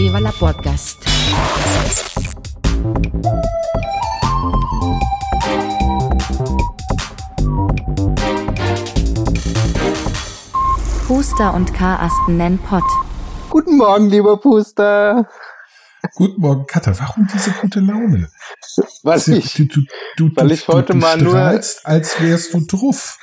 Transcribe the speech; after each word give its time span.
Viva 0.00 0.18
la 0.18 0.32
Podcast. 0.32 0.96
Puster 11.06 11.54
und 11.54 11.74
Karasten 11.74 12.36
nennen 12.36 12.58
Pott. 12.58 12.84
Guten 13.48 13.76
Morgen, 13.76 14.08
lieber 14.10 14.36
Puster. 14.38 15.28
Guten 16.14 16.40
Morgen, 16.40 16.66
Katha. 16.66 16.92
Warum 16.98 17.26
diese 17.32 17.50
gute 17.52 17.80
Laune? 17.80 18.30
Was 19.02 19.24
Du- 19.26 19.32
ich? 19.34 19.54
du, 19.54 19.64
du, 19.66 19.80
du, 20.16 20.30
Weil 20.36 20.48
du- 20.48 20.54
ich 20.54 20.68
heute 20.68 20.92
du, 20.92 20.98
mal 20.98 21.18
du 21.18 21.24
nur- 21.24 21.32
strahlst, 21.32 21.86
als 21.86 22.20
wärst 22.20 22.54
du 22.54 22.60
drauf. 22.66 23.18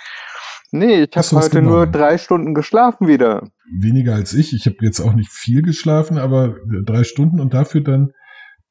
Nee, 0.71 1.03
ich 1.03 1.15
habe 1.17 1.27
heute 1.41 1.61
nur 1.61 1.87
drei 1.87 2.17
Stunden 2.17 2.53
geschlafen 2.53 3.07
wieder. 3.07 3.43
Weniger 3.81 4.15
als 4.15 4.33
ich. 4.33 4.53
Ich 4.53 4.65
habe 4.65 4.77
jetzt 4.81 4.99
auch 4.99 5.13
nicht 5.13 5.31
viel 5.31 5.61
geschlafen, 5.61 6.17
aber 6.17 6.55
drei 6.85 7.03
Stunden 7.03 7.39
und 7.41 7.53
dafür 7.53 7.81
dann, 7.81 8.11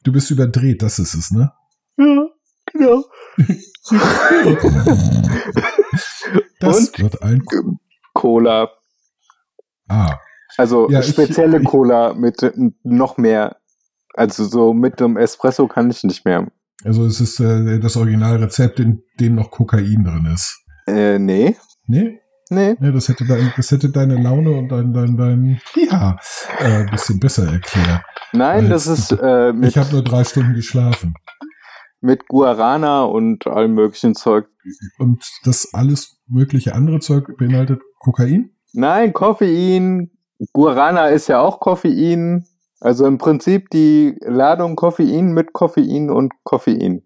du 0.04 0.12
bist 0.12 0.30
überdreht, 0.30 0.82
das 0.82 0.98
ist 0.98 1.14
es, 1.14 1.30
ne? 1.30 1.52
Ja, 1.98 2.26
genau. 2.72 3.04
Das 6.58 6.78
Und? 6.88 6.98
wird 6.98 7.22
ein. 7.22 7.42
Cola. 8.14 8.70
Ah, 9.88 10.16
Also 10.56 10.90
Ja, 10.90 11.02
spezielle 11.02 11.58
ich- 11.60 11.64
Cola 11.64 12.14
mit 12.14 12.42
äh, 12.42 12.52
noch 12.82 13.18
mehr. 13.18 13.56
Also 14.14 14.44
so 14.44 14.72
mit 14.72 14.98
dem 15.00 15.16
Espresso 15.18 15.68
kann 15.68 15.90
ich 15.90 16.02
nicht 16.02 16.24
mehr. 16.24 16.50
also 16.84 17.04
es 17.04 17.20
ist 17.20 17.38
äh, 17.40 17.78
das 17.78 17.96
Originalrezept, 17.96 18.80
in 18.80 19.02
dem 19.20 19.34
noch 19.34 19.50
Kokain 19.50 20.04
drin 20.04 20.30
ist. 20.32 20.64
Äh, 20.86 21.18
nee. 21.18 21.56
Nee? 21.86 22.20
Nee. 22.48 22.76
Ja, 22.80 22.92
das 22.92 23.08
hätte, 23.08 23.24
dein, 23.26 23.52
das 23.56 23.70
hätte 23.72 23.90
deine 23.90 24.22
Laune 24.22 24.52
und 24.52 24.68
dein, 24.68 24.92
dein, 24.92 25.16
dein 25.16 25.60
ja, 25.74 26.16
äh, 26.60 26.64
ein 26.82 26.90
bisschen 26.90 27.18
besser 27.18 27.50
erklärt. 27.50 28.02
Nein, 28.32 28.70
Als- 28.70 28.84
das 28.84 28.98
ist 28.98 29.12
äh, 29.20 29.52
mit, 29.52 29.70
Ich 29.70 29.78
habe 29.78 29.90
nur 29.92 30.04
drei 30.04 30.22
Stunden 30.24 30.54
geschlafen. 30.54 31.14
mit 32.00 32.28
Guarana 32.28 33.02
und 33.04 33.46
allem 33.48 33.74
möglichen 33.74 34.14
Zeug. 34.14 34.46
Und 34.98 35.24
das 35.44 35.68
alles 35.74 36.20
mögliche 36.28 36.74
andere 36.74 37.00
Zeug 37.00 37.36
beinhaltet 37.36 37.80
Kokain? 37.98 38.50
Nein, 38.72 39.12
Koffein. 39.12 40.10
Guarana 40.52 41.08
ist 41.08 41.28
ja 41.28 41.40
auch 41.40 41.58
Koffein. 41.60 42.44
Also 42.78 43.06
im 43.06 43.16
Prinzip 43.18 43.70
die 43.70 44.16
Ladung 44.20 44.76
Koffein 44.76 45.32
mit 45.32 45.52
Koffein 45.52 46.10
und 46.10 46.32
Koffein. 46.44 47.02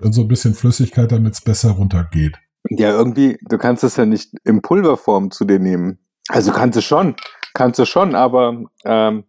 Und 0.00 0.12
so 0.12 0.22
ein 0.22 0.28
bisschen 0.28 0.54
Flüssigkeit, 0.54 1.10
damit 1.12 1.34
es 1.34 1.40
besser 1.42 1.72
runtergeht. 1.72 2.38
Ja, 2.68 2.90
irgendwie, 2.90 3.38
du 3.48 3.58
kannst 3.58 3.84
es 3.84 3.96
ja 3.96 4.04
nicht 4.04 4.34
in 4.44 4.60
Pulverform 4.62 5.30
zu 5.30 5.44
dir 5.44 5.58
nehmen. 5.58 5.98
Also 6.28 6.52
kannst 6.52 6.76
du 6.76 6.82
schon, 6.82 7.16
kannst 7.54 7.78
du 7.78 7.84
schon, 7.84 8.14
aber 8.14 8.64
ähm, 8.84 9.24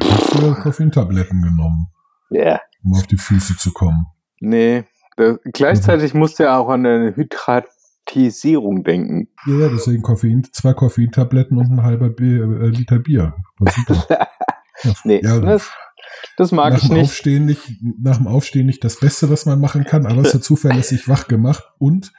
Ich 0.00 0.10
habe 0.10 0.22
früher 0.22 0.54
Koffeintabletten 0.56 1.42
genommen, 1.42 1.86
yeah. 2.30 2.60
um 2.84 2.94
auf 2.94 3.06
die 3.06 3.16
Füße 3.16 3.56
zu 3.56 3.72
kommen. 3.72 4.06
nee. 4.40 4.84
Da, 5.16 5.36
gleichzeitig 5.52 6.14
musst 6.14 6.38
du 6.38 6.44
ja 6.44 6.56
auch 6.56 6.68
an 6.70 6.86
eine 6.86 7.14
Hydratisierung 7.14 8.84
denken. 8.84 9.28
Ja, 9.46 9.54
ja, 9.54 9.68
deswegen 9.68 10.02
Koffein, 10.02 10.46
zwei 10.52 10.72
Koffeintabletten 10.72 11.58
und 11.58 11.70
ein 11.70 11.82
halber 11.82 12.08
Bier, 12.08 12.42
äh, 12.44 12.66
Liter 12.68 12.98
Bier. 12.98 13.34
War 13.58 13.72
super. 13.72 14.28
Nee, 15.04 15.20
Ja, 15.22 15.38
das, 15.40 15.70
das 16.38 16.52
mag 16.52 16.72
nach, 16.72 16.82
ich 16.82 16.88
dem 16.88 16.96
nicht. 16.96 17.04
Aufstehen 17.04 17.44
nicht. 17.44 17.70
nach 18.00 18.16
dem 18.16 18.28
Aufstehen 18.28 18.64
nicht 18.64 18.82
das 18.82 18.98
Beste, 18.98 19.28
was 19.28 19.44
man 19.44 19.60
machen 19.60 19.84
kann, 19.84 20.06
aber 20.06 20.22
es 20.22 20.32
hat 20.32 20.42
zuverlässig 20.44 21.06
wach 21.06 21.28
gemacht 21.28 21.64
und 21.78 22.12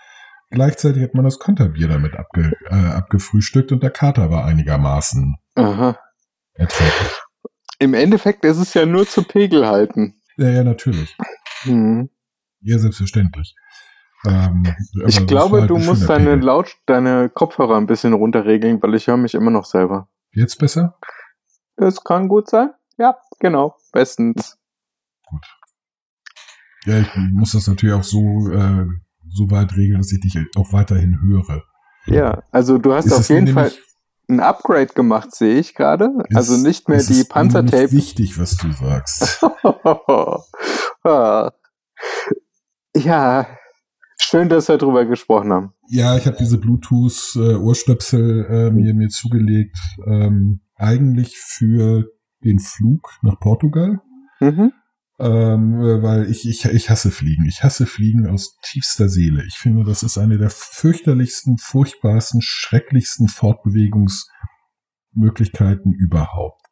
gleichzeitig 0.51 1.01
hat 1.03 1.13
man 1.15 1.25
das 1.25 1.39
Konterbier 1.39 1.87
damit 1.87 2.15
abge, 2.15 2.51
äh, 2.69 2.75
abgefrühstückt 2.75 3.71
und 3.71 3.81
der 3.81 3.91
Kater 3.91 4.29
war 4.29 4.45
einigermaßen 4.45 5.35
Aha. 5.55 5.97
erträglich. 6.53 7.11
Im 7.79 7.93
Endeffekt 7.95 8.45
ist 8.45 8.57
es 8.57 8.73
ja 8.73 8.85
nur 8.85 9.07
zu 9.07 9.23
Pegel 9.23 9.67
halten. 9.67 10.21
Ja, 10.37 10.49
ja, 10.49 10.63
natürlich. 10.63 11.17
Hm. 11.63 12.09
Ja, 12.61 12.77
selbstverständlich. 12.77 13.55
Ähm, 14.27 14.63
Ich 15.07 15.25
glaube, 15.25 15.61
halt 15.61 15.69
du 15.69 15.77
musst 15.77 16.07
deine 16.07 16.31
Pegel. 16.31 16.45
Laut, 16.45 16.75
deine 16.85 17.29
Kopfhörer 17.29 17.77
ein 17.77 17.87
bisschen 17.87 18.13
runterregeln, 18.13 18.81
weil 18.83 18.93
ich 18.93 19.07
höre 19.07 19.17
mich 19.17 19.33
immer 19.33 19.49
noch 19.49 19.65
selber. 19.65 20.09
Jetzt 20.31 20.59
besser? 20.59 20.99
Das 21.75 22.03
kann 22.03 22.27
gut 22.27 22.49
sein. 22.49 22.69
Ja, 22.97 23.17
genau. 23.39 23.75
Bestens. 23.91 24.59
Ja, 26.85 26.99
ich 26.99 27.07
muss 27.15 27.53
das 27.53 27.67
natürlich 27.67 27.95
auch 27.95 28.03
so, 28.03 28.49
äh, 28.51 28.85
so 29.33 29.49
weit 29.51 29.75
regeln, 29.75 29.99
dass 29.99 30.11
ich 30.11 30.19
dich 30.21 30.37
auch 30.55 30.73
weiterhin 30.73 31.19
höre. 31.21 31.63
Ja, 32.07 32.43
also 32.51 32.77
du 32.77 32.93
hast 32.93 33.05
Ist 33.05 33.13
auf 33.13 33.29
jeden 33.29 33.47
Fall 33.47 33.71
ein 34.29 34.39
Upgrade 34.39 34.87
gemacht, 34.93 35.35
sehe 35.35 35.59
ich 35.59 35.75
gerade. 35.75 36.09
ist- 36.29 36.35
Also 36.37 36.57
nicht 36.57 36.87
mehr 36.89 36.97
die 37.03 37.19
ist 37.21 37.29
Panzertape. 37.29 37.91
wichtig, 37.91 38.39
was 38.39 38.55
du 38.57 38.71
sagst. 38.71 39.43
Ah. 41.03 41.51
ja, 42.95 43.47
schön, 44.19 44.49
dass 44.49 44.67
wir 44.67 44.77
drüber 44.77 45.05
gesprochen 45.05 45.51
haben. 45.51 45.73
Ja, 45.89 46.15
ich 46.15 46.27
habe 46.27 46.37
diese 46.39 46.59
Bluetooth-Ohrstöpsel 46.59 48.45
äh, 48.49 48.71
mir, 48.71 48.93
mir 48.93 49.09
zugelegt. 49.09 49.77
Ähm, 50.05 50.61
eigentlich 50.75 51.37
für 51.37 52.05
den 52.43 52.59
Flug 52.59 53.09
nach 53.23 53.39
Portugal. 53.39 53.99
Mhm. 54.39 54.71
Ähm, 55.21 55.75
äh, 55.81 56.01
weil 56.01 56.31
ich, 56.31 56.47
ich, 56.49 56.65
ich 56.65 56.89
hasse 56.89 57.11
Fliegen. 57.11 57.45
Ich 57.45 57.61
hasse 57.63 57.85
Fliegen 57.85 58.25
aus 58.27 58.57
tiefster 58.63 59.07
Seele. 59.07 59.43
Ich 59.45 59.57
finde, 59.59 59.83
das 59.83 60.01
ist 60.01 60.17
eine 60.17 60.39
der 60.39 60.49
fürchterlichsten, 60.49 61.59
furchtbarsten, 61.59 62.41
schrecklichsten 62.41 63.27
Fortbewegungsmöglichkeiten 63.27 65.93
überhaupt. 65.93 66.65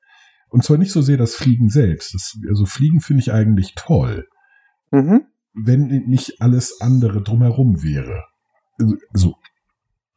Und 0.50 0.64
zwar 0.64 0.78
nicht 0.78 0.92
so 0.92 1.04
sehr 1.04 1.18
das 1.18 1.36
Fliegen 1.36 1.70
selbst. 1.70 2.16
Das, 2.16 2.36
also 2.50 2.66
Fliegen 2.66 3.02
finde 3.02 3.22
ich 3.22 3.32
eigentlich 3.32 3.76
toll, 3.76 4.28
Mhm. 4.92 5.28
wenn 5.54 5.86
nicht 6.08 6.42
alles 6.42 6.82
andere 6.82 7.22
drumherum 7.22 7.84
wäre. 7.84 8.24
Also, 8.80 8.96
Also, 9.14 9.36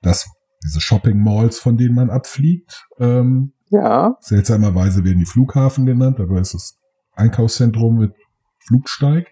das, 0.01 0.31
diese 0.65 0.81
Shopping 0.81 1.23
Malls, 1.23 1.59
von 1.59 1.77
denen 1.77 1.95
man 1.95 2.09
abfliegt, 2.09 2.87
ähm, 2.99 3.53
Ja, 3.69 4.17
Seltsamerweise 4.21 5.05
werden 5.05 5.19
die 5.19 5.27
Flughafen 5.27 5.85
genannt, 5.87 6.19
aber 6.21 6.41
es 6.41 6.55
ist 6.55 6.79
Einkaufszentrum 7.15 7.99
mit 7.99 8.15
Flugsteig. 8.67 9.27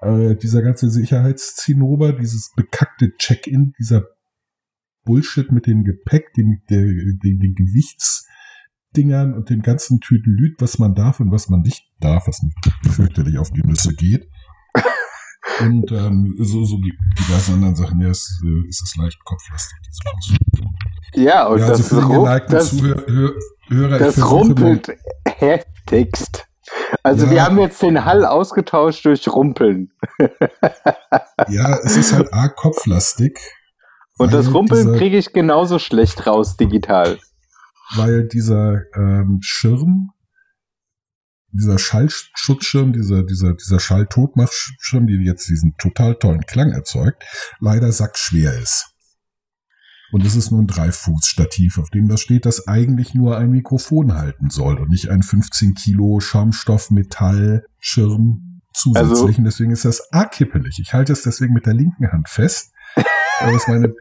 Äh, 0.00 0.36
dieser 0.36 0.62
ganze 0.62 0.90
Sicherheitszinnober, 0.90 2.12
dieses 2.12 2.52
bekackte 2.54 3.12
Check-in, 3.18 3.72
dieser 3.78 4.04
Bullshit 5.04 5.50
mit 5.52 5.66
dem 5.66 5.84
Gepäck, 5.84 6.32
dem, 6.34 6.60
der, 6.70 6.82
den, 6.82 7.40
den 7.40 7.54
Gewichtsdingern 7.54 9.34
und 9.34 9.50
dem 9.50 9.62
ganzen 9.62 10.00
Tüdelüt, 10.00 10.60
was 10.60 10.78
man 10.78 10.94
darf 10.94 11.18
und 11.20 11.30
was 11.32 11.48
man 11.48 11.60
nicht 11.62 11.84
darf, 12.00 12.28
was 12.28 12.40
fürchterlich 12.90 13.38
auf 13.38 13.50
die 13.50 13.62
Nüsse 13.62 13.94
geht. 13.94 14.28
Und 15.60 15.90
ähm, 15.90 16.36
so, 16.38 16.62
so 16.64 16.76
die 16.76 16.92
diversen 17.18 17.54
anderen 17.54 17.74
Sachen, 17.74 18.00
ja, 18.00 18.10
es, 18.10 18.40
äh, 18.44 18.68
es 18.68 18.80
ist 18.82 18.96
leicht 18.96 19.18
kopflastig, 19.24 19.76
diese 19.84 20.00
Ausführung. 20.14 20.74
ja, 21.14 21.46
und 21.48 21.58
Ja, 21.58 21.68
das, 21.68 21.80
also 21.80 21.96
für 21.96 22.00
den 22.02 22.10
geneigten 22.10 22.52
das, 22.52 22.70
Zuhörer, 22.70 23.98
das 23.98 24.14
versuche 24.14 24.30
mal- 24.54 24.68
rumpelt 24.68 24.96
heftigst. 25.26 26.47
Also 27.02 27.26
Ja. 27.26 27.30
wir 27.30 27.44
haben 27.44 27.58
jetzt 27.58 27.82
den 27.82 28.04
Hall 28.04 28.24
ausgetauscht 28.24 29.04
durch 29.04 29.26
Rumpeln. 29.28 29.92
Ja, 31.48 31.78
es 31.84 31.96
ist 31.96 32.12
halt 32.12 32.32
arg 32.32 32.56
kopflastig. 32.56 33.38
Und 34.18 34.34
das 34.34 34.52
Rumpeln 34.52 34.96
kriege 34.96 35.16
ich 35.16 35.32
genauso 35.32 35.78
schlecht 35.78 36.26
raus 36.26 36.56
digital. 36.56 37.18
Weil 37.94 38.26
dieser 38.26 38.82
ähm, 38.94 39.38
Schirm, 39.40 40.10
dieser 41.52 41.78
Schallschutzschirm, 41.78 42.92
dieser, 42.92 43.22
dieser, 43.22 43.54
dieser 43.54 43.80
Schalltotmachschirm, 43.80 45.06
die 45.06 45.24
jetzt 45.24 45.48
diesen 45.48 45.74
total 45.78 46.16
tollen 46.16 46.44
Klang 46.44 46.72
erzeugt, 46.72 47.24
leider 47.60 47.92
sackschwer 47.92 48.58
ist. 48.58 48.90
Und 50.10 50.24
es 50.24 50.36
ist 50.36 50.50
nur 50.50 50.62
ein 50.62 50.66
Dreifuß-Stativ, 50.66 51.76
auf 51.78 51.90
dem 51.90 52.08
das 52.08 52.22
steht, 52.22 52.46
das 52.46 52.66
eigentlich 52.66 53.12
nur 53.14 53.36
ein 53.36 53.50
Mikrofon 53.50 54.14
halten 54.14 54.48
soll 54.48 54.78
und 54.78 54.88
nicht 54.88 55.10
ein 55.10 55.22
15 55.22 55.74
Kilo 55.74 56.18
Schaumstoff-Metallschirm 56.20 58.62
zusätzlich. 58.72 59.10
Also- 59.10 59.26
und 59.26 59.44
deswegen 59.44 59.70
ist 59.70 59.84
das 59.84 60.10
arg 60.12 60.32
kippelig. 60.32 60.78
Ich 60.80 60.94
halte 60.94 61.12
es 61.12 61.20
deswegen 61.22 61.52
mit 61.52 61.66
der 61.66 61.74
linken 61.74 62.10
Hand 62.10 62.28
fest. 62.28 62.72
weil 63.40 63.52
das 63.52 63.68
meine 63.68 63.94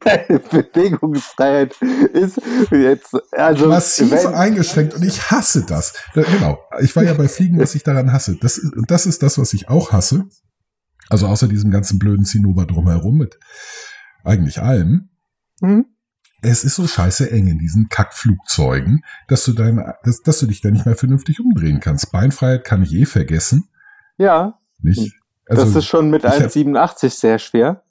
Deine 0.00 0.38
Bewegungsfreiheit 0.38 1.74
ist 2.12 2.38
jetzt, 2.70 3.16
also 3.32 3.68
massiv 3.68 4.10
wenn, 4.10 4.34
eingeschränkt 4.34 4.92
und 4.94 5.02
ich 5.02 5.30
hasse 5.30 5.64
das. 5.64 5.94
Da, 6.14 6.20
genau. 6.22 6.58
Ich 6.80 6.94
war 6.94 7.04
ja 7.04 7.14
bei 7.14 7.26
Fliegen, 7.26 7.58
was 7.58 7.74
ich 7.74 7.82
daran 7.82 8.12
hasse. 8.12 8.36
Das, 8.38 8.60
das 8.86 9.06
ist 9.06 9.22
das, 9.22 9.38
was 9.38 9.54
ich 9.54 9.70
auch 9.70 9.92
hasse. 9.92 10.26
Also 11.08 11.26
außer 11.26 11.48
diesem 11.48 11.70
ganzen 11.70 11.98
blöden 11.98 12.26
Zinnober 12.26 12.66
drumherum 12.66 13.16
mit 13.16 13.38
eigentlich 14.24 14.60
allem. 14.62 15.10
hm? 15.60 15.86
Es 16.44 16.64
ist 16.64 16.74
so 16.74 16.88
scheiße 16.88 17.30
eng 17.30 17.46
in 17.46 17.58
diesen 17.58 17.88
Kackflugzeugen, 17.88 19.04
dass 19.28 19.44
du 19.44 19.52
deine, 19.52 19.94
dass, 20.02 20.22
dass 20.22 20.40
du 20.40 20.46
dich 20.46 20.60
da 20.60 20.70
nicht 20.72 20.86
mehr 20.86 20.96
vernünftig 20.96 21.38
umdrehen 21.38 21.78
kannst. 21.78 22.10
Beinfreiheit 22.10 22.64
kann 22.64 22.82
ich 22.82 22.92
eh 22.94 23.04
vergessen. 23.06 23.68
ja, 24.18 24.58
Nicht? 24.80 25.14
Also, 25.46 25.64
das 25.64 25.76
ist 25.76 25.86
schon 25.86 26.10
mit 26.10 26.24
ich 26.24 26.30
hab- 26.30 26.40
1,87 26.40 27.10
sehr 27.10 27.38
schwer. 27.38 27.84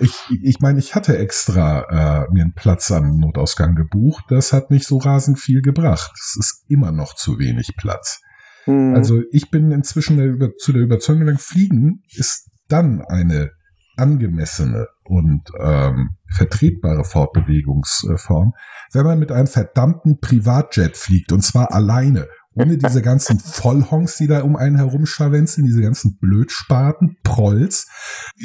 Ich, 0.00 0.12
ich 0.42 0.60
meine, 0.60 0.78
ich 0.78 0.94
hatte 0.94 1.16
extra 1.18 2.24
äh, 2.26 2.32
mir 2.32 2.42
einen 2.44 2.52
Platz 2.54 2.90
am 2.92 3.18
Notausgang 3.18 3.74
gebucht. 3.74 4.26
Das 4.28 4.52
hat 4.52 4.70
nicht 4.70 4.86
so 4.86 4.98
rasend 4.98 5.38
viel 5.40 5.60
gebracht. 5.62 6.12
Es 6.14 6.36
ist 6.38 6.64
immer 6.68 6.92
noch 6.92 7.14
zu 7.14 7.38
wenig 7.38 7.74
Platz. 7.76 8.20
Hm. 8.64 8.94
Also 8.94 9.22
ich 9.32 9.50
bin 9.50 9.72
inzwischen 9.72 10.18
der, 10.38 10.52
zu 10.58 10.72
der 10.72 10.82
Überzeugung 10.82 11.20
gelangt, 11.20 11.40
Fliegen 11.40 12.02
ist 12.14 12.48
dann 12.68 13.00
eine 13.02 13.50
angemessene 13.96 14.86
und 15.08 15.50
ähm, 15.58 16.10
vertretbare 16.34 17.04
Fortbewegungsform, 17.04 18.52
wenn 18.92 19.04
man 19.04 19.18
mit 19.18 19.32
einem 19.32 19.46
verdammten 19.46 20.20
Privatjet 20.20 20.96
fliegt 20.96 21.32
und 21.32 21.42
zwar 21.42 21.72
alleine, 21.72 22.28
ohne 22.54 22.76
diese 22.76 23.02
ganzen 23.02 23.38
Vollhonks, 23.38 24.16
die 24.16 24.26
da 24.26 24.42
um 24.42 24.56
einen 24.56 24.76
herumscharwenzeln, 24.76 25.66
diese 25.66 25.80
ganzen 25.80 26.18
Blödspaten, 26.18 27.16
Prolls, 27.22 27.88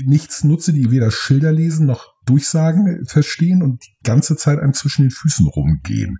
nichts 0.06 0.44
nutze, 0.44 0.72
die 0.72 0.92
weder 0.92 1.12
Schilder 1.12 1.52
lesen 1.52 1.88
noch 1.88 2.14
Durchsagen 2.26 3.06
verstehen 3.06 3.64
und 3.64 3.84
die 3.86 3.96
ganze 4.04 4.36
Zeit 4.36 4.60
einem 4.60 4.74
zwischen 4.74 5.04
den 5.04 5.12
Füßen 5.12 5.48
rumgehen 5.48 6.20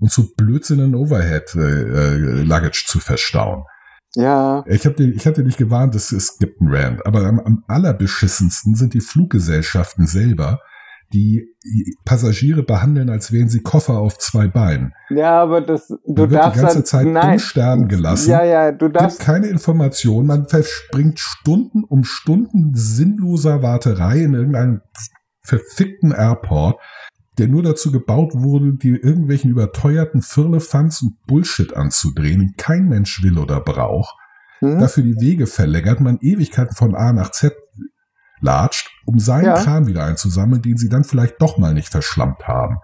und 0.00 0.10
so 0.10 0.32
Blödsinn 0.36 0.80
in 0.80 0.94
Overhead-Luggage 0.96 2.84
zu 2.86 2.98
verstauen. 2.98 3.62
Ja, 4.14 4.64
Ich 4.66 4.84
habe 4.86 5.02
ich 5.04 5.26
hab 5.26 5.34
dir 5.34 5.44
nicht 5.44 5.58
gewarnt, 5.58 5.94
es, 5.94 6.12
es 6.12 6.38
gibt 6.38 6.60
einen 6.60 6.74
Rand, 6.74 7.06
aber 7.06 7.24
am, 7.24 7.40
am 7.40 7.64
allerbeschissensten 7.66 8.74
sind 8.74 8.94
die 8.94 9.00
Fluggesellschaften 9.00 10.06
selber, 10.06 10.60
die 11.12 11.54
Passagiere 12.04 12.62
behandeln, 12.62 13.10
als 13.10 13.32
wären 13.32 13.48
sie 13.48 13.60
Koffer 13.60 13.98
auf 13.98 14.18
zwei 14.18 14.48
Beinen. 14.48 14.94
ja, 15.10 15.42
aber 15.42 15.60
das, 15.60 15.88
du 15.88 15.98
Man 16.06 16.30
wird 16.30 16.32
darfst 16.32 16.56
die 16.56 16.62
ganze 16.62 16.84
Zeit 16.84 17.06
nein, 17.06 17.32
umsterben 17.32 17.88
gelassen. 17.88 18.30
Ja, 18.30 18.44
ja, 18.44 18.72
du 18.72 18.86
gibt 18.86 19.00
darfst, 19.00 19.20
keine 19.20 19.46
Information, 19.48 20.26
man 20.26 20.48
verspringt 20.48 21.18
Stunden 21.20 21.84
um 21.84 22.04
Stunden 22.04 22.72
sinnloser 22.74 23.62
Warterei 23.62 24.22
in 24.22 24.34
irgendeinem 24.34 24.80
verfickten 25.42 26.12
Airport, 26.12 26.80
der 27.38 27.48
nur 27.48 27.62
dazu 27.62 27.90
gebaut 27.92 28.32
wurde, 28.34 28.74
die 28.74 28.90
irgendwelchen 28.90 29.50
überteuerten 29.50 30.22
Firlefanz 30.22 31.02
und 31.02 31.16
Bullshit 31.26 31.74
anzudrehen, 31.74 32.40
den 32.40 32.54
kein 32.56 32.88
Mensch 32.88 33.22
will 33.22 33.38
oder 33.38 33.60
braucht, 33.60 34.14
hm? 34.58 34.78
dafür 34.78 35.02
die 35.02 35.20
Wege 35.20 35.46
verlängert, 35.46 36.00
man 36.00 36.18
Ewigkeiten 36.20 36.76
von 36.76 36.94
A 36.94 37.12
nach 37.12 37.30
Z 37.30 37.54
latscht, 38.40 38.90
um 39.06 39.18
seinen 39.18 39.44
Ja. 39.46 39.54
Kram 39.54 39.86
wieder 39.86 40.04
einzusammeln, 40.04 40.62
den 40.62 40.76
sie 40.76 40.88
dann 40.88 41.04
vielleicht 41.04 41.40
doch 41.40 41.58
mal 41.58 41.74
nicht 41.74 41.88
verschlampt 41.88 42.46
haben. 42.46 42.78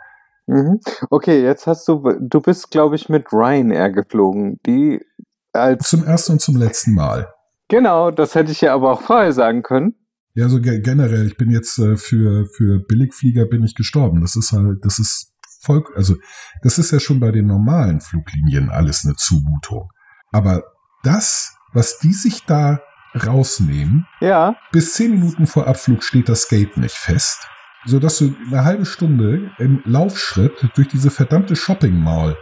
Mhm. 0.47 0.81
Okay, 1.11 1.43
jetzt 1.43 1.67
hast 1.67 1.87
du, 1.89 2.11
du 2.21 2.41
bist, 2.41 2.71
glaube 2.71 2.97
ich, 2.97 3.09
mit 3.09 3.33
Ryanair 3.33 3.91
geflogen, 3.91 4.59
die 4.65 5.05
als, 5.53 5.91
Zum 5.91 6.05
ersten 6.05 6.33
und 6.33 6.41
zum 6.41 6.57
letzten 6.57 6.95
Mal. 6.95 7.29
genau, 7.69 8.11
das 8.11 8.35
hätte 8.35 8.53
ich 8.53 8.61
ja 8.63 8.73
aber 8.75 8.93
auch 8.93 9.03
vorher 9.03 9.33
sagen 9.33 9.63
können. 9.63 9.95
Ja, 10.39 10.45
also 10.45 10.61
ge- 10.61 10.81
generell, 10.81 11.27
ich 11.27 11.37
bin 11.37 11.51
jetzt 11.51 11.79
äh, 11.81 11.97
für, 11.97 12.47
für 12.47 12.79
Billigflieger 12.79 13.45
bin 13.47 13.65
ich 13.65 13.75
gestorben. 13.75 14.21
Das 14.21 14.37
ist 14.37 14.53
halt, 14.53 14.85
das 14.85 15.01
ist 15.01 15.35
voll, 15.63 15.83
also 15.97 16.15
das 16.63 16.79
ist 16.79 16.93
ja 16.93 17.01
schon 17.01 17.19
bei 17.19 17.33
den 17.33 17.47
normalen 17.47 18.01
Fluglinien 18.01 18.71
alles 18.71 19.05
eine 19.05 19.17
Zumutung. 19.17 19.89
Aber 20.31 20.63
das, 21.03 21.57
was 21.73 21.99
die 21.99 22.13
sich 22.13 22.45
da 22.47 22.81
rausnehmen, 23.27 24.07
Ja, 24.21 24.55
bis 24.71 24.95
zehn 24.95 25.11
Minuten 25.11 25.49
vor 25.49 25.67
Abflug 25.67 26.05
steht 26.05 26.29
das 26.29 26.49
Gate 26.49 26.77
nicht 26.77 26.95
fest, 26.95 27.49
sodass 27.85 28.19
du 28.19 28.33
eine 28.47 28.63
halbe 28.63 28.87
Stunde 28.87 29.51
im 29.59 29.83
Laufschritt 29.87 30.69
durch 30.77 30.87
diese 30.87 31.11
verdammte 31.11 31.57
Shopping 31.57 31.99
Mall 31.99 32.37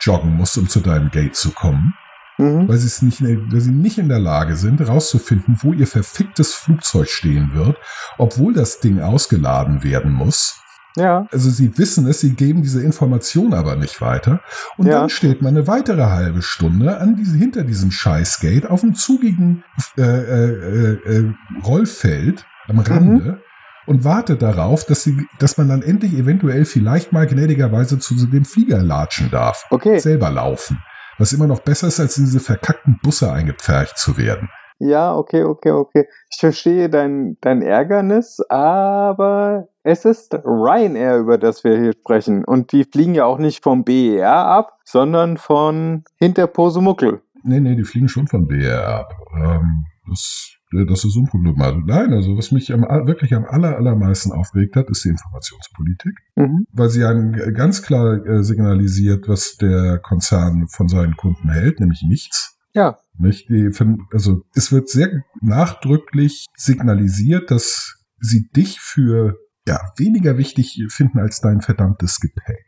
joggen 0.00 0.36
musst, 0.36 0.56
um 0.58 0.68
zu 0.68 0.78
deinem 0.78 1.10
Gate 1.10 1.34
zu 1.34 1.50
kommen 1.50 1.94
mhm. 2.42 2.68
weil 2.68 2.78
nicht, 3.02 3.22
weil 3.22 3.60
sie 3.60 3.70
nicht 3.70 3.98
in 3.98 4.08
der 4.08 4.18
Lage 4.18 4.56
sind, 4.56 4.80
herauszufinden, 4.80 5.58
wo 5.60 5.72
ihr 5.72 5.86
verficktes 5.86 6.54
Flugzeug 6.54 7.08
stehen 7.08 7.50
wird, 7.54 7.76
obwohl 8.18 8.52
das 8.52 8.80
Ding 8.80 9.00
ausgeladen 9.00 9.82
werden 9.82 10.12
muss. 10.12 10.58
ja, 10.94 11.26
Also 11.32 11.48
sie 11.48 11.78
wissen 11.78 12.06
es, 12.06 12.20
sie 12.20 12.34
geben 12.34 12.62
diese 12.62 12.82
Information 12.82 13.54
aber 13.54 13.76
nicht 13.76 14.00
weiter. 14.02 14.40
Und 14.76 14.86
Ja. 14.86 15.00
dann 15.00 15.08
steht 15.08 15.40
man 15.40 15.56
eine 15.56 15.66
weitere 15.66 16.02
halbe 16.04 16.42
Stunde 16.42 16.98
an 16.98 17.16
diese, 17.16 17.36
hinter 17.36 17.64
diesem 17.64 17.90
Scheißgate 17.90 18.70
auf 18.70 18.82
einem 18.82 18.94
zugigen 18.94 19.64
äh, 19.96 20.02
äh, 20.02 20.92
äh, 21.04 21.32
Rollfeld 21.64 22.44
am 22.68 22.78
Rande 22.80 23.40
und 23.86 24.04
wartet 24.04 24.42
darauf, 24.42 24.84
dass, 24.84 25.02
sie, 25.02 25.26
dass 25.38 25.56
man 25.58 25.68
dann 25.68 25.82
endlich 25.82 26.14
eventuell 26.14 26.64
vielleicht 26.64 27.12
mal 27.12 27.26
gnädigerweise 27.26 27.98
zu 27.98 28.14
dem 28.26 28.44
Flieger 28.44 28.82
latschen 28.82 29.30
darf 29.30 29.64
okay. 29.70 29.98
selber 29.98 30.30
laufen. 30.30 30.78
Was 31.22 31.32
immer 31.32 31.46
noch 31.46 31.60
besser 31.60 31.86
ist, 31.86 32.00
als 32.00 32.18
in 32.18 32.24
diese 32.24 32.40
verkackten 32.40 32.98
Busse 33.00 33.30
eingepfercht 33.30 33.96
zu 33.96 34.18
werden. 34.18 34.50
Ja, 34.80 35.14
okay, 35.14 35.44
okay, 35.44 35.70
okay. 35.70 36.08
Ich 36.28 36.40
verstehe 36.40 36.90
dein, 36.90 37.36
dein 37.40 37.62
Ärgernis, 37.62 38.40
aber 38.48 39.68
es 39.84 40.04
ist 40.04 40.34
Ryanair, 40.34 41.18
über 41.18 41.38
das 41.38 41.62
wir 41.62 41.78
hier 41.78 41.92
sprechen. 41.92 42.44
Und 42.44 42.72
die 42.72 42.82
fliegen 42.82 43.14
ja 43.14 43.24
auch 43.24 43.38
nicht 43.38 43.62
vom 43.62 43.84
BER 43.84 44.34
ab, 44.34 44.80
sondern 44.84 45.36
von 45.36 46.02
Hinterposemuckel. 46.16 47.22
Nee, 47.44 47.60
nee, 47.60 47.76
die 47.76 47.84
fliegen 47.84 48.08
schon 48.08 48.26
von 48.26 48.48
BR 48.48 48.84
ab. 48.84 49.14
Ähm, 49.32 49.84
das, 50.08 50.56
das 50.72 51.04
ist 51.04 51.16
unproblematisch. 51.16 51.84
Nein, 51.86 52.12
also 52.12 52.36
was 52.36 52.52
mich 52.52 52.72
am, 52.72 52.82
wirklich 53.06 53.34
am 53.34 53.44
aller, 53.44 53.76
allermeisten 53.76 54.32
aufgeregt 54.32 54.76
hat, 54.76 54.90
ist 54.90 55.04
die 55.04 55.10
Informationspolitik. 55.10 56.18
Mhm. 56.36 56.66
Weil 56.72 56.88
sie 56.90 57.04
einem 57.04 57.32
ganz 57.54 57.82
klar 57.82 58.24
äh, 58.26 58.42
signalisiert, 58.42 59.28
was 59.28 59.56
der 59.56 59.98
Konzern 59.98 60.66
von 60.68 60.88
seinen 60.88 61.16
Kunden 61.16 61.50
hält, 61.50 61.80
nämlich 61.80 62.02
nichts. 62.02 62.58
Ja, 62.74 62.98
Nicht? 63.18 63.48
Die, 63.50 63.70
also 64.12 64.42
es 64.54 64.72
wird 64.72 64.88
sehr 64.88 65.22
nachdrücklich 65.42 66.46
signalisiert, 66.56 67.50
dass 67.50 68.02
sie 68.18 68.48
dich 68.56 68.80
für 68.80 69.36
ja, 69.66 69.78
weniger 69.96 70.38
wichtig 70.38 70.82
finden 70.88 71.18
als 71.18 71.40
dein 71.40 71.60
verdammtes 71.60 72.18
Gepäck. 72.18 72.64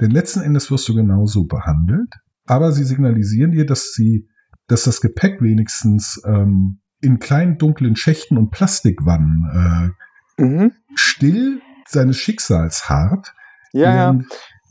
Denn 0.00 0.10
letzten 0.10 0.40
Endes 0.40 0.70
wirst 0.70 0.88
du 0.88 0.94
genauso 0.94 1.44
behandelt, 1.44 2.12
aber 2.44 2.72
sie 2.72 2.84
signalisieren 2.84 3.52
dir, 3.52 3.66
dass 3.66 3.92
sie, 3.92 4.28
dass 4.66 4.84
das 4.84 5.00
Gepäck 5.00 5.40
wenigstens 5.40 6.20
ähm, 6.26 6.81
in 7.02 7.18
kleinen 7.18 7.58
dunklen 7.58 7.96
Schächten 7.96 8.38
und 8.38 8.50
Plastikwannen 8.50 9.94
äh, 10.38 10.42
mhm. 10.42 10.72
still 10.94 11.60
seines 11.86 12.16
Schicksals 12.16 12.88
harrt, 12.88 13.34
ja, 13.72 13.94
ja. 13.94 14.18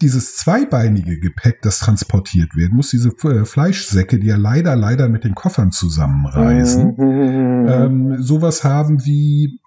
dieses 0.02 0.38
zweibeinige 0.38 1.20
Gepäck, 1.20 1.62
das 1.62 1.80
transportiert 1.80 2.56
werden 2.56 2.76
muss, 2.76 2.90
diese 2.90 3.10
äh, 3.10 3.46
Fleischsäcke, 3.46 4.18
die 4.18 4.28
ja 4.28 4.38
leider, 4.38 4.76
leider 4.76 5.10
mit 5.10 5.24
den 5.24 5.36
Koffern 5.36 5.72
zusammenreisen, 5.72 6.96
Mhm. 6.98 7.68
ähm, 7.68 8.22
sowas 8.22 8.64
haben 8.64 9.06
wie 9.06 9.60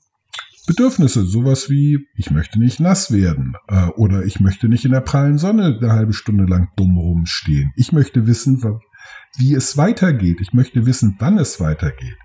Bedürfnisse, 0.67 1.27
sowas 1.27 1.69
wie, 1.69 2.09
ich 2.17 2.31
möchte 2.31 2.59
nicht 2.59 2.81
nass 2.81 3.13
werden 3.13 3.55
äh, 3.69 3.87
oder 3.97 4.25
ich 4.25 4.41
möchte 4.41 4.69
nicht 4.69 4.87
in 4.87 4.93
der 4.93 5.03
prallen 5.03 5.37
Sonne 5.37 5.79
eine 5.79 5.93
halbe 5.93 6.15
Stunde 6.15 6.45
lang 6.45 6.69
dumm 6.77 6.97
rumstehen. 6.97 7.73
Ich 7.77 7.93
möchte 7.93 8.27
wissen, 8.27 8.63
wie 9.37 9.53
es 9.53 9.77
weitergeht. 9.77 10.39
Ich 10.41 10.55
möchte 10.55 10.87
wissen, 10.87 11.17
wann 11.19 11.39
es 11.39 11.61
weitergeht. 11.61 12.17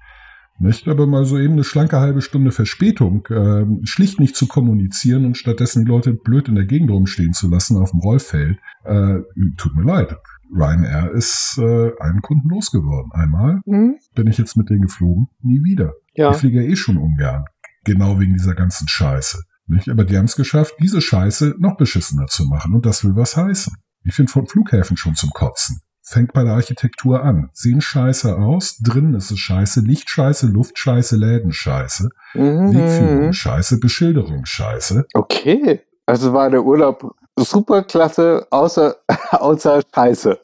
Nicht 0.60 0.88
aber 0.88 1.08
mal 1.08 1.24
so 1.26 1.38
eben 1.38 1.54
eine 1.54 1.64
schlanke 1.64 2.00
halbe 2.00 2.22
Stunde 2.22 2.52
Verspätung, 2.52 3.26
äh, 3.28 3.66
schlicht 3.84 4.20
nicht 4.20 4.36
zu 4.36 4.46
kommunizieren 4.48 5.26
und 5.26 5.38
stattdessen 5.38 5.86
die 5.86 5.90
Leute 5.90 6.14
blöd 6.14 6.50
in 6.50 6.56
der 6.56 6.66
Gegend 6.66 6.92
rumstehen 6.92 7.34
zu 7.34 7.50
lassen 7.50 7.78
auf 7.78 7.92
dem 7.92 8.02
Rollfeld. 8.02 8.58
Äh, 8.84 9.20
tut 9.58 9.76
mir 9.76 9.84
leid. 9.84 10.16
Ryanair 10.54 11.12
ist 11.12 11.58
äh, 11.60 11.92
einen 12.00 12.22
Kunden 12.22 12.50
losgeworden. 12.50 13.12
Einmal 13.14 13.62
Mhm. 13.66 13.96
bin 14.16 14.28
ich 14.28 14.38
jetzt 14.38 14.58
mit 14.58 14.70
denen 14.70 14.82
geflogen, 14.82 15.28
nie 15.42 15.64
wieder. 15.64 15.94
Ja. 16.14 16.32
Ich 16.32 16.38
fliege 16.38 16.62
ja 16.62 16.70
eh 16.70 16.76
schon 16.76 16.98
ungern. 16.98 17.46
Genau 17.86 18.20
wegen 18.20 18.34
dieser 18.34 18.56
ganzen 18.56 18.88
Scheiße. 18.88 19.42
Nicht? 19.68 19.88
Aber 19.90 20.04
die 20.04 20.18
haben 20.18 20.26
es 20.26 20.36
geschafft, 20.36 20.74
diese 20.82 21.00
Scheiße 21.00 21.56
noch 21.60 21.78
beschissener 21.78 22.26
zu 22.26 22.46
machen. 22.46 22.74
Und 22.74 22.86
das 22.86 23.06
will 23.06 23.16
was 23.16 23.38
heißen. 23.38 23.74
Ich 24.04 24.16
finde 24.16 24.32
von 24.32 24.48
Flughäfen 24.48 24.98
schon 24.98 25.14
zum 25.16 25.30
Kotzen. 25.30 25.82
Fängt 26.12 26.34
bei 26.34 26.44
der 26.44 26.54
Architektur 26.54 27.22
an. 27.24 27.52
Sehen 27.54 27.82
scheiße 27.82 28.36
aus, 28.36 28.80
drinnen 28.80 29.14
ist 29.14 29.30
es 29.30 29.38
scheiße, 29.38 29.82
Lichtscheiße, 29.82 30.48
Luftscheiße, 30.48 31.16
Lädenscheiße, 31.18 32.10
Wegführung 32.34 33.26
Mhm. 33.28 33.34
scheiße, 33.34 33.80
Beschilderung 33.80 34.44
scheiße. 34.44 35.06
Okay. 35.14 35.82
Also 36.08 36.34
war 36.34 36.50
der 36.50 36.64
Urlaub 36.64 37.16
super 37.38 37.84
klasse, 37.84 38.48
außer, 38.50 38.96
außer 39.32 39.82
Scheiße. 39.94 40.40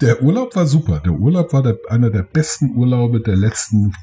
Der 0.00 0.22
Urlaub 0.22 0.56
war 0.56 0.66
super. 0.66 0.98
Der 0.98 1.12
Urlaub 1.12 1.52
war 1.52 1.62
der, 1.62 1.78
einer 1.88 2.10
der 2.10 2.22
besten 2.24 2.74
Urlaube 2.76 3.20
der 3.20 3.36
letzten 3.36 3.94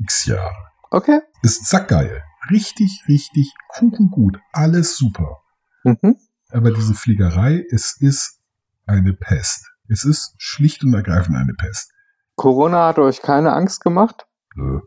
x 0.00 0.24
Jahre. 0.24 0.54
Okay. 0.90 1.20
Ist 1.42 1.66
sackgeil. 1.66 2.22
Richtig, 2.50 3.02
richtig 3.06 3.52
kuchengut. 3.68 4.38
Alles 4.52 4.96
super. 4.96 5.42
Mhm. 5.84 6.16
Aber 6.50 6.70
diese 6.70 6.94
Fliegerei, 6.94 7.64
es 7.70 7.98
ist 8.00 8.40
eine 8.86 9.12
Pest. 9.12 9.70
Es 9.88 10.04
ist 10.04 10.34
schlicht 10.38 10.84
und 10.84 10.94
ergreifend 10.94 11.36
eine 11.36 11.54
Pest. 11.54 11.92
Corona 12.36 12.88
hat 12.88 12.98
euch 12.98 13.22
keine 13.22 13.52
Angst 13.52 13.82
gemacht, 13.82 14.26
Nö. 14.54 14.80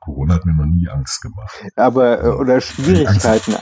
Corona 0.00 0.34
hat 0.34 0.46
mir 0.46 0.54
noch 0.54 0.66
nie 0.66 0.88
Angst 0.88 1.20
gemacht. 1.20 1.64
aber 1.76 2.22
äh, 2.22 2.28
oder 2.28 2.60
Schwierigkeiten. 2.60 3.54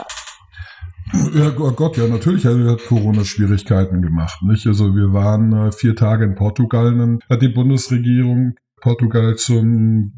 Ja, 1.33 1.53
oh 1.57 1.71
Gott, 1.71 1.97
ja, 1.97 2.07
natürlich 2.07 2.45
hat 2.45 2.85
Corona 2.87 3.23
Schwierigkeiten 3.23 4.01
gemacht. 4.01 4.39
Nicht? 4.43 4.65
Also 4.67 4.95
wir 4.95 5.13
waren 5.13 5.53
äh, 5.53 5.71
vier 5.71 5.95
Tage 5.95 6.25
in 6.25 6.35
Portugal, 6.35 6.95
dann 6.97 7.19
hat 7.29 7.41
die 7.41 7.49
Bundesregierung 7.49 8.55
Portugal 8.81 9.35
zum 9.35 10.13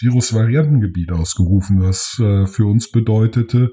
Virusvariantengebiet 0.00 1.12
ausgerufen, 1.12 1.80
was 1.80 2.18
äh, 2.20 2.46
für 2.46 2.66
uns 2.66 2.90
bedeutete, 2.90 3.72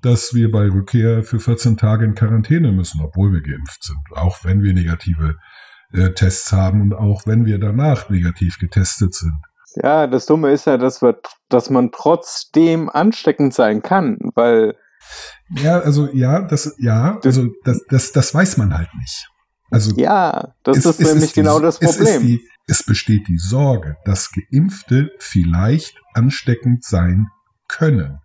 dass 0.00 0.34
wir 0.34 0.50
bei 0.50 0.68
Rückkehr 0.68 1.22
für 1.22 1.38
14 1.38 1.76
Tage 1.76 2.04
in 2.04 2.14
Quarantäne 2.14 2.72
müssen, 2.72 3.00
obwohl 3.00 3.32
wir 3.32 3.40
geimpft 3.40 3.84
sind, 3.84 3.98
auch 4.14 4.44
wenn 4.44 4.62
wir 4.62 4.74
negative 4.74 5.36
Tests 6.14 6.52
haben 6.52 6.80
und 6.80 6.94
auch 6.94 7.26
wenn 7.26 7.44
wir 7.44 7.58
danach 7.58 8.08
negativ 8.08 8.58
getestet 8.58 9.14
sind. 9.14 9.34
Ja, 9.76 10.06
das 10.06 10.26
Dumme 10.26 10.50
ist 10.50 10.66
ja, 10.66 10.76
dass, 10.76 11.02
wir, 11.02 11.18
dass 11.48 11.70
man 11.70 11.92
trotzdem 11.92 12.90
ansteckend 12.90 13.54
sein 13.54 13.82
kann, 13.82 14.18
weil. 14.34 14.76
Ja, 15.50 15.80
also 15.80 16.08
ja, 16.12 16.42
das, 16.42 16.74
ja, 16.78 17.18
also 17.24 17.48
das, 17.64 17.80
das, 17.88 18.12
das 18.12 18.34
weiß 18.34 18.56
man 18.58 18.76
halt 18.76 18.90
nicht. 18.98 19.28
Also 19.70 19.92
ja, 19.96 20.54
das 20.64 20.78
es, 20.78 20.84
ist 20.84 21.00
es 21.00 21.06
nämlich 21.06 21.24
ist 21.24 21.34
genau 21.34 21.58
die, 21.58 21.64
das 21.64 21.78
Problem. 21.78 22.06
Es, 22.06 22.20
die, 22.20 22.40
es 22.66 22.82
besteht 22.84 23.26
die 23.28 23.38
Sorge, 23.38 23.96
dass 24.04 24.30
Geimpfte 24.30 25.10
vielleicht 25.18 25.96
ansteckend 26.12 26.84
sein 26.84 27.28
können. 27.68 28.20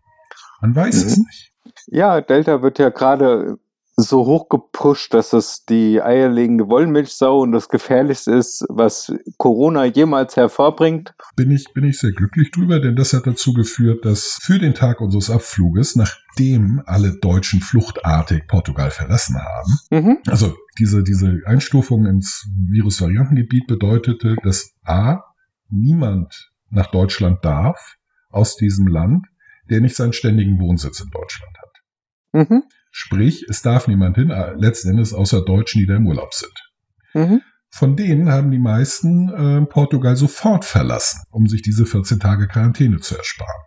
Man 0.62 0.76
weiß 0.76 1.04
mhm. 1.04 1.08
es 1.08 1.18
nicht. 1.18 1.54
Ja, 1.88 2.20
Delta 2.20 2.62
wird 2.62 2.80
ja 2.80 2.90
gerade 2.90 3.58
so 4.00 4.28
hoch 4.28 4.48
gepusht, 4.48 5.16
dass 5.16 5.34
es 5.34 5.66
die 5.66 6.02
eierlegende 6.02 6.70
Wollmilchsau 6.70 7.42
und 7.42 7.52
das 7.52 7.68
Gefährlichste 7.68 8.32
ist, 8.34 8.64
was 8.70 9.12
Corona 9.38 9.86
jemals 9.86 10.38
hervorbringt. 10.38 11.16
Bin 11.36 11.50
ich, 11.50 11.74
bin 11.74 11.84
ich 11.84 12.00
sehr 12.00 12.12
glücklich 12.12 12.52
drüber, 12.52 12.80
denn 12.80 12.96
das 12.96 13.14
hat 13.14 13.26
dazu 13.26 13.54
geführt, 13.54 14.06
dass 14.06 14.38
für 14.40 14.60
den 14.60 14.76
Tag 14.76 15.02
unseres 15.02 15.32
Abfluges, 15.32 15.96
nachdem 15.96 16.84
alle 16.86 17.18
Deutschen 17.18 17.60
fluchtartig 17.60 18.48
Portugal 18.48 18.92
verlassen 18.92 19.38
haben, 19.42 19.80
mhm. 19.90 20.18
also 20.28 20.56
diese, 20.78 21.02
diese 21.04 21.42
Einstufung 21.46 22.06
ins 22.06 22.48
Virusvariantengebiet 22.70 23.66
bedeutete, 23.66 24.36
dass 24.44 24.74
A, 24.84 25.24
niemand 25.70 26.52
nach 26.70 26.92
Deutschland 26.92 27.44
darf 27.44 27.96
aus 28.30 28.58
diesem 28.58 28.86
Land, 28.86 29.26
der 29.72 29.82
nicht 29.82 29.96
seinen 29.96 30.14
ständigen 30.14 30.60
Wohnsitz 30.60 31.00
in 31.00 31.10
Deutschland 31.10 31.58
hat. 31.58 32.48
Mhm. 32.50 32.64
Sprich, 33.00 33.46
es 33.48 33.62
darf 33.62 33.88
niemand 33.88 34.16
hin, 34.16 34.32
äh, 34.32 34.54
letzten 34.56 34.90
Endes 34.90 35.14
außer 35.14 35.46
Deutschen, 35.46 35.80
die 35.80 35.86
da 35.86 35.98
im 35.98 36.08
Urlaub 36.08 36.34
sind. 36.34 36.72
Mhm. 37.14 37.42
Von 37.70 37.96
denen 37.96 38.32
haben 38.32 38.50
die 38.50 38.58
meisten 38.58 39.30
äh, 39.30 39.64
Portugal 39.68 40.16
sofort 40.16 40.66
verlassen, 40.66 41.22
um 41.30 41.46
sich 41.46 41.62
diese 41.62 41.86
14 41.86 42.20
Tage 42.20 42.48
Quarantäne 42.48 43.00
zu 43.00 43.16
ersparen. 43.16 43.62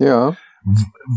Ja. 0.00 0.36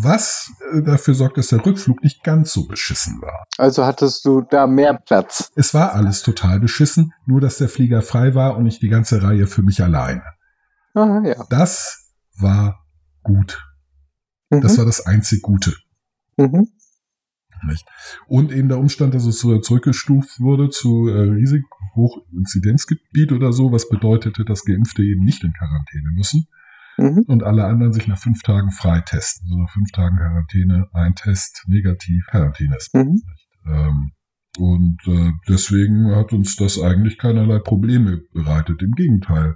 Was 0.03 0.51
äh, 0.73 0.83
dafür 0.83 1.15
sorgt, 1.15 1.39
dass 1.39 1.47
der 1.47 1.65
Rückflug 1.65 2.03
nicht 2.03 2.23
ganz 2.23 2.53
so 2.53 2.67
beschissen 2.67 3.19
war. 3.23 3.45
Also 3.57 3.83
hattest 3.83 4.25
du 4.25 4.41
da 4.41 4.67
mehr 4.67 4.93
Platz? 4.93 5.51
Es 5.55 5.73
war 5.73 5.95
alles 5.95 6.21
total 6.21 6.59
beschissen, 6.59 7.13
nur 7.25 7.41
dass 7.41 7.57
der 7.57 7.67
Flieger 7.67 8.03
frei 8.03 8.35
war 8.35 8.57
und 8.57 8.65
nicht 8.65 8.83
die 8.83 8.89
ganze 8.89 9.23
Reihe 9.23 9.47
für 9.47 9.63
mich 9.63 9.81
alleine. 9.81 10.21
Aha, 10.93 11.23
ja. 11.25 11.43
Das 11.49 12.13
war 12.37 12.85
gut. 13.23 13.59
Mhm. 14.51 14.61
Das 14.61 14.77
war 14.77 14.85
das 14.85 15.03
einzig 15.07 15.41
Gute. 15.41 15.73
Mhm. 16.37 16.67
Nicht? 17.67 17.87
Und 18.27 18.51
eben 18.51 18.69
der 18.69 18.79
Umstand, 18.79 19.13
dass 19.13 19.25
es 19.25 19.39
zurückgestuft 19.39 20.39
wurde 20.39 20.69
zu 20.69 21.07
äh, 21.07 21.31
riesig 21.31 21.63
Hochinzidenzgebiet 21.95 23.31
oder 23.31 23.53
so, 23.53 23.71
was 23.71 23.89
bedeutete, 23.89 24.43
dass 24.45 24.65
Geimpfte 24.65 25.03
eben 25.03 25.23
nicht 25.23 25.43
in 25.43 25.53
Quarantäne 25.53 26.11
müssen 26.13 26.47
mhm. 26.97 27.23
und 27.27 27.43
alle 27.43 27.65
anderen 27.65 27.93
sich 27.93 28.07
nach 28.07 28.17
fünf 28.17 28.41
Tagen 28.41 28.71
freitesten. 28.71 29.45
Also 29.45 29.61
nach 29.61 29.71
fünf 29.71 29.91
Tagen 29.91 30.17
Quarantäne, 30.17 30.87
ein 30.93 31.15
Test, 31.15 31.63
negativ, 31.67 32.25
Quarantäne 32.29 32.75
ist. 32.75 32.93
Mhm. 32.93 33.21
Ähm, 33.67 34.11
und 34.57 34.99
äh, 35.07 35.31
deswegen 35.49 36.15
hat 36.15 36.31
uns 36.31 36.55
das 36.55 36.79
eigentlich 36.79 37.17
keinerlei 37.17 37.59
Probleme 37.59 38.21
bereitet. 38.33 38.81
Im 38.81 38.91
Gegenteil. 38.91 39.55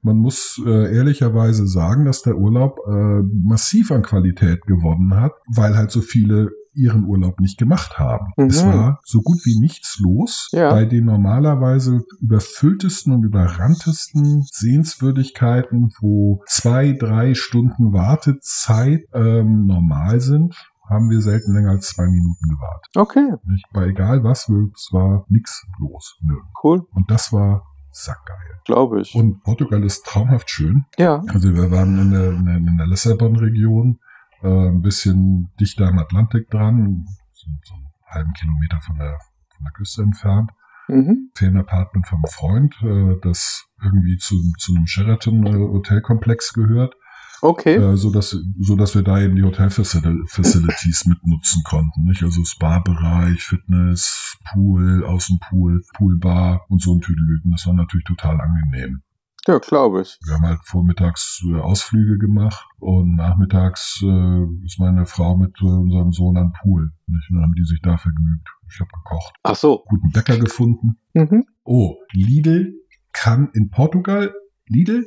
Man 0.00 0.16
muss 0.16 0.62
äh, 0.64 0.94
ehrlicherweise 0.94 1.66
sagen, 1.66 2.04
dass 2.04 2.22
der 2.22 2.36
Urlaub 2.36 2.78
äh, 2.86 3.22
massiv 3.44 3.90
an 3.90 4.02
Qualität 4.02 4.62
gewonnen 4.62 5.14
hat, 5.14 5.32
weil 5.54 5.76
halt 5.76 5.90
so 5.90 6.00
viele 6.00 6.50
ihren 6.78 7.04
Urlaub 7.04 7.40
nicht 7.40 7.58
gemacht 7.58 7.98
haben. 7.98 8.32
Mhm. 8.36 8.46
Es 8.46 8.64
war 8.64 9.00
so 9.04 9.20
gut 9.20 9.44
wie 9.44 9.58
nichts 9.60 9.98
los 10.00 10.48
ja. 10.52 10.70
bei 10.70 10.84
den 10.84 11.04
normalerweise 11.04 12.04
überfülltesten 12.20 13.12
und 13.12 13.24
überranntesten 13.24 14.46
Sehenswürdigkeiten, 14.50 15.92
wo 16.00 16.42
zwei, 16.46 16.92
drei 16.92 17.34
Stunden 17.34 17.92
Wartezeit 17.92 19.02
ähm, 19.12 19.66
normal 19.66 20.20
sind 20.20 20.54
haben 20.88 21.10
wir 21.10 21.20
selten 21.20 21.52
länger 21.52 21.72
als 21.72 21.90
zwei 21.90 22.06
Minuten 22.06 22.48
gewartet. 22.48 22.96
Okay. 22.96 23.34
Nicht? 23.44 23.66
Bei 23.72 23.88
egal 23.88 24.24
was, 24.24 24.48
es 24.48 24.88
war 24.90 25.26
nichts 25.28 25.66
los. 25.78 26.16
Nö. 26.22 26.34
Cool. 26.62 26.86
Und 26.94 27.10
das 27.10 27.30
war 27.30 27.66
sackgeil. 27.90 28.60
Glaube 28.64 29.00
ich. 29.02 29.14
Und 29.14 29.42
Portugal 29.42 29.82
ist 29.84 30.04
traumhaft 30.04 30.50
schön. 30.50 30.84
Ja. 30.96 31.22
Also 31.28 31.54
wir 31.54 31.70
waren 31.70 31.98
in 31.98 32.10
der, 32.10 32.30
in 32.30 32.46
der, 32.46 32.56
in 32.56 32.76
der 32.78 32.86
Lissabon-Region 32.86 33.98
äh, 34.42 34.68
ein 34.68 34.82
bisschen 34.82 35.50
dichter 35.60 35.88
am 35.88 35.98
Atlantik 35.98 36.50
dran, 36.50 37.06
so, 37.32 37.48
so 37.64 37.74
einen 37.74 37.86
halben 38.06 38.32
Kilometer 38.32 38.80
von 38.80 38.96
der, 38.98 39.18
von 39.54 39.64
der 39.64 39.72
Küste 39.72 40.02
entfernt. 40.02 40.50
Mhm. 40.88 41.30
Ferienappartement 41.34 42.06
vom 42.06 42.22
Freund, 42.30 42.74
äh, 42.82 43.16
das 43.22 43.66
irgendwie 43.82 44.16
zu, 44.16 44.36
zu 44.58 44.74
einem 44.74 44.86
Sheraton-Hotelkomplex 44.86 46.54
gehört. 46.54 46.94
Okay. 47.40 47.76
Äh, 47.76 47.96
so 47.96 48.10
dass 48.10 48.36
so 48.60 48.74
dass 48.74 48.94
wir 48.94 49.02
da 49.02 49.20
eben 49.20 49.36
die 49.36 49.44
Hotelfacilities 49.44 51.06
mitnutzen 51.06 51.62
konnten, 51.62 52.04
nicht? 52.04 52.22
Also 52.22 52.42
Spa-Bereich, 52.44 53.42
Fitness, 53.42 54.36
Pool, 54.50 55.04
Außenpool, 55.04 55.84
Poolbar 55.94 56.64
und 56.68 56.82
so 56.82 56.94
ein 56.94 57.00
Tüdelüten. 57.00 57.52
Das 57.52 57.66
war 57.66 57.74
natürlich 57.74 58.06
total 58.06 58.40
angenehm. 58.40 59.02
Ja, 59.48 59.58
glaube 59.60 60.02
ich. 60.02 60.18
Wir 60.26 60.34
haben 60.34 60.46
halt 60.46 60.60
vormittags 60.62 61.42
äh, 61.50 61.58
Ausflüge 61.58 62.18
gemacht 62.18 62.66
und 62.80 63.16
nachmittags 63.16 63.98
äh, 64.02 64.44
ist 64.66 64.78
meine 64.78 65.06
Frau 65.06 65.38
mit 65.38 65.56
äh, 65.62 65.64
unserem 65.64 66.12
Sohn 66.12 66.36
am 66.36 66.52
Pool. 66.52 66.92
Nicht? 67.06 67.30
Und 67.30 67.36
dann 67.36 67.44
haben 67.44 67.54
die 67.54 67.64
sich 67.64 67.80
da 67.80 67.96
vergnügt. 67.96 68.46
Ich 68.70 68.78
habe 68.78 68.90
gekocht. 68.92 69.34
Ach 69.44 69.56
so. 69.56 69.84
Guten 69.88 70.10
Bäcker 70.10 70.36
gefunden. 70.36 70.98
Mhm. 71.14 71.46
Oh, 71.64 71.96
Lidl 72.12 72.74
kann 73.14 73.48
in 73.54 73.70
Portugal, 73.70 74.34
Lidl, 74.66 75.06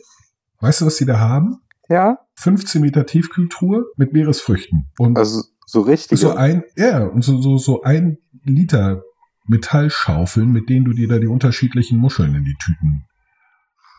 weißt 0.60 0.82
du, 0.82 0.86
was 0.88 0.98
sie 0.98 1.06
da 1.06 1.20
haben? 1.20 1.58
Ja. 1.88 2.18
15 2.40 2.82
Meter 2.82 3.06
Tiefkühltruhe 3.06 3.86
mit 3.96 4.12
Meeresfrüchten. 4.12 4.90
Und 4.98 5.20
also 5.20 5.44
so 5.68 5.82
richtig. 5.82 6.20
So 6.20 6.34
ein, 6.34 6.64
ja, 6.76 7.06
und 7.06 7.24
so, 7.24 7.40
so, 7.44 7.58
so 7.58 7.84
ein 7.84 8.18
Liter 8.44 9.04
Metallschaufeln, 9.46 10.52
mit 10.52 10.68
denen 10.68 10.86
du 10.86 10.94
dir 10.94 11.08
da 11.08 11.20
die 11.20 11.28
unterschiedlichen 11.28 12.00
Muscheln 12.00 12.34
in 12.34 12.44
die 12.44 12.56
Tüten 12.56 13.06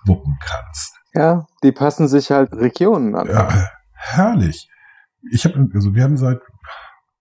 wuppen 0.07 0.39
kannst. 0.41 0.95
Ja, 1.15 1.47
die 1.63 1.73
passen 1.73 2.09
sich 2.09 2.31
halt 2.31 2.53
Regionen 2.53 3.15
an. 3.15 3.29
Ja, 3.29 3.71
herrlich. 3.93 4.69
Ich 5.31 5.45
habe, 5.45 5.69
also 5.75 5.95
wir 5.95 6.03
haben 6.03 6.17
seit, 6.17 6.41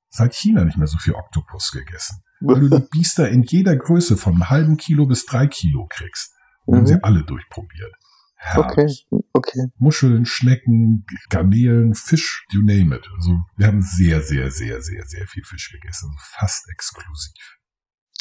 seit 0.09 0.33
China 0.33 0.63
nicht 0.63 0.77
mehr 0.77 0.87
so 0.87 0.97
viel 0.97 1.13
Oktopus 1.13 1.71
gegessen. 1.71 2.21
Weil 2.39 2.61
du 2.61 2.69
die 2.69 2.87
Biester 2.91 3.29
in 3.29 3.43
jeder 3.43 3.75
Größe 3.75 4.17
von 4.17 4.33
einem 4.33 4.49
halben 4.49 4.77
Kilo 4.77 5.05
bis 5.05 5.25
drei 5.25 5.47
Kilo 5.47 5.87
kriegst. 5.89 6.33
Mhm. 6.65 6.75
haben 6.75 6.87
sie 6.87 7.03
alle 7.03 7.23
durchprobiert. 7.23 7.93
Herrlich. 8.35 9.07
Okay, 9.11 9.23
okay. 9.33 9.67
Muscheln, 9.77 10.25
Schnecken, 10.25 11.05
Garnelen, 11.29 11.93
Fisch, 11.93 12.43
you 12.51 12.61
name 12.63 12.95
it. 12.95 13.07
Also 13.15 13.37
wir 13.55 13.67
haben 13.67 13.83
sehr, 13.83 14.21
sehr, 14.21 14.49
sehr, 14.49 14.81
sehr, 14.81 15.05
sehr 15.05 15.27
viel 15.27 15.43
Fisch 15.43 15.69
gegessen. 15.71 16.09
Also 16.09 16.17
fast 16.39 16.67
exklusiv. 16.71 17.59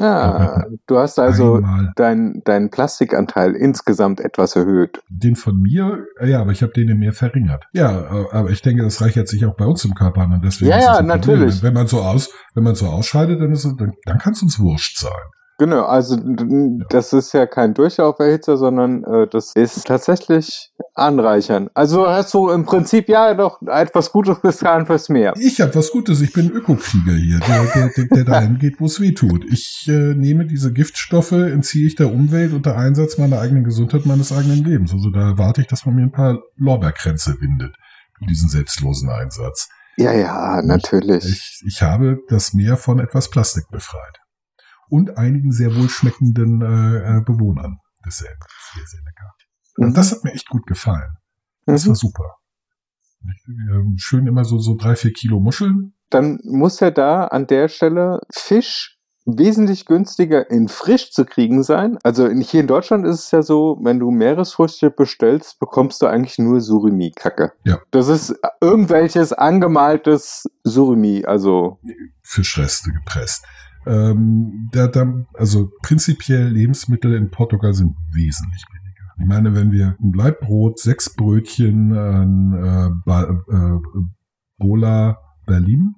Ah, 0.01 0.65
du 0.87 0.99
hast 0.99 1.19
also 1.19 1.63
deinen 1.97 2.43
dein 2.45 2.71
Plastikanteil 2.71 3.55
insgesamt 3.55 4.21
etwas 4.21 4.57
erhöht. 4.57 5.03
Den 5.11 5.37
von 5.37 5.61
mir, 5.61 6.07
ja, 6.25 6.41
aber 6.41 6.53
ich 6.53 6.63
habe 6.63 6.73
den 6.73 6.89
in 6.89 6.99
mir 6.99 7.13
verringert. 7.13 7.65
Ja, 7.73 8.09
aber 8.31 8.51
ich 8.51 8.63
denke, 8.63 8.83
das 8.83 9.03
reichert 9.03 9.29
sich 9.29 9.45
auch 9.45 9.57
bei 9.57 9.67
uns 9.67 9.85
im 9.85 9.95
Körper 9.95 10.23
an. 10.23 10.33
Und 10.33 10.45
deswegen 10.45 10.71
ja, 10.71 10.79
ja, 10.79 11.03
natürlich. 11.03 11.63
Wenn 11.63 11.75
man 11.75 11.87
so 11.87 12.01
aus, 12.01 12.31
wenn 12.55 12.65
man 12.65 12.75
so 12.75 12.87
ausscheidet, 12.87 13.41
dann, 13.41 13.53
ist 13.53 13.65
es, 13.65 13.77
dann, 13.77 13.93
dann 14.05 14.19
kann 14.19 14.33
es 14.33 14.43
uns 14.43 14.59
wurscht 14.59 14.99
sein. 14.99 15.13
Genau, 15.61 15.83
also 15.85 16.17
das 16.89 17.13
ist 17.13 17.35
ja 17.35 17.45
kein 17.45 17.75
Durchlauferhitzer, 17.75 18.57
sondern 18.57 19.05
äh, 19.05 19.27
das 19.31 19.53
ist 19.55 19.87
tatsächlich 19.87 20.73
anreichern. 20.95 21.69
Also 21.75 22.09
hast 22.09 22.33
du 22.33 22.49
im 22.49 22.65
Prinzip 22.65 23.11
ja 23.11 23.35
doch 23.35 23.61
etwas 23.67 24.11
Gutes 24.11 24.41
getan 24.41 24.87
fürs 24.87 25.11
Meer. 25.11 25.35
Ich 25.39 25.61
habe 25.61 25.75
was 25.75 25.91
Gutes, 25.91 26.23
ich 26.23 26.33
bin 26.33 26.51
Ökokrieger 26.51 27.13
hier, 27.13 27.41
der, 27.41 27.65
der, 27.75 27.91
der, 27.91 28.05
der 28.07 28.25
dahin 28.25 28.59
geht, 28.59 28.81
wo 28.81 28.87
es 28.87 29.01
weh 29.03 29.13
tut. 29.13 29.45
Ich 29.53 29.87
äh, 29.87 30.15
nehme 30.15 30.47
diese 30.47 30.73
Giftstoffe, 30.73 31.33
entziehe 31.33 31.87
ich 31.87 31.95
der 31.95 32.11
Umwelt 32.11 32.55
unter 32.55 32.79
Einsatz 32.79 33.19
meiner 33.19 33.39
eigenen 33.39 33.65
Gesundheit, 33.65 34.07
meines 34.07 34.33
eigenen 34.33 34.65
Lebens. 34.65 34.95
Also 34.95 35.11
da 35.11 35.29
erwarte 35.29 35.61
ich, 35.61 35.67
dass 35.67 35.85
man 35.85 35.95
mir 35.95 36.05
ein 36.05 36.13
paar 36.13 36.39
Lorbeerkränze 36.57 37.37
windet 37.39 37.77
für 38.19 38.25
diesen 38.25 38.49
selbstlosen 38.49 39.11
Einsatz. 39.11 39.69
Ja, 39.99 40.13
ja, 40.13 40.63
natürlich. 40.63 41.27
Ich, 41.27 41.63
ich 41.67 41.83
habe 41.83 42.17
das 42.31 42.55
Meer 42.55 42.79
von 42.79 42.99
etwas 42.99 43.29
Plastik 43.29 43.69
befreit 43.71 44.20
und 44.91 45.17
einigen 45.17 45.53
sehr 45.53 45.75
wohlschmeckenden 45.75 46.63
äh, 46.63 47.19
äh, 47.19 47.21
Bewohnern 47.23 47.79
desselben. 48.05 48.41
Sehr, 48.75 48.87
sehr 48.87 49.01
lecker. 49.01 49.33
Mhm. 49.77 49.85
Und 49.87 49.97
das 49.97 50.13
hat 50.13 50.25
mir 50.25 50.33
echt 50.33 50.49
gut 50.49 50.67
gefallen. 50.67 51.17
Das 51.67 51.85
mhm. 51.85 51.89
war 51.91 51.95
super. 51.97 52.37
Schön 53.97 54.27
immer 54.27 54.45
so, 54.45 54.59
so 54.59 54.77
drei, 54.77 54.97
vier 54.97 55.13
Kilo 55.13 55.41
Muscheln. 55.41 55.95
Dann 56.09 56.41
muss 56.45 56.81
ja 56.81 56.91
da 56.91 57.27
an 57.27 57.47
der 57.47 57.69
Stelle 57.69 58.21
Fisch 58.33 58.99
wesentlich 59.27 59.85
günstiger 59.85 60.51
in 60.51 60.69
frisch 60.69 61.13
zu 61.13 61.25
kriegen 61.25 61.63
sein. 61.63 61.99
Also 62.03 62.27
in, 62.27 62.41
hier 62.41 62.63
in 62.63 62.67
Deutschland 62.67 63.07
ist 63.07 63.27
es 63.27 63.31
ja 63.31 63.43
so, 63.43 63.79
wenn 63.83 63.99
du 63.99 64.11
Meeresfrüchte 64.11 64.91
bestellst, 64.91 65.61
bekommst 65.61 66.01
du 66.03 66.07
eigentlich 66.07 66.39
nur 66.39 66.61
Surimi-Kacke. 66.61 67.53
Ja. 67.65 67.79
Das 67.91 68.09
ist 68.09 68.35
irgendwelches 68.61 69.33
angemaltes 69.33 70.49
Surimi, 70.65 71.25
also 71.27 71.79
Fischreste 72.23 72.91
gepresst. 72.91 73.45
Ähm, 73.87 74.69
da, 74.73 74.87
da, 74.89 75.25
also 75.35 75.71
prinzipiell 75.83 76.49
Lebensmittel 76.49 77.15
in 77.15 77.31
Portugal 77.31 77.73
sind 77.73 77.97
wesentlich 78.13 78.65
billiger. 78.71 79.15
Ich 79.19 79.27
meine, 79.27 79.55
wenn 79.55 79.73
wir 79.73 79.97
ein 80.01 80.13
Leibbrot, 80.13 80.79
sechs 80.79 81.15
Brötchen, 81.15 81.93
ein 81.93 82.53
äh, 82.55 82.91
ba 83.05 83.25
äh, 83.25 83.79
Bola 84.59 85.19
Berlin, 85.47 85.95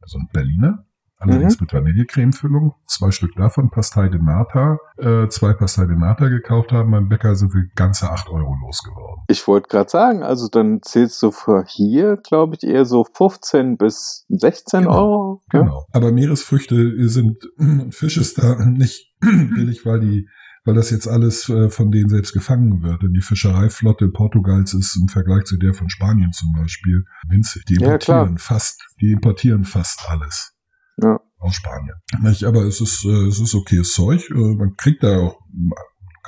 also 0.00 0.18
ein 0.18 0.28
Berliner, 0.32 0.86
allerdings 1.18 1.60
mit 1.60 1.72
Vanillecremefüllung, 1.72 2.74
zwei 2.86 3.10
Stück 3.10 3.34
davon, 3.36 3.70
Pastei 3.70 4.08
de 4.08 4.20
Nata, 4.20 4.78
äh, 4.96 5.28
zwei 5.28 5.52
Pastei 5.52 5.86
de 5.86 5.96
Nata 5.96 6.28
gekauft 6.28 6.72
haben, 6.72 6.90
beim 6.90 7.08
Bäcker 7.08 7.34
sind 7.34 7.52
wir 7.54 7.64
ganze 7.74 8.10
acht 8.10 8.28
Euro 8.28 8.54
losgeworden. 8.64 9.24
ich 9.28 9.46
wollte 9.46 9.68
gerade 9.68 9.90
sagen, 9.90 10.22
also 10.22 10.48
dann 10.48 10.80
zählst 10.82 11.22
du 11.22 11.30
für 11.30 11.64
hier, 11.66 12.16
glaube 12.16 12.56
ich, 12.56 12.64
eher 12.68 12.84
so 12.84 13.04
15 13.04 13.76
bis 13.76 14.24
16 14.28 14.80
Genau, 14.80 14.94
Euro. 14.96 15.42
Ja? 15.52 15.60
Genau. 15.60 15.86
Aber 15.92 16.12
Meeresfrüchte 16.12 17.08
sind, 17.08 17.38
Fisch 17.90 18.16
ist 18.16 18.38
da 18.38 18.64
nicht 18.64 19.12
billig, 19.20 19.84
weil 19.84 20.00
die, 20.00 20.28
weil 20.64 20.74
das 20.74 20.90
jetzt 20.90 21.08
alles 21.08 21.48
äh, 21.48 21.70
von 21.70 21.90
denen 21.90 22.08
selbst 22.08 22.32
gefangen 22.32 22.82
wird. 22.82 23.02
Denn 23.02 23.12
die 23.12 23.22
Fischereiflotte 23.22 24.08
Portugals 24.08 24.74
ist 24.74 24.96
im 25.00 25.08
Vergleich 25.08 25.44
zu 25.44 25.56
der 25.56 25.74
von 25.74 25.88
Spanien 25.88 26.32
zum 26.32 26.52
Beispiel 26.52 27.04
winzig. 27.28 27.64
Die 27.64 27.74
Ja, 27.74 27.94
importieren 27.94 28.38
fast, 28.38 28.86
die 29.00 29.12
importieren 29.12 29.64
fast 29.64 30.04
alles 30.08 30.54
Ja. 31.00 31.20
aus 31.38 31.54
Spanien. 31.54 31.96
Nicht, 32.22 32.44
aber 32.44 32.62
es 32.62 32.80
ist, 32.80 33.04
äh, 33.04 33.28
es 33.28 33.38
ist 33.38 33.54
okayes 33.54 33.92
Zeug. 33.92 34.30
Äh, 34.30 34.34
man 34.34 34.74
kriegt 34.76 35.02
da 35.02 35.18
auch 35.18 35.38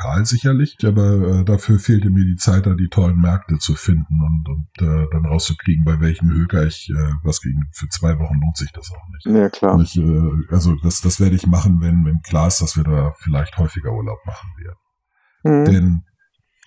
lokal 0.00 0.24
sicherlich, 0.24 0.76
aber 0.84 1.40
äh, 1.40 1.44
dafür 1.44 1.78
fehlte 1.78 2.10
mir 2.10 2.24
die 2.24 2.36
Zeit, 2.36 2.66
da 2.66 2.74
die 2.74 2.88
tollen 2.88 3.20
Märkte 3.20 3.58
zu 3.58 3.74
finden 3.74 4.20
und, 4.22 4.48
und 4.48 4.88
äh, 4.88 5.06
dann 5.10 5.26
rauszukriegen, 5.26 5.84
bei 5.84 6.00
welchem 6.00 6.30
Höker 6.30 6.64
ich 6.66 6.90
äh, 6.90 7.12
was 7.22 7.40
kriegen. 7.40 7.68
Für 7.72 7.88
zwei 7.88 8.18
Wochen 8.18 8.40
lohnt 8.40 8.56
sich 8.56 8.72
das 8.72 8.90
auch 8.90 9.08
nicht. 9.08 9.26
Ja, 9.26 9.48
klar. 9.48 9.80
Ich, 9.80 9.96
äh, 9.96 10.30
also 10.50 10.74
das, 10.82 11.00
das 11.00 11.20
werde 11.20 11.36
ich 11.36 11.46
machen, 11.46 11.80
wenn, 11.80 12.04
wenn 12.04 12.22
klar 12.22 12.48
ist, 12.48 12.60
dass 12.60 12.76
wir 12.76 12.84
da 12.84 13.12
vielleicht 13.18 13.56
häufiger 13.58 13.92
Urlaub 13.92 14.18
machen 14.26 14.50
werden. 14.58 15.60
Mhm. 15.60 15.64
Denn 15.64 16.02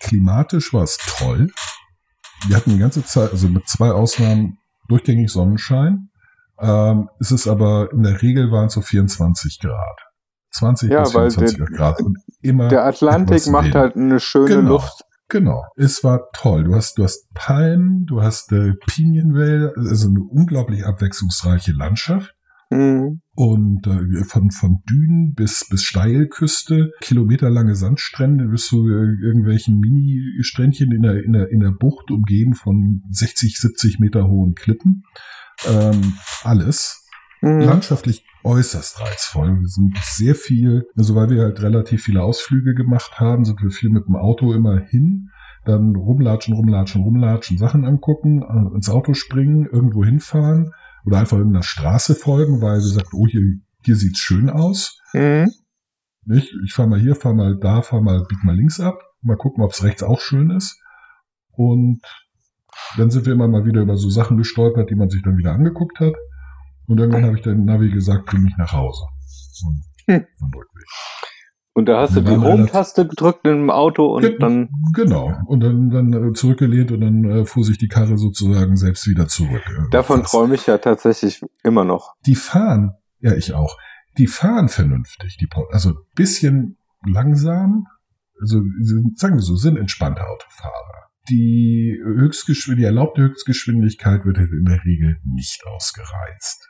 klimatisch 0.00 0.72
war 0.72 0.82
es 0.82 0.98
toll. 1.18 1.50
Wir 2.46 2.56
hatten 2.56 2.70
die 2.70 2.78
ganze 2.78 3.04
Zeit, 3.04 3.32
also 3.32 3.48
mit 3.48 3.68
zwei 3.68 3.90
Ausnahmen, 3.90 4.58
durchgängig 4.88 5.30
Sonnenschein. 5.30 6.10
Ähm, 6.60 7.08
es 7.20 7.30
ist 7.30 7.46
aber 7.46 7.90
in 7.92 8.02
der 8.02 8.22
Regel 8.22 8.50
waren 8.50 8.66
es 8.66 8.74
so 8.74 8.80
24 8.80 9.58
Grad. 9.60 9.98
20 10.52 10.90
Ja, 10.90 11.02
bis 11.02 11.14
weil 11.14 11.30
24 11.30 11.56
der- 11.58 11.66
Grad. 11.76 12.00
Und 12.00 12.18
immer 12.42 12.68
Der 12.68 12.84
Atlantik 12.84 13.46
macht 13.48 13.74
halt 13.74 13.96
eine 13.96 14.20
schöne 14.20 14.46
Genau. 14.56 14.68
Luft. 14.74 15.02
Genau. 15.28 15.64
Es 15.76 16.04
war 16.04 16.28
toll. 16.32 16.64
Du 16.64 16.74
hast, 16.74 16.98
du 16.98 17.02
hast 17.04 17.26
Palmen, 17.34 18.04
du 18.06 18.22
hast 18.22 18.52
äh, 18.52 18.74
Pinienwälder, 18.86 19.72
also 19.76 20.08
eine 20.08 20.20
unglaublich 20.20 20.84
abwechslungsreiche 20.86 21.72
Landschaft. 21.72 22.34
Mhm. 22.70 23.20
Und 23.34 23.86
äh, 23.86 24.24
von, 24.24 24.50
von 24.50 24.78
Dünen 24.88 25.32
bis, 25.34 25.66
bis 25.68 25.82
Steilküste, 25.82 26.90
kilometerlange 27.00 27.74
Sandstrände 27.74 28.46
bis 28.46 28.66
zu 28.68 28.86
äh, 28.88 29.16
irgendwelchen 29.24 29.78
Mini-Strändchen 29.80 30.92
in 30.92 31.02
der, 31.02 31.22
in, 31.24 31.32
der, 31.32 31.50
in 31.50 31.60
der 31.60 31.72
Bucht, 31.72 32.10
umgeben 32.10 32.54
von 32.54 33.02
60, 33.10 33.58
70 33.58 33.98
Meter 34.00 34.28
hohen 34.28 34.54
Klippen. 34.54 35.02
Ähm, 35.66 36.14
alles. 36.42 37.06
Mhm. 37.40 37.60
Landschaftlich 37.60 38.24
äußerst 38.44 39.00
reizvoll. 39.00 39.58
Wir 39.60 39.68
sind 39.68 39.96
sehr 40.02 40.34
viel, 40.34 40.86
also 40.96 41.14
weil 41.14 41.30
wir 41.30 41.42
halt 41.42 41.62
relativ 41.62 42.04
viele 42.04 42.22
Ausflüge 42.22 42.74
gemacht 42.74 43.18
haben, 43.18 43.44
sind 43.44 43.62
wir 43.62 43.70
viel 43.70 43.90
mit 43.90 44.06
dem 44.06 44.16
Auto 44.16 44.52
immer 44.52 44.78
hin, 44.78 45.30
dann 45.64 45.96
rumlatschen, 45.96 46.54
rumlatschen, 46.54 47.02
rumlatschen, 47.02 47.58
Sachen 47.58 47.84
angucken, 47.84 48.42
äh, 48.42 48.74
ins 48.74 48.90
Auto 48.90 49.14
springen, 49.14 49.66
irgendwo 49.66 50.04
hinfahren 50.04 50.72
oder 51.04 51.18
einfach 51.18 51.38
irgendeiner 51.38 51.62
Straße 51.62 52.14
folgen, 52.14 52.60
weil 52.60 52.76
wir 52.76 52.80
sagt, 52.80 53.14
oh, 53.14 53.26
hier, 53.26 53.42
hier 53.82 53.96
sieht's 53.96 54.18
schön 54.18 54.50
aus. 54.50 54.98
Mhm. 55.12 55.50
Nicht? 56.26 56.54
Ich 56.64 56.72
fahre 56.72 56.88
mal 56.88 57.00
hier, 57.00 57.14
fahr 57.14 57.34
mal 57.34 57.58
da, 57.58 57.82
fahr 57.82 58.00
mal, 58.00 58.24
bieg 58.28 58.42
mal 58.44 58.56
links 58.56 58.80
ab, 58.80 58.98
mal 59.22 59.36
gucken, 59.36 59.62
ob 59.62 59.72
es 59.72 59.82
rechts 59.82 60.02
auch 60.02 60.20
schön 60.20 60.50
ist. 60.50 60.80
Und 61.52 62.00
dann 62.96 63.10
sind 63.10 63.26
wir 63.26 63.32
immer 63.32 63.48
mal 63.48 63.64
wieder 63.64 63.82
über 63.82 63.96
so 63.96 64.08
Sachen 64.10 64.36
gestolpert, 64.36 64.90
die 64.90 64.94
man 64.94 65.10
sich 65.10 65.22
dann 65.22 65.36
wieder 65.36 65.52
angeguckt 65.52 65.98
hat. 66.00 66.14
Und 66.86 66.98
irgendwann 66.98 67.24
habe 67.24 67.36
ich 67.36 67.42
dem 67.42 67.64
Navi 67.64 67.90
gesagt, 67.90 68.26
bring 68.26 68.42
mich 68.42 68.56
nach 68.58 68.72
Hause. 68.72 69.02
Und 69.66 69.82
Hm. 70.06 70.26
von 70.38 70.48
Rückweg. 70.54 70.84
Und 71.76 71.86
da 71.86 72.02
hast 72.02 72.14
du 72.14 72.24
Wir 72.24 72.36
die 72.36 72.36
Home-Taste 72.44 73.06
gedrückt 73.08 73.46
im 73.46 73.68
Auto 73.70 74.14
und 74.14 74.20
Ge- 74.22 74.38
dann. 74.38 74.68
Genau. 74.92 75.32
Und 75.46 75.60
dann, 75.60 75.90
dann 75.90 76.12
äh, 76.12 76.32
zurückgelehnt 76.32 76.92
und 76.92 77.00
dann 77.00 77.24
äh, 77.24 77.44
fuhr 77.46 77.64
sich 77.64 77.78
die 77.78 77.88
Karre 77.88 78.16
sozusagen 78.16 78.76
selbst 78.76 79.08
wieder 79.08 79.26
zurück. 79.26 79.62
äh, 79.66 79.90
Davon 79.90 80.22
träume 80.22 80.54
ich 80.54 80.66
ja 80.66 80.78
tatsächlich 80.78 81.42
immer 81.64 81.84
noch. 81.84 82.14
Die 82.26 82.36
fahren, 82.36 82.92
ja, 83.20 83.32
ich 83.34 83.54
auch. 83.54 83.76
Die 84.18 84.28
fahren 84.28 84.68
vernünftig, 84.68 85.36
die 85.38 85.48
also 85.72 85.94
bisschen 86.14 86.76
langsam, 87.04 87.86
also 88.40 88.60
sagen 89.16 89.34
wir 89.36 89.42
so, 89.42 89.56
sind 89.56 89.76
entspannte 89.76 90.22
Autofahrer. 90.24 91.08
Die 91.30 91.98
Höchstgeschwindigkeit, 92.04 92.78
die 92.82 92.84
erlaubte 92.86 93.22
Höchstgeschwindigkeit 93.22 94.24
wird 94.24 94.38
halt 94.38 94.50
in 94.50 94.64
der 94.64 94.84
Regel 94.84 95.16
nicht 95.24 95.64
ausgereizt. 95.66 96.68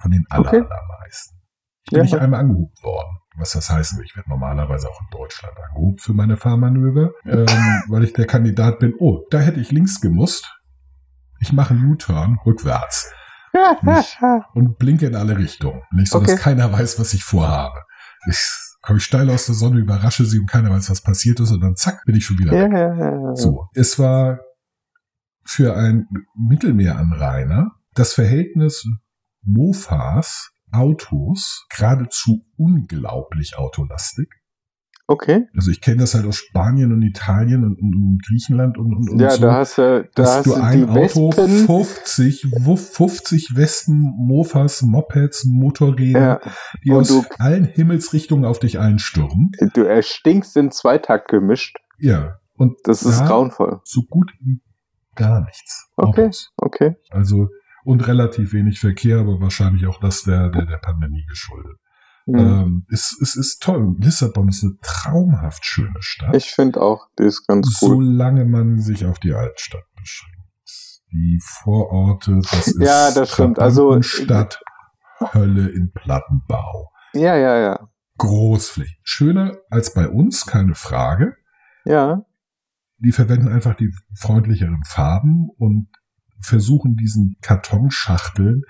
Von 0.00 0.10
den 0.10 0.24
aller, 0.28 0.46
Okay. 0.48 0.60
allermeisten. 0.60 1.40
Ich 1.86 1.90
bin 1.90 1.98
Ja. 1.98 2.02
nicht 2.04 2.14
einmal 2.16 2.40
angehubt 2.40 2.82
worden. 2.82 3.18
Was 3.36 3.52
das 3.52 3.68
heißen 3.70 3.98
will, 3.98 4.04
ich 4.04 4.14
werde 4.16 4.28
normalerweise 4.30 4.88
auch 4.88 5.00
in 5.00 5.06
Deutschland 5.10 5.54
angehubt 5.68 6.00
für 6.02 6.12
meine 6.12 6.36
Fahrmanöver, 6.36 7.12
ähm, 7.24 7.82
weil 7.88 8.04
ich 8.04 8.12
der 8.12 8.26
Kandidat 8.26 8.78
bin, 8.78 8.94
oh, 8.98 9.26
da 9.30 9.40
hätte 9.40 9.60
ich 9.60 9.70
links 9.72 10.00
gemusst. 10.00 10.50
Ich 11.40 11.52
mache 11.52 11.74
einen 11.74 11.90
U-Turn 11.90 12.38
rückwärts 12.46 13.10
Nicht. 13.82 14.18
und 14.54 14.78
blinke 14.78 15.06
in 15.06 15.14
alle 15.16 15.36
Richtungen. 15.36 15.82
Nicht 15.92 16.10
so, 16.12 16.20
dass 16.20 16.32
Okay. 16.32 16.40
keiner 16.42 16.72
weiß, 16.72 16.98
was 17.00 17.12
ich 17.14 17.24
vorhabe. 17.24 17.82
Ich 18.28 18.38
komme 18.84 19.00
steil 19.00 19.30
aus 19.30 19.46
der 19.46 19.54
Sonne, 19.54 19.80
überrasche 19.80 20.24
sie 20.24 20.38
und 20.38 20.46
keiner 20.46 20.70
weiß, 20.70 20.90
was 20.90 21.00
passiert 21.00 21.40
ist 21.40 21.50
und 21.50 21.60
dann 21.60 21.76
zack, 21.76 22.04
bin 22.04 22.16
ich 22.16 22.24
schon 22.24 22.38
wieder 22.38 22.52
weg. 22.52 22.72
ja, 22.72 22.94
ja, 22.94 23.28
ja. 23.28 23.34
So, 23.34 23.68
es 23.74 23.98
war 23.98 24.40
für 25.44 25.76
ein 25.76 26.06
Mittelmeeranrainer 26.36 27.72
das 27.94 28.12
Verhältnis 28.12 28.86
Mofas, 29.42 30.50
Autos 30.72 31.66
geradezu 31.70 32.44
unglaublich 32.56 33.56
autolastig. 33.56 34.28
Okay. 35.06 35.46
Also 35.54 35.70
ich 35.70 35.80
kenne 35.82 35.98
das 35.98 36.14
halt 36.14 36.24
aus 36.24 36.36
Spanien 36.36 36.90
und 36.92 37.02
Italien 37.02 37.62
und, 37.64 37.78
und, 37.80 37.94
und 37.94 38.22
Griechenland 38.26 38.78
und, 38.78 38.94
und, 38.96 39.10
und 39.10 39.20
Ja, 39.20 39.30
so. 39.30 39.42
da 39.42 39.52
hast 39.56 39.76
du, 39.76 40.08
da 40.14 40.24
hast 40.24 40.46
du 40.46 40.54
ein 40.54 40.88
Auto 40.88 41.28
Wespen. 41.30 41.66
50, 41.66 42.46
wuff, 42.60 42.94
50 42.94 43.54
Westen, 43.54 44.00
Mofas, 44.16 44.80
Mopeds, 44.82 45.44
Motorräder, 45.46 46.40
Ja, 46.44 46.52
die 46.84 46.90
und 46.90 47.00
aus 47.02 47.08
du- 47.08 47.22
allen 47.38 47.64
Himmelsrichtungen 47.64 48.46
auf 48.46 48.58
dich 48.60 48.78
einstürmen. 48.78 49.50
du 49.74 49.82
erstinkst 49.82 50.56
in 50.56 50.70
Zweitakt 50.70 51.28
gemischt. 51.28 51.76
Ja. 51.98 52.38
Und 52.56 52.76
Das 52.84 53.02
ist 53.02 53.20
da 53.20 53.26
grauenvoll. 53.26 53.80
so 53.84 54.02
gut 54.08 54.32
wie 54.40 54.60
gar 55.16 55.44
nichts. 55.44 55.90
Okay. 55.96 56.22
Autos. 56.24 56.50
Okay. 56.56 56.94
Also, 57.10 57.48
und 57.84 58.06
relativ 58.08 58.52
wenig 58.54 58.80
Verkehr, 58.80 59.18
aber 59.18 59.38
wahrscheinlich 59.40 59.86
auch 59.86 60.00
das 60.00 60.22
der, 60.22 60.48
der, 60.48 60.64
der 60.64 60.78
Pandemie 60.78 61.24
geschuldet. 61.28 61.76
Hm. 62.26 62.34
Ähm, 62.38 62.86
es, 62.90 63.16
es 63.20 63.36
ist 63.36 63.60
toll. 63.62 63.96
Lissabon 63.98 64.48
ist 64.48 64.62
eine 64.64 64.74
traumhaft 64.80 65.64
schöne 65.64 65.94
Stadt. 66.00 66.34
Ich 66.34 66.50
finde 66.52 66.80
auch, 66.80 67.08
die 67.18 67.24
ist 67.24 67.46
ganz 67.46 67.78
cool. 67.82 67.90
Solange 67.96 68.44
man 68.46 68.78
sich 68.80 69.04
auf 69.04 69.18
die 69.18 69.34
Altstadt 69.34 69.84
beschränkt. 69.96 70.34
Die 71.12 71.38
Vororte, 71.44 72.40
das 72.50 72.66
ist 72.68 72.80
Ja, 72.80 73.10
das 73.12 73.32
stimmt. 73.32 73.58
Also- 73.58 74.00
Stadt, 74.02 74.60
Hölle 75.34 75.68
in 75.68 75.92
Plattenbau. 75.92 76.90
Ja, 77.12 77.36
ja, 77.36 77.58
ja. 77.58 77.88
Großfläche. 78.18 78.96
Schöner 79.02 79.56
als 79.70 79.92
bei 79.92 80.08
uns, 80.08 80.46
keine 80.46 80.74
Frage. 80.74 81.36
Ja. 81.84 82.24
Die 82.98 83.12
verwenden 83.12 83.48
einfach 83.48 83.74
die 83.74 83.92
freundlicheren 84.16 84.82
Farben 84.86 85.50
und 85.58 85.88
versuchen 86.40 86.96
diesen 86.96 87.36
Kartonschachteln 87.42 88.62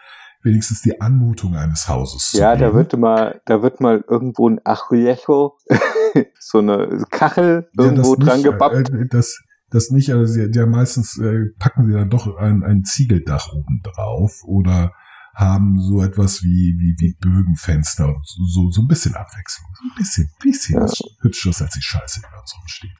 wenigstens 0.44 0.82
die 0.82 1.00
Anmutung 1.00 1.56
eines 1.56 1.88
Hauses 1.88 2.32
Ja, 2.32 2.54
da 2.56 2.74
wird 2.74 2.96
mal, 2.96 3.40
da 3.46 3.62
wird 3.62 3.80
mal 3.80 4.04
irgendwo 4.08 4.48
ein 4.48 4.60
Ajuejo, 4.64 5.56
so 6.38 6.58
eine 6.58 7.04
Kachel 7.10 7.68
Ja, 7.76 7.84
irgendwo 7.84 8.14
das 8.14 8.26
dran 8.26 8.36
nicht, 8.38 8.50
gebappt. 8.50 8.90
Äh, 8.90 9.06
das, 9.10 9.40
das 9.70 9.90
nicht, 9.90 10.10
aber 10.12 10.26
sie, 10.26 10.50
ja, 10.52 10.66
meistens 10.66 11.18
äh, 11.18 11.46
packen 11.58 11.86
sie 11.86 11.92
dann 11.94 12.10
doch 12.10 12.36
ein, 12.36 12.62
ein 12.62 12.84
Ziegeldach 12.84 13.52
oben 13.52 13.80
drauf 13.82 14.42
oder 14.44 14.92
haben 15.34 15.80
so 15.80 16.00
etwas 16.02 16.42
wie, 16.42 16.76
wie, 16.78 16.94
wie 16.98 17.16
Bögenfenster 17.20 18.06
und 18.06 18.24
so, 18.24 18.44
so, 18.46 18.70
so 18.70 18.82
ein 18.82 18.86
bisschen 18.86 19.14
Abwechslung. 19.16 19.66
So 19.74 19.82
ein 19.88 19.96
bisschen, 19.96 20.30
bisschen 20.40 20.76
Ja. 20.76 20.82
was 20.84 21.02
Hübscheres 21.22 21.60
als 21.62 21.74
die 21.74 21.82
Scheiße, 21.82 22.20
die 22.20 22.26
bei 22.30 22.38
uns 22.38 22.54
rumsteht. 22.56 22.92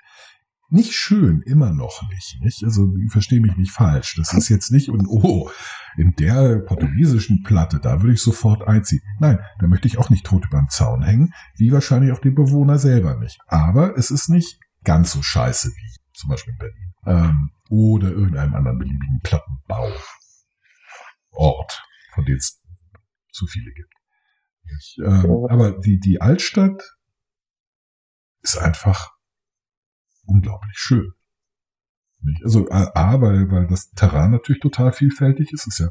Nicht 0.75 0.93
schön, 0.93 1.41
immer 1.43 1.73
noch 1.73 2.03
nicht, 2.11 2.39
nicht? 2.41 2.65
Also, 2.65 2.89
verstehe 3.09 3.41
mich 3.41 3.57
nicht 3.57 3.73
falsch. 3.73 4.17
Das 4.17 4.35
ist 4.35 4.49
jetzt 4.49 4.71
nicht, 4.71 4.91
und 4.91 5.07
oh, 5.09 5.51
in 5.97 6.15
der 6.17 6.59
portugiesischen 6.59 7.43
Platte, 7.43 7.79
da 7.81 8.03
würde 8.03 8.15
ich 8.15 8.23
sofort 8.23 8.67
einziehen. 8.67 9.01
Nein, 9.21 9.39
da 9.61 9.69
möchte 9.69 9.89
ich 9.89 9.99
auch 9.99 10.11
nicht 10.11 10.27
tot 10.27 10.45
über 10.47 10.59
den 10.59 10.69
Zaun 10.69 11.03
hängen, 11.03 11.33
wie 11.57 11.73
wahrscheinlich 11.73 12.13
auch 12.13 12.21
die 12.21 12.31
Bewohner 12.31 12.79
selber 12.79 13.17
nicht. 13.19 13.39
Aber 13.47 13.97
es 13.97 14.11
ist 14.11 14.29
nicht 14.29 14.59
ganz 14.83 15.13
so 15.13 15.23
scheiße 15.23 15.69
wie 15.69 15.97
zum 16.13 16.31
Beispiel 16.31 16.53
in 16.53 16.59
Berlin. 16.59 16.95
Ähm, 17.07 17.51
oder 17.71 18.09
irgendeinem 18.09 18.55
anderen 18.55 18.79
beliebigen 18.79 19.21
Plattenbau. 19.23 19.91
Ort, 21.31 21.83
von 22.13 22.25
denen 22.25 22.39
es 22.39 22.63
zu 23.33 23.47
viele 23.47 23.73
gibt. 23.73 23.93
Ich, 24.79 24.99
ähm, 25.05 25.47
aber 25.49 25.79
die, 25.79 25.99
die 25.99 26.21
Altstadt 26.21 26.83
ist 28.43 28.59
einfach 28.59 29.14
unglaublich 30.27 30.77
schön. 30.77 31.13
Also 32.43 32.69
A, 32.71 33.21
weil, 33.21 33.51
weil 33.51 33.67
das 33.67 33.91
Terrain 33.91 34.31
natürlich 34.31 34.63
total 34.63 34.93
vielfältig 34.93 35.53
ist. 35.53 35.67
ist 35.67 35.79
ja, 35.79 35.89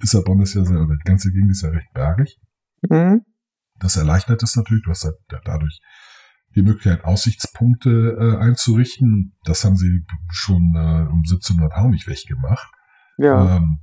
Lissabon 0.00 0.40
ist 0.40 0.54
ja 0.54 0.64
sehr, 0.64 0.80
oder 0.80 0.96
die 0.96 1.04
ganze 1.04 1.30
Gegend 1.30 1.52
ist 1.52 1.62
ja 1.62 1.70
recht 1.70 1.92
bergig. 1.92 2.38
Mhm. 2.88 3.22
Das 3.78 3.96
erleichtert 3.96 4.42
es 4.42 4.56
natürlich. 4.56 4.84
Du 4.84 4.90
hast 4.90 5.04
halt 5.04 5.16
dadurch 5.44 5.80
die 6.54 6.62
Möglichkeit, 6.62 7.04
Aussichtspunkte 7.04 8.16
äh, 8.18 8.42
einzurichten. 8.42 9.36
Das 9.44 9.64
haben 9.64 9.76
sie 9.76 10.04
schon 10.30 10.74
äh, 10.74 11.08
um 11.10 11.22
1700 11.24 11.72
auch 11.72 11.88
nicht 11.88 12.06
weggemacht. 12.06 12.68
Ja. 13.18 13.56
Ähm, 13.56 13.80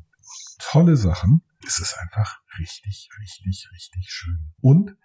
tolle 0.59 0.97
Sachen. 0.97 1.41
Es 1.65 1.79
ist 1.79 1.95
einfach 2.01 2.39
richtig, 2.57 3.09
richtig, 3.19 3.69
richtig 3.73 4.07
schön. 4.09 4.51
Und 4.61 4.95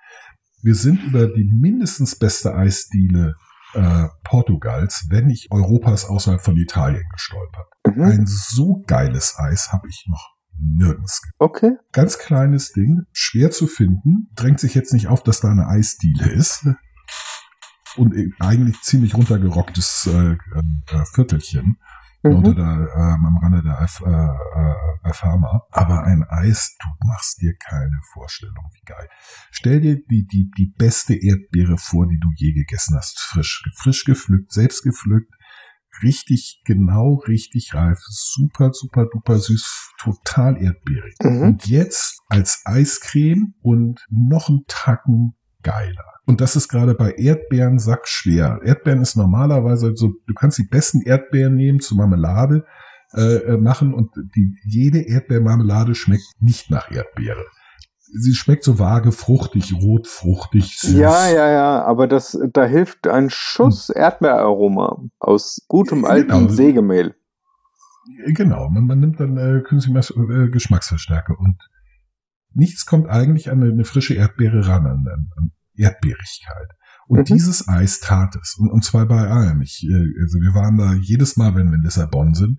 wir 0.63 0.75
sind 0.75 1.03
über 1.05 1.29
die 1.29 1.45
mindestens 1.45 2.17
beste 2.17 2.55
Eisdiele 2.55 3.37
äh, 3.75 4.09
Portugals, 4.25 5.07
wenn 5.11 5.27
nicht 5.27 5.51
Europas 5.51 6.05
außerhalb 6.05 6.43
von 6.43 6.57
Italien 6.57 7.05
gestolpert. 7.13 7.67
Mhm. 7.87 8.03
Ein 8.03 8.27
so 8.27 8.83
geiles 8.87 9.37
Eis 9.39 9.73
habe 9.73 9.89
ich 9.89 10.07
noch 10.09 10.37
nirgends. 10.59 11.21
Okay. 11.39 11.73
Ganz 11.93 12.19
kleines 12.19 12.73
Ding, 12.73 13.03
schwer 13.13 13.51
zu 13.51 13.67
finden, 13.67 14.31
drängt 14.35 14.61
sich 14.61 14.75
jetzt 14.75 14.93
nicht 14.93 15.09
auf, 15.09 15.23
dass 15.23 15.41
da 15.41 15.51
eine 15.51 15.67
Eisdiele 15.69 16.31
ist. 16.31 16.67
Und 17.97 18.15
eigentlich 18.41 18.81
ziemlich 18.83 19.15
runtergerocktes 19.15 20.07
äh, 20.13 20.33
äh, 20.33 21.05
Viertelchen 21.15 21.79
mhm. 22.23 22.35
unter 22.37 22.55
der, 22.55 22.95
ähm, 22.95 23.27
am 23.27 23.37
Rande 23.43 23.63
der 23.63 23.79
Alf, 23.79 24.03
äh, 24.05 24.11
äh. 24.11 24.75
Aber 25.71 26.03
ein 26.03 26.25
Eis, 26.29 26.77
du 26.83 27.07
machst 27.07 27.41
dir 27.41 27.55
keine 27.57 27.99
Vorstellung, 28.13 28.71
wie 28.75 28.85
geil. 28.85 29.09
Stell 29.51 29.81
dir 29.81 29.97
die, 29.97 30.27
die, 30.27 30.51
die 30.57 30.75
beste 30.77 31.15
Erdbeere 31.15 31.79
vor, 31.79 32.07
die 32.09 32.19
du 32.19 32.29
je 32.35 32.53
gegessen 32.53 32.97
hast. 32.97 33.21
Frisch, 33.21 33.63
frisch 33.77 34.05
gepflückt, 34.05 34.53
selbst 34.53 34.83
gepflückt. 34.83 35.33
Richtig 36.03 36.61
genau, 36.65 37.23
richtig 37.27 37.73
reif, 37.73 37.99
super, 38.09 38.73
super, 38.73 39.07
duper 39.11 39.39
süß, 39.39 39.95
total 39.99 40.61
erdbeerig. 40.61 41.15
Mhm. 41.23 41.43
Und 41.43 41.67
jetzt 41.67 42.21
als 42.29 42.63
Eiscreme 42.67 43.55
und 43.63 44.05
noch 44.11 44.49
einen 44.49 44.65
Tacken 44.67 45.37
geiler. 45.67 46.05
Und 46.27 46.41
das 46.41 46.57
ist 46.57 46.69
gerade 46.69 46.95
bei 46.95 47.13
Erdbeeren 47.13 47.79
sackschwer. 47.79 48.61
Erdbeeren 48.65 49.01
ist 49.01 49.17
normalerweise 49.17 49.93
so, 49.95 50.15
du 50.27 50.35
kannst 50.35 50.59
die 50.59 50.67
besten 50.67 51.03
Erdbeeren 51.03 51.55
nehmen 51.55 51.81
zu 51.81 51.95
Marmelade 51.95 52.65
äh, 53.15 53.37
äh, 53.37 53.57
machen 53.57 53.95
und 53.95 54.11
die, 54.35 54.57
jede 54.65 55.01
Erdbeermarmelade 55.01 55.95
schmeckt 55.95 56.27
nicht 56.41 56.71
nach 56.71 56.91
Erdbeere. 56.91 57.45
Sie 57.99 58.35
schmeckt 58.35 58.65
so 58.65 58.79
vage, 58.79 59.13
fruchtig, 59.13 59.75
rot, 59.75 60.07
fruchtig, 60.07 60.79
süß. 60.79 60.93
Ja, 60.93 61.29
ja, 61.29 61.51
ja, 61.51 61.85
aber 61.85 62.07
das, 62.07 62.39
da 62.53 62.65
hilft 62.65 63.09
ein 63.09 63.29
Schuss 63.31 63.89
hm. 63.89 64.01
Erdbeeraroma 64.01 65.03
aus 65.19 65.65
gutem 65.69 66.05
äh, 66.05 66.09
alten 66.09 66.29
genau. 66.29 66.49
Sägemehl. 66.49 67.15
Genau, 68.29 68.69
man, 68.71 68.87
man 68.87 69.01
nimmt 69.01 69.19
dann 69.19 69.37
äh, 69.37 69.61
künstliche 69.63 70.15
äh, 70.15 70.49
Geschmacksverstärker 70.49 71.39
und 71.39 71.57
nichts 72.57 72.87
kommt 72.87 73.09
eigentlich 73.09 73.51
an 73.51 73.63
eine, 73.63 73.85
frische 73.85 74.15
Erdbeere 74.15 74.67
ran, 74.67 74.87
an, 74.87 75.05
an, 75.07 75.51
Erdbeerigkeit. 75.77 76.71
Und 77.07 77.19
mhm. 77.19 77.25
dieses 77.25 77.69
Eis 77.69 78.01
tat 78.01 78.35
es. 78.37 78.57
Und, 78.59 78.71
und 78.71 78.83
zwar 78.83 79.07
bei 79.07 79.29
allem. 79.29 79.61
Ich, 79.61 79.85
äh, 79.85 80.23
also 80.23 80.41
wir 80.41 80.55
waren 80.55 80.77
da 80.77 80.95
jedes 80.95 81.37
Mal, 81.37 81.55
wenn 81.55 81.69
wir 81.69 81.77
in 81.77 81.83
Lissabon 81.83 82.35
sind. 82.35 82.59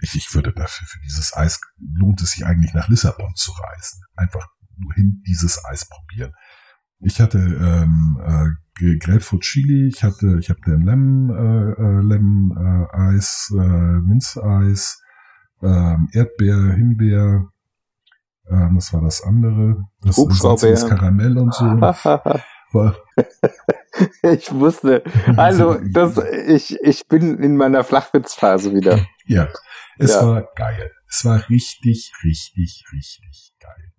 Ich, 0.00 0.14
ich 0.14 0.34
würde 0.34 0.52
dafür, 0.52 0.86
für 0.86 0.98
dieses 1.00 1.34
Eis 1.34 1.60
lohnt 1.78 2.20
es 2.20 2.32
sich 2.32 2.44
eigentlich 2.44 2.74
nach 2.74 2.88
Lissabon 2.88 3.32
zu 3.34 3.52
reisen. 3.52 4.02
Einfach 4.16 4.46
nur 4.76 4.92
hin 4.94 5.22
dieses 5.26 5.64
Eis 5.64 5.88
probieren. 5.88 6.32
Ich 7.00 7.20
hatte 7.20 7.38
ähm, 7.38 8.18
äh, 8.22 8.98
Grapefruit 8.98 9.42
Chili, 9.42 9.88
ich 9.88 10.02
hatte, 10.02 10.38
ich 10.38 10.50
hatte 10.50 10.76
Lem, 10.76 11.30
äh, 11.30 11.82
äh, 11.82 12.00
Lem 12.02 12.52
äh, 12.56 12.96
Eis, 12.96 13.50
äh, 13.54 14.00
Minzeis, 14.00 15.00
äh, 15.62 15.96
Erdbeer, 16.12 16.74
Himbeer, 16.74 17.48
äh, 18.48 18.68
was 18.74 18.92
war 18.92 19.02
das 19.02 19.22
andere? 19.22 19.84
Das, 20.02 20.16
das 20.16 20.86
Karamell 20.88 21.38
und 21.38 21.54
so. 21.54 21.64
ich 24.22 24.52
wusste. 24.52 25.02
Also, 25.36 25.78
das, 25.92 26.18
ich, 26.46 26.78
ich 26.82 27.06
bin 27.08 27.38
in 27.38 27.56
meiner 27.56 27.84
Flachwitzphase 27.84 28.74
wieder. 28.74 29.00
Ja, 29.26 29.48
es 29.98 30.12
ja. 30.14 30.26
war 30.26 30.48
geil. 30.54 30.90
Es 31.08 31.24
war 31.24 31.48
richtig, 31.48 32.12
richtig, 32.24 32.84
richtig 32.92 33.54
geil. 33.60 33.92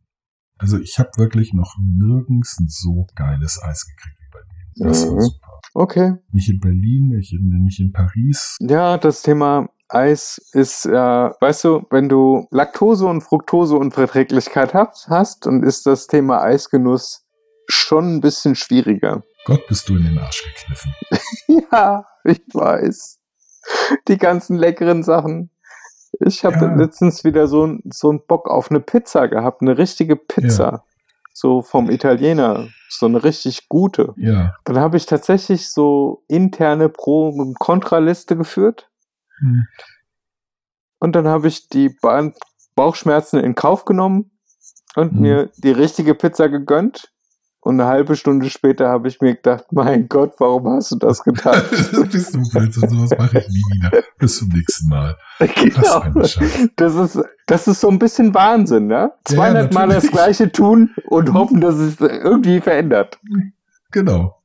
Also 0.58 0.80
ich 0.80 0.98
habe 1.00 1.10
wirklich 1.18 1.54
noch 1.54 1.76
nirgends 1.80 2.58
ein 2.60 2.68
so 2.68 3.08
geiles 3.16 3.62
Eis 3.62 3.86
gekriegt 3.86 4.18
wie 4.20 4.30
bei 4.32 4.40
dir. 4.40 4.88
Das 4.88 5.06
mhm. 5.06 5.16
war 5.16 5.22
super. 5.22 5.60
Okay. 5.74 6.14
Nicht 6.32 6.50
in 6.50 6.60
Berlin, 6.60 7.10
nicht 7.10 7.34
in, 7.34 7.50
nicht 7.64 7.80
in 7.80 7.92
Paris. 7.92 8.58
Ja, 8.60 8.98
das 8.98 9.22
Thema 9.22 9.70
Eis 9.90 10.38
ist, 10.54 10.86
äh, 10.86 10.92
weißt 10.92 11.64
du, 11.64 11.86
wenn 11.90 12.10
du 12.10 12.48
Laktose- 12.52 13.06
und 13.06 13.22
Fructoseunverträglichkeit 13.22 14.74
hast, 14.74 15.08
hast, 15.10 15.46
dann 15.46 15.64
ist 15.64 15.86
das 15.86 16.08
Thema 16.08 16.42
Eisgenuss 16.42 17.26
schon 17.70 18.16
ein 18.16 18.22
bisschen 18.22 18.56
schwieriger. 18.56 19.24
Gott, 19.46 19.66
bist 19.68 19.88
du 19.88 19.96
in 19.96 20.04
den 20.04 20.20
Arsch 20.20 20.44
gekniffen. 20.44 20.94
ja, 21.72 22.06
ich 22.24 22.42
weiß. 22.54 23.20
Die 24.08 24.18
ganzen 24.18 24.58
leckeren 24.58 25.04
Sachen. 25.04 25.52
Ich 26.20 26.44
habe 26.44 26.56
ja. 26.56 26.76
letztens 26.76 27.24
wieder 27.24 27.48
so, 27.48 27.78
so 27.90 28.10
einen 28.10 28.26
Bock 28.26 28.50
auf 28.50 28.72
eine 28.72 28.80
Pizza 28.80 29.28
gehabt, 29.28 29.62
eine 29.62 29.78
richtige 29.78 30.16
Pizza. 30.16 30.64
Ja. 30.64 30.84
So 31.34 31.62
vom 31.62 31.90
Italiener. 31.90 32.68
So 32.90 33.06
eine 33.06 33.24
richtig 33.24 33.70
gute. 33.70 34.14
Ja. 34.18 34.56
Dann 34.64 34.80
habe 34.80 34.98
ich 34.98 35.06
tatsächlich 35.06 35.70
so 35.70 36.24
interne 36.28 36.90
Pro- 36.90 37.30
und 37.30 37.60
Kontraliste 37.60 38.36
geführt. 38.36 38.90
Hm. 39.40 39.68
Und 41.00 41.16
dann 41.16 41.28
habe 41.28 41.48
ich 41.48 41.70
die 41.70 41.90
ba 41.90 42.32
Bauchschmerzen 42.76 43.40
in 43.40 43.56
Kauf 43.56 43.86
genommen 43.86 44.32
und 44.96 45.12
hm. 45.12 45.20
mir 45.20 45.50
die 45.58 45.72
richtige 45.72 46.14
Pizza 46.14 46.48
gegönnt. 46.48 47.12
Und 47.60 47.82
eine 47.82 47.90
halbe 47.90 48.16
Stunde 48.16 48.50
später 48.50 48.88
habe 48.88 49.10
ich 49.10 49.20
mir 49.20 49.36
gedacht, 49.36 49.66
mein 49.72 50.08
Gott, 50.08 50.36
warum 50.38 50.70
hast 50.70 50.92
du 50.92 50.96
das 50.96 51.22
getan? 51.22 51.62
Bist 51.70 52.34
du 52.34 52.42
Blödsinn, 52.50 52.90
sowas 52.90 53.10
mache 53.18 53.40
ich 53.40 53.48
nie 53.50 53.64
wieder. 53.76 54.04
Bis 54.18 54.38
zum 54.38 54.48
nächsten 54.50 54.88
Mal. 54.88 55.18
Genau. 55.56 56.04
Das 56.78 56.96
ist, 56.96 57.20
das 57.46 57.68
ist 57.68 57.82
so 57.82 57.90
ein 57.90 58.00
bisschen 58.00 58.34
Wahnsinn, 58.34 58.88
ne? 58.88 59.12
200 59.26 59.74
ja, 59.74 59.80
Mal 59.80 59.90
das 59.90 60.08
Gleiche 60.08 60.52
tun 60.52 60.96
und 61.10 61.34
hoffen, 61.34 61.60
dass 61.60 61.76
es 61.76 62.00
irgendwie 62.00 62.62
verändert. 62.62 63.20
Genau. 63.92 64.37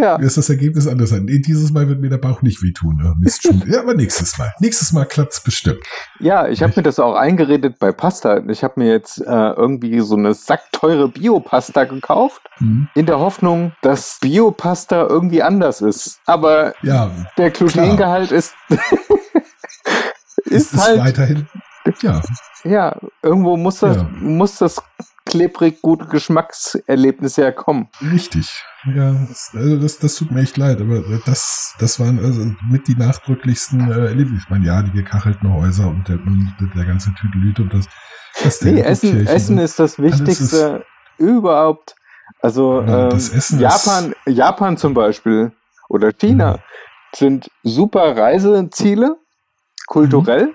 Ja. 0.00 0.16
Ist 0.16 0.36
das 0.36 0.48
Ergebnis 0.48 0.86
anders 0.86 1.10
sein. 1.10 1.24
Nee, 1.24 1.40
dieses 1.40 1.72
Mal 1.72 1.88
wird 1.88 2.00
mir 2.00 2.08
der 2.08 2.18
Bauch 2.18 2.42
nicht 2.42 2.62
wehtun. 2.62 2.96
Ne? 2.96 3.14
Mist 3.18 3.42
schon. 3.42 3.62
ja, 3.70 3.80
aber 3.80 3.94
nächstes 3.94 4.38
Mal. 4.38 4.52
Nächstes 4.60 4.92
Mal 4.92 5.04
klappt's 5.04 5.42
bestimmt. 5.42 5.80
Ja, 6.18 6.48
ich 6.48 6.62
habe 6.62 6.72
mir 6.76 6.82
das 6.82 6.98
auch 6.98 7.14
eingeredet 7.14 7.78
bei 7.78 7.92
Pasta. 7.92 8.42
Ich 8.48 8.64
habe 8.64 8.80
mir 8.80 8.90
jetzt 8.90 9.20
äh, 9.20 9.24
irgendwie 9.24 10.00
so 10.00 10.16
eine 10.16 10.34
sackteure 10.34 11.08
Biopasta 11.08 11.84
gekauft, 11.84 12.42
mhm. 12.60 12.88
in 12.94 13.06
der 13.06 13.18
Hoffnung, 13.18 13.72
dass 13.82 14.18
Biopasta 14.20 15.06
irgendwie 15.06 15.42
anders 15.42 15.80
ist. 15.80 16.20
Aber 16.26 16.74
ja, 16.82 17.10
der 17.36 17.50
Glutengehalt 17.50 18.32
ist, 18.32 18.54
ist, 20.44 20.72
ist 20.72 20.76
halt 20.76 21.00
weiterhin. 21.00 21.46
Ja. 22.02 22.22
Ja, 22.64 22.96
irgendwo 23.22 23.56
muss 23.56 23.78
das, 23.80 23.96
ja. 23.96 24.08
muss 24.20 24.58
das 24.58 24.82
klebrig 25.24 25.80
gute 25.80 26.06
Geschmackserlebnisse 26.06 27.42
herkommen. 27.42 27.88
Richtig. 28.12 28.64
Ja, 28.86 29.12
das, 29.28 29.50
also 29.54 29.78
das, 29.78 29.98
das 29.98 30.14
tut 30.14 30.30
mir 30.30 30.40
echt 30.40 30.56
leid, 30.56 30.80
aber 30.80 31.02
das, 31.26 31.74
das 31.78 32.00
waren 32.00 32.18
also 32.18 32.50
mit 32.70 32.88
die 32.88 32.94
nachdrücklichsten 32.94 33.90
äh, 33.90 34.06
Erlebnisse. 34.06 34.42
Ich 34.44 34.50
meine, 34.50 34.64
ja, 34.64 34.82
die 34.82 34.90
gekachelten 34.90 35.52
Häuser 35.52 35.88
und 35.88 36.08
der, 36.08 36.18
der 36.74 36.84
ganze 36.86 37.12
Tüdelüt 37.14 37.60
und 37.60 37.74
das. 37.74 37.86
das 38.42 38.62
nee, 38.62 38.80
Essen, 38.80 39.26
Essen 39.26 39.58
ist 39.58 39.78
das 39.78 39.98
Wichtigste 39.98 40.82
ist, 41.18 41.20
überhaupt. 41.20 41.94
Also 42.40 42.80
ja, 42.80 43.10
ähm, 43.10 43.20
Japan, 43.58 44.14
Japan 44.26 44.76
zum 44.78 44.94
Beispiel 44.94 45.52
oder 45.90 46.12
China 46.12 46.52
mhm. 46.52 46.58
sind 47.14 47.50
super 47.62 48.16
Reiseziele, 48.16 49.16
kulturell, 49.88 50.46
mhm. 50.46 50.54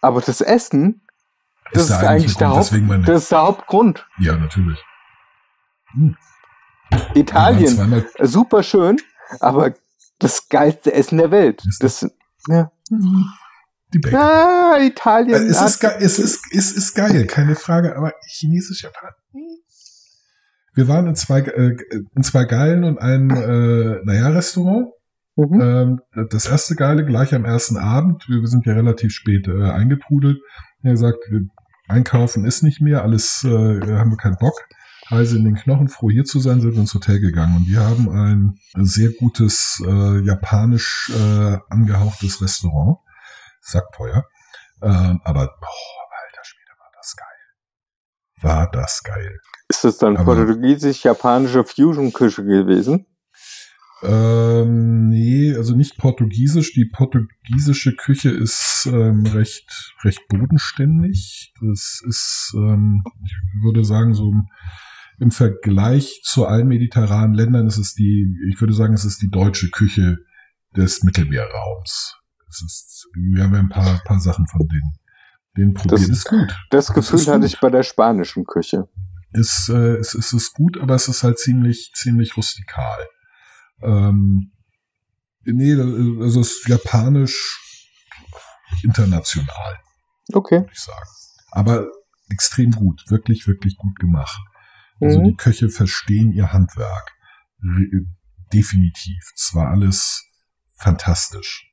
aber 0.00 0.22
das 0.22 0.40
Essen, 0.40 1.02
das 1.72 1.84
ist, 1.84 1.90
ist 1.90 1.96
eigentlich 1.96 2.36
der, 2.36 2.48
Haupt, 2.48 2.72
das 3.06 3.22
ist 3.22 3.32
der 3.32 3.42
Hauptgrund. 3.42 4.06
Ja, 4.20 4.36
natürlich. 4.36 4.82
Hm. 5.92 6.16
Italien, 7.14 8.04
super 8.20 8.62
schön, 8.62 8.98
aber 9.40 9.74
das 10.18 10.48
geilste 10.48 10.92
Essen 10.92 11.18
der 11.18 11.30
Welt. 11.30 11.62
Das, 11.80 12.06
ja. 12.48 12.70
Die 13.94 13.98
Bacon. 13.98 14.18
Ah, 14.18 14.78
Italien. 14.80 15.34
Äh, 15.34 15.46
es, 15.46 15.62
ist, 15.62 15.84
es, 15.84 16.18
ist, 16.18 16.40
es 16.52 16.72
ist 16.72 16.94
geil, 16.94 17.26
keine 17.26 17.54
Frage, 17.54 17.96
aber 17.96 18.12
chinesisch 18.26 18.82
Japan. 18.82 19.12
Wir 20.74 20.88
waren 20.88 21.06
in 21.08 21.16
zwei, 21.16 21.40
äh, 21.40 21.76
in 22.14 22.22
zwei 22.22 22.44
geilen 22.44 22.84
und 22.84 22.98
einem, 22.98 23.30
äh, 23.30 24.04
naja, 24.04 24.28
Restaurant. 24.28 24.92
Mhm. 25.36 25.60
Ähm, 25.60 26.00
das 26.30 26.46
erste 26.46 26.74
Geile 26.74 27.04
gleich 27.04 27.34
am 27.34 27.44
ersten 27.44 27.76
Abend. 27.76 28.28
Wir, 28.28 28.46
sind 28.46 28.66
ja 28.66 28.74
relativ 28.74 29.12
spät 29.12 29.48
äh, 29.48 29.70
eingetrudelt. 29.70 30.38
Er 30.82 30.94
wir, 30.94 31.14
einkaufen 31.88 32.44
ist 32.44 32.62
nicht 32.62 32.80
mehr, 32.80 33.02
alles 33.02 33.44
äh, 33.44 33.48
haben 33.48 34.10
wir 34.10 34.16
keinen 34.16 34.36
Bock. 34.36 34.54
Reise 35.10 35.38
in 35.38 35.44
den 35.44 35.54
Knochen, 35.54 35.88
froh 35.88 36.10
hier 36.10 36.24
zu 36.24 36.38
sein, 36.38 36.60
sind 36.60 36.72
wir 36.72 36.80
ins 36.80 36.94
Hotel 36.94 37.18
gegangen 37.18 37.56
und 37.56 37.66
wir 37.66 37.80
haben 37.80 38.10
ein 38.10 38.60
sehr 38.84 39.10
gutes 39.10 39.82
äh, 39.86 40.20
japanisch 40.20 41.10
äh, 41.14 41.58
angehauchtes 41.70 42.42
Restaurant. 42.42 42.98
Sagt 43.60 43.94
teuer. 43.94 44.24
Ähm, 44.82 45.20
aber 45.24 45.46
boah, 45.46 46.08
alter 46.26 46.44
Schwede, 46.44 46.72
war 46.78 46.90
das 46.94 47.16
geil. 47.16 48.42
War 48.42 48.70
das 48.70 49.02
geil. 49.02 49.40
Ist 49.68 49.84
das 49.84 49.98
dann 49.98 50.14
portugiesisch-japanische 50.16 51.64
Fusion-Küche 51.64 52.44
gewesen? 52.44 53.06
Ähm, 54.02 55.08
nee, 55.08 55.54
also 55.56 55.74
nicht 55.74 55.98
portugiesisch. 55.98 56.72
Die 56.72 56.84
portugiesische 56.84 57.96
Küche 57.96 58.30
ist 58.30 58.86
ähm, 58.86 59.26
recht, 59.26 59.94
recht 60.04 60.20
bodenständig. 60.28 61.52
Das 61.60 62.00
ist, 62.06 62.52
ähm, 62.56 63.02
ich 63.24 63.62
würde 63.62 63.84
sagen, 63.84 64.14
so 64.14 64.30
im, 64.30 64.46
im 65.20 65.30
Vergleich 65.30 66.20
zu 66.24 66.46
allen 66.46 66.68
mediterranen 66.68 67.34
Ländern 67.34 67.66
ist 67.66 67.78
es 67.78 67.94
die, 67.94 68.26
ich 68.52 68.60
würde 68.60 68.72
sagen, 68.74 68.94
es 68.94 69.04
ist 69.04 69.20
die 69.20 69.28
deutsche 69.30 69.68
Küche 69.70 70.18
des 70.76 71.02
Mittelmeerraums. 71.02 72.14
Es 72.48 72.62
ist, 72.62 73.08
wir 73.14 73.42
haben 73.44 73.52
ja 73.54 73.60
ein 73.60 73.68
paar, 73.68 74.00
paar 74.04 74.20
Sachen 74.20 74.46
von 74.46 74.66
denen, 74.68 74.98
denen 75.56 75.74
probiert. 75.74 76.02
Das- 76.02 76.08
ist 76.08 76.24
gut. 76.24 76.56
Das 76.70 76.92
Gefühl 76.94 77.20
hatte 77.26 77.40
gut. 77.40 77.46
ich 77.48 77.60
bei 77.60 77.70
der 77.70 77.82
spanischen 77.82 78.44
Küche. 78.44 78.88
ist, 79.32 79.68
äh, 79.68 79.96
es, 79.96 80.14
es 80.14 80.32
ist 80.32 80.54
gut, 80.54 80.78
aber 80.78 80.94
es 80.94 81.08
ist 81.08 81.22
halt 81.24 81.38
ziemlich, 81.38 81.90
ziemlich 81.94 82.36
rustikal. 82.36 82.98
Ähm, 83.82 84.52
nee, 85.44 85.74
also 85.74 86.40
es 86.40 86.48
ist 86.60 86.68
japanisch 86.68 87.60
international, 88.82 89.78
Okay. 90.32 90.60
würde 90.60 90.70
ich 90.72 90.80
sagen. 90.80 91.08
Aber 91.50 91.86
extrem 92.30 92.70
gut, 92.72 93.04
wirklich, 93.08 93.46
wirklich 93.46 93.76
gut 93.76 93.98
gemacht. 93.98 94.38
Also 95.00 95.20
Mhm. 95.20 95.24
die 95.24 95.36
Köche 95.36 95.68
verstehen 95.68 96.32
ihr 96.32 96.52
Handwerk. 96.52 97.12
Re- 97.62 98.06
Definitiv. 98.52 99.32
Es 99.34 99.54
war 99.54 99.68
alles 99.68 100.24
fantastisch. 100.76 101.70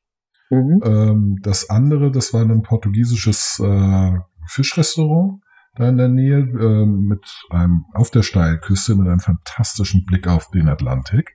Mhm. 0.50 0.82
Ähm, 0.84 1.38
das 1.42 1.70
andere, 1.70 2.12
das 2.12 2.34
war 2.34 2.42
ein 2.42 2.62
portugiesisches 2.64 3.60
äh, 3.64 4.12
Fischrestaurant 4.48 5.42
da 5.78 5.90
in 5.90 5.98
der 5.98 6.08
Nähe 6.08 6.38
ähm, 6.40 7.02
mit 7.08 7.26
einem 7.50 7.86
auf 7.94 8.10
der 8.12 8.24
Steilküste 8.24 8.96
mit 8.96 9.08
einem 9.08 9.20
fantastischen 9.20 10.06
Blick 10.06 10.28
auf 10.28 10.50
den 10.52 10.70
Atlantik. 10.70 11.32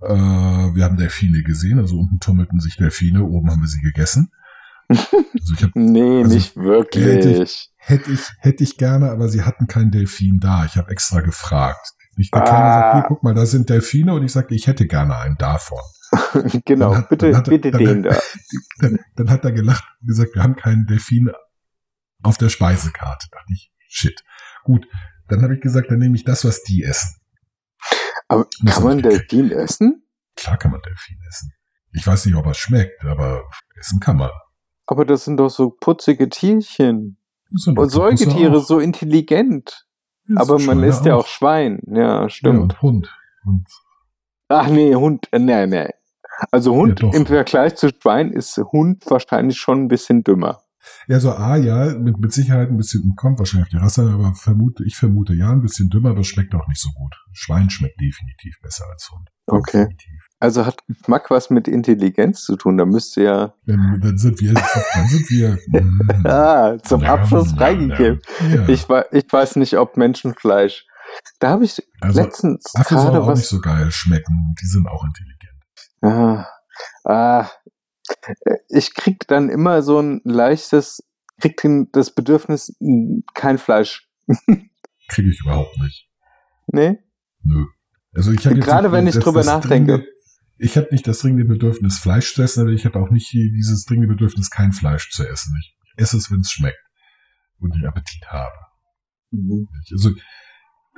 Äh, 0.00 0.08
wir 0.14 0.84
haben 0.84 0.96
Delfine 0.96 1.42
gesehen, 1.42 1.78
also 1.78 1.98
unten 1.98 2.20
tummelten 2.20 2.60
sich 2.60 2.76
Delfine, 2.76 3.24
oben 3.24 3.50
haben 3.50 3.60
wir 3.62 3.68
sie 3.68 3.80
gegessen. 3.80 4.30
Also 4.90 5.54
hab, 5.62 5.70
Nee, 5.74 6.22
Also, 6.22 6.34
nicht 6.34 6.56
wirklich. 6.56 7.69
Hätte 7.80 8.10
ich 8.12 8.20
hätte 8.38 8.62
ich 8.64 8.76
gerne, 8.76 9.10
aber 9.10 9.28
sie 9.28 9.42
hatten 9.42 9.66
keinen 9.66 9.90
Delfin 9.90 10.38
da. 10.40 10.64
Ich 10.64 10.76
habe 10.76 10.90
extra 10.90 11.20
gefragt. 11.20 11.92
Ich, 12.16 12.30
der 12.30 12.42
Ah. 12.42 12.46
sagt, 12.46 12.94
hier, 12.94 13.04
guck 13.08 13.22
mal, 13.22 13.34
da 13.34 13.46
sind 13.46 13.68
Delfine 13.70 14.12
und 14.14 14.22
ich 14.24 14.32
sagte, 14.32 14.54
ich 14.54 14.66
hätte 14.66 14.86
gerne 14.86 15.16
einen 15.16 15.36
davon. 15.38 15.78
genau, 16.66 16.90
Dann 16.90 16.98
hat- 16.98 17.08
bitte, 17.08 17.26
dann 17.30 17.36
hat- 17.38 17.48
bitte 17.48 17.70
dann- 17.70 17.84
den 17.84 18.02
da. 18.02 18.18
Dann, 18.80 18.98
dann 19.16 19.30
hat 19.30 19.44
er 19.44 19.52
gelacht 19.52 19.84
und 20.00 20.08
gesagt, 20.08 20.34
wir 20.34 20.42
haben 20.42 20.56
keinen 20.56 20.86
Delfin 20.86 21.30
auf 22.22 22.36
der 22.36 22.48
Speisekarte. 22.50 23.28
Da 23.30 23.38
dachte 23.38 23.52
ich, 23.54 23.72
shit. 23.88 24.22
Gut, 24.64 24.86
dann 25.28 25.42
habe 25.42 25.54
ich 25.54 25.60
gesagt, 25.60 25.90
dann 25.90 25.98
nehme 25.98 26.16
ich 26.16 26.24
das, 26.24 26.44
was 26.44 26.62
die 26.62 26.82
essen. 26.82 27.16
Aber 28.28 28.46
Das 28.62 28.74
kann 28.74 28.84
man 28.84 29.00
gekriegt. 29.02 29.32
Delfin 29.32 29.50
essen? 29.52 30.02
Klar 30.36 30.58
kann 30.58 30.72
man 30.72 30.80
Delfin 30.82 31.16
essen. 31.28 31.52
Ich 31.92 32.06
weiß 32.06 32.26
nicht, 32.26 32.34
ob 32.36 32.46
er 32.46 32.54
schmeckt, 32.54 33.04
aber 33.04 33.44
essen 33.78 33.98
kann 34.00 34.16
man. 34.16 34.30
Aber 34.86 35.04
das 35.04 35.24
sind 35.24 35.36
doch 35.38 35.48
so 35.50 35.70
putzige 35.70 36.28
Tierchen. 36.28 37.16
Und 37.50 37.90
Säugetiere 37.90 38.60
so 38.60 38.78
intelligent. 38.78 39.86
Aber 40.36 40.58
man 40.60 40.82
isst 40.84 41.04
ja 41.04 41.16
auch 41.16 41.26
Schwein. 41.26 41.80
Ja, 41.86 42.22
Ja, 42.22 42.28
stimmt. 42.28 42.60
und 42.60 42.82
Hund. 42.82 43.18
Und 43.44 43.66
Ach 44.48 44.68
nee, 44.68 44.94
Hund, 44.94 45.26
äh, 45.32 45.38
nee, 45.38 45.66
nee. 45.66 45.88
Also 46.50 46.74
Hund 46.74 47.00
Ja, 47.00 47.12
im 47.12 47.26
Vergleich 47.26 47.76
zu 47.76 47.90
Schwein 47.90 48.30
ist 48.30 48.56
Hund 48.58 49.04
wahrscheinlich 49.08 49.58
schon 49.58 49.84
ein 49.84 49.88
bisschen 49.88 50.22
dümmer. 50.22 50.62
ja, 51.08 51.20
so 51.20 51.32
A, 51.32 51.56
ja, 51.56 51.94
mit, 51.94 52.18
mit 52.18 52.32
Sicherheit 52.32 52.68
ein 52.68 52.76
bisschen, 52.76 53.14
kommt 53.16 53.38
wahrscheinlich 53.38 53.66
auf 53.66 53.70
die 53.70 53.76
Rasse, 53.76 54.10
aber 54.10 54.32
vermute, 54.34 54.84
ich 54.84 54.96
vermute 54.96 55.34
ja, 55.34 55.50
ein 55.52 55.60
bisschen 55.60 55.90
dümmer, 55.90 56.10
aber 56.10 56.24
schmeckt 56.24 56.54
auch 56.54 56.66
nicht 56.68 56.80
so 56.80 56.90
gut. 56.90 57.14
Schwein 57.32 57.68
schmeckt 57.70 58.00
definitiv 58.00 58.58
besser 58.62 58.84
als 58.90 59.10
Hund. 59.12 59.28
Okay. 59.46 59.84
Definitiv. 59.84 60.19
Also 60.42 60.64
hat 60.64 60.78
Geschmack 60.88 61.30
was 61.30 61.50
mit 61.50 61.68
Intelligenz 61.68 62.42
zu 62.44 62.56
tun. 62.56 62.78
Da 62.78 62.86
müsste 62.86 63.22
ja 63.22 63.54
Dann, 63.66 64.00
dann 64.02 64.16
sind 64.18 64.40
wir, 64.40 64.54
dann 64.54 65.06
sind 65.08 65.30
wir. 65.30 65.58
mm, 65.68 66.00
ah, 66.26 66.78
zum 66.82 67.02
Ja, 67.02 67.14
Abschluss 67.14 67.52
freigegeben. 67.52 68.20
Ja. 68.50 68.66
Ich, 68.68 68.86
ich 69.12 69.30
weiß 69.32 69.56
nicht, 69.56 69.76
ob 69.76 69.96
Menschenfleisch. 69.98 70.86
Da 71.40 71.50
habe 71.50 71.64
ich 71.64 71.86
also 72.00 72.22
letztens 72.22 72.74
Affe 72.74 72.94
soll 72.94 73.04
gerade 73.04 73.20
auch 73.22 73.28
nicht 73.28 73.38
was. 73.42 73.48
so 73.50 73.60
geil 73.60 73.90
schmecken. 73.90 74.54
Die 74.62 74.66
sind 74.66 74.86
auch 74.88 75.04
intelligent. 75.04 75.60
Ah, 76.02 76.46
ah, 77.04 77.48
ich 78.68 78.94
krieg 78.94 79.26
dann 79.28 79.50
immer 79.50 79.82
so 79.82 80.00
ein 80.00 80.20
leichtes, 80.24 81.02
krieg 81.40 81.60
das 81.92 82.14
Bedürfnis, 82.14 82.74
mh, 82.80 83.22
kein 83.34 83.58
Fleisch. 83.58 84.08
Kriege 85.08 85.28
ich 85.30 85.40
überhaupt 85.42 85.76
nicht. 85.80 86.08
Nee? 86.68 86.98
Nö. 87.42 87.66
Also 88.14 88.32
ich 88.32 88.42
jetzt 88.44 88.60
Gerade 88.64 88.84
nicht 88.88 88.92
wenn 88.92 89.06
ich 89.06 89.14
das- 89.16 89.24
drüber 89.24 89.40
das 89.40 89.46
nachdenke. 89.46 89.92
dringende- 89.98 90.19
Ich 90.62 90.76
habe 90.76 90.88
nicht 90.90 91.06
das 91.06 91.20
dringende 91.20 91.46
Bedürfnis, 91.46 91.98
Fleisch 91.98 92.34
zu 92.34 92.42
essen, 92.42 92.60
aber 92.62 92.70
ich 92.70 92.84
habe 92.84 92.98
auch 93.00 93.10
nicht 93.10 93.32
die- 93.32 93.50
dieses 93.50 93.84
dringende 93.86 94.08
Bedürfnis, 94.08 94.50
kein 94.50 94.72
Fleisch 94.72 95.10
zu 95.10 95.26
essen. 95.26 95.54
Ich 95.60 95.74
esse 95.96 96.16
es, 96.18 96.30
wenn 96.30 96.40
es 96.40 96.50
schmeckt 96.50 96.78
und 97.58 97.74
ich 97.76 97.86
Appetit 97.88 98.26
habe. 98.28 98.54
Also 99.90 100.10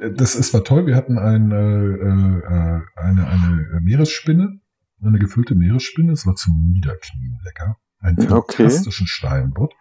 äh, 0.00 0.10
das 0.12 0.34
ist 0.34 0.52
war 0.54 0.64
toll. 0.64 0.86
Wir 0.86 0.96
hatten 0.96 1.18
ein, 1.18 1.52
äh, 1.52 1.56
äh, 1.56 2.80
eine, 2.96 3.26
eine 3.28 3.80
Meeresspinne, 3.82 4.60
eine 5.02 5.18
gefüllte 5.18 5.54
Meeresspinne. 5.54 6.12
Es 6.12 6.26
war 6.26 6.34
zum 6.34 6.54
Niederknien 6.72 7.38
lecker. 7.44 7.76
Einen 8.00 8.18
Okay. 8.32 8.64
fantastischen 8.64 9.06
Steinbutt. 9.06 9.72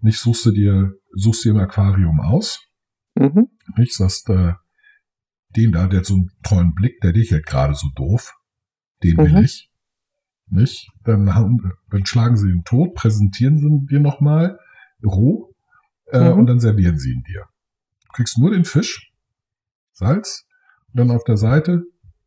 Nicht 0.00 0.18
suchst 0.18 0.46
du 0.46 0.50
dir, 0.50 0.92
suchst 1.14 1.44
dir 1.44 1.50
im 1.52 1.58
Aquarium 1.58 2.20
aus. 2.20 2.66
Mhm. 3.14 3.48
Nicht, 3.76 3.94
sagst, 3.94 4.28
äh, 4.30 4.54
den 5.56 5.72
da, 5.72 5.86
der 5.86 6.00
hat 6.00 6.06
so 6.06 6.14
einen 6.14 6.30
tollen 6.42 6.74
Blick, 6.74 7.00
der 7.00 7.12
dich 7.12 7.32
halt 7.32 7.46
gerade 7.46 7.74
so 7.74 7.86
doof. 7.94 8.32
Den 9.02 9.16
will 9.18 9.32
Mhm. 9.32 9.44
ich. 9.44 9.70
Nicht? 10.52 10.90
Dann, 11.04 11.34
haben, 11.34 11.72
dann 11.90 12.04
schlagen 12.06 12.36
sie 12.36 12.48
ihn 12.50 12.64
tot, 12.64 12.94
präsentieren 12.94 13.58
sie 13.58 13.86
dir 13.86 14.00
nochmal 14.00 14.58
roh 15.04 15.54
äh, 16.12 16.30
Mhm. 16.32 16.38
und 16.40 16.46
dann 16.46 16.60
servieren 16.60 16.98
sie 16.98 17.12
ihn 17.12 17.22
dir. 17.22 17.46
Du 18.06 18.12
kriegst 18.14 18.36
nur 18.38 18.50
den 18.50 18.64
Fisch, 18.64 19.12
Salz 19.92 20.44
und 20.88 20.98
dann 20.98 21.10
auf 21.12 21.22
der 21.24 21.36
Seite 21.36 21.84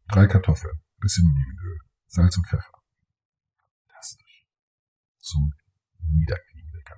drei 0.07 0.25
Kartoffeln, 0.27 0.79
bisschen 1.01 1.25
Olivenöl, 1.25 1.79
Salz 2.07 2.37
und 2.37 2.47
Pfeffer. 2.47 2.71
Fantastisch. 3.87 4.45
Zum 5.19 5.51
Niederknien 6.13 6.71
lecker. 6.73 6.95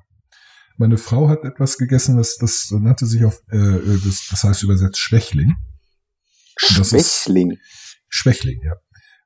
Meine 0.78 0.98
Frau 0.98 1.28
hat 1.30 1.44
etwas 1.44 1.78
gegessen, 1.78 2.18
das, 2.18 2.38
das 2.38 2.70
nannte 2.72 3.06
sich 3.08 3.26
auf, 3.26 3.42
äh, 3.52 3.58
äh, 3.58 4.00
das, 4.04 4.28
das 4.30 4.44
heißt 4.44 4.64
übersetzt 4.64 5.00
Schwächling. 5.00 5.56
Das 6.78 6.94
ist- 6.94 7.24
Schwächling. 7.24 7.58
Schwächling, 8.10 8.62
ja. 8.64 8.74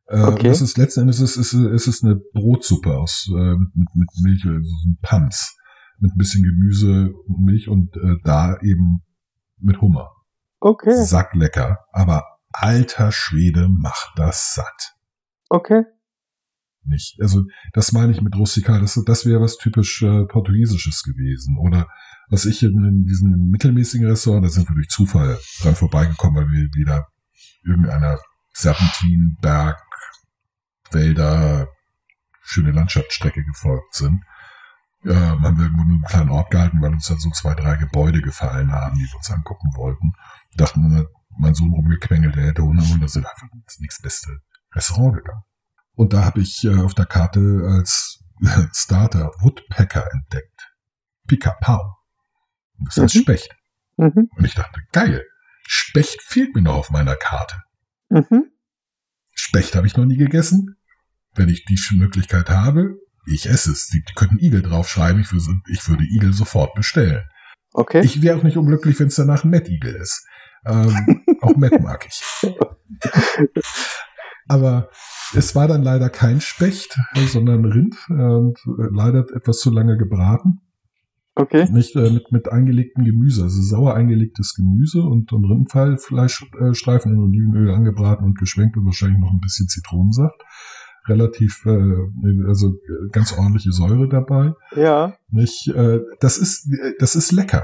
Äh, 0.09 0.21
Okay. 0.23 0.47
Das 0.47 0.61
ist 0.61 0.77
letzten 0.77 1.01
Endes 1.01 1.19
ist, 1.19 1.37
ist, 1.37 1.53
ist 1.53 1.87
es 1.87 2.03
eine 2.03 2.15
Brotsuppe 2.33 2.97
aus 2.97 3.27
äh, 3.29 3.51
mit, 3.55 3.75
mit, 3.75 3.87
mit 3.95 4.09
Milch, 4.23 4.45
also 4.45 4.69
so 4.69 4.89
ein 4.89 4.97
Panz 5.01 5.55
mit 5.99 6.13
ein 6.13 6.17
bisschen 6.17 6.43
Gemüse 6.43 7.11
und 7.27 7.45
Milch 7.45 7.67
und 7.67 7.95
äh, 7.97 8.15
da 8.23 8.57
eben 8.61 9.01
mit 9.59 9.81
Hummer. 9.81 10.11
Okay, 10.61 10.93
Sacklecker, 11.05 11.77
aber 11.91 12.23
alter 12.51 13.11
Schwede 13.11 13.69
macht 13.69 14.11
das 14.15 14.55
satt. 14.55 14.95
okay. 15.49 15.83
Nicht. 16.85 17.17
Also 17.21 17.43
das 17.73 17.91
meine 17.91 18.13
ich 18.13 18.21
mit 18.21 18.35
rustikal. 18.35 18.79
Das, 18.79 18.99
das 19.05 19.25
wäre 19.25 19.41
was 19.41 19.57
typisch 19.57 20.01
äh, 20.01 20.25
portugiesisches 20.25 21.03
gewesen. 21.03 21.57
Oder 21.59 21.87
was 22.29 22.45
ich 22.45 22.63
in, 22.63 22.83
in 22.83 23.03
diesem 23.03 23.49
mittelmäßigen 23.49 24.07
Restaurant, 24.07 24.45
da 24.45 24.49
sind 24.49 24.67
wir 24.69 24.75
durch 24.75 24.87
Zufall 24.87 25.37
dran 25.61 25.75
vorbeigekommen, 25.75 26.37
weil 26.37 26.51
wir 26.51 26.69
wieder 26.73 27.07
irgendeiner 27.63 28.17
Serpentin, 28.53 29.37
Berg, 29.41 29.77
Wälder, 30.93 31.67
schöne 32.41 32.71
Landschaftsstrecke 32.71 33.43
gefolgt 33.43 33.93
sind. 33.95 34.23
Äh, 35.05 35.13
haben 35.13 35.57
wir 35.57 35.63
irgendwo 35.65 35.83
nur 35.83 35.95
einen 35.95 36.03
kleinen 36.03 36.29
Ort 36.29 36.51
gehalten, 36.51 36.81
weil 36.81 36.91
uns 36.91 37.07
dann 37.07 37.19
so 37.19 37.29
zwei, 37.31 37.53
drei 37.53 37.75
Gebäude 37.77 38.21
gefallen 38.21 38.71
haben, 38.71 38.95
die 38.97 39.05
wir 39.05 39.15
uns 39.15 39.31
angucken 39.31 39.69
wollten. 39.75 40.13
Dachten 40.55 40.91
wir, 40.91 41.07
mein 41.37 41.53
Sohn 41.53 41.71
rumgequengelt, 41.71 42.35
der 42.35 42.47
hätte 42.47 42.63
Hunger 42.63 42.83
und 42.93 43.01
da 43.01 43.07
sind 43.07 43.25
einfach 43.25 43.47
ins 43.53 43.79
nächste 43.79 44.03
beste 44.03 44.39
Restaurant 44.73 45.15
gegangen. 45.17 45.43
Und 45.93 46.13
da 46.13 46.25
habe 46.25 46.41
ich 46.41 46.63
äh, 46.65 46.75
auf 46.81 46.93
der 46.93 47.05
Karte 47.05 47.39
als 47.69 48.23
Starter 48.73 49.31
Woodpecker 49.39 50.05
entdeckt. 50.11 50.73
Pika-Pau. 51.27 51.97
Das 52.85 52.97
heißt 52.97 53.15
Mhm. 53.15 53.19
Specht. 53.21 53.55
Mhm. 53.97 54.29
Und 54.35 54.45
ich 54.45 54.55
dachte, 54.55 54.81
geil, 54.91 55.25
Specht 55.67 56.21
fehlt 56.23 56.55
mir 56.55 56.61
noch 56.61 56.75
auf 56.75 56.89
meiner 56.89 57.15
Karte. 57.15 57.61
Mhm. 58.09 58.51
Specht 59.33 59.75
habe 59.75 59.87
ich 59.87 59.95
noch 59.95 60.05
nie 60.05 60.17
gegessen. 60.17 60.75
Wenn 61.39 61.47
ich 61.47 61.63
die 61.63 61.79
Möglichkeit 61.95 62.49
habe, 62.49 62.97
ich 63.25 63.47
esse 63.47 63.71
es. 63.71 63.87
Die, 63.87 64.03
die 64.03 64.13
könnten 64.13 64.39
Igel 64.39 64.61
draufschreiben. 64.61 65.21
Ich 65.21 65.31
würde, 65.31 65.45
ich 65.71 65.87
würde 65.87 66.03
Igel 66.03 66.33
sofort 66.33 66.73
bestellen. 66.75 67.23
Okay. 67.71 68.01
Ich 68.03 68.21
wäre 68.21 68.37
auch 68.37 68.43
nicht 68.43 68.57
unglücklich, 68.57 68.99
wenn 68.99 69.07
es 69.07 69.15
danach 69.15 69.45
ein 69.45 69.49
Mettigel 69.49 69.95
ist. 69.95 70.27
Ähm, 70.65 71.23
auch 71.41 71.55
Met 71.55 71.81
mag 71.81 72.05
ich. 72.05 72.21
Aber 74.49 74.89
es 75.33 75.55
war 75.55 75.69
dann 75.69 75.81
leider 75.81 76.09
kein 76.09 76.41
Specht, 76.41 76.99
sondern 77.27 77.63
Rind 77.63 77.95
und 78.09 78.57
äh, 78.65 78.89
leider 78.91 79.25
etwas 79.33 79.59
zu 79.59 79.71
lange 79.71 79.95
gebraten. 79.95 80.59
okay. 81.35 81.69
Nicht 81.71 81.95
äh, 81.95 82.09
mit, 82.09 82.33
mit 82.33 82.51
eingelegtem 82.51 83.05
Gemüse, 83.05 83.43
also 83.43 83.61
sauer 83.61 83.95
eingelegtes 83.95 84.55
Gemüse 84.55 85.03
und, 85.03 85.31
und 85.31 85.45
Rindfleischstreifen 85.45 87.13
in 87.13 87.19
Olivenöl 87.19 87.73
angebraten 87.73 88.25
und 88.25 88.37
geschwenkt 88.37 88.75
und 88.75 88.85
wahrscheinlich 88.85 89.19
noch 89.19 89.31
ein 89.31 89.39
bisschen 89.39 89.69
Zitronensaft. 89.69 90.41
Relativ, 91.09 91.63
äh, 91.65 92.47
also 92.47 92.67
äh, 92.69 93.09
ganz 93.11 93.33
ordentliche 93.37 93.71
Säure 93.71 94.07
dabei. 94.07 94.53
Ja. 94.75 95.13
Nicht, 95.29 95.67
äh, 95.69 95.99
das 96.19 96.37
ist, 96.37 96.67
das 96.99 97.15
ist 97.15 97.31
lecker. 97.31 97.63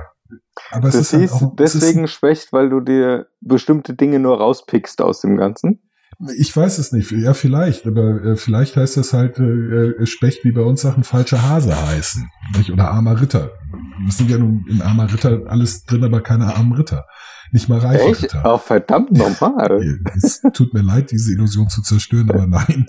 Aber 0.72 0.88
es 0.88 0.96
Das 0.96 1.14
ist 1.14 1.14
halt 1.14 1.32
auch, 1.32 1.54
es 1.60 1.76
ist- 1.76 1.84
deswegen 1.84 2.08
schwächt, 2.08 2.52
weil 2.52 2.70
du 2.70 2.80
dir 2.82 3.28
bestimmte 3.42 3.94
Dinge 3.94 4.20
nur 4.20 4.38
rauspickst 4.38 5.02
aus 5.02 5.22
dem 5.22 5.38
Ganzen. 5.38 5.82
Ich 6.38 6.56
weiß 6.56 6.78
es 6.78 6.94
nicht. 6.94 7.12
Ja, 7.12 7.34
vielleicht. 7.34 7.86
Aber 7.86 8.24
äh, 8.24 8.36
vielleicht 8.38 8.78
heißt 8.78 8.96
das 8.96 9.12
halt 9.12 9.38
äh, 9.38 9.44
äh, 9.44 10.06
Specht, 10.06 10.46
wie 10.46 10.54
bei 10.54 10.62
uns 10.62 10.82
Sachen 10.82 11.04
falscher 11.04 11.44
Hase 11.44 11.76
heißen. 11.90 12.30
Nicht? 12.58 12.72
Oder 12.72 12.90
armer 12.92 13.20
Ritter. 13.22 13.52
Es 14.08 14.18
sind 14.18 14.30
ja 14.32 14.38
nun 14.38 14.66
in 14.70 14.82
armer 14.82 15.12
Ritter 15.12 15.42
alles 15.48 15.84
drin, 15.84 16.06
aber 16.06 16.22
keine 16.22 16.56
armen 16.56 16.72
Ritter. 16.72 17.06
Nicht 17.56 17.70
mal 17.70 17.80
reiche 17.80 18.04
Echt? 18.10 18.24
Ritter. 18.24 18.42
Oh, 18.44 18.58
verdammt 18.58 19.14
nochmal. 19.14 19.82
Äh, 19.82 19.96
Es 20.18 20.42
tut 20.52 20.74
mir 20.74 20.82
leid, 20.82 21.10
diese 21.12 21.32
Illusion 21.32 21.70
zu 21.70 21.82
zerstören, 21.82 22.30
aber 22.30 22.46
nein, 22.48 22.86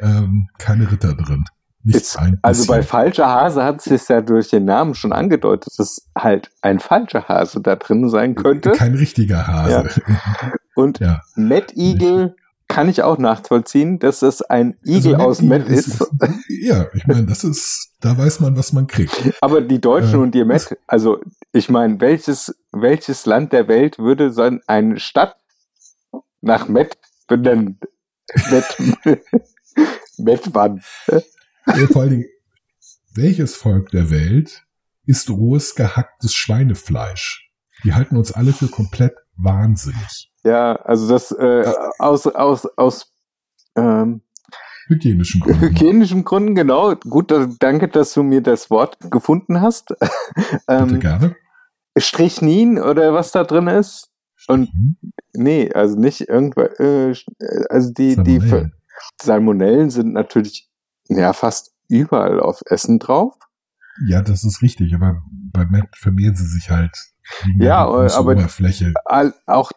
ähm, 0.00 0.46
keine 0.56 0.88
Ritter 0.88 1.14
drin. 1.14 1.42
Ist- 1.84 2.16
Also 2.40 2.66
bei 2.68 2.84
falscher 2.84 3.26
Hase 3.28 3.64
hat 3.64 3.78
es 3.78 3.84
sich 3.86 4.08
ja 4.08 4.20
durch 4.20 4.50
den 4.50 4.66
Namen 4.66 4.94
schon 4.94 5.12
angedeutet, 5.12 5.72
dass 5.78 6.08
halt 6.16 6.52
ein 6.62 6.78
falscher 6.78 7.26
Hase 7.26 7.60
da 7.60 7.74
drin 7.74 8.08
sein 8.08 8.36
könnte. 8.36 8.70
Kein 8.70 8.94
richtiger 8.94 9.48
Hase. 9.48 9.88
Und 10.76 10.98
Ja. 11.00 11.20
Matt 11.34 11.72
Eagle 11.76 12.36
kann 12.68 12.88
ich 12.88 13.02
auch 13.02 13.18
nachvollziehen, 13.18 13.98
dass 13.98 14.22
es 14.22 14.42
ein 14.42 14.78
Igel 14.84 15.14
Also 15.14 15.16
aus 15.16 15.40
Eagle 15.40 15.64
ist. 15.66 16.04
Ja, 16.48 16.88
ich 16.94 17.06
meine, 17.06 17.26
das 17.26 17.44
ist, 17.44 17.92
da 18.00 18.16
weiß 18.16 18.40
man, 18.40 18.56
was 18.56 18.72
man 18.72 18.86
kriegt. 18.86 19.34
Aber 19.40 19.60
die 19.60 19.80
Deutschen 19.80 20.20
Äh, 20.20 20.22
und 20.22 20.34
die 20.34 20.44
Met, 20.44 20.76
also 20.86 21.20
ich 21.52 21.68
meine, 21.68 22.00
welches, 22.00 22.54
welches 22.72 23.26
Land 23.26 23.52
der 23.52 23.68
Welt 23.68 23.98
würde 23.98 24.32
so 24.32 24.50
eine 24.66 24.98
Stadt 24.98 25.36
nach 26.40 26.68
Met 26.68 26.96
benennen? 27.26 27.78
Met, 28.50 28.76
Metwann. 30.18 30.82
Ja, 31.66 31.86
vor 31.92 32.02
allen 32.02 32.10
Dingen, 32.10 32.24
welches 33.14 33.56
Volk 33.56 33.90
der 33.90 34.10
Welt 34.10 34.64
isst 35.06 35.30
rohes, 35.30 35.74
gehacktes 35.74 36.34
Schweinefleisch? 36.34 37.50
Die 37.84 37.92
halten 37.92 38.16
uns 38.16 38.32
alle 38.32 38.52
für 38.52 38.68
komplett 38.68 39.14
wahnsinnig. 39.36 40.32
Ja, 40.44 40.76
also 40.76 41.08
das 41.08 41.30
äh, 41.32 41.72
aus, 41.98 42.26
aus, 42.26 42.66
aus 42.76 43.12
ähm, 43.76 44.20
Hygienischen 44.86 45.40
Gründen. 45.40 45.60
hygienischen 45.62 46.24
Gründen, 46.24 46.54
genau. 46.54 46.94
Gut, 46.96 47.30
da- 47.30 47.48
danke, 47.58 47.88
dass 47.88 48.12
du 48.12 48.22
mir 48.22 48.42
das 48.42 48.70
Wort 48.70 48.98
gefunden 49.10 49.60
hast. 49.60 49.94
Ähm, 50.68 51.00
gerne. 51.00 51.34
Strychnin 51.98 52.78
oder 52.78 53.14
was 53.14 53.32
da 53.32 53.44
drin 53.44 53.68
ist. 53.68 54.10
Und 54.48 54.68
nee, 55.32 55.70
also 55.72 55.98
nicht 55.98 56.28
irgendwas. 56.28 56.78
Äh, 56.78 57.14
also 57.70 57.92
die, 57.92 58.16
die 58.22 58.38
Salmonellen. 58.40 58.72
Salmonellen 59.22 59.90
sind 59.90 60.12
natürlich 60.12 60.68
ja 61.08 61.32
fast 61.32 61.72
überall 61.88 62.40
auf 62.40 62.60
Essen 62.66 62.98
drauf. 62.98 63.34
Ja, 64.06 64.22
das 64.22 64.44
ist 64.44 64.60
richtig, 64.60 64.94
aber 64.94 65.22
bei 65.52 65.64
Matt 65.66 65.88
vermehren 65.96 66.34
sie 66.34 66.46
sich 66.46 66.68
halt 66.70 66.94
Ja, 67.58 67.86
aber- 67.86 68.20
Oberfläche. 68.20 68.92
Auch 69.46 69.70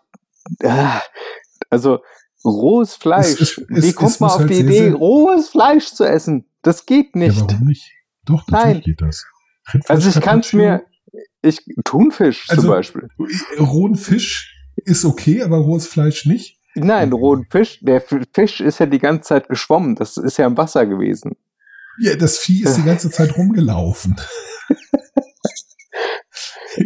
also 1.70 2.00
rohes 2.46 2.96
Fleisch. 2.96 3.42
Es- 3.42 3.58
es- 3.58 3.68
Wie 3.70 3.94
kommt 3.94 4.20
man 4.22 4.30
auf 4.30 4.40
halt 4.40 4.50
die 4.50 4.60
Idee, 4.60 4.80
sehr- 4.90 4.94
rohes 4.96 5.50
Fleisch 5.50 5.88
zu 5.94 6.04
essen? 6.06 6.50
Das 6.62 6.86
geht 6.86 7.10
Ja, 7.16 7.20
nicht. 7.28 7.42
warum 7.42 7.68
nicht? 7.68 7.92
Doch, 8.26 8.48
natürlich 8.48 8.74
Nein. 8.76 8.82
geht 8.84 9.02
das. 9.02 9.26
Rindfleisch 9.74 9.96
also 10.06 10.10
ich 10.20 10.24
kann 10.26 10.40
es 10.40 10.54
mir, 10.54 10.86
ich 11.42 11.60
Thunfisch 11.84 12.46
Also- 12.50 12.62
zum 12.64 12.72
Beispiel. 12.72 13.08
Rohen 13.60 13.96
Fisch 13.96 14.54
ist 14.86 15.04
okay, 15.06 15.44
aber 15.44 15.58
rohes 15.58 15.88
Fleisch 15.88 16.26
nicht. 16.26 16.58
Nein, 16.76 17.12
rohen 17.12 17.46
Fisch. 17.50 17.80
Der 17.82 18.02
Fisch 18.02 18.62
ist 18.62 18.80
ja 18.80 18.86
die 18.86 19.00
ganze 19.00 19.28
Zeit 19.30 19.50
geschwommen. 19.50 19.96
Das 19.96 20.16
ist 20.18 20.38
ja 20.38 20.46
im 20.46 20.58
Wasser 20.58 20.86
gewesen. 20.86 21.36
Ja, 22.00 22.16
das 22.16 22.38
Vieh 22.38 22.64
ist 22.64 22.78
die 22.78 22.84
ganze 22.86 23.10
Zeit 23.10 23.36
rumgelaufen. 23.36 24.16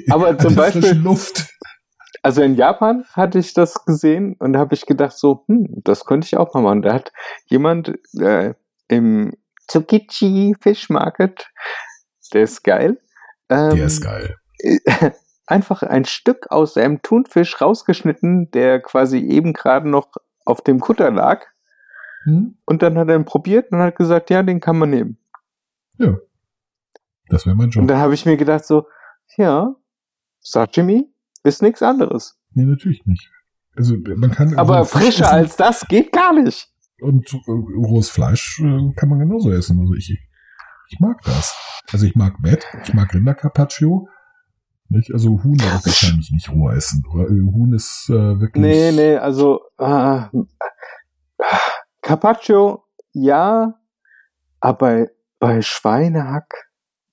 Aber 0.09 0.37
zum 0.37 0.55
Beispiel- 0.55 0.93
Luft. 0.93 1.47
Also 2.23 2.41
in 2.43 2.55
Japan 2.55 3.05
hatte 3.13 3.39
ich 3.39 3.53
das 3.53 3.85
gesehen 3.85 4.35
und 4.39 4.55
habe 4.55 4.75
ich 4.75 4.85
gedacht 4.85 5.17
so, 5.17 5.43
hm, 5.47 5.81
das 5.83 6.05
könnte 6.05 6.25
ich 6.25 6.37
auch 6.37 6.53
mal 6.53 6.61
machen. 6.61 6.81
Da 6.83 6.93
hat 6.93 7.11
jemand 7.45 7.97
äh, 8.19 8.53
im 8.87 9.33
Tsukichi 9.67 10.55
Fish 10.59 10.89
Market, 10.89 11.49
der 12.33 12.43
ist 12.43 12.63
geil, 12.63 13.01
ähm, 13.49 13.75
Der 13.75 13.85
ist 13.85 14.01
geil. 14.01 14.35
einfach 15.47 15.83
ein 15.83 16.05
Stück 16.05 16.51
aus 16.51 16.77
einem 16.77 17.01
Thunfisch 17.01 17.59
rausgeschnitten, 17.59 18.51
der 18.51 18.81
quasi 18.81 19.17
eben 19.19 19.53
gerade 19.53 19.89
noch 19.89 20.11
auf 20.45 20.61
dem 20.61 20.79
Kutter 20.79 21.11
lag. 21.11 21.45
Hm? 22.23 22.57
Und 22.65 22.81
dann 22.81 22.97
hat 22.97 23.09
er 23.09 23.15
ihn 23.15 23.25
probiert 23.25 23.71
und 23.71 23.79
hat 23.79 23.95
gesagt, 23.95 24.29
ja, 24.29 24.43
den 24.43 24.59
kann 24.59 24.77
man 24.77 24.91
nehmen. 24.91 25.17
Das 27.27 27.45
wäre 27.45 27.55
mein 27.55 27.65
Und 27.67 27.71
Job. 27.75 27.87
dann 27.87 27.97
habe 27.97 28.13
ich 28.13 28.25
mir 28.25 28.37
gedacht 28.37 28.65
so, 28.65 28.87
ja, 29.37 29.75
Sashimi 30.39 31.10
ist 31.43 31.61
nichts 31.61 31.81
anderes. 31.81 32.37
Nee, 32.53 32.65
natürlich 32.65 33.05
nicht. 33.05 33.29
Also 33.75 33.95
man 34.17 34.31
kann 34.31 34.57
Aber 34.57 34.85
frischer 34.85 35.25
essen 35.25 35.33
als 35.33 35.55
das 35.55 35.87
geht 35.87 36.11
gar 36.11 36.33
nicht. 36.33 36.69
und 36.99 37.33
äh, 37.33 37.37
rohes 37.87 38.09
Fleisch 38.09 38.59
äh, 38.59 38.93
kann 38.95 39.09
man 39.09 39.19
genauso 39.19 39.51
essen. 39.51 39.79
Also 39.79 39.93
ich, 39.93 40.17
ich 40.89 40.99
mag 40.99 41.21
das. 41.23 41.55
Also 41.91 42.05
ich 42.05 42.15
mag 42.15 42.39
Met, 42.41 42.65
ich 42.83 42.93
mag 42.93 43.13
Rindercarpaccio. 43.13 44.07
Nicht? 44.89 45.13
Also 45.13 45.41
Huhn 45.41 45.55
darf 45.55 45.79
ich 45.79 45.85
wahrscheinlich 45.85 46.31
nicht 46.31 46.49
roh 46.49 46.69
essen. 46.69 47.01
Oder, 47.13 47.29
äh, 47.29 47.39
Huhn 47.53 47.73
ist 47.73 48.09
äh, 48.09 48.39
wirklich. 48.41 48.61
Nee, 48.61 48.91
nee, 48.91 49.15
also 49.15 49.61
äh, 49.77 50.23
Carpaccio, 52.01 52.83
ja, 53.13 53.79
aber 54.59 54.77
bei, 54.77 55.11
bei 55.39 55.61
Schweinehack, 55.61 56.53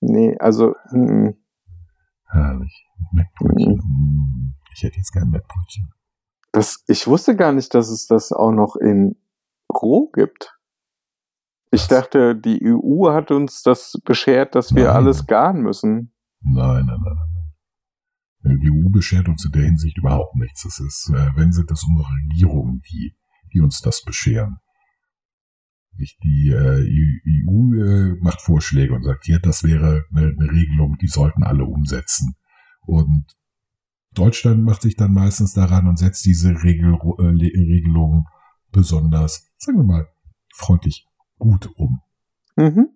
nee, 0.01 0.35
also 0.39 0.75
mm, 0.91 1.29
Herrlich. 2.29 2.85
Mettbrötchen. 3.11 3.75
Mm, 3.83 4.53
Ich 4.73 4.83
hätte 4.83 4.97
jetzt 4.97 5.11
gern 5.11 5.29
Mettbrötchen. 5.29 5.91
das, 6.51 6.83
ich 6.87 7.07
wusste 7.07 7.35
gar 7.35 7.51
nicht, 7.51 7.73
dass 7.73 7.89
es 7.89 8.07
das 8.07 8.31
auch 8.31 8.51
noch 8.51 8.75
in 8.75 9.15
roh 9.71 10.09
gibt. 10.11 10.55
Ich 11.71 11.81
Was? 11.81 11.87
dachte, 11.89 12.35
die 12.35 12.59
EU 12.63 13.11
hat 13.11 13.31
uns 13.31 13.61
das 13.63 13.93
beschert, 14.03 14.55
dass 14.55 14.73
wir 14.73 14.85
Nein. 14.85 14.95
alles 14.95 15.27
garen 15.27 15.61
müssen. 15.61 16.13
Nein, 16.41 16.85
nein, 16.85 16.99
nein, 17.03 17.15
nein. 18.43 18.59
Die 18.61 18.71
EU 18.71 18.89
beschert 18.89 19.27
uns 19.27 19.45
in 19.45 19.51
der 19.51 19.63
Hinsicht 19.63 19.97
überhaupt 19.97 20.35
nichts. 20.35 20.63
Das 20.63 20.79
ist, 20.79 21.11
äh, 21.13 21.29
wenn 21.35 21.51
sind 21.51 21.69
das 21.69 21.83
unsere 21.83 22.07
Regierungen, 22.09 22.81
die, 22.89 23.15
die 23.53 23.59
uns 23.61 23.81
das 23.81 24.01
bescheren. 24.03 24.59
Nicht 25.99 26.17
die 26.23 26.49
äh, 26.49 26.81
EU 27.45 27.73
äh, 27.73 28.15
macht 28.21 28.41
Vorschläge 28.41 28.93
und 28.93 29.03
sagt, 29.03 29.27
ja, 29.27 29.37
das 29.37 29.63
wäre 29.63 30.05
eine, 30.11 30.27
eine 30.27 30.51
Regelung, 30.51 30.97
die 31.01 31.07
sollten 31.07 31.43
alle 31.43 31.65
umsetzen. 31.65 32.35
Und 32.85 33.25
Deutschland 34.13 34.63
macht 34.63 34.81
sich 34.81 34.95
dann 34.95 35.13
meistens 35.13 35.53
daran 35.53 35.87
und 35.87 35.99
setzt 35.99 36.25
diese 36.25 36.63
Regel, 36.63 36.93
äh, 36.93 37.23
Regelung 37.23 38.27
besonders, 38.71 39.51
sagen 39.57 39.77
wir 39.77 39.83
mal, 39.83 40.07
freundlich 40.55 41.05
gut 41.37 41.69
um. 41.75 42.01
Mhm. 42.55 42.89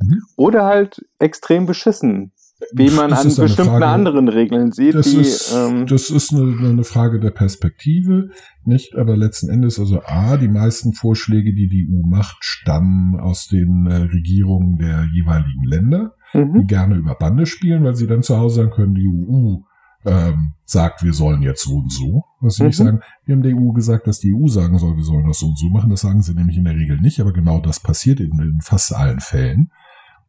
Mhm. 0.00 0.22
Oder 0.36 0.64
halt 0.64 1.04
extrem 1.18 1.66
beschissen, 1.66 2.32
wie 2.72 2.90
man 2.90 3.12
an 3.12 3.26
bestimmten 3.26 3.54
Frage- 3.54 3.86
anderen 3.86 4.28
Regeln 4.28 4.72
sieht, 4.72 4.94
Das 4.94 5.10
die 5.10 5.18
ist, 5.18 5.54
ähm, 5.54 5.86
das 5.86 6.10
ist 6.10 6.32
eine, 6.32 6.68
eine 6.68 6.84
Frage 6.84 7.20
der 7.20 7.30
Perspektive, 7.30 8.30
nicht? 8.64 8.96
Aber 8.96 9.16
letzten 9.16 9.50
Endes, 9.50 9.78
also 9.78 10.00
A, 10.02 10.36
die 10.36 10.48
meisten 10.48 10.94
Vorschläge, 10.94 11.54
die 11.54 11.68
die 11.68 11.88
EU 11.90 12.06
macht, 12.06 12.38
stammen 12.40 13.20
aus 13.20 13.46
den 13.48 13.86
äh, 13.86 13.96
Regierungen 13.96 14.78
der 14.78 15.06
jeweiligen 15.12 15.64
Länder, 15.64 16.14
die 16.32 16.38
mhm. 16.38 16.66
gerne 16.66 16.96
über 16.96 17.14
Bande 17.14 17.46
spielen, 17.46 17.84
weil 17.84 17.94
sie 17.94 18.06
dann 18.06 18.22
zu 18.22 18.36
Hause 18.38 18.56
sagen 18.56 18.70
können, 18.70 18.94
die 18.94 19.06
EU 19.06 19.58
ähm, 20.06 20.54
sagt, 20.64 21.02
wir 21.02 21.12
sollen 21.12 21.42
jetzt 21.42 21.64
so 21.64 21.76
und 21.76 21.92
so. 21.92 22.24
Was 22.40 22.56
sie 22.56 22.64
nicht 22.64 22.78
Mhm. 22.78 22.84
sagen, 22.84 23.00
wir 23.24 23.34
haben 23.34 23.42
der 23.42 23.54
EU 23.56 23.72
gesagt, 23.72 24.06
dass 24.06 24.20
die 24.20 24.34
EU 24.34 24.46
sagen 24.48 24.78
soll, 24.78 24.96
wir 24.96 25.04
sollen 25.04 25.26
das 25.26 25.38
so 25.38 25.46
und 25.46 25.58
so 25.58 25.68
machen. 25.68 25.90
Das 25.90 26.02
sagen 26.02 26.22
sie 26.22 26.34
nämlich 26.34 26.56
in 26.56 26.64
der 26.64 26.74
Regel 26.76 27.00
nicht, 27.00 27.20
aber 27.20 27.32
genau 27.32 27.60
das 27.60 27.80
passiert 27.80 28.20
in, 28.20 28.30
in 28.38 28.60
fast 28.62 28.94
allen 28.94 29.20
Fällen. 29.20 29.70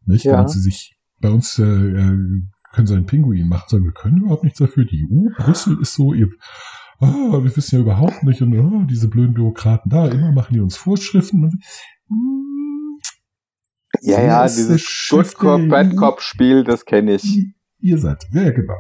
Nicht? 0.06 0.26
Ja. 0.26 0.34
Damit 0.34 0.50
sie 0.50 0.62
sich 0.62 0.97
bei 1.20 1.30
uns 1.30 1.58
äh, 1.60 1.64
äh, 1.64 2.18
können 2.74 2.88
sie 2.88 2.94
einen 2.96 3.06
Pinguin 3.06 3.48
machen, 3.48 3.66
sagen, 3.70 3.84
wir 3.86 3.94
können 3.94 4.18
überhaupt 4.20 4.44
nichts 4.44 4.60
dafür. 4.60 4.86
Die 4.86 5.06
EU, 5.10 5.30
Brüssel 5.38 5.78
ist 5.82 5.94
so, 5.96 6.14
ihr, 6.14 6.28
ah, 7.00 7.42
wir 7.42 7.56
wissen 7.56 7.76
ja 7.76 7.82
überhaupt 7.82 8.24
nicht 8.24 8.42
und 8.42 8.56
ah, 8.58 8.86
diese 8.90 9.08
blöden 9.08 9.34
Bürokraten 9.34 9.90
da, 9.90 10.08
immer 10.08 10.32
machen 10.32 10.54
die 10.54 10.60
uns 10.60 10.78
Vorschriften. 10.78 11.44
Und, 11.46 11.54
mm, 12.10 13.00
Ja, 14.02 14.22
ja, 14.22 14.44
dieses 14.46 15.08
Good 15.10 15.34
Cop, 15.36 15.70
Bad? 15.70 15.96
Cop 15.96 16.22
Spiel, 16.22 16.64
das 16.64 16.86
kenne 16.86 17.16
ich. 17.16 17.24
ihr- 17.38 17.54
ihr 17.80 17.98
seid, 17.98 18.24
ja 18.32 18.52
genau. 18.52 18.76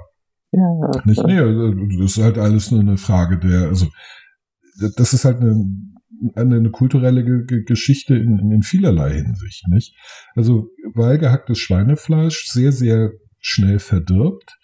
Ja, 0.51 0.91
Nicht? 1.05 1.23
Nee, 1.25 1.39
also, 1.39 1.71
das 1.73 2.17
ist 2.17 2.23
halt 2.23 2.37
alles 2.37 2.71
nur 2.71 2.79
eine 2.81 2.97
Frage 2.97 3.37
der, 3.39 3.67
also 3.67 3.87
das 4.95 5.13
ist 5.13 5.25
halt 5.25 5.41
eine, 5.41 5.65
eine, 6.35 6.57
eine 6.57 6.71
kulturelle 6.71 7.45
Ge 7.45 7.63
Geschichte 7.63 8.15
in, 8.15 8.51
in 8.51 8.63
vielerlei 8.63 9.13
Hinsicht, 9.13 9.67
nicht? 9.67 9.95
Also, 10.35 10.69
weil 10.93 11.17
gehacktes 11.17 11.59
Schweinefleisch 11.59 12.47
sehr, 12.47 12.71
sehr 12.71 13.11
schnell 13.39 13.79
verdirbt, 13.79 14.57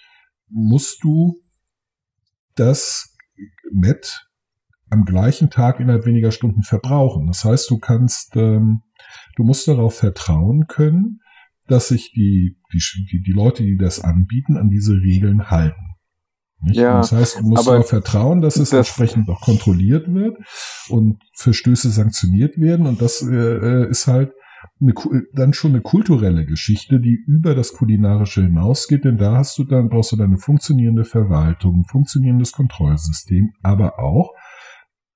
musst 0.49 1.03
du 1.03 1.41
das 2.55 3.15
Met 3.71 4.27
am 4.89 5.05
gleichen 5.05 5.49
Tag 5.49 5.79
innerhalb 5.79 6.05
weniger 6.05 6.31
Stunden 6.31 6.61
verbrauchen. 6.61 7.25
Das 7.25 7.43
heißt, 7.43 7.69
du 7.69 7.79
kannst, 7.79 8.35
ähm, 8.35 8.83
du 9.35 9.43
musst 9.43 9.67
darauf 9.67 9.95
vertrauen 9.97 10.67
können, 10.67 11.19
dass 11.67 11.87
sich 11.87 12.11
die, 12.11 12.57
die, 12.71 13.21
die 13.21 13.31
Leute, 13.31 13.63
die 13.63 13.77
das 13.77 13.99
anbieten, 13.99 14.55
an 14.57 14.69
diese 14.69 14.93
Regeln 14.93 15.49
halten. 15.49 15.92
Ja, 16.71 16.97
das 16.97 17.11
heißt, 17.11 17.39
du 17.39 17.43
musst 17.47 17.67
aber 17.67 17.75
darauf 17.77 17.89
vertrauen, 17.89 18.41
dass 18.41 18.55
es 18.57 18.69
das- 18.69 18.87
entsprechend 18.87 19.29
auch 19.29 19.41
kontrolliert 19.41 20.13
wird 20.13 20.37
und 20.89 21.21
Verstöße 21.35 21.89
sanktioniert 21.89 22.57
werden. 22.57 22.87
Und 22.87 23.01
das 23.01 23.21
äh, 23.21 23.33
äh, 23.35 23.89
ist 23.89 24.07
halt 24.07 24.31
eine, 24.81 24.93
ku- 24.93 25.13
dann 25.33 25.53
schon 25.53 25.71
eine 25.71 25.81
kulturelle 25.81 26.45
Geschichte, 26.45 26.99
die 26.99 27.17
über 27.27 27.53
das 27.55 27.73
Kulinarische 27.73 28.43
hinausgeht, 28.43 29.03
denn 29.05 29.17
da 29.17 29.37
hast 29.37 29.57
du 29.57 29.63
dann, 29.65 29.89
brauchst 29.89 30.11
du 30.13 30.15
dann 30.15 30.27
eine 30.29 30.37
funktionierende 30.37 31.03
Verwaltung, 31.05 31.81
ein 31.81 31.85
funktionierendes 31.85 32.51
Kontrollsystem, 32.53 33.51
aber 33.61 33.99
auch 33.99 34.31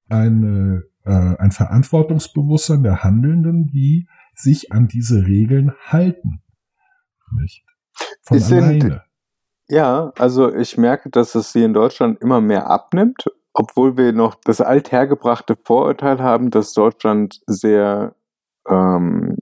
eine, 0.10 0.84
äh, 1.06 1.12
ein 1.38 1.52
Verantwortungsbewusstsein 1.52 2.84
der 2.84 3.04
Handelnden, 3.04 3.68
die 3.68 4.08
sich 4.36 4.72
an 4.72 4.88
diese 4.88 5.26
Regeln 5.26 5.72
halten. 5.88 6.42
Nicht? 7.42 7.64
Von 8.24 8.40
sind- 8.40 8.64
alleine. 8.64 9.02
Ja, 9.70 10.12
also 10.18 10.54
ich 10.54 10.78
merke, 10.78 11.10
dass 11.10 11.36
es 11.36 11.52
hier 11.52 11.66
in 11.66 11.74
Deutschland 11.74 12.22
immer 12.22 12.40
mehr 12.42 12.70
abnimmt, 12.70 13.26
obwohl 13.54 13.98
wir 13.98 14.14
noch 14.14 14.36
das 14.36 14.62
althergebrachte 14.62 15.58
Vorurteil 15.62 16.20
haben, 16.22 16.52
dass 16.52 16.74
Deutschland 16.74 17.42
sehr 17.48 18.16
ähm, 18.70 19.36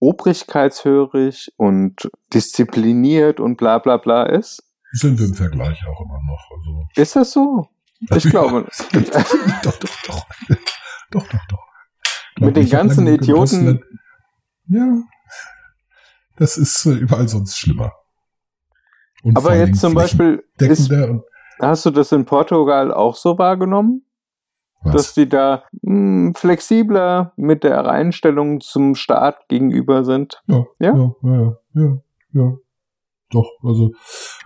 obrigkeitshörig 0.00 1.52
und 1.56 2.10
diszipliniert 2.32 3.40
und 3.40 3.56
bla 3.56 3.78
bla 3.78 3.96
bla 3.98 4.24
ist. 4.24 4.62
Sind 4.92 5.18
wir 5.18 5.26
im 5.26 5.34
Vergleich 5.34 5.78
auch 5.86 6.00
immer 6.00 6.20
noch. 6.26 6.50
Also. 6.56 6.86
Ist 6.96 7.16
das 7.16 7.32
so? 7.32 7.68
Ich 8.16 8.24
glaube. 8.24 8.66
doch, 9.62 9.78
doch, 9.78 10.02
doch. 10.06 10.26
Doch, 11.10 11.26
doch, 11.28 11.46
doch. 11.48 11.66
Mit 12.38 12.56
den 12.56 12.68
ganzen 12.68 13.06
Idioten- 13.06 13.82
Ja. 14.68 15.02
Das 16.36 16.56
ist 16.56 16.86
überall 16.86 17.28
sonst 17.28 17.58
schlimmer. 17.58 17.92
Und 19.22 19.36
Aber 19.36 19.56
jetzt 19.56 19.80
zum 19.80 19.94
Beispiel, 19.94 20.42
ist, 20.58 20.90
hast 21.60 21.86
du 21.86 21.90
das 21.90 22.12
in 22.12 22.24
Portugal 22.24 22.92
auch 22.92 23.16
so 23.16 23.38
wahrgenommen? 23.38 24.04
dass 24.82 24.94
was? 24.94 25.14
die 25.14 25.28
da 25.28 25.64
mh, 25.82 26.32
flexibler 26.34 27.32
mit 27.36 27.64
der 27.64 27.88
Einstellung 27.88 28.60
zum 28.60 28.94
Staat 28.94 29.48
gegenüber 29.48 30.04
sind. 30.04 30.42
Ja, 30.46 30.64
Ja? 30.78 31.12
ja, 31.22 31.56
ja, 31.74 31.98
ja. 32.32 32.52
Doch, 33.32 33.48
also 33.62 33.92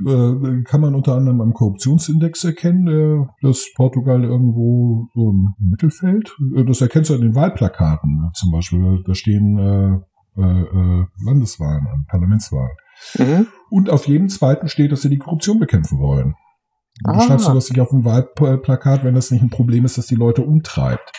äh, 0.05 0.62
kann 0.64 0.81
man 0.83 0.95
unter 0.95 1.14
anderem 1.14 1.41
am 1.41 1.55
Korruptionsindex 1.55 2.45
erkennen, 2.45 2.87
äh, 2.87 3.27
dass 3.41 3.66
Portugal 3.77 4.25
irgendwo 4.25 5.09
so 5.14 5.31
im 5.31 5.55
Mittelfeld, 5.70 6.37
äh, 6.55 6.64
das 6.64 6.83
erkennst 6.83 7.09
du 7.09 7.14
an 7.14 7.22
den 7.22 7.35
Wahlplakaten 7.35 8.27
äh, 8.29 8.33
zum 8.35 8.51
Beispiel, 8.51 9.03
da 9.07 9.14
stehen 9.14 9.57
äh, 9.59 10.41
äh, 10.41 10.62
äh, 10.62 11.07
Landeswahlen 11.25 11.87
an, 11.87 12.05
Parlamentswahlen. 12.09 12.77
Mhm. 13.18 13.47
Und 13.75 13.91
auf 13.91 14.07
jedem 14.07 14.29
zweiten 14.29 14.68
steht, 14.68 14.93
dass 14.93 15.03
sie 15.03 15.09
die 15.11 15.18
Korruption 15.18 15.59
bekämpfen 15.59 15.99
wollen. 15.99 16.37
Du 17.05 17.11
Ah. 17.11 17.20
schreibst 17.20 17.47
sowas 17.47 17.68
nicht 17.68 17.81
auf 17.81 17.91
ein 17.93 18.05
Wahlplakat, 18.05 19.03
wenn 19.03 19.16
das 19.16 19.33
nicht 19.33 19.43
ein 19.43 19.51
Problem 19.51 19.85
ist, 19.85 19.99
das 19.99 20.07
die 20.07 20.14
Leute 20.14 20.43
umtreibt. 20.43 21.11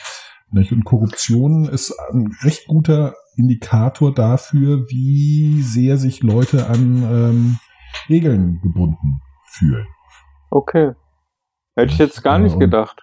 Und 0.51 0.85
Korruption 0.85 1.65
ist 1.65 1.91
ein 2.11 2.33
recht 2.43 2.67
guter 2.67 3.13
Indikator 3.35 4.13
dafür, 4.13 4.85
wie 4.89 5.61
sehr 5.63 5.97
sich 5.97 6.23
Leute 6.23 6.67
an 6.67 7.03
ähm, 7.03 7.59
Regeln 8.07 8.61
gebunden 8.63 9.19
fühlen. 9.47 9.85
Okay. 10.49 10.93
Hätte 11.75 11.91
ich 11.91 11.97
jetzt 11.99 12.23
gar 12.23 12.37
Ja, 12.37 12.43
nicht 12.43 12.53
und- 12.53 12.59
gedacht. 12.61 13.01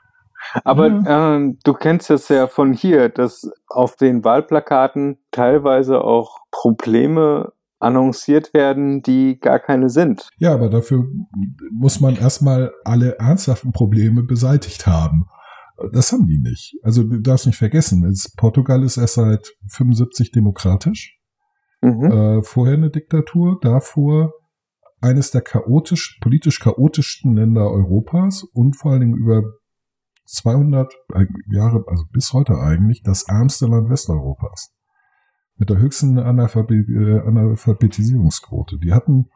Aber 0.65 0.87
ähm, 0.87 1.59
du 1.63 1.75
kennst 1.75 2.11
es 2.11 2.29
ja 2.31 2.47
von 2.47 2.73
hier, 2.73 3.11
dass 3.11 3.51
auf 3.69 3.97
den 3.97 4.25
Wahlplakaten 4.25 5.19
teilweise 5.31 6.03
auch 6.03 6.39
Probleme 6.51 7.53
annonciert 7.83 8.55
werden, 8.55 9.03
die 9.03 9.39
gar 9.39 9.59
keine 9.59 9.89
sind. 9.89 10.29
Ja, 10.39 10.55
aber 10.55 10.71
dafür 10.71 11.05
muss 11.71 12.01
man 12.01 12.17
erstmal 12.17 12.73
alle 12.85 13.19
ernsthaften 13.19 13.73
Probleme 13.73 14.23
beseitigt 14.23 14.87
haben. 14.87 15.27
Das 15.93 16.13
haben 16.13 16.27
die 16.27 16.39
nicht. 16.39 16.77
Also 16.83 17.03
du 17.03 17.21
darfst 17.21 17.47
nicht 17.47 17.59
vergessen, 17.59 18.05
es, 18.05 18.33
Portugal 18.37 18.83
ist 18.85 18.99
erst 18.99 19.15
seit 19.15 19.53
75 19.69 20.31
demokratisch. 20.31 21.19
Mhm. 21.81 22.05
Äh, 22.05 22.43
vorher 22.43 22.75
eine 22.75 22.91
Diktatur, 22.91 23.59
davor 23.61 24.33
eines 25.01 25.33
der 25.33 25.41
chaotisch, 25.41 26.19
politisch 26.21 26.61
chaotischsten 26.61 27.35
Länder 27.35 27.69
Europas 27.69 28.45
und 28.55 28.77
vor 28.77 28.93
allen 28.93 29.01
Dingen 29.01 29.17
über 29.17 29.43
200 30.27 30.95
Jahre, 31.51 31.85
also 31.89 32.05
bis 32.13 32.33
heute 32.33 32.55
eigentlich, 32.59 33.03
das 33.03 33.25
ärmste 33.25 33.67
Land 33.67 33.91
Westeuropas. 33.91 34.73
Mit 35.63 35.71
der 35.71 35.79
höchsten 35.79 36.19
äh, 36.19 36.23
Analphabetisierungsquote. 36.23 38.79
Die 38.79 38.93
hatten 38.93 39.29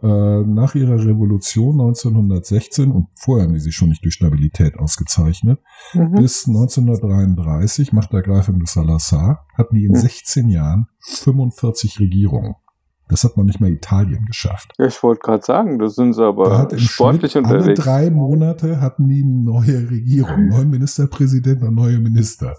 äh, 0.00 0.06
nach 0.06 0.74
ihrer 0.74 0.98
Revolution 1.04 1.78
1916 1.78 2.90
und 2.90 3.08
vorher 3.14 3.44
haben 3.44 3.52
die 3.52 3.60
sich 3.60 3.74
schon 3.74 3.90
nicht 3.90 4.02
durch 4.02 4.14
Stabilität 4.14 4.78
ausgezeichnet, 4.78 5.60
Mhm. 5.92 6.12
bis 6.14 6.46
1933, 6.48 7.92
Machtergreifung 7.92 8.60
des 8.60 8.72
Salazar, 8.72 9.44
hatten 9.58 9.74
die 9.74 9.84
in 9.84 9.90
Mhm. 9.92 9.96
16 9.96 10.48
Jahren 10.48 10.86
45 11.00 12.00
Regierungen. 12.00 12.54
Das 13.10 13.24
hat 13.24 13.36
noch 13.36 13.44
nicht 13.44 13.60
mal 13.60 13.68
Italien 13.70 14.24
geschafft. 14.24 14.72
Ich 14.78 15.02
wollte 15.02 15.20
gerade 15.20 15.44
sagen, 15.44 15.78
da 15.78 15.88
sind 15.88 16.14
sie 16.14 16.24
aber 16.24 16.66
sportlich 16.78 17.32
Schnitt 17.32 17.44
alle 17.44 17.58
unterwegs. 17.58 17.84
drei 17.84 18.10
Monate 18.10 18.80
hatten 18.80 19.06
die 19.08 19.22
eine 19.22 19.42
neue 19.42 19.90
Regierung, 19.90 20.46
neuen 20.48 20.70
Ministerpräsident 20.70 21.62
und 21.62 21.74
neue 21.74 21.98
Minister. 21.98 22.56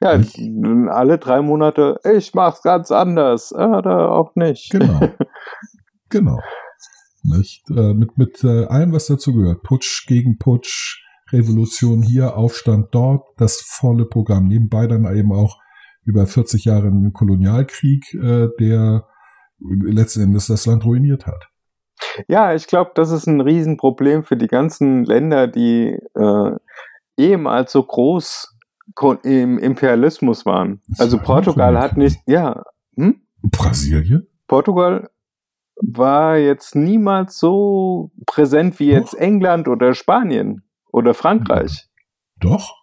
Ja, 0.00 0.16
Ich- 0.16 0.38
alle 0.90 1.18
drei 1.18 1.42
Monate, 1.42 1.98
ich 2.14 2.34
mach's 2.34 2.62
ganz 2.62 2.90
anders. 2.90 3.52
Ah, 3.52 3.78
Oder 3.78 4.12
auch 4.12 4.34
nicht. 4.36 4.70
Genau. 4.70 5.00
genau. 6.08 6.38
Nicht? 7.24 7.68
Äh, 7.70 7.94
mit 7.94 8.16
mit 8.16 8.42
äh, 8.44 8.66
allem, 8.66 8.92
was 8.92 9.06
dazu 9.06 9.34
gehört. 9.34 9.62
Putsch 9.64 10.06
gegen 10.06 10.38
Putsch, 10.38 11.02
Revolution 11.32 12.02
hier, 12.02 12.36
Aufstand 12.36 12.88
dort, 12.92 13.24
das 13.36 13.60
volle 13.60 14.06
Programm. 14.06 14.46
Nebenbei 14.46 14.86
dann 14.86 15.04
eben 15.14 15.32
auch 15.32 15.56
über 16.04 16.26
40 16.26 16.64
Jahre 16.64 16.86
einen 16.86 17.12
Kolonialkrieg, 17.12 18.14
äh, 18.14 18.48
der 18.60 19.04
letzten 19.60 20.22
Endes 20.22 20.46
das 20.46 20.64
Land 20.66 20.84
ruiniert 20.84 21.26
hat. 21.26 21.48
Ja, 22.28 22.54
ich 22.54 22.66
glaube, 22.68 22.92
das 22.94 23.10
ist 23.10 23.26
ein 23.26 23.40
Riesenproblem 23.40 24.22
für 24.22 24.36
die 24.36 24.46
ganzen 24.46 25.04
Länder, 25.04 25.48
die 25.48 25.98
äh, 26.14 26.50
ehemals 27.16 27.72
so 27.72 27.82
groß 27.82 28.56
im 29.22 29.58
Imperialismus 29.58 30.46
waren. 30.46 30.80
Also 30.98 31.18
Portugal 31.18 31.78
hat 31.78 31.96
nicht, 31.96 32.20
ja, 32.26 32.62
hm? 32.96 33.20
Brasilien? 33.42 34.26
Portugal 34.46 35.10
war 35.80 36.36
jetzt 36.36 36.74
niemals 36.74 37.38
so 37.38 38.10
präsent 38.26 38.78
wie 38.80 38.90
jetzt 38.90 39.14
Doch. 39.14 39.20
England 39.20 39.68
oder 39.68 39.94
Spanien 39.94 40.62
oder 40.90 41.14
Frankreich. 41.14 41.88
Doch. 42.40 42.74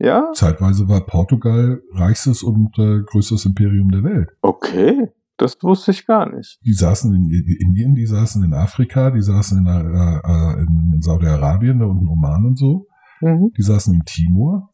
Ja, 0.00 0.32
Zeitweise 0.34 0.88
war 0.88 1.06
Portugal 1.06 1.80
reichstes 1.92 2.42
und 2.42 2.76
äh, 2.78 3.02
größtes 3.06 3.46
Imperium 3.46 3.90
der 3.90 4.02
Welt. 4.02 4.30
okay, 4.42 5.12
das 5.36 5.56
wusste 5.62 5.90
ich 5.90 6.06
gar 6.06 6.28
nicht. 6.28 6.58
Die 6.64 6.72
saßen 6.72 7.12
in 7.12 7.28
Indien, 7.60 7.94
die 7.94 8.06
saßen 8.06 8.44
in 8.44 8.54
Afrika, 8.54 9.10
die 9.10 9.22
saßen 9.22 9.58
in, 9.58 9.66
äh, 9.66 10.20
äh, 10.24 10.60
in, 10.62 10.92
in 10.94 11.02
Saudi-Arabien 11.02 11.78
da 11.80 11.86
unten 11.86 12.08
Oman 12.08 12.44
und 12.44 12.58
so. 12.58 12.86
Mhm. 13.20 13.52
Die 13.56 13.62
saßen 13.62 13.94
in 13.94 14.04
Timor, 14.04 14.70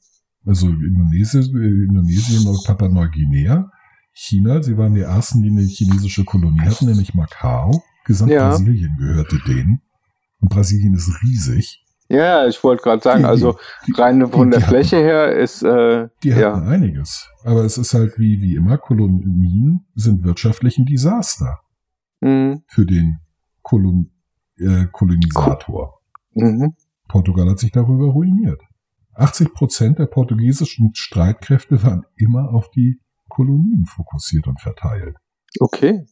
also 0.46 0.68
Indonesien, 0.68 1.42
Indonesien 1.88 2.46
und 2.48 2.64
Papua-Neuguinea. 2.64 3.70
China, 4.12 4.62
sie 4.62 4.76
waren 4.76 4.94
die 4.94 5.00
ersten, 5.02 5.42
die 5.42 5.50
eine 5.50 5.62
chinesische 5.62 6.24
Kolonie 6.24 6.60
hatten, 6.60 6.86
nämlich 6.86 7.14
Macau. 7.14 7.82
Gesamt 8.04 8.32
Ja. 8.32 8.48
Brasilien 8.50 8.96
gehörte 8.98 9.38
denen. 9.46 9.80
Und 10.40 10.48
Brasilien 10.50 10.94
ist 10.94 11.10
riesig. 11.22 11.84
Ja, 12.08 12.48
ich 12.48 12.62
wollte 12.64 12.82
gerade 12.82 13.00
sagen, 13.02 13.20
Die- 13.20 13.26
also 13.28 13.56
die- 13.86 13.92
rein 13.92 14.20
von 14.28 14.50
die 14.50 14.56
der 14.56 14.60
hatten- 14.62 14.68
Fläche 14.70 14.96
her 14.96 15.36
ist, 15.36 15.62
äh, 15.62 16.08
Die 16.24 16.30
ja, 16.30 16.54
hatten 16.56 16.66
einiges. 16.66 17.28
Aber 17.44 17.64
es 17.64 17.78
ist 17.78 17.94
halt 17.94 18.18
wie, 18.18 18.40
wie 18.40 18.56
immer, 18.56 18.78
Kolonien 18.78 19.86
sind 19.94 20.24
wirtschaftlich 20.24 20.76
ein 20.78 20.86
Desaster 20.86 21.60
mhm. 22.20 22.62
für 22.66 22.84
den 22.84 23.18
Kolon, 23.62 24.10
äh, 24.58 24.86
Kolonisator. 24.90 26.00
Mhm. 26.34 26.74
Portugal 27.06 27.48
hat 27.48 27.60
sich 27.60 27.70
darüber 27.70 28.06
ruiniert. 28.06 28.60
80 29.20 29.54
Prozent 29.54 29.98
der 29.98 30.06
portugiesischen 30.06 30.94
Streitkräfte 30.94 31.82
waren 31.82 32.04
immer 32.16 32.50
auf 32.54 32.70
die 32.70 33.00
Kolonien 33.28 33.84
fokussiert 33.86 34.46
und 34.46 34.60
verteilt. 34.60 35.16
okay. 35.60 36.06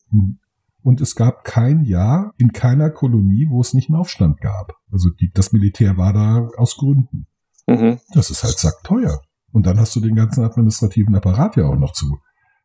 Und 0.83 1.01
es 1.01 1.17
gab 1.17 1.45
kein 1.45 1.85
Jahr 1.85 2.33
in 2.39 2.53
keiner 2.53 2.91
Kolonie, 2.91 3.49
wo 3.51 3.61
es 3.61 3.75
nicht 3.75 3.91
einen 3.91 3.99
Aufstand 3.99 4.41
gab. 4.41 4.75
Also 4.91 5.11
die, 5.11 5.31
das 5.35 5.53
Militär 5.53 5.97
war 5.97 6.13
da 6.13 6.49
aus 6.57 6.77
Gründen. 6.77 7.27
Mhm. 7.67 7.99
Das 8.15 8.31
ist 8.31 8.45
halt 8.45 8.59
sackteuer. 8.59 9.21
Und 9.53 9.67
dann 9.67 9.79
hast 9.79 9.95
du 9.97 10.01
den 10.01 10.15
ganzen 10.15 10.45
administrativen 10.45 11.15
Apparat 11.15 11.57
ja 11.57 11.65
auch 11.65 11.77
noch 11.77 11.93
zu, 11.93 12.19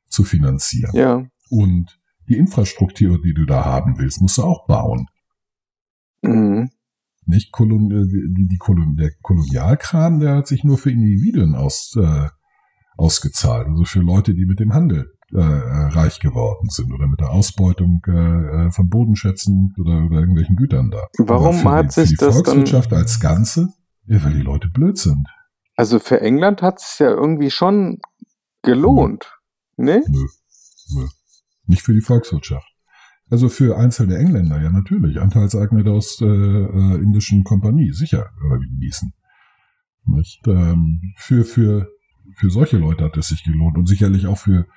zu 0.08 0.24
finanzieren. 0.24 0.96
Ja. 0.96 1.26
Und 1.50 2.00
die 2.30 2.38
Infrastruktur, 2.38 3.20
die 3.22 3.34
du 3.34 3.46
da 3.46 3.66
haben 3.66 3.98
willst, 3.98 4.22
musst 4.22 4.38
du 4.38 4.44
auch 4.44 4.66
bauen. 4.68 5.08
Mhm. 6.22 6.70
Nicht 7.26 7.52
Kolon, 7.52 7.92
äh, 7.92 8.08
die, 8.08 8.48
die 8.48 8.58
Kolon, 8.58 8.96
der 8.96 9.12
Kolonialkram, 9.22 10.20
der 10.20 10.36
hat 10.36 10.48
sich 10.48 10.64
nur 10.64 10.78
für 10.78 10.92
Individuen 10.92 11.56
aus, 11.56 11.96
äh, 11.98 12.28
ausgezahlt. 12.98 13.68
Also 13.68 13.86
für 13.86 14.00
Leute, 14.02 14.34
die 14.34 14.46
mit 14.46 14.60
dem 14.60 14.74
Handel 14.74 15.12
äh, 15.32 15.40
reich 15.40 16.20
geworden 16.20 16.70
sind 16.70 16.94
oder 16.94 17.08
mit 17.08 17.20
der 17.20 17.32
Ausbeutung 17.32 18.02
äh, 18.06 18.72
von 18.72 18.90
Bodenschätzen 18.90 19.74
oder, 19.80 20.06
oder 20.06 20.20
irgendwelchen 20.20 20.56
Gütern 20.56 20.92
da. 20.92 21.08
Warum 21.18 21.64
hat 21.70 21.86
die, 21.86 21.94
für 21.94 22.02
sich 22.02 22.10
die 22.12 22.16
das 22.18 22.36
dann, 22.36 22.44
Volkswirtschaft 22.44 22.94
als 22.94 23.20
Ganze? 23.20 23.70
Ja, 24.06 24.24
weil 24.24 24.34
die 24.34 24.42
Leute 24.42 24.68
blöd 24.70 24.98
sind. 24.98 25.28
also 25.76 25.98
für 26.00 26.22
England 26.22 26.62
hat 26.62 26.80
es 26.80 27.00
ja 27.00 27.10
irgendwie 27.10 27.50
schon 27.50 28.00
gelohnt, 28.62 29.32
ne? 29.78 30.04
Nö. 30.08 30.26
Nö. 30.96 31.08
Nicht 31.66 31.82
für 31.82 31.94
die 31.94 32.02
Volkswirtschaft. 32.02 32.68
Also 33.34 33.50
für 33.50 33.80
einzelne 33.80 34.16
Engländer, 34.20 34.62
ja 34.62 34.70
natürlich. 34.70 35.20
Anteilseigner 35.20 35.84
der 35.84 35.94
Ostindischen 35.94 37.40
äh, 37.40 37.44
Kompanie, 37.44 37.92
sicher, 37.92 38.30
oder 38.46 38.60
wie 38.60 38.68
die 38.70 38.86
hießen. 38.86 39.12
Nicht? 40.06 40.42
Ähm, 40.46 41.02
für, 41.16 41.44
für, 41.44 41.90
für 42.36 42.52
solche 42.52 42.78
Leute 42.78 43.06
hat 43.06 43.18
es 43.18 43.30
sich 43.30 43.44
gelohnt 43.44 43.76
und 43.76 43.88
sicherlich 43.88 44.28
auch 44.28 44.38
für, 44.38 44.68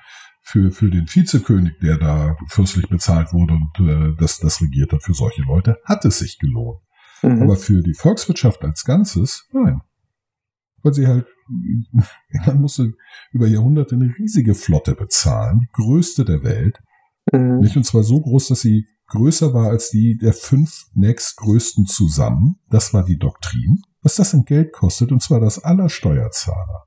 für, 0.40 0.70
für 0.70 0.88
den 0.88 1.06
Vizekönig, 1.06 1.74
der 1.82 1.98
da 1.98 2.34
fürstlich 2.48 2.88
bezahlt 2.88 3.34
wurde 3.34 3.52
und 3.52 3.90
äh, 3.90 4.16
das, 4.18 4.38
das 4.38 4.62
regiert 4.62 4.90
hat, 4.94 5.02
für 5.02 5.12
solche 5.12 5.42
Leute 5.42 5.76
hat 5.84 6.06
es 6.06 6.20
sich 6.20 6.38
gelohnt. 6.38 6.80
Mhm. 7.22 7.42
Aber 7.42 7.56
für 7.56 7.82
die 7.82 7.92
Volkswirtschaft 7.92 8.64
als 8.64 8.86
Ganzes, 8.86 9.46
nein. 9.52 9.82
Weil 10.82 10.94
sie 10.94 11.06
halt, 11.06 11.26
man 12.46 12.62
musste 12.62 12.94
über 13.32 13.48
Jahrhunderte 13.48 13.96
eine 13.96 14.14
riesige 14.18 14.54
Flotte 14.54 14.94
bezahlen, 14.94 15.60
die 15.60 15.68
größte 15.72 16.24
der 16.24 16.42
Welt. 16.42 16.80
Mhm. 17.32 17.58
Nicht? 17.60 17.76
Und 17.76 17.84
zwar 17.84 18.02
so 18.02 18.20
groß, 18.20 18.48
dass 18.48 18.60
sie 18.60 18.86
größer 19.08 19.54
war 19.54 19.68
als 19.70 19.90
die 19.90 20.16
der 20.16 20.32
fünf 20.32 20.86
nächstgrößten 20.94 21.86
zusammen. 21.86 22.56
Das 22.70 22.92
war 22.94 23.04
die 23.04 23.18
Doktrin. 23.18 23.82
Was 24.02 24.16
das 24.16 24.34
in 24.34 24.44
Geld 24.44 24.72
kostet, 24.72 25.10
und 25.12 25.22
zwar 25.22 25.40
das 25.40 25.58
aller 25.62 25.88
Steuerzahler. 25.88 26.84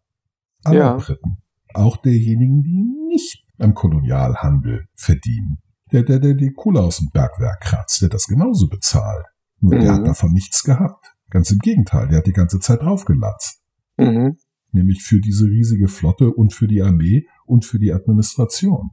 Aller 0.63 0.79
Ja. 0.79 0.93
Briten. 0.97 1.37
Auch 1.73 1.97
derjenigen, 1.97 2.63
die 2.63 2.83
nicht 3.09 3.43
am 3.57 3.73
Kolonialhandel 3.73 4.85
verdienen. 4.95 5.59
Der, 5.91 6.03
der, 6.03 6.19
der 6.19 6.33
die 6.35 6.53
Kohle 6.53 6.81
aus 6.81 6.97
dem 6.97 7.09
Bergwerk 7.11 7.61
kratzt, 7.61 8.01
der 8.01 8.09
das 8.09 8.27
genauso 8.27 8.67
bezahlt. 8.67 9.25
Nur 9.59 9.75
der 9.77 9.91
Mhm. 9.91 9.95
hat 9.97 10.07
davon 10.07 10.31
nichts 10.31 10.63
gehabt. 10.63 11.13
Ganz 11.29 11.51
im 11.51 11.59
Gegenteil, 11.59 12.07
der 12.07 12.19
hat 12.19 12.27
die 12.27 12.31
ganze 12.33 12.59
Zeit 12.59 12.81
draufgelatzt. 12.81 13.61
Mhm. 13.97 14.37
Nämlich 14.71 15.01
für 15.03 15.19
diese 15.19 15.45
riesige 15.45 15.87
Flotte 15.87 16.31
und 16.31 16.53
für 16.53 16.67
die 16.67 16.81
Armee 16.81 17.25
und 17.45 17.65
für 17.65 17.79
die 17.79 17.91
Administration. 17.91 18.91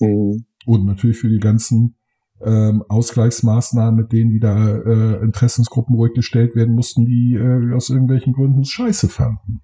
Mhm. 0.00 0.44
Und 0.68 0.84
natürlich 0.84 1.16
für 1.16 1.30
die 1.30 1.38
ganzen 1.38 1.96
ähm, 2.44 2.84
Ausgleichsmaßnahmen, 2.90 3.98
mit 3.98 4.12
denen 4.12 4.34
wieder 4.34 4.84
äh, 4.84 5.24
Interessensgruppen 5.24 5.94
ruhig 5.94 6.12
gestellt 6.12 6.54
werden 6.54 6.74
mussten, 6.74 7.06
die 7.06 7.36
äh, 7.36 7.74
aus 7.74 7.88
irgendwelchen 7.88 8.34
Gründen 8.34 8.66
Scheiße 8.66 9.08
fanden. 9.08 9.62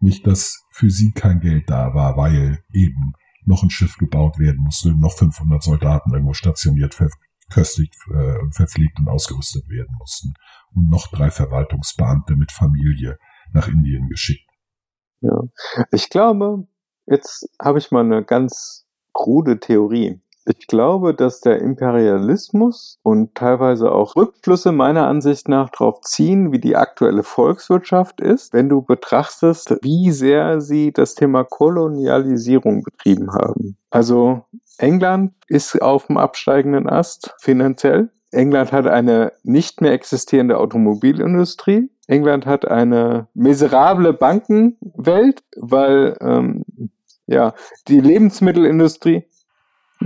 Nicht, 0.00 0.26
dass 0.26 0.66
für 0.72 0.90
sie 0.90 1.12
kein 1.12 1.38
Geld 1.38 1.70
da 1.70 1.94
war, 1.94 2.16
weil 2.16 2.58
eben 2.72 3.12
noch 3.44 3.62
ein 3.62 3.70
Schiff 3.70 3.98
gebaut 3.98 4.40
werden 4.40 4.64
musste, 4.64 4.92
noch 4.98 5.16
500 5.16 5.62
Soldaten 5.62 6.12
irgendwo 6.12 6.32
stationiert, 6.32 6.94
verköstigt 6.94 7.94
äh, 8.12 8.38
verpflegt 8.50 8.98
und 8.98 9.08
ausgerüstet 9.08 9.68
werden 9.68 9.94
mussten. 9.96 10.34
Und 10.74 10.90
noch 10.90 11.06
drei 11.06 11.30
Verwaltungsbeamte 11.30 12.34
mit 12.34 12.50
Familie 12.50 13.16
nach 13.52 13.68
Indien 13.68 14.08
geschickt. 14.08 14.50
Ja. 15.20 15.40
Ich 15.92 16.10
glaube, 16.10 16.66
jetzt 17.06 17.48
habe 17.62 17.78
ich 17.78 17.92
mal 17.92 18.04
eine 18.04 18.24
ganz 18.24 18.88
krude 19.12 19.60
Theorie. 19.60 20.20
Ich 20.44 20.66
glaube, 20.66 21.14
dass 21.14 21.40
der 21.40 21.60
Imperialismus 21.60 22.98
und 23.02 23.34
teilweise 23.34 23.92
auch 23.92 24.16
Rückflüsse 24.16 24.72
meiner 24.72 25.06
Ansicht 25.06 25.48
nach 25.48 25.70
darauf 25.70 26.00
ziehen, 26.00 26.50
wie 26.50 26.58
die 26.58 26.74
aktuelle 26.74 27.22
Volkswirtschaft 27.22 28.20
ist, 28.20 28.52
wenn 28.52 28.68
du 28.68 28.82
betrachtest, 28.82 29.76
wie 29.82 30.10
sehr 30.10 30.60
sie 30.60 30.92
das 30.92 31.14
Thema 31.14 31.44
Kolonialisierung 31.44 32.82
betrieben 32.82 33.32
haben. 33.32 33.76
Also 33.90 34.44
England 34.78 35.32
ist 35.46 35.80
auf 35.80 36.06
dem 36.08 36.16
absteigenden 36.16 36.88
Ast 36.88 37.34
finanziell. 37.38 38.10
England 38.32 38.72
hat 38.72 38.86
eine 38.86 39.32
nicht 39.44 39.80
mehr 39.80 39.92
existierende 39.92 40.58
Automobilindustrie. 40.58 41.90
England 42.08 42.46
hat 42.46 42.66
eine 42.66 43.28
miserable 43.34 44.12
Bankenwelt, 44.12 45.42
weil 45.56 46.16
ähm, 46.20 46.64
ja 47.26 47.54
die 47.88 48.00
Lebensmittelindustrie 48.00 49.24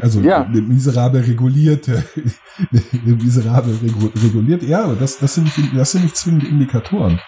Also 0.00 0.20
Ja. 0.20 0.44
eine 0.44 0.60
miserabel 0.60 1.22
regulierte, 1.22 2.04
eine 2.72 3.14
miserabel 3.16 3.74
regu- 3.74 4.12
reguliert, 4.24 4.62
ja, 4.62 4.84
aber 4.84 4.94
das, 4.94 5.18
das, 5.18 5.34
sind 5.34 5.44
nicht, 5.44 5.76
das 5.76 5.92
sind 5.92 6.02
nicht 6.04 6.16
zwingend 6.16 6.44
Indikatoren. 6.44 7.20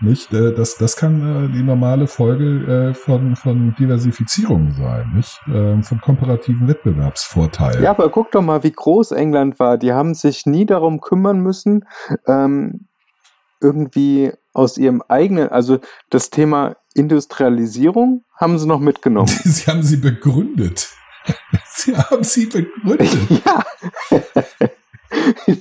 Nicht? 0.00 0.32
Äh, 0.32 0.52
Das, 0.54 0.76
das 0.76 0.94
kann 0.96 1.46
äh, 1.50 1.52
die 1.52 1.62
normale 1.64 2.06
Folge 2.06 2.90
äh, 2.90 2.94
von, 2.94 3.34
von 3.34 3.74
Diversifizierung 3.76 4.70
sein, 4.70 5.10
nicht? 5.16 5.40
Ähm, 5.52 5.82
Von 5.82 6.00
komparativen 6.00 6.68
Wettbewerbsvorteilen. 6.68 7.82
Ja, 7.82 7.90
aber 7.90 8.08
guck 8.08 8.30
doch 8.30 8.42
mal, 8.42 8.62
wie 8.62 8.70
groß 8.70 9.10
England 9.10 9.58
war. 9.58 9.76
Die 9.76 9.92
haben 9.92 10.14
sich 10.14 10.46
nie 10.46 10.66
darum 10.66 11.00
kümmern 11.00 11.40
müssen, 11.40 11.84
ähm, 12.28 12.86
irgendwie 13.60 14.30
aus 14.52 14.78
ihrem 14.78 15.02
eigenen, 15.08 15.48
also 15.48 15.80
das 16.10 16.30
Thema 16.30 16.76
Industrialisierung 16.94 18.24
haben 18.36 18.58
sie 18.58 18.66
noch 18.68 18.80
mitgenommen. 18.80 19.28
Sie 19.44 19.68
haben 19.70 19.82
sie 19.82 19.96
begründet. 19.96 20.90
Sie 21.70 21.96
haben 21.96 22.24
sie 22.24 22.46
begründet. 22.46 23.16
ja. 23.46 23.64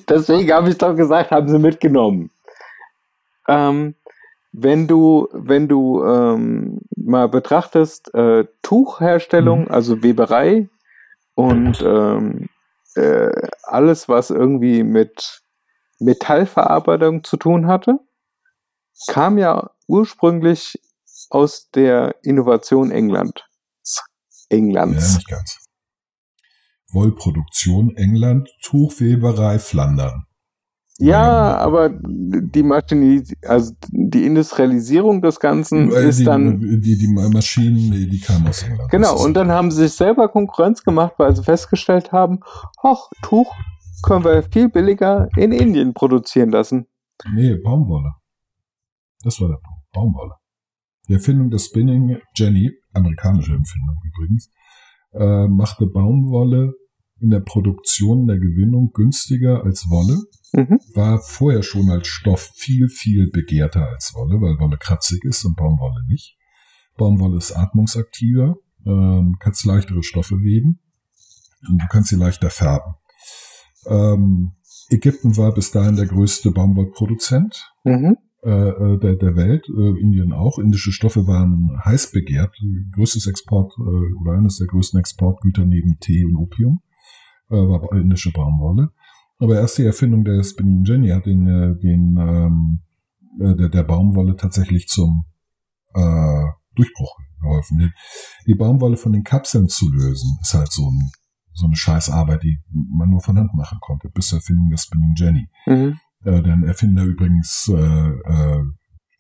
Deswegen 0.10 0.52
habe 0.52 0.70
ich 0.70 0.78
doch 0.78 0.96
gesagt, 0.96 1.32
haben 1.32 1.48
sie 1.48 1.60
mitgenommen. 1.60 2.32
Ähm, 3.48 3.96
wenn 4.52 4.88
du, 4.88 5.28
wenn 5.32 5.68
du 5.68 6.04
ähm, 6.04 6.80
mal 6.96 7.28
betrachtest, 7.30 8.14
äh, 8.14 8.46
Tuchherstellung, 8.62 9.62
Mhm. 9.66 9.72
also 9.72 10.04
Weberei 10.04 10.70
und 11.36 11.82
ähm, 11.82 12.50
äh, 12.96 13.30
alles, 13.64 14.10
was 14.10 14.30
irgendwie 14.32 14.84
mit 14.84 15.42
Metallverarbeitung 16.00 17.24
zu 17.24 17.38
tun 17.38 17.68
hatte, 17.68 18.00
kam 19.08 19.38
ja 19.38 19.72
ursprünglich 19.88 20.80
aus 21.30 21.70
der 21.72 22.16
Innovation 22.24 22.92
England. 22.92 23.47
Ja, 24.52 24.58
Englands. 24.58 25.16
nicht 25.16 25.28
ganz. 25.28 25.58
Wollproduktion 26.92 27.96
England, 27.96 28.50
Tuchweberei 28.64 29.60
Flandern. 29.60 30.24
Ja, 31.00 31.58
aber 31.58 31.92
die 31.94 32.64
Maschine, 32.64 33.24
also 33.46 33.74
die 33.92 34.26
Industrialisierung 34.26 35.22
des 35.22 35.40
Ganzen 35.40 35.92
Äh, 35.92 36.10
ist 36.10 36.20
die, 36.20 36.24
dann 36.24 36.60
die, 36.60 36.98
die 36.98 37.08
Maschinen, 37.08 37.92
die, 37.92 38.10
die 38.10 38.20
kamen 38.20 38.48
aus 38.48 38.64
England. 38.64 38.90
genau. 38.90 39.16
Ist 39.16 39.26
Und 39.26 39.36
dann 39.36 39.52
haben 39.52 39.70
sie 39.70 39.84
sich 39.84 39.94
selber 39.94 40.28
Konkurrenz 40.28 40.84
gemacht, 40.84 41.14
weil 41.18 41.36
sie 41.36 41.44
festgestellt 41.44 42.12
haben, 42.12 42.40
ach, 42.82 43.10
Tuch 43.22 43.54
können 44.02 44.24
wir 44.26 44.42
viel 44.44 44.70
billiger 44.70 45.30
in 45.36 45.52
Indien 45.52 45.94
produzieren 45.94 46.50
lassen. 46.50 46.88
Nee, 47.32 47.56
Baumwolle. 47.56 48.14
Das 49.24 49.40
war 49.40 49.50
der 49.50 49.56
Punkt. 49.58 49.92
Baumwolle. 49.94 50.34
Die 51.08 51.14
Erfindung 51.14 51.52
des 51.52 51.66
Spinning 51.66 52.18
Jenny, 52.36 52.72
amerikanische 52.94 53.54
Empfindung 53.54 53.98
übrigens, 54.04 54.52
äh, 55.14 55.48
machte 55.48 55.88
Baumwolle 55.88 56.74
in 57.20 57.30
der 57.30 57.40
Produktion, 57.40 58.28
der 58.28 58.38
Gewinnung 58.38 58.92
günstiger 58.94 59.64
als 59.64 59.86
Wolle. 59.90 60.22
Mhm. 60.54 60.80
War 60.94 61.20
vorher 61.20 61.64
schon 61.64 61.90
als 61.90 62.08
Stoff 62.08 62.52
viel, 62.56 62.90
viel 62.90 63.30
begehrter 63.32 63.88
als 63.88 64.14
Wolle, 64.14 64.40
weil 64.40 64.60
Wolle 64.60 64.78
kratzig 64.78 65.24
ist 65.24 65.44
und 65.46 65.56
Baumwolle 65.56 66.06
nicht. 66.08 66.38
Baumwolle 66.98 67.38
ist 67.38 67.52
atmungsaktiver, 67.52 68.56
ähm, 68.86 69.36
kannst 69.40 69.66
leichtere 69.66 70.04
Stoffe 70.04 70.36
weben 70.40 70.80
und 71.70 71.82
du 71.82 71.88
kannst 71.88 72.10
sie 72.10 72.16
leichter 72.16 72.50
färben. 72.50 72.94
Ähm, 73.88 74.54
Ägypten 74.90 75.38
war 75.38 75.54
bis 75.54 75.72
dahin 75.72 75.96
der 75.96 76.06
größte 76.06 76.52
Baumwollproduzent 76.52 77.74
Mhm. 77.84 78.18
Äh, 78.48 78.70
äh, 78.70 78.98
der, 79.00 79.16
der 79.18 79.36
Welt, 79.36 79.68
äh, 79.68 80.00
Indien 80.00 80.32
auch. 80.32 80.58
Indische 80.58 80.94
Stoffe 80.94 81.28
waren 81.28 81.78
heiß 81.84 82.14
begehrt. 82.14 82.56
Größtes 82.94 83.28
Export 83.28 83.74
äh, 83.78 84.22
oder 84.22 84.38
eines 84.38 84.58
der 84.58 84.68
größten 84.68 84.98
Exportgüter 84.98 85.66
neben 85.66 86.00
Tee 86.00 86.24
und 86.24 86.38
Opium 86.38 86.80
äh, 87.50 87.56
war 87.56 87.92
indische 87.92 88.32
Baumwolle. 88.32 88.92
Aber 89.40 89.56
erst 89.56 89.78
die 89.80 89.84
Erfindung 89.84 90.24
der 90.24 90.42
Spinning 90.44 90.86
Jenny 90.86 91.10
hat 91.10 91.26
den, 91.26 91.46
äh, 91.46 91.78
den 91.78 92.16
ähm, 92.18 92.80
äh, 93.38 93.54
der, 93.54 93.68
der 93.68 93.84
Baumwolle 93.84 94.38
tatsächlich 94.38 94.88
zum 94.88 95.26
äh, 95.94 96.44
Durchbruch 96.74 97.18
geholfen. 97.42 97.92
Die, 98.48 98.56
Baumwolle 98.56 98.96
von 98.96 99.12
den 99.12 99.24
Kapseln 99.26 99.68
zu 99.68 99.92
lösen, 99.92 100.38
ist 100.42 100.54
halt 100.54 100.72
so, 100.72 100.90
ein, 100.90 101.12
so 101.54 101.66
eine 101.66 101.76
Scheißarbeit, 101.76 102.44
die 102.44 102.60
man 102.98 103.10
nur 103.10 103.20
von 103.20 103.38
Hand 103.38 103.54
machen 103.54 103.80
konnte, 103.82 104.08
bis 104.10 104.28
zur 104.28 104.40
Erfindung 104.40 104.70
der 104.70 104.78
Spinning 104.78 105.16
Jenny 105.18 105.50
Mhm. 105.66 106.00
Äh, 106.28 106.44
deren 106.44 106.64
Erfinder 106.64 107.04
übrigens 107.04 107.72
äh, 107.74 107.74
äh, 107.74 108.64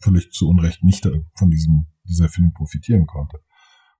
völlig 0.01 0.31
zu 0.31 0.49
Unrecht 0.49 0.83
nicht 0.83 1.05
äh, 1.05 1.21
von 1.35 1.49
diesem, 1.49 1.87
dieser 2.07 2.25
Erfindung 2.25 2.53
profitieren 2.53 3.05
konnte. 3.05 3.39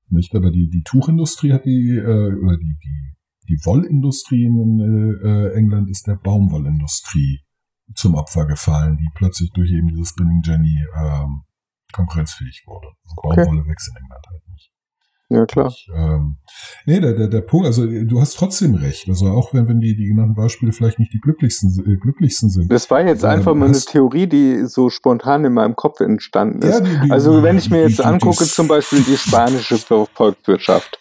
Nicht? 0.10 0.36
Aber 0.36 0.52
die, 0.52 0.70
die 0.70 0.84
Tuchindustrie 0.84 1.54
hat 1.54 1.66
die, 1.66 1.98
äh, 1.98 2.34
oder 2.34 2.58
die, 2.58 2.78
die, 2.84 3.16
die 3.50 3.66
Wollindustrie 3.66 4.46
in 4.46 4.80
äh, 4.80 5.28
äh, 5.28 5.54
England 5.56 5.90
ist 5.90 6.08
der 6.08 6.16
Baumwollindustrie 6.16 7.42
zum 7.96 8.16
Opfer 8.16 8.46
gefallen, 8.46 8.98
die 8.98 9.08
plötzlich 9.16 9.52
durch 9.52 9.72
eben 9.72 9.88
dieses 9.88 10.10
Spinning 10.10 10.42
Jenny 10.44 10.86
ähm, 10.96 11.44
konkurrenzfähig 11.94 12.64
wurde. 12.68 12.88
Okay. 13.16 13.44
Baumwolle 13.44 13.68
wächst 13.68 13.90
in 13.90 13.96
England 13.96 14.26
halt 14.30 14.48
nicht. 14.50 14.72
Ja, 15.30 15.46
klar. 15.46 15.68
Ich, 15.68 15.90
ähm, 15.94 16.38
nee, 16.86 17.02
der, 17.02 17.14
der, 17.14 17.28
der 17.28 17.42
Punkt, 17.42 17.66
also 17.66 17.86
du 17.86 18.22
hast 18.22 18.36
trotzdem 18.38 18.76
recht. 18.76 19.10
Also 19.10 19.28
auch 19.28 19.54
wenn, 19.54 19.68
wenn 19.68 19.82
die, 19.82 19.94
die 19.96 20.06
genannten 20.08 20.36
Beispiele 20.36 20.72
vielleicht 20.72 21.00
nicht 21.00 21.14
die 21.14 21.20
glücklichsten, 21.20 21.70
äh, 21.86 21.98
glücklichsten 21.98 22.50
sind. 22.50 22.72
Das 22.72 22.90
war 22.90 23.06
jetzt 23.06 23.24
Ähm, 23.24 23.30
einfach 23.32 23.54
mal 23.54 23.66
eine 23.68 23.78
Theorie, 23.80 24.28
die 24.28 24.66
so 24.68 24.90
spontan 24.90 25.44
in 25.44 25.52
meinem 25.54 25.76
Kopf 25.76 26.00
entstanden 26.00 26.62
ist. 26.62 26.80
die, 26.82 27.00
die, 27.06 27.12
Also 27.12 27.44
wenn 27.44 27.58
ich 27.58 27.70
mir 27.70 27.82
jetzt 27.84 28.00
die- 28.00 28.04
angucke, 28.06 28.46
zum 28.46 28.70
Beispiel 28.70 29.02
die 29.02 29.18
spanische 29.18 29.76
Vol- 29.76 30.08
Volkswirtschaft, 30.14 30.98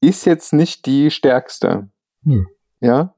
ist 0.00 0.24
jetzt 0.24 0.54
nicht 0.54 0.86
die 0.86 1.10
stärkste. 1.10 1.88
Nö. 2.24 2.44
Ja? 2.80 3.14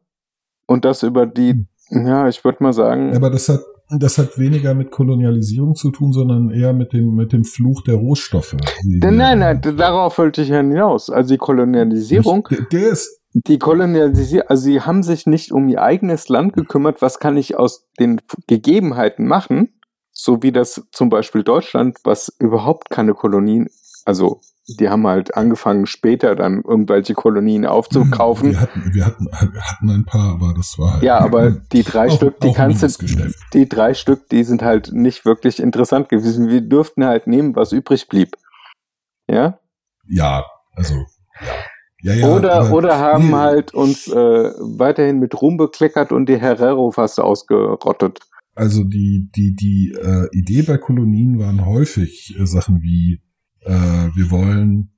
Und 0.66 0.84
das 0.84 1.04
über 1.04 1.26
die, 1.26 1.64
ja, 1.90 2.26
ich 2.28 2.44
würde 2.44 2.62
mal 2.62 2.72
sagen, 2.72 3.14
Aber 3.14 3.30
das 3.30 3.48
hat, 3.48 3.60
das 3.98 4.18
hat 4.18 4.38
weniger 4.38 4.74
mit 4.74 4.90
Kolonialisierung 4.90 5.74
zu 5.74 5.90
tun, 5.90 6.12
sondern 6.12 6.50
eher 6.50 6.72
mit 6.72 6.92
dem, 6.92 7.14
mit 7.14 7.32
dem 7.32 7.44
Fluch 7.44 7.82
der 7.82 7.96
Rohstoffe. 7.96 8.56
nein, 8.84 9.16
nein, 9.16 9.38
nein, 9.38 9.60
darauf 9.76 10.18
wollte 10.18 10.42
ich 10.42 10.48
ja 10.48 10.58
hinaus. 10.58 11.10
Also 11.10 11.34
die 11.34 11.38
Kolonialisierung, 11.38 12.48
Der, 12.50 12.62
der 12.62 12.88
ist, 12.90 13.20
die 13.32 13.58
Kolonialisierung, 13.58 14.48
also 14.48 14.62
sie 14.62 14.80
haben 14.80 15.02
sich 15.02 15.26
nicht 15.26 15.52
um 15.52 15.68
ihr 15.68 15.82
eigenes 15.82 16.28
Land 16.28 16.52
gekümmert, 16.54 17.02
was 17.02 17.18
kann 17.18 17.36
ich 17.36 17.56
aus 17.56 17.86
den 17.98 18.20
Gegebenheiten 18.46 19.26
machen, 19.26 19.70
so 20.12 20.42
wie 20.42 20.52
das 20.52 20.86
zum 20.92 21.08
Beispiel 21.08 21.42
Deutschland, 21.42 21.98
was 22.04 22.34
überhaupt 22.38 22.90
keine 22.90 23.14
Kolonien, 23.14 23.68
also 24.04 24.40
die 24.66 24.88
haben 24.88 25.06
halt 25.06 25.36
angefangen 25.36 25.86
später 25.86 26.34
dann 26.36 26.62
irgendwelche 26.62 27.14
Kolonien 27.14 27.66
aufzukaufen. 27.66 28.50
Wir 28.52 28.60
hatten, 28.60 28.94
wir 28.94 29.04
hatten, 29.04 29.28
hatten 29.30 29.90
ein 29.90 30.04
paar, 30.06 30.32
aber 30.34 30.54
das 30.56 30.78
war 30.78 30.94
halt. 30.94 31.02
Ja, 31.02 31.18
aber 31.18 31.50
die 31.50 31.82
drei 31.82 32.08
Auch- 32.08 32.16
Stück, 32.16 32.40
die 32.40 32.52
kannst 32.52 32.82
du, 32.82 33.32
die 33.52 33.68
drei 33.68 33.92
Stück, 33.94 34.28
die 34.30 34.42
sind 34.44 34.62
halt 34.62 34.92
nicht 34.92 35.26
wirklich 35.26 35.60
interessant 35.60 36.08
gewesen. 36.08 36.48
Wir 36.48 36.62
dürften 36.62 37.04
halt 37.04 37.26
nehmen, 37.26 37.54
was 37.56 37.72
übrig 37.72 38.08
blieb. 38.08 38.36
Ja? 39.28 39.58
Ja, 40.06 40.44
also, 40.74 40.94
ja. 42.02 42.14
ja, 42.14 42.14
ja 42.14 42.28
oder, 42.28 42.54
aber- 42.54 42.72
oder 42.72 42.98
haben 42.98 43.28
nee, 43.28 43.34
halt 43.34 43.74
uns 43.74 44.08
äh, 44.08 44.14
weiterhin 44.14 45.18
mit 45.18 45.40
Ruhm 45.40 45.58
bekleckert 45.58 46.10
und 46.10 46.26
die 46.26 46.38
Herrero 46.38 46.90
fast 46.90 47.20
ausgerottet. 47.20 48.20
Also 48.54 48.84
die, 48.84 49.28
die, 49.34 49.54
die 49.54 49.94
äh, 50.00 50.28
Idee 50.32 50.62
bei 50.62 50.78
Kolonien 50.78 51.38
waren 51.38 51.66
häufig 51.66 52.34
äh, 52.38 52.46
Sachen 52.46 52.82
wie, 52.82 53.20
äh, 53.64 54.10
wir 54.16 54.30
wollen 54.30 54.90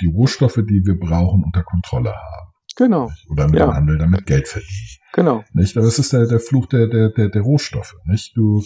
die 0.00 0.08
Rohstoffe, 0.08 0.56
die 0.68 0.82
wir 0.84 0.98
brauchen, 0.98 1.42
unter 1.44 1.62
Kontrolle 1.62 2.10
haben. 2.14 2.48
Genau, 2.76 3.10
Oder 3.28 3.48
mit 3.48 3.58
Ja. 3.58 3.66
dem 3.66 3.74
Handel 3.74 3.98
damit 3.98 4.24
Geld 4.26 4.46
verdienen. 4.46 4.98
genau. 5.12 5.42
Nicht? 5.52 5.76
Aber 5.76 5.86
es 5.86 5.98
ist 5.98 6.12
der, 6.12 6.26
der 6.26 6.38
Fluch 6.38 6.66
der, 6.66 6.86
der, 6.86 7.10
der, 7.10 7.28
der 7.28 7.42
Rohstoffe. 7.42 7.96
Nicht? 8.04 8.36
Du, 8.36 8.62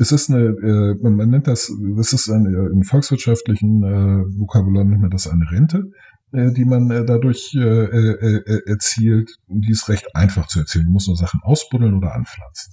es 0.00 0.10
ist 0.12 0.28
eine, 0.30 0.40
äh, 0.46 0.94
man, 1.00 1.14
man 1.14 1.30
nennt 1.30 1.46
das, 1.46 1.70
das 1.96 2.12
ist 2.12 2.28
eine, 2.30 2.48
äh, 2.48 2.72
in 2.72 2.82
volkswirtschaftlichen 2.82 3.84
äh, 3.84 4.38
Vokabular 4.40 4.82
nennt 4.84 5.02
man 5.02 5.10
das 5.10 5.28
eine 5.28 5.48
Rente, 5.52 5.84
äh, 6.32 6.50
die 6.52 6.64
man 6.64 6.90
äh, 6.90 7.04
dadurch 7.04 7.54
äh, 7.54 7.60
äh, 7.60 8.42
äh, 8.44 8.62
erzielt. 8.66 9.30
Die 9.46 9.70
ist 9.70 9.88
recht 9.88 10.16
einfach 10.16 10.48
zu 10.48 10.58
erzielen. 10.58 10.86
Du 10.86 10.90
musst 10.92 11.06
nur 11.06 11.16
Sachen 11.16 11.40
ausbuddeln 11.44 11.94
oder 11.94 12.14
anpflanzen. 12.14 12.72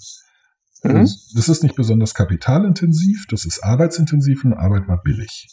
Mhm. 0.93 1.01
Das 1.01 1.31
das 1.35 1.49
ist 1.49 1.63
nicht 1.63 1.75
besonders 1.75 2.13
kapitalintensiv, 2.13 3.25
das 3.29 3.45
ist 3.45 3.63
arbeitsintensiv 3.63 4.43
und 4.45 4.53
Arbeit 4.53 4.87
war 4.87 5.01
billig. 5.01 5.47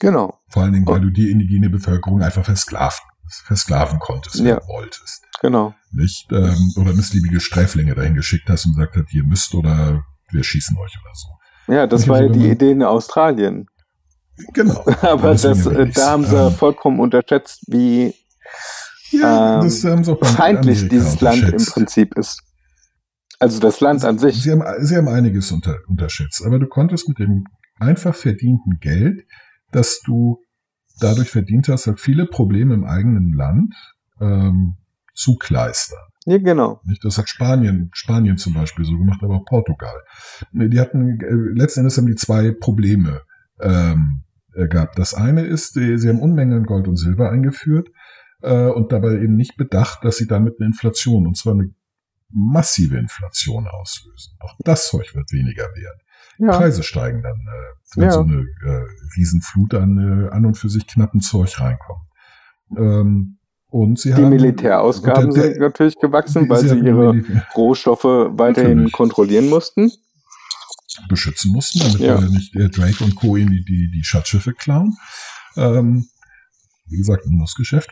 Genau, 0.00 0.38
Vor 0.48 0.62
allen 0.64 0.72
Dingen, 0.72 0.86
weil 0.86 1.00
du 1.00 1.10
die 1.10 1.30
indigene 1.30 1.70
Bevölkerung 1.70 2.20
einfach 2.22 2.44
versklaven, 2.44 3.00
versklaven 3.44 3.98
konntest, 4.00 4.38
wenn 4.40 4.46
Ja. 4.46 4.60
du 4.60 4.66
wolltest 4.68 5.22
genau. 5.40 5.74
nicht? 5.92 6.26
Ähm, 6.32 6.72
oder 6.76 6.92
missliebige 6.92 7.40
Sträflinge 7.40 7.94
dahin 7.94 8.14
geschickt 8.14 8.48
hast 8.50 8.66
und 8.66 8.74
gesagt 8.74 8.96
hat, 8.96 9.12
ihr 9.14 9.24
müsst 9.24 9.54
oder 9.54 10.04
wir 10.30 10.42
schießen 10.44 10.76
euch 10.76 10.98
oder 11.02 11.14
so. 11.14 11.72
Ja, 11.72 11.86
das 11.86 12.02
Ich 12.02 12.08
war 12.08 12.22
ja 12.22 12.28
die 12.28 12.50
Idee 12.50 12.72
in 12.72 12.82
Australien. 12.82 13.66
Genau. 14.52 14.84
Aber 15.02 15.30
das, 15.32 15.64
will 15.64 15.80
äh, 15.80 15.90
da 15.92 16.10
haben 16.10 16.26
sie 16.26 16.36
Ähm, 16.36 16.52
vollkommen 16.52 16.98
unterschätzt, 17.00 17.62
wie 17.68 18.14
Ja, 19.10 19.56
ähm, 19.56 19.64
das 19.64 19.80
bei 19.82 20.26
feindlich 20.26 20.88
dieses 20.88 21.20
Land 21.20 21.44
im. 21.44 21.64
Prinzip 21.64 22.18
ist. 22.18 22.42
Also 23.38 23.60
das 23.60 23.80
Land 23.80 24.04
an 24.04 24.18
sich. 24.18 24.42
Sie 24.42 24.50
haben, 24.50 24.62
sie 24.84 24.96
haben 24.96 25.08
einiges 25.08 25.50
unter, 25.52 25.78
unterschätzt, 25.88 26.42
aber 26.44 26.58
du 26.58 26.66
konntest 26.66 27.08
mit 27.08 27.18
dem 27.18 27.44
einfach 27.78 28.14
verdienten 28.14 28.78
Geld, 28.80 29.24
das 29.72 30.00
du 30.04 30.38
dadurch 31.00 31.30
verdient 31.30 31.68
hast, 31.68 31.86
halt 31.86 32.00
viele 32.00 32.26
Probleme 32.26 32.74
im 32.74 32.84
eigenen 32.84 33.32
Land 33.32 33.74
ähm, 34.20 34.76
zukleistern. 35.14 35.98
Ja, 36.26 36.38
genau. 36.38 36.80
Das 37.02 37.18
hat 37.18 37.28
Spanien, 37.28 37.90
Spanien 37.92 38.38
zum 38.38 38.54
Beispiel 38.54 38.84
so 38.84 38.96
gemacht, 38.96 39.20
aber 39.22 39.36
auch 39.36 39.44
Portugal. 39.44 39.96
Die 40.52 40.80
hatten, 40.80 41.20
äh, 41.20 41.58
letzten 41.58 41.80
Endes 41.80 41.98
haben 41.98 42.06
die 42.06 42.14
zwei 42.14 42.50
Probleme 42.52 43.22
ähm, 43.60 44.22
äh, 44.54 44.66
gehabt. 44.66 44.98
Das 44.98 45.12
eine 45.12 45.42
ist, 45.42 45.76
die, 45.76 45.98
sie 45.98 46.08
haben 46.08 46.20
Unmengen 46.20 46.58
an 46.58 46.64
Gold 46.64 46.88
und 46.88 46.96
Silber 46.96 47.30
eingeführt 47.30 47.88
äh, 48.40 48.68
und 48.68 48.92
dabei 48.92 49.20
eben 49.20 49.36
nicht 49.36 49.56
bedacht, 49.56 50.04
dass 50.04 50.16
sie 50.16 50.26
damit 50.26 50.54
eine 50.58 50.68
Inflation, 50.68 51.26
und 51.26 51.36
zwar 51.36 51.54
eine 51.54 51.68
massive 52.30 52.96
Inflation 52.96 53.66
auslösen. 53.68 54.36
Auch 54.40 54.54
das 54.64 54.88
Zeug 54.88 55.14
wird 55.14 55.30
weniger 55.32 55.64
wert. 55.64 56.00
Ja, 56.38 56.56
Preise 56.56 56.82
steigen 56.82 57.22
dann, 57.22 57.36
äh, 57.36 57.96
wenn 57.96 58.04
Ja. 58.04 58.10
so 58.12 58.20
eine 58.22 58.40
äh, 58.40 58.84
Riesenflut 59.16 59.74
an, 59.74 59.98
äh, 60.26 60.30
an 60.30 60.44
und 60.46 60.56
für 60.56 60.68
sich 60.68 60.86
knappen 60.86 61.20
Zeug 61.20 61.60
reinkommt. 61.60 62.08
Ähm, 62.76 63.38
und 63.68 63.98
sie 64.00 64.10
die 64.10 64.14
haben 64.22 64.30
Militärausgaben 64.30 65.26
und 65.26 65.36
der- 65.36 65.44
sind 65.44 65.58
natürlich 65.60 65.96
gewachsen, 66.00 66.48
weil 66.48 66.60
sie 66.60 66.76
ihre 66.78 67.12
Mili- 67.12 67.42
Rohstoffe 67.56 68.04
weiterhin 68.04 68.70
Natürlich. 68.78 68.92
kontrollieren 68.92 69.48
mussten. 69.48 69.90
beschützen 71.08 71.50
mussten, 71.50 71.80
damit 71.80 72.00
Ja. 72.00 72.20
nicht 72.20 72.54
äh, 72.54 72.68
Drake 72.68 73.02
und 73.02 73.16
Co. 73.16 73.34
in 73.34 73.48
die, 73.48 73.64
die, 73.64 73.90
die 73.92 74.04
Schatzschiffe 74.04 74.52
klauen. 74.52 74.96
Ähm, 75.56 76.06
wie 76.86 76.98
gesagt, 76.98 77.26
Minusgeschäft. 77.26 77.90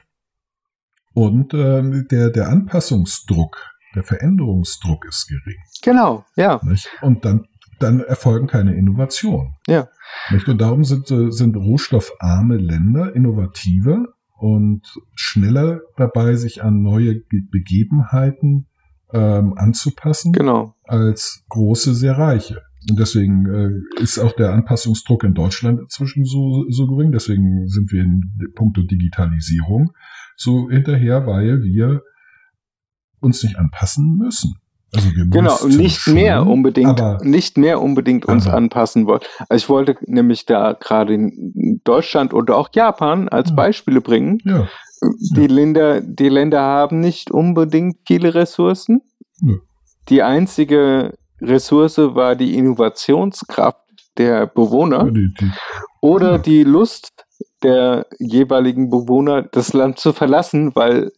Und 1.12 1.52
ähm, 1.52 2.06
der, 2.12 2.30
der 2.30 2.48
Anpassungsdruck, 2.48 3.56
der 3.94 4.02
Veränderungsdruck 4.02 5.04
ist 5.06 5.28
gering. 5.28 5.58
Genau, 5.82 6.24
ja. 6.36 6.60
Nicht? 6.64 6.88
Und 7.00 7.24
dann, 7.24 7.46
dann 7.78 8.00
erfolgen 8.00 8.46
keine 8.46 8.74
Innovationen. 8.74 9.54
Ja. 9.66 9.88
Nicht? 10.30 10.48
Und 10.48 10.60
darum 10.60 10.84
sind, 10.84 11.10
äh, 11.10 11.30
sind 11.30 11.56
rohstoffarme 11.56 12.56
Länder 12.56 13.14
innovativer 13.14 14.06
und 14.38 14.82
schneller 15.14 15.80
dabei, 15.96 16.34
sich 16.36 16.62
an 16.62 16.82
neue 16.82 17.20
Ge 17.20 17.40
Begebenheiten 17.50 18.66
ähm, 19.12 19.54
anzupassen 19.56 20.32
Genau. 20.32 20.74
als 20.84 21.44
große, 21.48 21.94
sehr 21.94 22.18
reiche. 22.18 22.62
Und 22.90 22.98
deswegen 22.98 23.46
äh, 23.46 24.02
ist 24.02 24.18
auch 24.18 24.32
der 24.32 24.52
Anpassungsdruck 24.52 25.22
in 25.22 25.34
Deutschland 25.34 25.80
inzwischen 25.80 26.24
so, 26.24 26.64
so 26.70 26.86
gering. 26.88 27.12
Deswegen 27.12 27.68
sind 27.68 27.92
wir 27.92 28.02
in 28.02 28.22
puncto 28.56 28.82
Digitalisierung 28.82 29.92
so 30.36 30.68
hinterher, 30.68 31.26
weil 31.26 31.62
wir 31.62 32.02
uns 33.22 33.42
nicht 33.42 33.56
anpassen 33.58 34.16
müssen. 34.16 34.56
Also 34.94 35.08
wir 35.14 35.24
Genau, 35.26 35.64
nicht 35.66 36.00
schon, 36.00 36.14
mehr 36.14 36.46
unbedingt, 36.46 37.00
aber 37.00 37.24
nicht 37.24 37.56
mehr 37.56 37.80
unbedingt 37.80 38.26
uns 38.26 38.46
aber- 38.46 38.56
anpassen 38.58 39.06
wollen. 39.06 39.20
Also 39.48 39.64
ich 39.64 39.68
wollte 39.70 39.96
nämlich 40.06 40.44
da 40.44 40.74
gerade 40.74 41.14
in 41.14 41.80
Deutschland 41.84 42.34
oder 42.34 42.56
auch 42.58 42.68
Japan 42.74 43.28
als 43.30 43.50
Ja. 43.50 43.56
Beispiele 43.56 44.00
bringen. 44.02 44.38
ja, 44.44 44.68
Die 45.34 45.46
Länder, 45.46 46.00
die 46.02 46.28
Länder 46.28 46.60
haben 46.60 47.00
nicht 47.00 47.30
unbedingt 47.30 47.96
viele 48.06 48.34
Ressourcen. 48.34 49.00
Die 50.10 50.22
einzige 50.22 51.14
Ressource 51.40 51.96
war 51.98 52.36
die 52.36 52.54
Innovationskraft 52.56 53.78
der 54.18 54.46
Bewohner 54.46 55.10
die, 55.10 55.32
die, 55.40 55.50
oder 56.02 56.32
Ja. 56.32 56.38
die 56.38 56.64
Lust 56.64 57.24
der 57.62 58.06
jeweiligen 58.18 58.90
Bewohner, 58.90 59.42
das 59.42 59.72
Land 59.72 59.98
zu 59.98 60.12
verlassen, 60.12 60.72
weil 60.74 61.12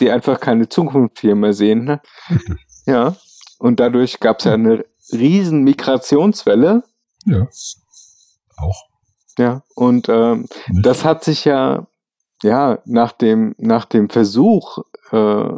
die 0.00 0.10
einfach 0.10 0.40
keine 0.40 0.68
Zukunft 0.68 1.20
hier 1.20 1.34
mehr 1.34 1.52
sehen. 1.52 1.84
Ne? 1.84 2.00
Ja. 2.86 3.16
Und 3.58 3.80
dadurch 3.80 4.18
gab 4.18 4.38
es 4.38 4.46
ja 4.46 4.54
eine 4.54 4.82
riesen 5.12 5.62
Migrationswelle. 5.62 6.84
Ja. 7.26 7.46
Auch. 8.56 8.84
Ja. 9.36 9.62
Und 9.74 10.08
ähm, 10.08 10.48
das 10.82 11.04
hat 11.04 11.22
sich 11.22 11.44
ja, 11.44 11.86
ja, 12.42 12.78
nach 12.86 13.12
dem, 13.12 13.54
nach 13.58 13.84
dem 13.84 14.08
Versuch 14.08 14.78
äh, 15.10 15.50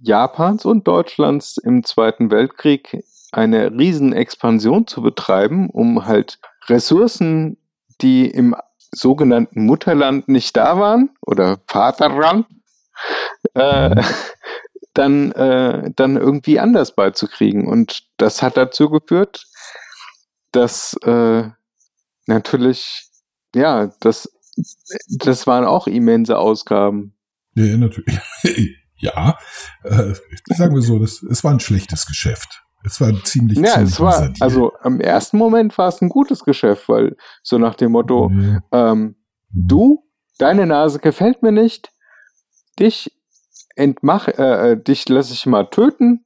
Japans 0.00 0.64
und 0.64 0.88
Deutschlands 0.88 1.58
im 1.58 1.84
Zweiten 1.84 2.32
Weltkrieg 2.32 3.04
eine 3.30 3.70
riesen 3.70 4.12
Expansion 4.12 4.88
zu 4.88 5.00
betreiben, 5.00 5.70
um 5.70 6.06
halt 6.06 6.40
Ressourcen, 6.66 7.56
die 8.00 8.26
im 8.28 8.56
sogenannten 8.90 9.64
Mutterland 9.64 10.28
nicht 10.28 10.56
da 10.56 10.78
waren 10.78 11.10
oder 11.22 11.58
Vaterland, 11.66 12.46
äh, 13.54 14.02
dann, 14.94 15.32
äh, 15.32 15.90
dann 15.94 16.16
irgendwie 16.16 16.60
anders 16.60 16.94
beizukriegen. 16.94 17.66
Und 17.66 18.04
das 18.16 18.42
hat 18.42 18.56
dazu 18.56 18.90
geführt, 18.90 19.46
dass 20.52 20.94
äh, 21.02 21.44
natürlich, 22.26 23.08
ja, 23.54 23.90
das, 24.00 24.30
das 25.08 25.46
waren 25.46 25.64
auch 25.64 25.86
immense 25.86 26.38
Ausgaben. 26.38 27.14
Ja, 27.54 27.76
natürlich. 27.76 28.18
ja, 28.96 29.38
äh, 29.84 30.14
sagen 30.46 30.74
wir 30.74 30.82
so, 30.82 30.98
das, 30.98 31.22
es 31.22 31.42
war 31.42 31.52
ein 31.52 31.60
schlechtes 31.60 32.06
Geschäft. 32.06 32.62
Es 32.84 33.00
war 33.00 33.12
ziemlich, 33.24 33.58
Ja, 33.58 33.74
ziemlich 33.74 33.92
es 33.92 34.00
war, 34.00 34.32
also 34.40 34.72
im 34.84 35.00
ersten 35.00 35.38
Moment 35.38 35.76
war 35.78 35.88
es 35.88 36.00
ein 36.02 36.08
gutes 36.08 36.44
Geschäft, 36.44 36.88
weil 36.88 37.16
so 37.42 37.58
nach 37.58 37.74
dem 37.74 37.92
Motto, 37.92 38.30
Ja. 38.30 38.60
ähm, 38.72 39.16
du, 39.50 40.04
deine 40.38 40.66
Nase 40.66 40.98
gefällt 40.98 41.42
mir 41.42 41.52
nicht, 41.52 41.90
dich 42.78 43.10
entmach, 43.76 44.28
äh, 44.28 44.72
äh, 44.72 44.82
dich 44.82 45.08
lasse 45.08 45.32
ich 45.32 45.46
mal 45.46 45.64
töten 45.64 46.24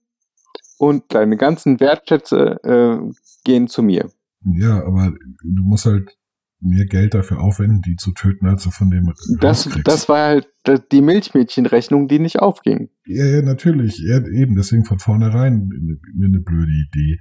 und 0.78 1.14
deine 1.14 1.36
ganzen 1.36 1.80
Wertschätze 1.80 2.58
äh, 2.64 3.12
gehen 3.44 3.68
zu 3.68 3.82
mir. 3.82 4.10
Ja, 4.44 4.84
aber 4.84 5.12
du 5.42 5.62
musst 5.62 5.86
halt 5.86 6.16
mehr 6.60 6.86
Geld 6.86 7.14
dafür 7.14 7.40
aufwenden, 7.40 7.82
die 7.82 7.96
zu 7.96 8.12
töten, 8.12 8.46
als 8.46 8.64
du 8.64 8.70
von 8.70 8.90
dem 8.90 9.12
Das, 9.40 9.68
das 9.84 10.08
war 10.08 10.26
halt 10.28 10.48
die 10.90 11.02
Milchmädchenrechnung, 11.02 12.08
die 12.08 12.18
nicht 12.18 12.40
aufging. 12.40 12.88
Ja, 13.04 13.26
ja, 13.26 13.42
natürlich. 13.42 13.98
Ja, 13.98 14.18
eben, 14.26 14.56
deswegen 14.56 14.84
von 14.84 14.98
vornherein 14.98 15.70
eine, 15.70 16.26
eine 16.26 16.40
blöde 16.40 16.72
Idee. 16.72 17.20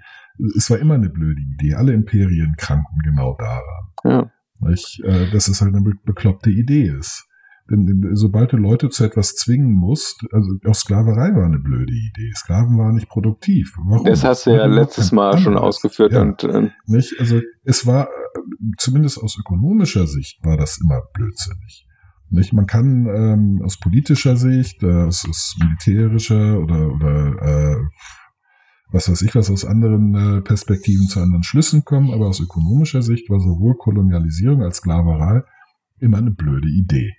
Es 0.58 0.70
war 0.70 0.80
immer 0.80 0.96
eine 0.96 1.10
blöde 1.10 1.42
Idee. 1.42 1.76
Alle 1.76 1.94
Imperien 1.94 2.56
kranken 2.58 2.98
genau 3.04 3.36
daran. 3.38 3.92
Ja. 4.06 4.32
Nicht? 4.60 5.02
Äh, 5.04 5.30
dass 5.32 5.48
es 5.48 5.62
halt 5.62 5.76
eine 5.76 5.84
be- 5.84 6.00
bekloppte 6.06 6.50
Idee 6.50 6.94
ist. 6.98 7.28
Denn 7.70 8.12
sobald 8.14 8.54
du 8.54 8.58
Leute 8.58 8.90
zu 8.90 9.04
etwas 9.04 9.34
zwingen 9.36 9.72
musst, 9.72 10.24
also 10.32 10.52
auch 10.68 10.76
Sklaverei 10.76 11.34
war 11.36 11.46
eine 11.46 11.58
blöde 11.58 11.94
Idee. 11.94 12.32
Sklaven 12.36 12.78
waren 12.78 12.94
nicht 12.94 13.10
produktiv. 13.10 13.76
Warum? 13.88 14.06
Das 14.06 14.24
hast 14.24 14.46
du 14.46 14.52
ja 14.52 14.66
letztes 14.68 15.12
Mal 15.12 15.40
schon 15.40 15.58
ausgeführt 15.58 16.14
Ja. 16.14 16.22
und 16.22 16.44
äh, 16.44 16.70
Nicht? 16.86 17.20
Also 17.20 17.42
es 17.64 17.88
war, 17.88 18.06
äh, 18.06 18.10
zumindest 18.78 19.18
aus 19.20 19.36
ökonomischer 19.40 20.06
Sicht, 20.06 20.38
war 20.44 20.58
das 20.58 20.80
immer 20.80 21.02
blödsinnig. 21.14 21.88
Nicht? 22.30 22.54
Man 22.54 22.68
kann 22.68 23.08
ähm, 23.08 23.62
aus 23.64 23.80
politischer 23.80 24.36
Sicht, 24.36 24.84
äh, 24.84 24.92
aus, 25.04 25.26
aus 25.28 25.56
militärischer 25.60 26.60
oder, 26.60 26.92
oder 26.92 27.36
äh, 27.42 27.78
was 28.92 29.10
weiß 29.10 29.24
ich 29.24 29.34
was, 29.36 29.50
aus 29.50 29.66
anderen 29.66 30.14
äh, 30.14 30.42
Perspektiven 30.42 31.08
zu 31.08 31.20
anderen 31.20 31.44
Schlüssen 31.44 31.84
kommen, 31.84 32.12
aber 32.12 32.28
aus 32.28 32.40
ökonomischer 32.40 33.02
Sicht 33.02 33.28
war 33.32 33.40
sowohl 33.40 33.76
Kolonialisierung 33.76 34.62
als 34.62 34.78
Sklaverei 34.78 35.42
immer 36.00 36.18
eine 36.20 36.32
blöde 36.32 36.68
Idee. 36.68 37.14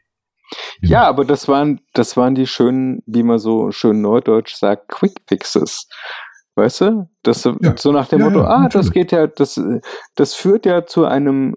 Ja, 0.81 1.07
aber 1.09 1.25
das 1.25 1.49
waren, 1.49 1.81
das 1.93 2.17
waren 2.17 2.35
die 2.35 2.47
schönen, 2.47 3.03
wie 3.07 3.23
man 3.23 3.39
so 3.39 3.71
schön 3.73 4.01
neudeutsch 4.01 4.55
sagt, 4.55 4.89
Quick 4.89 5.21
Fixes. 5.27 5.89
Weißt 6.55 6.81
du? 6.83 7.09
Das, 7.23 7.43
so- 7.43 7.57
Ja. 7.61 7.75
So 7.77 7.93
nach 7.93 8.09
dem 8.09 8.21
Ja, 8.21 8.27
Motto, 8.27 8.41
ja, 8.41 8.49
ah, 8.49 8.69
das 8.69 8.91
geht 8.93 9.13
ja, 9.13 9.27
das, 9.27 9.61
das 10.15 10.35
führt 10.35 10.65
ja 10.67 10.87
zu 10.87 11.05
einem 11.05 11.57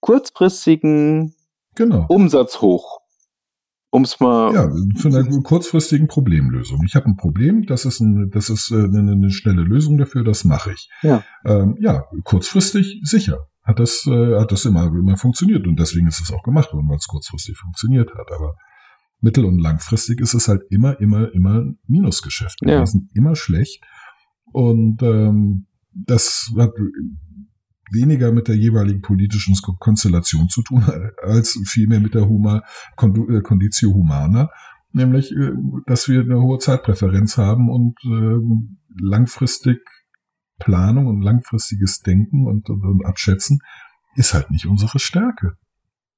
kurzfristigen 0.00 1.34
Genau. 1.76 2.04
Umsatzhoch. 2.08 2.98
Um 3.92 4.02
es 4.02 4.20
mal, 4.20 4.52
Ja, 4.54 4.68
zu 5.00 5.08
einer 5.08 5.24
kurzfristigen 5.42 6.06
Problemlösung. 6.06 6.80
Ich 6.86 6.94
habe 6.94 7.06
ein 7.06 7.16
Problem, 7.16 7.66
das 7.66 7.84
ist, 7.84 8.00
ein, 8.00 8.30
das 8.30 8.48
ist 8.48 8.70
äh, 8.70 8.74
eine, 8.84 9.12
eine 9.12 9.30
schnelle 9.30 9.62
Lösung 9.62 9.98
dafür, 9.98 10.22
das 10.22 10.44
mache 10.44 10.72
ich. 10.72 10.88
Ja. 11.02 11.24
Ähm, 11.44 11.76
ja, 11.80 12.04
kurzfristig 12.24 13.00
sicher. 13.04 13.48
Hat 13.62 13.78
das, 13.78 14.06
äh, 14.06 14.38
hat 14.38 14.52
das 14.52 14.64
immer, 14.64 14.86
immer 14.86 15.16
funktioniert 15.16 15.66
und 15.66 15.78
deswegen 15.78 16.06
ist 16.08 16.20
es 16.20 16.32
auch 16.32 16.42
gemacht 16.42 16.72
worden, 16.72 16.88
weil 16.88 16.96
es 16.96 17.06
kurzfristig 17.06 17.56
funktioniert 17.58 18.10
hat. 18.14 18.30
Aber 18.34 18.54
mittel- 19.20 19.44
und 19.44 19.58
langfristig 19.58 20.20
ist 20.20 20.34
es 20.34 20.48
halt 20.48 20.62
immer, 20.70 20.98
immer, 21.00 21.32
immer 21.34 21.60
ein 21.60 21.78
Minusgeschäft. 21.86 22.58
Ja. 22.62 22.80
Die 22.80 22.86
sind 22.86 23.10
immer 23.14 23.36
schlecht 23.36 23.82
und 24.52 25.02
ähm, 25.02 25.66
das 25.92 26.52
hat 26.56 26.72
weniger 27.92 28.32
mit 28.32 28.48
der 28.48 28.56
jeweiligen 28.56 29.02
politischen 29.02 29.54
Ko- 29.62 29.76
Konstellation 29.78 30.48
zu 30.48 30.62
tun, 30.62 30.82
als 31.22 31.58
vielmehr 31.66 32.00
mit 32.00 32.14
der 32.14 32.28
Huma, 32.28 32.62
äh, 32.96 33.40
Conditio 33.42 33.92
Humana, 33.92 34.48
nämlich, 34.92 35.32
äh, 35.32 35.52
dass 35.86 36.08
wir 36.08 36.20
eine 36.22 36.40
hohe 36.40 36.58
Zeitpräferenz 36.58 37.36
haben 37.36 37.68
und 37.68 37.98
ähm, 38.04 38.78
langfristig 38.98 39.80
Planung 40.60 41.06
und 41.08 41.22
langfristiges 41.22 42.00
Denken 42.00 42.46
und, 42.46 42.68
und, 42.70 42.84
und 42.84 43.04
Abschätzen 43.04 43.58
ist 44.14 44.34
halt 44.34 44.50
nicht 44.50 44.66
unsere 44.66 44.98
Stärke. 44.98 45.56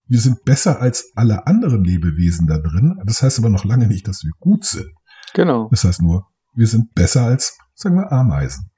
Wir 0.07 0.19
sind 0.21 0.45
besser 0.45 0.81
als 0.81 1.13
alle 1.15 1.47
anderen 1.47 1.85
Lebewesen 1.85 2.47
da 2.47 2.59
drin. 2.59 3.01
Das 3.07 3.23
heißt 3.23 3.39
aber 3.39 3.49
noch 3.49 3.65
lange 3.65 3.87
nicht, 3.87 4.07
dass 4.09 4.23
wir 4.25 4.33
gut 4.41 4.65
sind. 4.65 4.91
genau. 5.33 5.69
Das 5.71 5.85
heißt 5.85 6.03
nur, 6.03 6.27
wir 6.55 6.67
sind 6.67 6.93
besser 6.95 7.23
als, 7.25 7.57
sagen 7.75 7.97
wir, 7.97 8.13
Ameisen. 8.13 8.69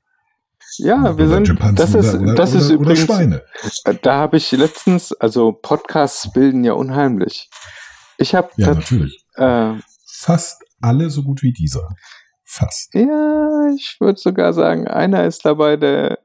Ja, 0.78 1.16
wir 1.16 1.26
Oder 1.26 1.34
sind, 1.36 1.46
Schimpansen 1.48 1.76
das 1.76 1.94
ist, 1.94 2.14
oder, 2.14 2.34
das 2.34 2.54
ist 2.54 2.70
oder, 2.70 2.80
oder 2.80 2.90
übrigens, 2.92 3.04
Schweine. 3.04 3.42
da 4.02 4.14
habe 4.18 4.36
ich 4.36 4.50
letztens, 4.52 5.12
also 5.12 5.52
Podcasts 5.52 6.32
bilden 6.32 6.64
ja 6.64 6.72
unheimlich. 6.72 7.48
Ich 8.18 8.34
habe, 8.34 8.50
Ja, 8.56 8.74
natürlich. 8.74 9.24
äh, 9.34 9.74
Fast 10.06 10.62
alle 10.80 11.10
so 11.10 11.22
gut 11.22 11.42
wie 11.42 11.52
dieser. 11.52 11.88
Fast. 12.55 12.94
Ja, 12.94 13.68
ich 13.74 13.96
würde 14.00 14.18
sogar 14.18 14.52
sagen, 14.52 14.86
einer 14.86 15.24
ist 15.24 15.44
dabei, 15.44 15.76
der, 15.76 16.18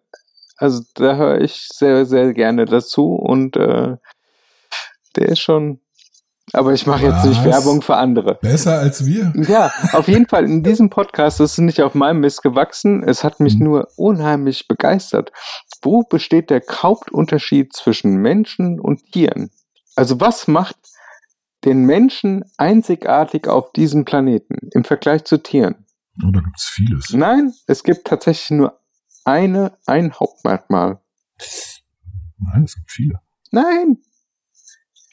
also 0.57 0.81
da 0.95 1.15
höre 1.15 1.41
ich 1.41 1.67
sehr, 1.73 2.05
sehr 2.05 2.33
gerne 2.33 2.65
dazu 2.65 3.15
und 3.15 3.55
äh, 3.55 3.95
der 5.15 5.29
ist 5.29 5.39
schon, 5.39 5.79
aber 6.53 6.73
ich 6.73 6.85
mache 6.85 7.05
jetzt 7.05 7.25
nicht? 7.25 7.43
Werbung 7.43 7.81
für 7.81 7.95
andere. 7.95 8.35
Besser 8.35 8.77
als 8.79 9.05
wir? 9.05 9.33
Ja, 9.47 9.71
auf 9.93 10.07
jeden 10.07 10.27
Fall 10.27 10.45
in 10.45 10.61
diesem 10.63 10.89
Podcast, 10.89 11.39
ist 11.39 11.57
nicht 11.57 11.81
auf 11.81 11.95
meinem 11.95 12.19
Mist 12.19 12.43
gewachsen, 12.43 13.03
es 13.03 13.23
hat 13.23 13.39
mich 13.39 13.55
Mhm. 13.57 13.63
nur 13.65 13.87
unheimlich 13.95 14.67
begeistert. 14.67 15.31
Wo 15.81 16.03
besteht 16.03 16.49
der 16.51 16.61
Hauptunterschied 16.69 17.73
zwischen 17.73 18.15
Menschen 18.17 18.79
und 18.79 19.11
Tieren? 19.11 19.49
Also 19.95 20.19
was 20.19 20.47
macht 20.47 20.75
den 21.65 21.85
Menschen 21.85 22.45
einzigartig 22.57 23.47
auf 23.47 23.71
diesem 23.73 24.05
Planeten 24.05 24.69
im 24.73 24.83
Vergleich 24.83 25.23
zu 25.25 25.37
Tieren? 25.41 25.85
Oh, 26.25 26.31
da 26.31 26.41
gibt's 26.41 26.65
vieles. 26.67 27.11
Nein, 27.11 27.53
es 27.67 27.83
gibt 27.83 28.05
tatsächlich 28.07 28.51
nur 28.51 28.79
eine, 29.25 29.77
ein 29.85 30.13
Hauptmerkmal. 30.13 30.99
Nein, 32.37 32.63
es 32.63 32.75
gibt 32.75 32.91
viele. 32.91 33.19
Nein, 33.51 33.97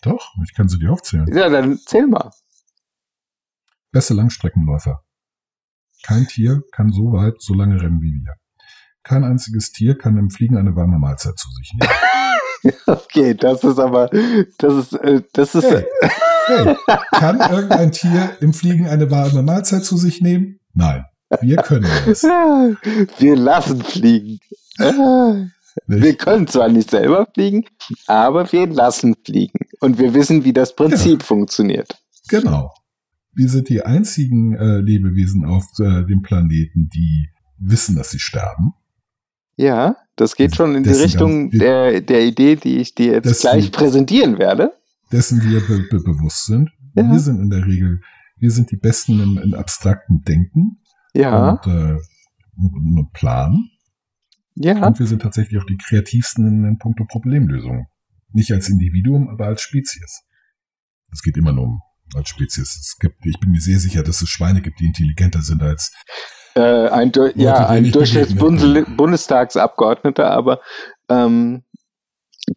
Doch, 0.03 0.35
ich 0.45 0.55
kann 0.55 0.69
sie 0.69 0.79
dir 0.79 0.93
aufzählen. 0.93 1.27
ja, 1.35 1.49
dann 1.49 1.79
zähl 1.79 2.07
mal. 2.07 2.31
Beste 3.93 4.15
Langstreckenläufer. 4.15 5.03
Kein 6.03 6.27
Tier 6.27 6.63
kann 6.73 6.93
so 6.93 7.13
weit, 7.13 7.41
so 7.41 7.55
lange 7.55 7.81
rennen 7.81 8.01
wie 8.01 8.13
wir. 8.13 8.35
Kein 9.03 9.25
einziges 9.25 9.73
Tier 9.73 9.97
kann 9.97 10.17
im 10.19 10.31
Fliegen 10.31 10.57
eine 10.57 10.77
warme 10.77 10.99
Mahlzeit 10.99 11.39
zu 11.39 11.49
sich 11.53 11.73
nehmen. 11.75 11.93
Okay, 12.87 13.35
das 13.35 13.63
ist 13.63 13.79
aber, 13.79 14.09
das 14.59 14.75
ist, 14.75 14.93
äh, 14.95 15.23
das 15.35 15.55
ist, 15.55 15.71
Hey, 15.71 15.87
hey, 16.47 16.77
kann 17.13 17.39
irgendein 17.39 17.93
Tier 17.93 18.37
im 18.41 18.53
Fliegen 18.53 18.89
eine 18.89 19.09
warme 19.09 19.43
Mahlzeit 19.43 19.85
zu 19.85 19.97
sich 19.97 20.21
nehmen? 20.21 20.59
Nein. 20.77 21.05
Wir 21.41 21.57
können 21.57 21.89
das. 22.07 22.23
wir 23.19 23.37
lassen 23.37 23.83
fliegen. 23.83 24.39
Wir 25.87 26.15
können 26.17 26.47
zwar 26.47 26.69
nicht 26.69 26.91
selber 26.91 27.27
fliegen, 27.35 27.65
aber 28.07 28.51
wir 28.53 28.67
lassen 28.69 29.15
fliegen. 29.25 29.59
Und 29.81 29.99
wir 29.99 30.15
wissen, 30.15 30.45
wie 30.45 30.53
das 30.53 30.77
Prinzip 30.77 31.23
funktioniert. 31.23 31.99
Genau. 32.29 32.73
Wir 33.35 33.49
sind 33.49 33.69
die 33.69 33.83
einzigen 33.83 34.55
äh, 34.55 34.79
Lebewesen 34.79 35.45
auf 35.45 35.65
äh, 35.81 36.05
dem 36.05 36.23
Planeten, 36.23 36.89
die 36.95 37.29
wissen, 37.59 37.97
dass 37.97 38.11
sie 38.11 38.19
sterben. 38.19 38.73
Ja, 39.57 39.97
das 40.17 40.37
geht 40.37 40.55
schon 40.55 40.75
in 40.75 40.83
die 40.85 40.91
Richtung 40.91 41.51
ganz- 41.51 41.61
der, 41.61 42.01
der 42.03 42.25
Idee, 42.25 42.57
die 42.57 42.79
ich 42.79 42.95
dir 42.95 43.15
jetzt 43.15 43.41
gleich 43.41 43.73
präsentieren 43.73 44.39
werde. 44.39 44.73
dessen 45.13 45.43
wir 45.43 45.61
be 45.61 45.87
be 45.91 46.01
bewusst 46.03 46.47
sind. 46.47 46.71
Ja. 46.95 47.11
Wir 47.11 47.19
sind 47.19 47.41
in 47.41 47.51
der 47.51 47.67
Regel, 47.67 48.01
wir 48.39 48.51
sind 48.51 48.71
die 48.71 48.77
Besten 48.77 49.21
im, 49.21 49.39
im 49.39 49.55
abstrakten 49.55 50.23
Denken 50.23 50.83
Ja, 51.15 51.51
und, 51.53 51.67
äh, 51.67 51.97
und, 52.57 53.11
Planen. 53.13 53.71
ja. 54.55 54.87
Und 54.87 54.99
wir 54.99 55.07
sind 55.07 55.23
tatsächlich 55.23 55.59
auch 55.61 55.67
die 55.67 55.77
kreativsten 55.79 56.47
in, 56.47 56.65
in 56.65 56.79
puncto 56.79 57.05
Problemlösung. 57.07 57.87
Nicht 58.33 58.53
als 58.53 58.69
Individuum, 58.69 59.29
aber 59.29 59.47
als 59.47 59.63
Spezies. 59.63 60.23
Es 61.13 61.23
geht 61.23 61.37
immer 61.37 61.53
nur 61.53 61.65
um 61.65 61.81
als 62.15 62.29
Spezies. 62.29 62.77
Es 62.77 62.97
gibt, 63.01 63.25
ich 63.27 63.39
bin 63.41 63.51
mir 63.51 63.61
sehr 63.61 63.79
sicher, 63.79 64.03
dass 64.03 64.21
es 64.23 64.29
Schweine 64.29 64.61
gibt, 64.63 64.81
die 64.81 64.87
intelligenter 64.87 65.43
sind 65.43 65.63
als 65.63 65.93
Äh, 66.55 66.89
ein, 66.89 67.13
Du- 67.13 67.33
ja, 67.37 67.69
ein 67.69 67.91
Durchschnitts-Bundestagsabgeordneter, 67.91 70.31
aber 70.31 70.61
ähm, 71.09 71.63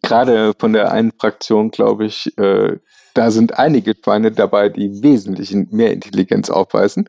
gerade 0.02 0.54
von 0.58 0.72
der 0.72 0.92
einen 0.92 1.12
Fraktion, 1.12 1.70
glaube 1.70 2.06
ich, 2.06 2.36
äh, 2.38 2.78
da 3.14 3.30
sind 3.30 3.58
einige 3.58 3.94
Schweine 3.94 4.30
dabei, 4.30 4.68
die 4.68 5.02
wesentlich 5.02 5.52
mehr 5.70 5.92
Intelligenz 5.92 6.48
aufweisen. 6.48 7.08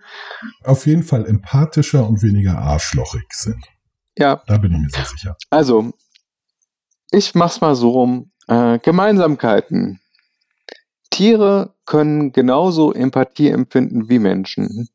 auf 0.63 0.87
jeden 0.87 1.03
Fall 1.03 1.25
empathischer 1.25 2.07
und 2.07 2.23
weniger 2.23 2.57
arschlochig 2.57 3.25
sind. 3.31 3.63
Ja, 4.17 4.41
Da 4.47 4.57
bin 4.57 4.71
ich 4.73 4.79
mir 4.79 4.89
sehr 4.89 5.05
sicher. 5.05 5.37
also, 5.51 5.93
ich 7.11 7.35
mach's 7.35 7.61
mal 7.61 7.75
so 7.75 7.89
rum. 7.89 8.31
Äh, 8.47 8.79
Gemeinsamkeiten. 8.79 9.99
Tiere 11.11 11.75
können 11.85 12.31
genauso 12.31 12.93
Empathie 12.93 13.49
empfinden 13.49 14.09
wie 14.09 14.19
Menschen. 14.19 14.87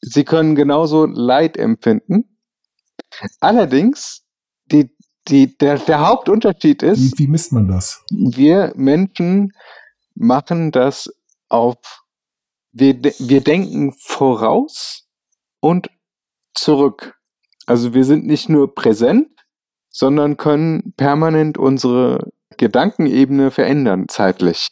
Sie 0.00 0.24
können 0.24 0.54
genauso 0.54 1.06
Leid 1.06 1.56
empfinden. 1.56 2.38
Allerdings, 3.40 4.24
die, 4.66 4.90
die, 5.28 5.56
der, 5.58 5.78
der 5.78 6.06
Hauptunterschied 6.06 6.82
Wie, 6.82 6.86
ist, 6.86 7.18
wie 7.18 7.26
misst 7.26 7.52
man 7.52 7.68
das? 7.68 8.04
wir 8.10 8.72
Menschen 8.76 9.52
machen 10.14 10.72
das 10.72 11.10
auf, 11.48 11.76
wir, 12.72 13.02
wir 13.02 13.40
denken 13.42 13.92
voraus 13.98 15.06
und 15.60 15.90
zurück. 16.54 17.16
Also 17.66 17.94
wir 17.94 18.04
sind 18.04 18.26
nicht 18.26 18.48
nur 18.48 18.74
präsent, 18.74 19.28
sondern 19.90 20.36
können 20.36 20.92
permanent 20.96 21.58
unsere 21.58 22.30
Gedankenebene 22.56 23.50
verändern 23.50 24.06
zeitlich. 24.08 24.68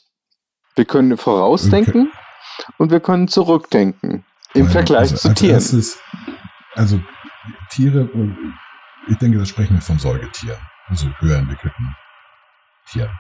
Wir 0.74 0.84
können 0.84 1.16
vorausdenken 1.16 2.10
und 2.78 2.90
wir 2.90 3.00
können 3.00 3.28
zurückdenken 3.28 4.24
im 4.54 4.66
Weil, 4.66 4.72
Vergleich 4.72 5.12
also 5.12 5.16
zu 5.16 5.28
als 5.28 5.38
Tieren. 5.38 5.54
Erstes, 5.54 5.98
also 6.74 7.00
Tiere, 7.70 8.08
ich 9.06 9.16
denke, 9.18 9.38
da 9.38 9.44
sprechen 9.44 9.74
wir 9.74 9.80
von 9.82 9.98
Säugetieren, 9.98 10.58
also 10.86 11.08
höher 11.18 11.38
entwickelten 11.38 11.94
Tieren. 12.90 13.10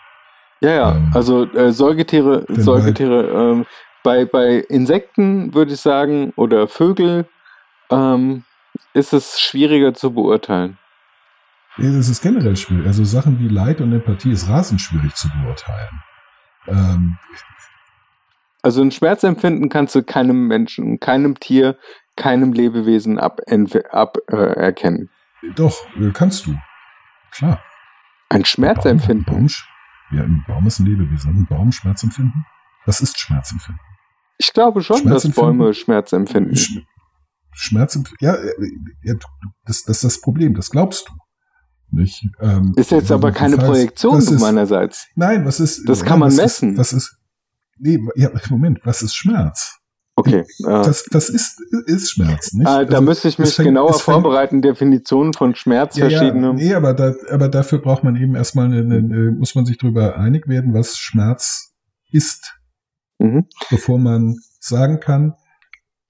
Ja, 0.60 0.70
ja, 0.70 0.96
Ähm, 0.96 1.10
also 1.14 1.44
äh, 1.52 1.72
Säugetiere, 1.72 2.44
Säugetiere, 2.48 3.28
ähm, 3.28 3.66
bei, 4.02 4.24
bei 4.24 4.58
Insekten 4.68 5.52
würde 5.52 5.72
ich 5.74 5.80
sagen, 5.80 6.32
oder 6.36 6.68
Vögel, 6.68 7.26
ähm, 7.90 8.44
ist 8.94 9.12
es 9.12 9.40
schwieriger 9.40 9.94
zu 9.94 10.12
beurteilen. 10.12 10.78
Ja, 11.76 11.90
Es 11.90 12.08
ist 12.08 12.22
generell 12.22 12.56
schwierig. 12.56 12.86
Also 12.86 13.04
Sachen 13.04 13.38
wie 13.38 13.48
Leid 13.48 13.80
und 13.80 13.92
Empathie 13.92 14.30
ist 14.32 14.48
rasend 14.48 14.80
schwierig 14.80 15.14
zu 15.14 15.28
beurteilen. 15.28 16.02
Ähm, 16.68 17.18
Also 18.62 18.80
ein 18.80 18.90
Schmerzempfinden 18.90 19.68
kannst 19.68 19.94
du 19.94 20.02
keinem 20.02 20.46
Menschen, 20.46 20.98
keinem 21.00 21.38
Tier, 21.38 21.76
keinem 22.16 22.52
Lebewesen 22.52 23.18
ab, 23.18 23.40
ab 23.90 24.16
äh, 24.28 24.36
erkennen. 24.36 25.10
Doch, 25.54 25.76
äh, 25.96 26.10
kannst 26.12 26.46
du. 26.46 26.56
Klar. 27.30 27.62
Ein 28.28 28.44
Schmerzempfinden. 28.44 29.24
Baum, 29.26 29.48
ja, 30.10 30.22
ein 30.24 30.44
Baum 30.46 30.66
ist 30.66 30.78
ein 30.80 30.86
Lebewesen. 30.86 31.30
Ein 31.36 31.46
Baum 31.46 31.72
Schmerzempfinden? 31.72 32.44
Was 32.84 33.00
ist 33.00 33.18
Schmerzempfinden? 33.18 33.80
Ich 34.38 34.52
glaube 34.52 34.82
schon, 34.82 34.96
dass 35.04 35.22
Schmerzempfinden? 35.22 35.58
Bäume 35.58 35.74
Schmerz 35.74 36.12
empfinden. 36.12 36.56
Sch 36.56 36.78
Schmerzempfinden? 37.52 38.18
Ja, 38.20 38.34
äh, 38.34 38.52
ja, 39.02 39.14
das, 39.64 39.84
das 39.84 39.96
ist 39.96 40.04
das 40.04 40.20
Problem. 40.20 40.54
Das 40.54 40.70
glaubst 40.70 41.08
du. 41.08 41.12
Nicht? 41.92 42.26
Ähm, 42.40 42.72
Ist 42.76 42.90
jetzt 42.90 43.12
aber 43.12 43.30
keine 43.32 43.54
fragst, 43.56 43.68
Projektion 43.70 44.18
ist- 44.18 44.40
meinerseits. 44.40 45.06
Nein, 45.14 45.44
was 45.46 45.60
ist. 45.60 45.88
Das 45.88 46.04
kann 46.04 46.18
man 46.18 46.28
was 46.28 46.36
messen. 46.36 46.72
Ist, 46.72 46.78
was 46.78 46.92
ist. 46.92 47.16
Nee, 47.78 47.98
ja, 48.16 48.30
Moment, 48.50 48.80
was 48.84 49.02
ist 49.02 49.14
Schmerz? 49.14 49.75
Okay. 50.18 50.40
Äh, 50.40 50.62
Das, 50.64 51.04
das 51.04 51.28
ist, 51.28 51.60
ist 51.86 52.10
Schmerz, 52.10 52.52
nicht? 52.54 52.66
äh, 52.66 52.86
da 52.86 52.96
Also, 52.96 53.02
müsste 53.02 53.28
ich 53.28 53.38
mich 53.38 53.54
fängt- 53.54 53.68
genauer 53.68 53.92
vorbereiten, 53.94 54.62
Definitionen 54.62 55.34
von 55.34 55.54
Schmerz, 55.54 55.96
Ja, 55.96 56.08
verschiedene. 56.08 56.46
ja, 56.48 56.52
nee, 56.54 56.74
aber, 56.74 56.94
da, 56.94 57.12
aber 57.30 57.48
dafür 57.48 57.80
braucht 57.80 58.02
man 58.02 58.16
eben 58.16 58.34
erstmal, 58.34 58.66
eine, 58.66 58.78
eine, 58.96 59.30
muss 59.32 59.54
man 59.54 59.66
sich 59.66 59.76
darüber 59.78 60.16
einig 60.16 60.48
werden, 60.48 60.72
was 60.74 60.96
Schmerz 60.96 61.74
ist, 62.10 62.54
Mhm. 63.18 63.46
bevor 63.70 63.98
man 63.98 64.36
sagen 64.58 65.00
kann, 65.00 65.34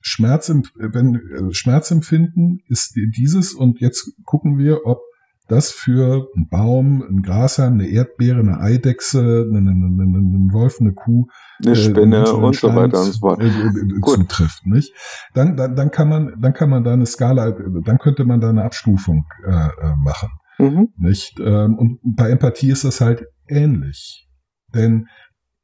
Schmerzemp 0.01 0.69
wenn, 0.77 1.17
äh, 1.17 1.53
Schmerzempfinden 1.53 2.61
ist 2.69 2.95
dieses 3.17 3.53
und 3.55 3.81
jetzt 3.81 4.13
gucken 4.25 4.57
wir, 4.57 4.87
ob 4.87 5.01
das 5.49 5.71
für 5.71 6.29
einen 6.35 6.49
Baum, 6.49 7.03
einen 7.03 7.23
Grashalm, 7.23 7.75
eine 7.75 7.87
Erdbeere, 7.87 8.41
eine 8.41 8.61
Eidechse, 8.61 9.47
einen, 9.49 9.69
einen, 9.69 10.01
einen, 10.01 10.53
Wolf, 10.53 10.79
eine 10.81 10.93
Kuh, 10.93 11.27
Eine 11.65 11.73
äh, 11.73 11.77
Spinne 11.77 12.19
Menschen, 12.19 12.43
und 12.43 12.57
so 12.57 12.75
weiter 12.75 13.01
und 13.01 13.13
so 13.13 13.19
fort. 13.21 13.41
äh, 13.41 13.47
äh, 13.47 14.01
Gut. 14.01 14.17
zutrifft, 14.17 14.67
nicht? 14.67 14.93
Dann, 15.35 15.57
dann, 15.57 15.77
dann 15.77 15.91
kann 15.91 16.09
man, 16.09 16.41
dann 16.41 16.53
kann 16.53 16.71
man 16.71 16.83
da 16.83 16.93
eine 16.93 17.07
Skala, 17.07 17.53
dann 17.85 17.99
könnte 17.99 18.25
man 18.25 18.41
da 18.41 18.49
eine 18.51 18.65
Abstufung 18.65 19.25
äh, 19.47 19.51
äh, 19.51 19.97
machen. 19.97 20.31
Mhm. 20.59 20.89
Nicht? 20.97 21.39
Ähm, 21.39 21.79
und 21.79 22.01
bei 22.03 22.31
Empathie 22.31 22.71
ist 22.71 22.85
das 22.85 23.01
halt 23.01 23.27
ähnlich. 23.49 24.29
Denn 24.75 25.07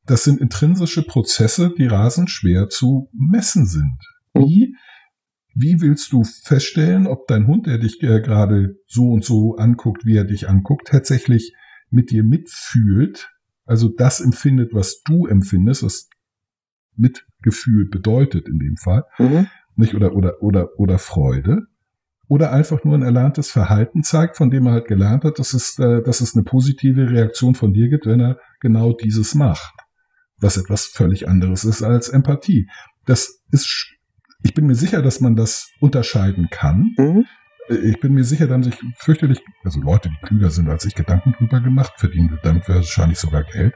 das 0.07 0.24
sind 0.24 0.41
intrinsische 0.41 1.03
Prozesse, 1.03 1.72
die 1.76 1.87
rasend 1.87 2.30
schwer 2.30 2.68
zu 2.68 3.09
messen 3.12 3.66
sind. 3.66 3.99
Wie, 4.35 4.74
wie 5.55 5.81
willst 5.81 6.13
du 6.13 6.23
feststellen, 6.25 7.07
ob 7.07 7.27
dein 7.27 7.47
Hund, 7.47 7.67
der 7.67 7.79
dich 7.79 8.03
äh, 8.03 8.21
gerade 8.21 8.77
so 8.87 9.11
und 9.11 9.25
so 9.25 9.57
anguckt, 9.57 10.05
wie 10.07 10.17
er 10.17 10.25
dich 10.25 10.49
anguckt, 10.49 10.89
tatsächlich 10.89 11.55
mit 11.91 12.11
dir 12.11 12.25
mitfühlt, 12.25 13.31
also 13.65 13.89
das 13.89 14.21
empfindet, 14.21 14.73
was 14.75 15.03
du 15.03 15.27
empfindest, 15.27 15.83
was 15.83 16.09
Mitgefühl 16.97 17.89
bedeutet 17.89 18.49
in 18.49 18.59
dem 18.59 18.77
Fall, 18.77 19.05
Mhm. 19.19 19.47
nicht 19.77 19.95
oder 19.95 20.15
oder 20.15 20.43
oder 20.43 20.69
oder 20.79 20.99
Freude 20.99 21.67
oder 22.29 22.53
einfach 22.53 22.85
nur 22.85 22.95
ein 22.95 23.03
erlerntes 23.03 23.51
Verhalten 23.51 24.03
zeigt, 24.03 24.37
von 24.37 24.51
dem 24.51 24.67
er 24.67 24.73
halt 24.73 24.87
gelernt 24.89 25.25
hat, 25.25 25.39
dass 25.39 25.55
es 25.55 25.79
äh, 25.79 26.03
dass 26.03 26.21
es 26.21 26.35
eine 26.35 26.45
positive 26.45 27.11
Reaktion 27.11 27.55
von 27.55 27.73
dir 27.73 27.89
gibt, 27.89 28.07
wenn 28.07 28.21
er 28.21 28.39
genau 28.61 28.93
dieses 28.93 29.35
macht, 29.35 29.75
was 30.39 30.57
etwas 30.57 30.87
völlig 30.87 31.29
anderes 31.29 31.65
ist 31.65 31.83
als 31.83 32.09
Empathie. 32.09 32.69
Das 33.07 33.43
ist 33.51 33.67
ich 34.43 34.55
bin 34.55 34.66
mir 34.66 34.74
sicher, 34.74 35.03
dass 35.03 35.20
man 35.20 35.36
das 35.36 35.68
unterscheiden 35.80 36.49
kann. 36.51 36.95
Mhm. 36.97 37.26
Äh, 37.68 37.74
Ich 37.90 38.01
bin 38.01 38.12
mir 38.14 38.24
sicher, 38.24 38.47
da 38.47 38.55
haben 38.55 38.62
sich 38.64 38.78
fürchterlich, 38.99 39.40
also 39.64 39.80
Leute, 39.80 40.09
die 40.11 40.26
klüger 40.26 40.51
sind 40.51 40.68
als 40.68 40.84
ich, 40.84 40.95
Gedanken 40.95 41.32
drüber 41.38 41.61
gemacht, 41.61 41.93
verdienen 41.97 42.38
damit 42.43 42.68
wahrscheinlich 42.68 43.18
sogar 43.18 43.45
Geld 43.45 43.74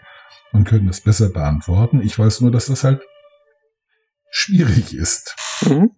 und 0.53 0.65
können 0.67 0.87
das 0.87 1.01
besser 1.01 1.29
beantworten. 1.31 2.01
Ich 2.03 2.19
weiß 2.19 2.41
nur, 2.41 2.51
dass 2.51 2.67
das 2.67 2.85
halt 2.85 3.03
schwierig 4.31 4.95
ist. 4.95 5.35
Mhm. 5.67 5.91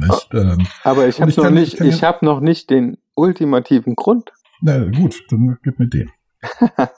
Nicht? 0.00 0.28
Ähm, 0.34 0.66
Aber 0.84 1.08
ich 1.08 1.20
habe 1.20 1.30
ich 1.30 1.36
noch 1.38 1.44
kann- 1.44 1.54
nicht, 1.54 1.72
ich 1.72 1.78
kann 1.78 1.86
ja- 1.88 1.94
ich 1.94 2.04
habe 2.04 2.24
noch 2.26 2.40
nicht 2.40 2.68
den 2.70 2.98
ultimativen 3.14 3.94
Grund. 3.96 4.30
na 4.60 4.78
gut, 4.84 5.16
dann 5.30 5.56
gib 5.62 5.78
mir 5.78 5.88
den. 5.88 6.10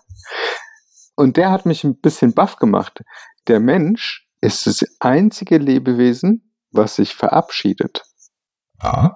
Und 1.14 1.36
der 1.36 1.50
hat 1.50 1.66
mich 1.66 1.84
ein 1.84 2.00
bisschen 2.00 2.34
baff 2.34 2.56
gemacht. 2.56 3.02
Der 3.46 3.60
Mensch 3.60 4.26
ist 4.40 4.66
das 4.66 4.82
einzige 4.98 5.58
Lebewesen, 5.58 6.51
was 6.72 6.96
sich 6.96 7.14
verabschiedet. 7.14 8.02
Ah, 8.78 9.12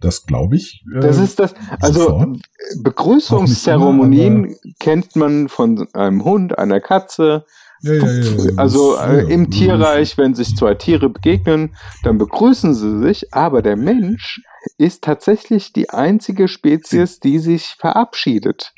das 0.00 0.24
glaube 0.24 0.56
ich. 0.56 0.82
äh, 0.94 1.00
Das 1.00 1.18
ist 1.18 1.38
das, 1.38 1.54
also 1.80 2.00
sofort. 2.00 2.38
Begrüßungszeremonien 2.82 4.56
kennt 4.78 5.16
man 5.16 5.48
von 5.48 5.88
einem 5.92 6.24
Hund, 6.24 6.58
einer 6.58 6.80
Katze. 6.80 7.44
ja, 7.82 7.92
ja, 7.94 8.06
ja, 8.06 8.44
ja, 8.44 8.50
Also 8.56 8.96
äh, 8.96 9.22
ja, 9.22 9.28
im 9.28 9.44
ja, 9.44 9.50
Tierreich, 9.50 10.16
wenn 10.18 10.34
sich 10.34 10.56
zwei 10.56 10.74
Tiere 10.74 11.08
begegnen, 11.10 11.74
dann 12.02 12.18
begrüßen 12.18 12.74
sie 12.74 13.00
sich, 13.00 13.32
aber 13.34 13.62
der 13.62 13.76
Mensch 13.76 14.40
ist 14.78 15.02
tatsächlich 15.02 15.72
die 15.72 15.90
einzige 15.90 16.46
Spezies, 16.48 17.18
die 17.20 17.38
sich 17.38 17.76
verabschiedet. 17.78 18.74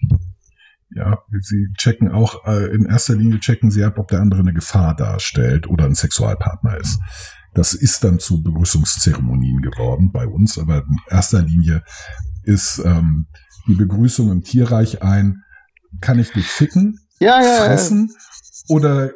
Ja, 0.95 1.19
sie 1.41 1.69
checken 1.79 2.13
auch, 2.13 2.45
äh, 2.47 2.67
in 2.75 2.85
erster 2.87 3.15
Linie 3.15 3.41
checken 3.41 3.71
sie 3.71 3.83
ab, 3.83 3.99
ob 3.99 4.09
der 4.09 4.21
andere 4.21 4.41
eine 4.41 4.53
Gefahr 4.53 4.95
darstellt 4.95 5.67
oder 5.69 5.87
ein 5.87 5.95
Sexualpartner 5.95 6.77
ist. 6.77 7.01
Das 7.55 7.75
ist 7.75 8.03
dann 8.05 8.19
zu 8.19 8.43
Begrüßungszeremonien 8.43 9.61
geworden 9.61 10.11
bei 10.13 10.27
uns, 10.27 10.59
aber 10.59 10.79
in 10.79 10.99
erster 11.09 11.43
Linie 11.43 11.83
ist 12.45 12.81
ähm, 12.85 13.27
die 13.67 13.75
Begrüßung 13.75 14.31
im 14.31 14.43
Tierreich 14.43 15.03
ein, 15.03 15.45
kann 16.01 16.19
ich 16.19 16.33
dich 16.33 16.47
ficken, 16.47 17.01
Ja, 17.21 17.41
ja, 17.41 17.47
ja. 17.47 17.65
fressen 17.65 18.15
oder 18.69 19.11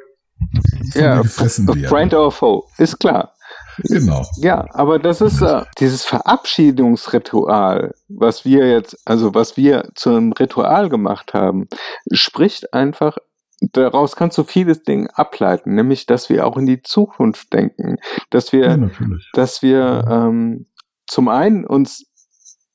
von 0.92 1.02
ja, 1.02 1.22
gefressen 1.22 1.66
werden. 1.68 1.86
Friend 1.86 2.14
or 2.14 2.30
foe, 2.30 2.62
ist 2.78 2.98
klar. 3.00 3.32
Genau. 3.78 4.24
Ja, 4.36 4.66
aber 4.72 4.98
das 4.98 5.20
ist 5.20 5.42
äh, 5.42 5.62
dieses 5.78 6.04
Verabschiedungsritual, 6.04 7.94
was 8.08 8.44
wir 8.44 8.68
jetzt, 8.70 8.96
also 9.04 9.34
was 9.34 9.56
wir 9.56 9.90
zu 9.94 10.10
einem 10.10 10.32
Ritual 10.32 10.88
gemacht 10.88 11.34
haben, 11.34 11.68
spricht 12.10 12.72
einfach, 12.72 13.18
daraus 13.60 14.16
kannst 14.16 14.36
du 14.38 14.44
vieles 14.44 14.82
Ding 14.82 15.08
ableiten, 15.08 15.74
nämlich, 15.74 16.06
dass 16.06 16.28
wir 16.28 16.46
auch 16.46 16.56
in 16.56 16.66
die 16.66 16.82
Zukunft 16.82 17.52
denken, 17.52 17.96
dass 18.30 18.52
wir, 18.52 18.66
Ja, 18.66 18.90
dass 19.32 19.62
wir 19.62 20.04
ähm, 20.10 20.66
zum 21.06 21.28
einen 21.28 21.64
uns 21.66 22.04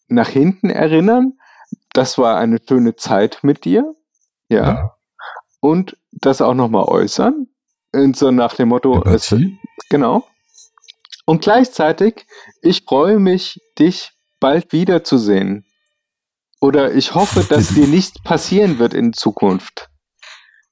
nach 0.08 0.30
hinten 0.30 0.70
erinnern, 0.70 1.34
das 1.94 2.18
war 2.18 2.38
eine 2.38 2.58
schöne 2.68 2.96
Zeit 2.96 3.40
mit 3.44 3.66
dir, 3.66 3.94
ja, 4.50 4.68
Ja. 4.74 4.92
und 5.60 5.98
das 6.12 6.42
auch 6.42 6.54
nochmal 6.54 6.86
äußern, 6.86 7.48
Und 7.94 8.16
so 8.18 8.32
nach 8.32 8.56
dem 8.56 8.70
Motto, 8.70 9.04
es, 9.04 9.34
genau. 9.90 10.26
Und 11.26 11.42
gleichzeitig, 11.42 12.26
ich 12.62 12.84
freue 12.86 13.20
mich, 13.20 13.60
dich 13.78 14.12
bald 14.40 14.72
wiederzusehen. 14.74 15.66
Oder 16.60 16.94
ich 16.94 17.14
hoffe, 17.16 17.46
dass 17.48 17.70
dir 17.76 17.88
nichts 17.88 18.22
passieren 18.24 18.80
wird 18.80 18.94
in 18.94 19.14
Zukunft, 19.14 19.90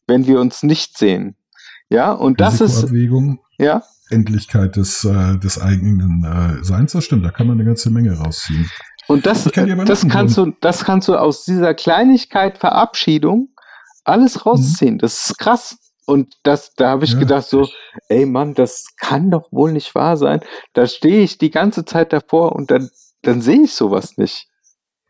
wenn 0.09 0.27
wir 0.27 0.41
uns 0.41 0.63
nicht 0.63 0.97
sehen. 0.97 1.35
Ja, 1.89 2.11
und 2.11 2.41
das 2.41 2.59
ist, 2.59 2.91
ja, 3.57 3.83
Endlichkeit 4.09 4.75
des, 4.75 5.03
äh, 5.05 5.37
des 5.37 5.61
eigenen 5.61 6.23
äh, 6.23 6.63
Seins, 6.63 6.91
das 6.91 7.05
stimmt, 7.05 7.23
da 7.23 7.31
kann 7.31 7.47
man 7.47 7.57
eine 7.57 7.65
ganze 7.65 7.89
Menge 7.89 8.17
rausziehen. 8.17 8.69
Und 9.07 9.25
das, 9.25 9.51
kann 9.51 9.85
das 9.85 10.07
kannst 10.07 10.37
du, 10.37 10.51
das 10.61 10.83
kannst 10.83 11.07
du 11.07 11.15
aus 11.15 11.45
dieser 11.45 11.73
Kleinigkeit 11.73 12.59
Verabschiedung 12.59 13.49
alles 14.03 14.45
rausziehen. 14.45 14.97
Das 14.99 15.29
ist 15.29 15.37
krass. 15.39 15.77
Und 16.05 16.35
das, 16.43 16.73
da 16.75 16.89
habe 16.89 17.05
ich 17.05 17.13
Ja. 17.13 17.19
gedacht 17.19 17.45
so, 17.47 17.67
ey 18.07 18.25
Mann, 18.25 18.53
das 18.55 18.95
kann 18.97 19.29
doch 19.31 19.51
wohl 19.51 19.71
nicht 19.71 19.93
wahr 19.95 20.17
sein. 20.17 20.41
Da 20.73 20.87
stehe 20.87 21.21
ich 21.21 21.37
die 21.37 21.51
ganze 21.51 21.85
Zeit 21.85 22.13
davor 22.13 22.55
und 22.55 22.71
dann, 22.71 22.89
dann 23.21 23.41
sehe 23.41 23.63
ich 23.63 23.73
sowas 23.73 24.17
nicht. 24.17 24.47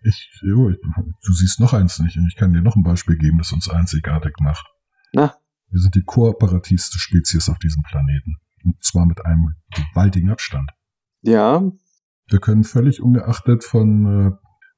Ich, 0.04 0.30
jo, 0.42 0.70
ich, 0.70 0.78
du 1.26 1.34
siehst 1.34 1.60
noch 1.60 1.74
eins 1.74 2.00
nicht 2.00 2.18
und 2.18 2.28
ich 2.28 2.38
kann 2.38 2.54
dir 2.54 2.62
noch 2.62 2.76
ein 2.78 2.84
Beispiel 2.84 3.18
geben, 3.18 3.38
das 3.38 3.52
uns 3.52 3.70
einzigartig 3.70 4.36
macht. 4.40 4.66
Na, 5.14 5.36
Wir 5.70 5.80
sind 5.80 5.96
die 5.96 6.04
kooperativste 6.04 6.98
Spezies 7.00 7.50
auf 7.50 7.58
diesem 7.60 7.84
Planeten. 7.84 8.36
Und 8.66 8.84
zwar 8.84 9.06
mit 9.06 9.26
einem 9.26 9.56
gewaltigen 9.74 10.30
Abstand. 10.30 10.70
ja, 11.22 11.64
Wir 12.28 12.40
können 12.40 12.64
völlig 12.64 13.02
ungeachtet 13.02 13.64
von 13.64 14.06
äh, 14.06 14.32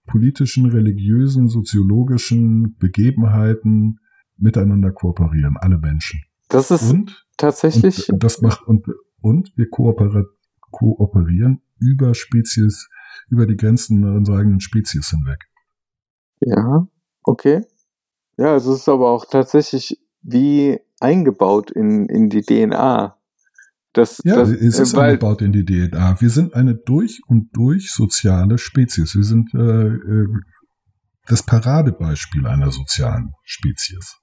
politischen, 0.09 0.65
religiösen, 0.67 1.47
soziologischen 1.47 2.75
Begebenheiten 2.77 3.99
miteinander 4.37 4.91
kooperieren, 4.91 5.57
alle 5.57 5.77
Menschen. 5.77 6.21
das 6.49 6.71
ist 6.71 6.89
Und, 6.91 7.25
tatsächlich, 7.37 8.09
und 8.11 8.23
das 8.23 8.41
macht 8.41 8.61
und, 8.67 8.85
und 9.21 9.51
wir 9.55 9.69
kooperieren 9.69 11.61
über 11.79 12.13
Spezies, 12.15 12.89
über 13.29 13.45
die 13.45 13.55
Grenzen 13.57 14.03
unserer 14.03 14.39
eigenen 14.39 14.59
Spezies 14.61 15.09
hinweg. 15.09 15.39
ja, 16.39 16.87
okay. 17.23 17.65
Ja, 18.37 18.55
es 18.55 18.65
ist 18.65 18.87
aber 18.89 19.09
auch 19.11 19.25
tatsächlich 19.25 19.99
wie 20.21 20.79
eingebaut 20.99 21.71
in, 21.71 22.07
in 22.07 22.29
die 22.29 22.41
DNA. 22.41 23.17
Das, 23.93 24.21
Ja, 24.23 24.37
das, 24.37 24.49
es 24.49 24.79
ist 24.79 24.95
weil, 24.95 25.11
eingebaut 25.11 25.41
in 25.41 25.51
die 25.51 25.65
DNA. 25.65 26.21
Wir 26.21 26.29
sind 26.29 26.53
eine 26.53 26.75
durch 26.75 27.21
und 27.27 27.49
durch 27.53 27.91
soziale 27.91 28.57
Spezies. 28.57 29.15
Wir 29.15 29.23
sind 29.23 29.53
äh, 29.53 29.87
äh, 29.87 30.27
das 31.27 31.43
Paradebeispiel 31.43 32.47
einer 32.47 32.71
sozialen 32.71 33.33
Spezies. 33.43 34.17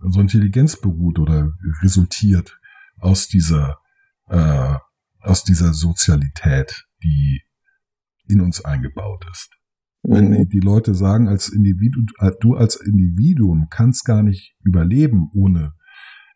Unsere 0.00 0.22
Intelligenz 0.22 0.76
beruht 0.76 1.18
oder 1.18 1.52
resultiert 1.82 2.58
aus 2.98 3.28
dieser 3.28 3.78
äh, 4.28 4.76
aus 5.20 5.44
dieser 5.44 5.72
Sozialität, 5.72 6.84
die 7.02 7.42
in 8.26 8.40
uns 8.40 8.64
eingebaut 8.64 9.24
ist. 9.30 9.50
Wenn 10.04 10.30
Mhm. 10.30 10.48
die, 10.48 10.60
Leute 10.60 10.94
sagen, 10.94 11.28
als 11.28 11.48
Individu, 11.48 12.00
äh, 12.18 12.32
du 12.40 12.54
als 12.54 12.76
Individuum 12.76 13.68
kannst 13.70 14.04
gar 14.04 14.22
nicht 14.22 14.56
überleben 14.64 15.30
ohne, 15.32 15.74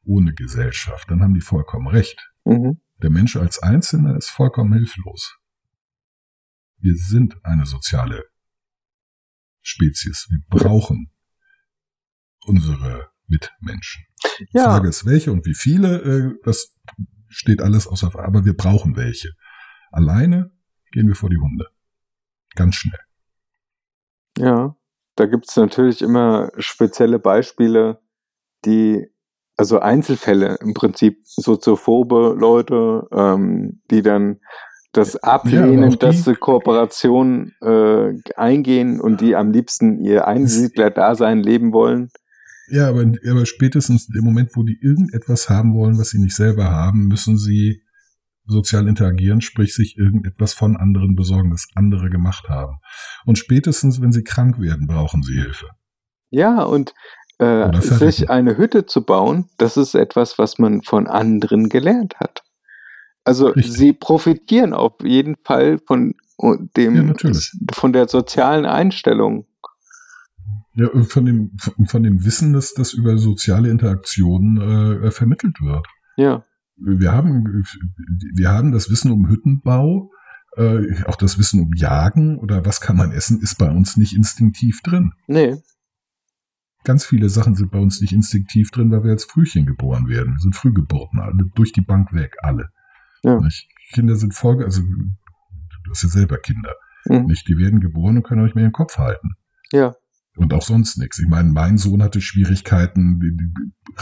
ohne 0.05 0.35
Gesellschaft, 0.35 1.11
dann 1.11 1.21
haben 1.21 1.35
die 1.35 1.41
vollkommen 1.41 1.89
recht. 1.89 2.33
Mhm. 2.45 2.81
Der 3.03 3.11
Mensch 3.11 3.37
als 3.37 3.59
Einzelner 3.61 4.17
ist 4.17 4.29
vollkommen 4.31 4.73
hilflos. 4.73 5.37
Wir 6.79 6.95
sind 6.95 7.45
eine 7.45 7.67
soziale 7.67 8.25
Spezies. 9.63 10.29
Wir 10.31 10.41
brauchen 10.49 11.11
unsere 12.47 13.11
Mitmenschen. 13.27 14.05
Die 14.39 14.47
Ja. 14.53 14.65
Frage 14.67 14.89
ist, 14.89 15.05
welche 15.07 15.33
und 15.33 15.45
wie 15.45 15.55
viele, 15.55 16.03
äh, 16.03 16.35
das 16.45 16.79
steht 17.29 17.61
alles 17.61 17.89
außer 17.89 18.13
Frage, 18.13 18.29
aber 18.29 18.45
wir 18.45 18.55
brauchen 18.55 18.95
welche. 18.97 19.31
Alleine 19.91 20.53
gehen 20.93 21.09
wir 21.09 21.17
vor 21.17 21.31
die 21.31 21.39
Hunde. 21.39 21.67
Ganz 22.55 22.77
schnell. 22.77 22.99
Ja, 24.39 24.77
da 25.17 25.27
gibt 25.27 25.49
es 25.49 25.57
natürlich 25.57 26.03
immer 26.03 26.51
spezielle 26.59 27.19
Beispiele, 27.19 28.01
die, 28.65 29.07
also 29.57 29.79
Einzelfälle 29.79 30.59
im 30.61 30.75
Prinzip, 30.75 31.21
soziophobe 31.25 32.37
Leute, 32.39 33.07
ähm, 33.13 33.81
die 33.91 34.03
dann 34.03 34.41
das 34.93 35.17
ablehnen, 35.17 35.91
die- 35.91 35.99
dass 35.99 36.25
sie 36.25 36.35
Kooperation 36.35 37.53
äh, 37.63 38.13
eingehen 38.37 39.01
und 39.01 39.21
die 39.21 39.37
am 39.37 39.53
liebsten 39.53 40.03
ihr 40.05 40.27
Einsiedler-Dasein 40.27 41.39
leben 41.43 41.73
wollen. 41.73 42.11
Ja, 42.69 42.89
aber, 42.89 43.03
aber 43.31 43.47
spätestens 43.47 44.09
im 44.15 44.25
Moment, 44.25 44.51
wo 44.57 44.63
die 44.65 44.79
irgendetwas 44.81 45.49
haben 45.49 45.75
wollen, 45.75 45.99
was 45.99 46.11
sie 46.11 46.19
nicht 46.19 46.35
selber 46.35 46.65
haben, 46.71 47.07
müssen 47.07 47.39
sie 47.39 47.83
sozial 48.47 48.89
interagieren, 48.89 49.41
sprich 49.41 49.75
sich 49.75 49.97
irgendetwas 49.97 50.55
von 50.55 50.77
anderen 50.77 51.17
besorgen, 51.17 51.51
das 51.51 51.69
andere 51.75 52.11
gemacht 52.11 52.49
haben. 52.49 52.79
Und 53.25 53.39
spätestens, 53.39 54.01
wenn 54.01 54.13
sie 54.13 54.25
krank 54.25 54.61
werden, 54.61 54.87
brauchen 54.87 55.23
sie 55.23 55.35
Hilfe. 55.35 55.69
Ja, 56.31 56.63
und 56.63 56.95
äh, 57.39 57.81
sich 57.81 58.31
eine 58.31 58.57
Hütte 58.57 58.87
zu 58.87 59.05
bauen, 59.05 59.49
das 59.59 59.77
ist 59.77 59.95
etwas, 59.95 60.39
was 60.39 60.59
man 60.59 60.83
von 60.83 61.07
anderen 61.07 61.69
gelernt 61.69 62.17
hat. 62.19 62.43
Also 63.25 63.49
Richtig. 63.49 63.73
sie 63.73 63.93
profitieren 63.93 64.73
auf 64.73 64.95
jeden 65.03 65.37
Fall 65.45 65.79
von 65.85 66.15
uh, 66.41 66.57
dem 66.77 67.15
Ja, 67.19 67.33
von 67.75 67.93
der 67.93 68.09
sozialen 68.09 68.65
Einstellung. 68.65 69.47
Ja, 70.75 70.89
und 70.89 71.07
von 71.07 71.25
dem, 71.25 71.57
von 71.59 71.87
von 71.87 72.03
dem 72.03 72.25
Wissen, 72.25 72.53
dass 72.53 72.75
das 72.75 72.93
über 72.93 73.19
soziale 73.19 73.71
Interaktionen 73.71 75.03
äh, 75.03 75.11
vermittelt 75.11 75.61
wird. 75.61 75.87
Ja, 76.17 76.45
Wir 76.77 77.13
haben, 77.13 77.65
wir 78.35 78.51
haben 78.51 78.73
das 78.73 78.91
Wissen 78.91 79.11
um 79.11 79.29
Hüttenbau, 79.29 80.11
äh, 80.57 81.05
auch 81.05 81.17
das 81.17 81.39
Wissen 81.39 81.61
um 81.61 81.73
Jagen 81.75 82.39
oder 82.39 82.65
was 82.65 82.81
kann 82.81 82.97
man 82.97 83.13
essen, 83.13 83.41
ist 83.41 83.57
bei 83.57 83.71
uns 83.71 83.97
nicht 83.97 84.15
instinktiv 84.15 84.83
drin. 84.83 85.13
nee, 85.27 85.57
Ganz 86.85 87.05
viele 87.05 87.29
Sachen 87.29 87.57
sind 87.57 87.73
bei 87.73 87.81
uns 87.81 88.01
nicht 88.01 88.13
instinktiv 88.13 88.71
drin, 88.71 88.93
weil 88.93 89.03
wir 89.03 89.11
als 89.11 89.25
Frühchen 89.25 89.67
geboren 89.67 90.07
werden. 90.07 90.35
Wir 90.35 90.39
sind 90.39 90.55
Frühgeburten, 90.55 91.19
alle 91.19 91.35
durch 91.57 91.73
die 91.73 91.81
Bank 91.81 92.13
weg, 92.13 92.37
alle. 92.43 92.69
Ja. 93.25 93.41
Kinder 93.93 94.15
sind 94.15 94.35
Folge, 94.35 94.65
also 94.65 94.83
du 94.83 95.91
hast 95.91 96.05
ja 96.05 96.09
selber 96.09 96.39
Kinder. 96.39 96.75
mhm. 97.07 97.25
Nicht? 97.27 97.49
Die 97.49 97.59
werden 97.59 97.81
geboren 97.81 98.19
und 98.19 98.23
können 98.23 98.41
auch 98.41 98.45
nicht 98.45 98.55
mehr 98.55 98.63
ihren 98.63 98.73
Kopf 98.73 98.99
halten. 98.99 99.33
ja, 99.73 99.97
Und 100.37 100.55
auch 100.55 100.63
sonst 100.63 100.97
nichts. 100.99 101.19
Ich 101.19 101.27
meine, 101.27 101.51
mein 101.51 101.77
Sohn 101.77 102.05
hatte 102.05 102.21
Schwierigkeiten, 102.21 103.21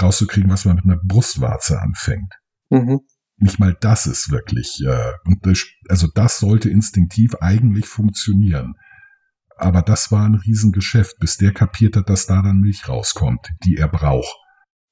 rauszukriegen, 0.01 0.51
was 0.51 0.67
man 0.67 0.77
mit 0.77 0.85
einer 0.85 1.01
Brustwarze 1.03 1.81
anfängt. 1.81 2.35
Mhm. 2.71 3.01
Nicht 3.37 3.59
mal 3.59 3.77
das 3.81 4.07
ist 4.07 4.31
wirklich, 4.31 4.81
äh, 4.87 5.13
und 5.25 5.45
das, 5.45 5.65
also 5.89 6.07
das 6.15 6.39
sollte 6.39 6.71
instinktiv 6.71 7.35
eigentlich 7.41 7.87
funktionieren. 7.87 8.75
Aber 9.57 9.83
das 9.83 10.13
war 10.13 10.25
ein 10.25 10.37
Riesengeschäft, 10.37 11.19
bis 11.19 11.37
der 11.37 11.53
kapiert 11.53 11.97
hat, 11.97 12.09
dass 12.09 12.27
da 12.27 12.43
dann 12.43 12.61
Milch 12.61 12.89
rauskommt, 12.89 13.49
die 13.65 13.77
er 13.77 13.89
braucht. 13.89 14.37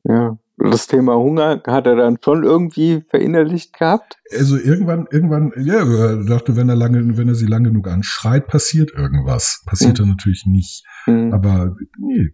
ja. 0.05 0.37
Das 0.59 0.87
Thema 0.87 1.15
Hunger 1.17 1.63
hat 1.67 1.87
er 1.87 1.97
dann 1.97 2.19
schon 2.23 2.45
irgendwie 2.45 3.03
verinnerlicht 3.09 3.73
gehabt. 3.77 4.19
Also 4.37 4.57
irgendwann, 4.59 5.07
irgendwann, 5.11 5.51
ja, 5.57 5.83
er 5.83 6.25
dachte, 6.25 6.55
wenn 6.57 6.69
er 6.69 6.77
lange, 6.77 7.17
wenn 7.17 7.27
er 7.27 7.35
sie 7.35 7.47
lange 7.47 7.71
genug 7.71 7.89
anschreit, 7.89 8.47
passiert 8.47 8.93
irgendwas. 8.93 9.63
Passiert 9.67 9.99
Mhm. 9.99 10.05
er 10.05 10.09
natürlich 10.09 10.45
nicht. 10.47 10.85
Mhm. 11.07 11.33
Aber 11.33 11.75
nee, 11.99 12.29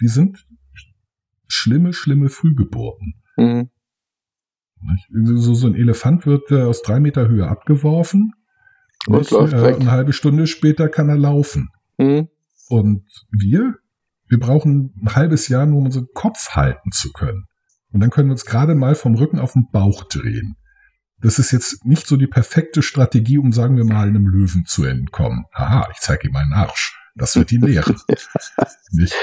wir 0.00 0.08
sind 0.08 0.44
schlimme, 1.46 1.92
schlimme 1.92 2.28
Frühgeburten. 2.30 3.22
Mhm. 3.36 3.70
So, 5.24 5.54
so 5.54 5.66
ein 5.66 5.74
Elefant 5.74 6.26
wird 6.26 6.50
äh, 6.50 6.62
aus 6.62 6.82
drei 6.82 7.00
Meter 7.00 7.28
Höhe 7.28 7.46
abgeworfen. 7.46 8.32
Und 9.06 9.18
nicht? 9.18 9.30
läuft 9.30 9.52
Äh. 9.52 9.74
Eine 9.74 9.90
halbe 9.90 10.12
Stunde 10.12 10.46
später 10.46 10.88
kann 10.88 11.08
er 11.08 11.18
laufen. 11.18 11.70
Mhm. 11.98 12.28
Und 12.68 13.04
wir, 13.30 13.74
wir 14.28 14.38
brauchen 14.38 14.94
ein 15.02 15.14
halbes 15.14 15.48
Jahr, 15.48 15.66
nur 15.66 15.78
um 15.78 15.86
unseren 15.86 16.08
Kopf 16.14 16.50
halten 16.50 16.92
zu 16.92 17.12
können. 17.12 17.46
Und 17.92 18.00
dann 18.00 18.10
können 18.10 18.28
wir 18.28 18.32
uns 18.32 18.44
gerade 18.44 18.74
mal 18.74 18.94
vom 18.94 19.14
Rücken 19.14 19.38
auf 19.38 19.54
den 19.54 19.68
Bauch 19.70 20.04
drehen. 20.04 20.56
Das 21.20 21.38
ist 21.38 21.50
jetzt 21.50 21.84
nicht 21.84 22.06
so 22.06 22.16
die 22.16 22.26
perfekte 22.26 22.82
Strategie, 22.82 23.38
um, 23.38 23.52
sagen 23.52 23.76
wir 23.76 23.84
mal, 23.84 24.08
einem 24.08 24.26
Löwen 24.26 24.64
zu 24.66 24.84
entkommen. 24.84 25.44
Haha, 25.52 25.88
ich 25.92 25.98
zeige 25.98 26.28
ihm 26.28 26.32
meinen 26.32 26.52
Arsch. 26.52 26.96
Das 27.14 27.36
wird 27.36 27.52
ihn 27.52 27.62
lehren. 27.62 27.96
nicht? 28.92 29.14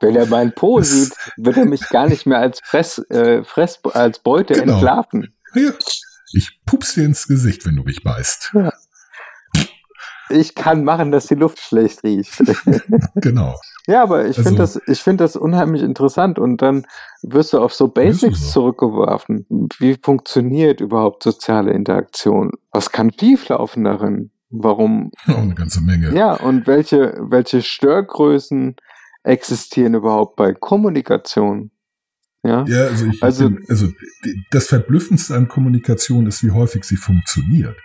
Wenn 0.00 0.16
er 0.16 0.26
meinen 0.26 0.52
Po 0.52 0.78
Das- 0.78 0.90
sieht, 0.90 1.14
wird 1.36 1.56
er 1.56 1.64
mich 1.66 1.88
gar 1.88 2.08
nicht 2.08 2.26
mehr 2.26 2.38
als 2.38 2.60
Fress, 2.64 2.98
äh, 3.10 3.44
Fress 3.44 3.80
als 3.92 4.18
Beute 4.18 4.54
Genau. 4.54 4.74
entlarven. 4.74 5.34
Ja, 5.54 5.70
ich 6.32 6.60
pups 6.66 6.94
dir 6.94 7.04
ins 7.04 7.26
Gesicht, 7.28 7.64
wenn 7.64 7.76
du 7.76 7.82
mich 7.84 8.02
beißt. 8.02 8.52
Ich 10.30 10.54
kann 10.54 10.84
machen, 10.84 11.12
dass 11.12 11.26
die 11.26 11.34
Luft 11.34 11.60
schlecht 11.60 12.02
riecht. 12.02 12.32
Genau. 13.16 13.54
Ja, 13.86 14.02
aber 14.02 14.22
ich 14.26 14.38
Also- 14.38 14.42
finde 14.48 14.62
das, 14.62 14.80
ich 14.86 15.02
finde 15.02 15.24
das 15.24 15.36
unheimlich 15.36 15.82
interessant 15.82 16.38
und 16.38 16.62
dann 16.62 16.86
wirst 17.22 17.52
du 17.52 17.60
auf 17.60 17.74
so 17.74 17.88
Basics 17.88 18.40
so. 18.40 18.60
zurückgeworfen. 18.60 19.46
Wie 19.78 19.96
funktioniert 20.02 20.80
überhaupt 20.80 21.22
soziale 21.22 21.72
Interaktion? 21.72 22.50
Was 22.72 22.90
kann 22.90 23.10
schieflaufen 23.12 23.84
darin? 23.84 24.30
Warum? 24.50 25.10
Auch 25.28 25.36
eine 25.38 25.54
ganze 25.54 25.82
Menge. 25.82 26.14
Ja, 26.16 26.32
und 26.32 26.66
welche, 26.66 27.14
welche 27.20 27.60
Störgrößen 27.60 28.76
existieren 29.24 29.94
überhaupt 29.94 30.36
bei 30.36 30.52
Kommunikation? 30.54 31.70
Ja. 32.42 32.64
Ja, 32.66 32.86
also, 32.88 33.06
ich, 33.06 33.22
Also- 33.22 33.50
also 33.68 33.88
das 34.50 34.68
Verblüffendste 34.68 35.34
an 35.34 35.48
Kommunikation 35.48 36.26
ist, 36.26 36.44
wie 36.44 36.50
häufig 36.50 36.84
sie 36.84 36.96
funktioniert. 36.96 37.76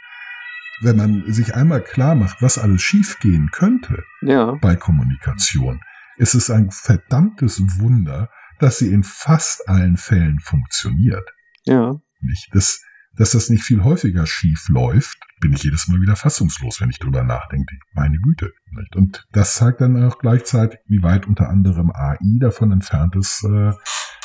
Wenn 0.82 0.96
man 0.98 1.24
sich 1.32 1.56
einmal 1.56 1.82
klar 1.82 2.16
macht, 2.16 2.42
was 2.42 2.58
alles 2.58 2.82
schiefgehen 2.82 3.50
könnte 3.52 4.04
Ja. 4.22 4.56
bei 4.62 4.76
Kommunikation, 4.76 5.82
ist 6.18 6.36
es 6.36 6.50
ein 6.50 6.72
verdammtes 6.72 7.62
Wunder, 7.80 8.30
dass 8.60 8.78
sie 8.80 8.92
in 8.92 9.04
fast 9.04 9.68
allen 9.70 9.96
Fällen 9.98 10.40
funktioniert. 10.42 11.30
Ja. 11.64 11.96
Nicht? 12.22 12.50
Das, 12.54 12.82
dass 13.18 13.32
das 13.32 13.50
nicht 13.50 13.64
viel 13.64 13.84
häufiger 13.84 14.26
schief 14.26 14.68
läuft, 14.70 15.18
bin 15.42 15.54
ich 15.54 15.64
jedes 15.64 15.88
Mal 15.88 16.02
wieder 16.02 16.16
fassungslos, 16.16 16.82
wenn 16.82 16.90
ich 16.90 17.00
drüber 17.00 17.24
nachdenke. 17.24 17.76
Meine 17.94 18.18
Güte. 18.18 18.52
Nicht? 18.72 18.96
Und 18.96 19.26
das 19.32 19.56
zeigt 19.56 19.82
dann 19.82 20.02
auch 20.04 20.20
gleichzeitig, 20.20 20.80
wie 20.88 21.02
weit 21.02 21.28
unter 21.28 21.50
anderem 21.50 21.92
AI 21.92 22.18
davon 22.40 22.72
entfernt 22.72 23.16
ist, 23.16 23.44
äh, 23.44 23.72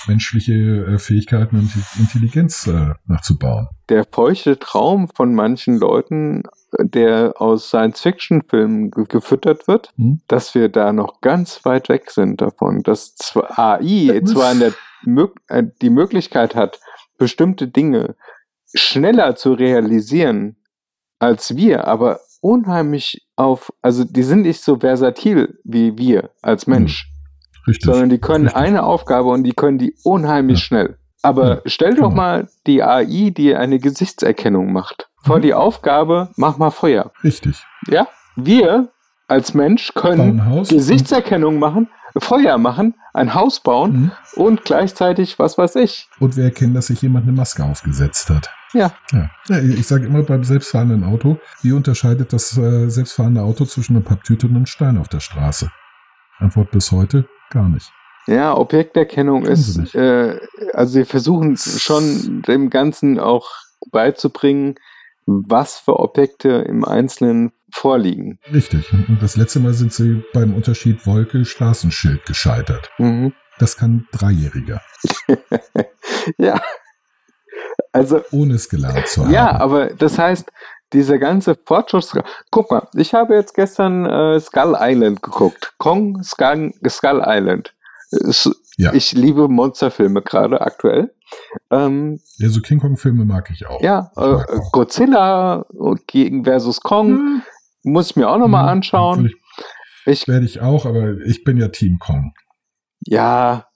menschliche 0.06 0.52
äh, 0.52 0.98
Fähigkeiten 0.98 1.56
und 1.56 1.72
Intelligenz 1.98 2.66
äh, 2.66 2.94
nachzubauen. 3.06 3.68
Der 3.88 4.04
feuchte 4.04 4.58
Traum 4.58 5.08
von 5.08 5.34
manchen 5.34 5.78
Leuten, 5.78 6.42
der 6.78 7.34
aus 7.36 7.68
Science-Fiction-Filmen 7.68 8.90
ge 8.90 9.04
gefüttert 9.08 9.66
wird, 9.68 9.92
Hm? 9.96 10.20
dass 10.28 10.54
wir 10.54 10.68
da 10.68 10.92
noch 10.92 11.20
ganz 11.20 11.64
weit 11.64 11.88
weg 11.88 12.10
sind 12.10 12.40
davon, 12.40 12.82
dass 12.82 13.14
zwar 13.14 13.58
AI 13.58 14.20
zwar 14.24 14.54
der 14.54 14.72
äh, 15.48 15.64
die 15.80 15.90
Möglichkeit 15.90 16.54
hat, 16.54 16.80
bestimmte 17.18 17.68
Dinge 17.68 18.16
schneller 18.74 19.36
zu 19.36 19.52
realisieren 19.54 20.56
als 21.18 21.56
wir, 21.56 21.86
aber 21.86 22.20
unheimlich 22.40 23.26
auf, 23.36 23.72
also 23.80 24.04
die 24.04 24.22
sind 24.22 24.42
nicht 24.42 24.62
so 24.62 24.78
versatil 24.78 25.58
wie 25.64 25.96
wir 25.96 26.30
als 26.42 26.66
Mensch, 26.66 27.10
Richtig. 27.66 27.84
sondern 27.86 28.10
die 28.10 28.18
können 28.18 28.46
Richtig. 28.46 28.62
eine 28.62 28.82
Aufgabe 28.82 29.28
und 29.30 29.44
die 29.44 29.52
können 29.52 29.78
die 29.78 29.94
unheimlich 30.04 30.58
Ja. 30.60 30.64
schnell. 30.64 30.98
Aber 31.22 31.48
Ja, 31.48 31.60
stell 31.64 31.94
doch 31.94 32.10
genau. 32.10 32.16
mal 32.16 32.48
die 32.66 32.82
AI, 32.82 33.30
die 33.30 33.54
eine 33.56 33.78
Gesichtserkennung 33.78 34.72
macht, 34.72 35.08
vor 35.22 35.38
Mhm. 35.38 35.42
die 35.42 35.54
Aufgabe, 35.54 36.28
mach 36.36 36.58
mal 36.58 36.70
Feuer. 36.70 37.12
Richtig. 37.22 37.64
Ja, 37.88 38.06
wir 38.36 38.88
als 39.26 39.54
Mensch 39.54 39.94
können. 39.94 40.42
Gesichtserkennung 40.68 41.58
machen, 41.58 41.88
Feuer 42.18 42.58
machen, 42.58 42.94
ein 43.14 43.32
Haus 43.32 43.60
bauen 43.60 43.92
Mhm. 43.92 44.10
und 44.36 44.64
gleichzeitig, 44.66 45.38
was 45.38 45.56
weiß 45.56 45.76
ich. 45.76 46.08
Und 46.20 46.36
wir 46.36 46.44
erkennen, 46.44 46.74
dass 46.74 46.88
sich 46.88 47.00
jemand 47.00 47.24
eine 47.26 47.32
Maske 47.32 47.64
aufgesetzt 47.64 48.28
hat. 48.28 48.50
Ja. 48.74 48.92
Ja, 49.12 49.30
ja 49.48 49.58
ich 49.60 49.86
sage 49.86 50.06
immer 50.06 50.22
beim 50.22 50.44
selbstfahrenden 50.44 51.04
Auto, 51.04 51.38
wie 51.62 51.72
unterscheidet 51.72 52.32
das 52.32 52.56
äh, 52.58 52.88
selbstfahrende 52.88 53.42
Auto 53.42 53.64
zwischen 53.64 53.96
einer 53.96 54.04
Papptüte 54.04 54.46
und 54.46 54.56
einem 54.56 54.66
Stein 54.66 54.98
auf 54.98 55.08
der 55.08 55.20
Straße? 55.20 55.70
Antwort 56.38 56.70
bis 56.70 56.92
heute 56.92 57.26
gar 57.50 57.68
nicht. 57.68 57.90
Ja, 58.26 58.56
Objekterkennung 58.56 59.44
ist, 59.44 59.94
äh, 59.94 60.40
also 60.72 60.92
sie 60.94 61.04
versuchen 61.04 61.56
schon 61.56 62.42
dem 62.42 62.70
Ganzen 62.70 63.18
auch 63.18 63.50
beizubringen, 63.90 64.76
was 65.26 65.78
für 65.78 65.98
Objekte 66.00 66.48
im 66.48 66.84
Einzelnen 66.84 67.52
vorliegen. 67.70 68.38
Richtig. 68.52 68.92
Und 68.92 69.18
das 69.20 69.36
letzte 69.36 69.60
Mal 69.60 69.74
sind 69.74 69.92
sie 69.92 70.22
beim 70.32 70.54
Unterschied 70.54 71.06
Wolke-Straßenschild 71.06 72.24
gescheitert. 72.24 72.90
Mhm. 72.98 73.32
Das 73.58 73.76
kann 73.76 73.90
ein 73.90 74.08
Dreijähriger, 74.10 74.80
ja. 76.38 76.60
Also, 77.92 78.20
ohne 78.32 78.54
es 78.54 78.68
gelernt 78.68 79.06
zu 79.06 79.24
haben. 79.24 79.32
ja, 79.32 79.52
aber 79.60 79.86
das 79.94 80.18
heißt, 80.18 80.50
dieser 80.92 81.18
ganze 81.18 81.54
Fortschritts... 81.54 82.12
Guck 82.50 82.70
mal, 82.70 82.88
ich 82.94 83.14
habe 83.14 83.34
jetzt 83.34 83.54
gestern 83.54 84.04
äh, 84.06 84.38
Skull 84.40 84.76
Island 84.78 85.22
geguckt. 85.22 85.72
Kong 85.78 86.22
Skull, 86.22 86.72
Skull 86.88 87.22
Island. 87.24 87.74
Ja. 88.76 88.92
Ich 88.92 89.12
liebe 89.12 89.48
Monsterfilme 89.48 90.22
gerade 90.22 90.60
aktuell. 90.60 91.14
Ähm, 91.70 92.20
Ja, 92.38 92.48
so 92.48 92.60
King 92.60 92.80
Kong-Filme 92.80 93.24
mag 93.24 93.50
ich 93.50 93.66
auch. 93.66 93.80
ja, 93.82 94.10
Ich 94.16 94.22
äh, 94.22 94.24
auch. 94.24 94.72
Godzilla 94.72 95.64
gegen 96.06 96.44
versus 96.44 96.80
Kong 96.80 97.08
Hm, 97.08 97.42
muss 97.84 98.10
ich 98.10 98.16
mir 98.16 98.28
auch 98.28 98.38
nochmal 98.38 98.64
hm, 98.64 98.70
anschauen. 98.70 99.26
Ich, 99.26 100.22
Ich, 100.22 100.28
werde 100.28 100.44
ich 100.46 100.60
auch, 100.60 100.86
aber 100.86 101.18
ich 101.24 101.44
bin 101.44 101.56
ja 101.56 101.68
Team 101.68 101.98
Kong. 101.98 102.34
ja, 103.06 103.66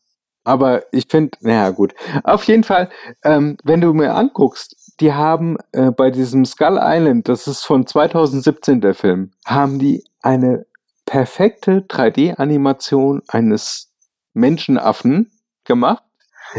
aber 0.49 0.83
ich 0.93 1.07
finde, 1.09 1.37
naja, 1.43 1.71
gut. 1.71 1.95
Auf 2.25 2.45
jeden 2.45 2.65
Fall, 2.65 2.89
ähm, 3.23 3.57
wenn 3.65 3.81
du 3.81 3.93
mir 3.93 4.15
anguckst, 4.15 4.95
die 5.01 5.13
haben 5.13 5.57
äh, 5.73 5.91
bei 5.91 6.11
diesem 6.11 6.45
Skull 6.45 6.79
Island, 6.81 7.29
das 7.29 7.47
ist 7.47 7.65
von 7.65 7.87
2017 7.87 8.81
der 8.81 8.95
Film, 8.95 9.31
haben 9.47 9.79
die 9.79 10.03
eine 10.23 10.67
perfekte 11.07 11.83
3D-Animation 11.83 13.23
eines 13.29 13.93
Menschenaffen 14.35 15.31
gemacht 15.65 16.03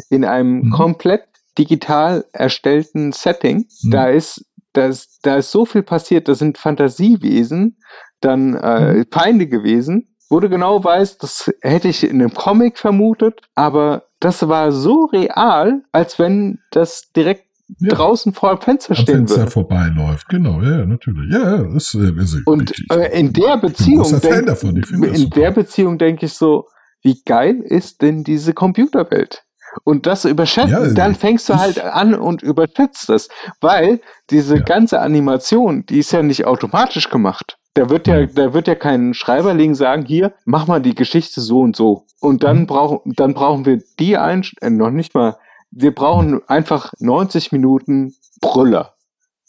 in 0.09 0.23
einem 0.23 0.61
Mhm. 0.67 0.71
komplett 0.71 1.23
digital 1.57 2.25
erstellten 2.31 3.11
Setting. 3.11 3.65
Mhm. 3.83 3.91
Da 3.91 4.07
ist 4.09 4.45
da 4.73 4.85
ist, 4.85 5.19
da 5.23 5.37
ist 5.37 5.51
so 5.51 5.65
viel 5.65 5.81
passiert, 5.81 6.27
das 6.27 6.37
sind 6.39 6.59
Fantasiewesen, 6.59 7.77
dann 8.21 8.53
äh, 8.55 9.03
Feinde 9.11 9.47
gewesen, 9.47 10.08
wo 10.29 10.39
du 10.39 10.49
genau 10.49 10.83
weißt, 10.83 11.21
das 11.23 11.51
hätte 11.61 11.87
ich 11.87 12.03
in 12.03 12.21
einem 12.21 12.33
Comic 12.33 12.77
vermutet, 12.77 13.41
aber 13.55 14.03
das 14.19 14.47
war 14.47 14.71
so 14.71 15.05
real, 15.05 15.81
als 15.91 16.19
wenn 16.19 16.59
das 16.71 17.11
direkt 17.15 17.45
Ja. 17.79 17.89
draußen 17.95 18.33
vor 18.33 18.55
dem 18.55 18.61
Fenster 18.61 18.91
Am 18.91 18.95
stehen 19.03 19.15
Fenster 19.19 19.37
würde. 19.41 19.51
vorbeiläuft. 19.51 20.27
Genau, 20.27 20.59
ja, 20.61 20.85
natürlich. 20.87 21.31
Ja, 21.31 21.57
ja, 21.57 21.63
das, 21.71 21.93
äh, 21.93 22.11
also, 22.17 22.39
Und 22.45 22.71
ich, 22.71 22.89
äh, 22.91 23.19
in 23.19 23.31
der 23.31 23.57
Beziehung, 23.57 24.19
denk, 24.21 24.47
davon. 24.47 24.75
In 25.03 25.29
der 25.29 25.51
Beziehung 25.51 25.99
denke 25.99 26.25
ich 26.25 26.33
so, 26.33 26.65
wie 27.03 27.21
geil 27.25 27.61
ist 27.61 28.01
denn 28.01 28.23
diese 28.23 28.53
Computerwelt? 28.53 29.43
Und 29.83 30.07
das 30.07 30.25
überschätzen, 30.25 30.71
Ja, 30.71 30.93
dann 30.95 31.13
fängst 31.13 31.47
du 31.47 31.57
halt 31.59 31.79
an 31.79 32.15
und 32.15 32.41
überschätzt 32.41 33.07
es, 33.11 33.29
weil 33.61 34.01
diese 34.31 34.55
Ja. 34.57 34.63
ganze 34.63 34.99
Animation, 34.99 35.85
die 35.85 35.99
ist 35.99 36.11
ja 36.11 36.23
nicht 36.23 36.45
automatisch 36.45 37.11
gemacht. 37.11 37.58
Da 37.79 37.89
wird 37.89 38.07
ja, 38.07 38.19
Mhm. 38.19 38.35
da 38.35 38.53
wird 38.53 38.67
ja 38.67 38.75
kein 38.75 39.13
Schreiberling 39.13 39.73
sagen, 39.73 40.05
hier, 40.05 40.33
mach 40.43 40.67
mal 40.67 40.81
die 40.81 40.95
Geschichte 40.95 41.39
so 41.39 41.61
und 41.61 41.77
so. 41.77 42.05
Und 42.19 42.43
dann 42.43 42.59
Mhm. 42.61 42.67
brauchen, 42.67 42.99
dann 43.15 43.33
brauchen 43.33 43.65
wir 43.65 43.81
die 43.99 44.17
ein, 44.17 44.43
äh, 44.59 44.69
noch 44.69 44.89
nicht 44.91 45.15
mal, 45.15 45.37
wir 45.71 45.95
brauchen 45.95 46.41
einfach 46.49 46.91
90 46.99 47.53
Minuten 47.53 48.15
Brüller. 48.41 48.95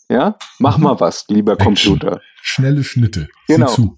Ja? 0.08 0.36
Mach 0.60 0.78
Mhm. 0.78 0.84
mal 0.84 1.00
was, 1.00 1.24
lieber 1.26 1.54
Action. 1.54 1.74
Computer. 1.74 2.20
Schnelle 2.40 2.84
Schnitte. 2.84 3.26
Genau. 3.48 3.66
Zu. 3.66 3.96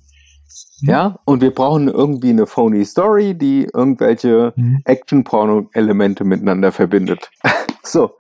Ja, 0.81 1.19
und 1.27 1.43
wir 1.43 1.51
brauchen 1.53 1.89
irgendwie 1.89 2.31
eine 2.31 2.47
phony 2.47 2.87
Story, 2.87 3.35
die 3.37 3.69
irgendwelche 3.75 4.55
Mhm. 4.57 4.81
Action-Porno-Elemente 4.87 6.25
miteinander 6.25 6.73
verbindet. 6.73 7.31
so, 7.83 8.13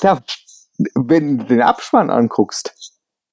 da, 0.00 0.20
wenn 0.96 1.38
du 1.38 1.44
den 1.44 1.62
Abspann 1.62 2.10
anguckst, 2.10 2.74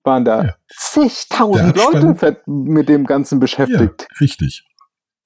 waren 0.06 0.26
da 0.26 0.44
Ja. 0.46 0.56
zigtausend 0.70 1.76
Leute 1.78 2.42
mit 2.46 2.90
dem 2.90 3.06
Ganzen 3.06 3.36
Ja, 3.36 3.40
beschäftigt. 3.40 4.08
richtig. 4.20 4.66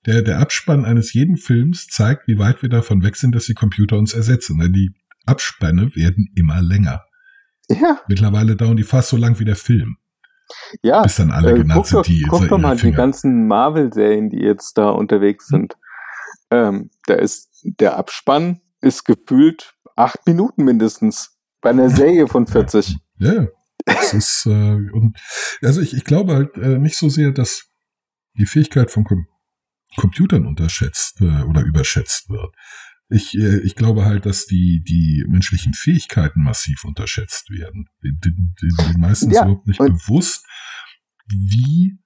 Der, 0.05 0.21
der 0.21 0.39
Abspann 0.39 0.85
eines 0.85 1.13
jeden 1.13 1.37
Films 1.37 1.87
zeigt, 1.87 2.27
wie 2.27 2.39
weit 2.39 2.61
wir 2.61 2.69
davon 2.69 3.03
weg 3.03 3.15
sind, 3.17 3.35
dass 3.35 3.45
die 3.45 3.53
Computer 3.53 3.97
uns 3.97 4.13
ersetzen. 4.13 4.57
Denn 4.59 4.71
die 4.73 4.91
Abspanne 5.25 5.93
werden 5.95 6.31
immer 6.35 6.61
länger. 6.61 7.03
Ja, 7.69 7.99
Mittlerweile 8.07 8.55
dauern 8.55 8.77
die 8.77 8.83
fast 8.83 9.09
so 9.09 9.17
lang 9.17 9.37
wie 9.39 9.45
der 9.45 9.55
Film, 9.57 9.97
ja. 10.81 11.03
bis 11.03 11.17
dann 11.17 11.29
alle 11.31 11.51
Äh, 11.51 11.55
genannt 11.59 11.85
sind, 11.85 12.07
die 12.07 12.25
guck 12.27 12.47
doch 12.47 12.57
mal 12.57 12.73
die 12.75 12.81
Finger. 12.81 12.97
ganzen 12.97 13.45
Marvel-Serien, 13.47 14.29
die 14.29 14.39
jetzt 14.39 14.77
da 14.77 14.89
unterwegs 14.89 15.51
Hm. 15.51 15.59
sind. 15.59 15.73
Ähm, 16.49 16.89
da 17.05 17.13
ist 17.15 17.49
der 17.63 17.97
Abspann 17.97 18.61
ist 18.81 19.03
gefühlt 19.05 19.75
acht 19.95 20.25
Minuten 20.25 20.63
mindestens 20.63 21.37
bei 21.61 21.69
einer 21.71 21.89
Serie 21.91 22.25
von 22.27 22.47
40. 22.47 22.97
Ja, 23.19 23.33
ja. 23.33 23.47
Das 23.85 24.13
ist, 24.13 24.45
äh, 24.45 24.75
und, 24.91 25.17
also 25.61 25.81
ich, 25.81 25.93
ich 25.95 26.03
glaube 26.03 26.33
halt 26.33 26.55
äh, 26.57 26.77
nicht 26.77 26.97
so 26.97 27.09
sehr, 27.09 27.31
dass 27.31 27.67
die 28.37 28.45
Fähigkeit 28.45 28.91
von 28.91 29.03
Com 29.03 29.25
Computern 29.95 30.45
unterschätzt 30.45 31.19
äh, 31.21 31.41
oder 31.43 31.61
überschätzt 31.61 32.29
wird. 32.29 32.53
Ich, 33.09 33.35
äh, 33.35 33.59
ich 33.61 33.75
glaube 33.75 34.05
halt, 34.05 34.25
dass 34.27 34.45
die, 34.45 34.83
die 34.87 35.25
menschlichen 35.27 35.73
Fähigkeiten 35.73 36.43
massiv 36.43 36.83
unterschätzt 36.85 37.49
werden. 37.49 37.87
Den, 38.03 38.19
den, 38.23 38.53
den, 38.61 38.93
den 38.93 39.01
meisten 39.01 39.29
ist 39.31 39.35
Ja, 39.37 39.43
überhaupt 39.45 39.65
nicht 39.67 39.79
bewusst, 39.79 40.45
wie 41.27 41.97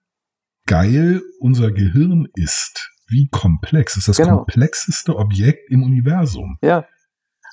geil 0.66 1.22
unser 1.40 1.72
Gehirn 1.72 2.28
ist. 2.36 2.90
Wie 3.08 3.28
komplex. 3.30 3.94
Es 3.94 3.98
ist 3.98 4.08
das 4.08 4.18
Genau. 4.18 4.38
komplexeste 4.38 5.16
Objekt 5.18 5.70
im 5.70 5.84
Universum. 5.84 6.58
Ja, 6.62 6.88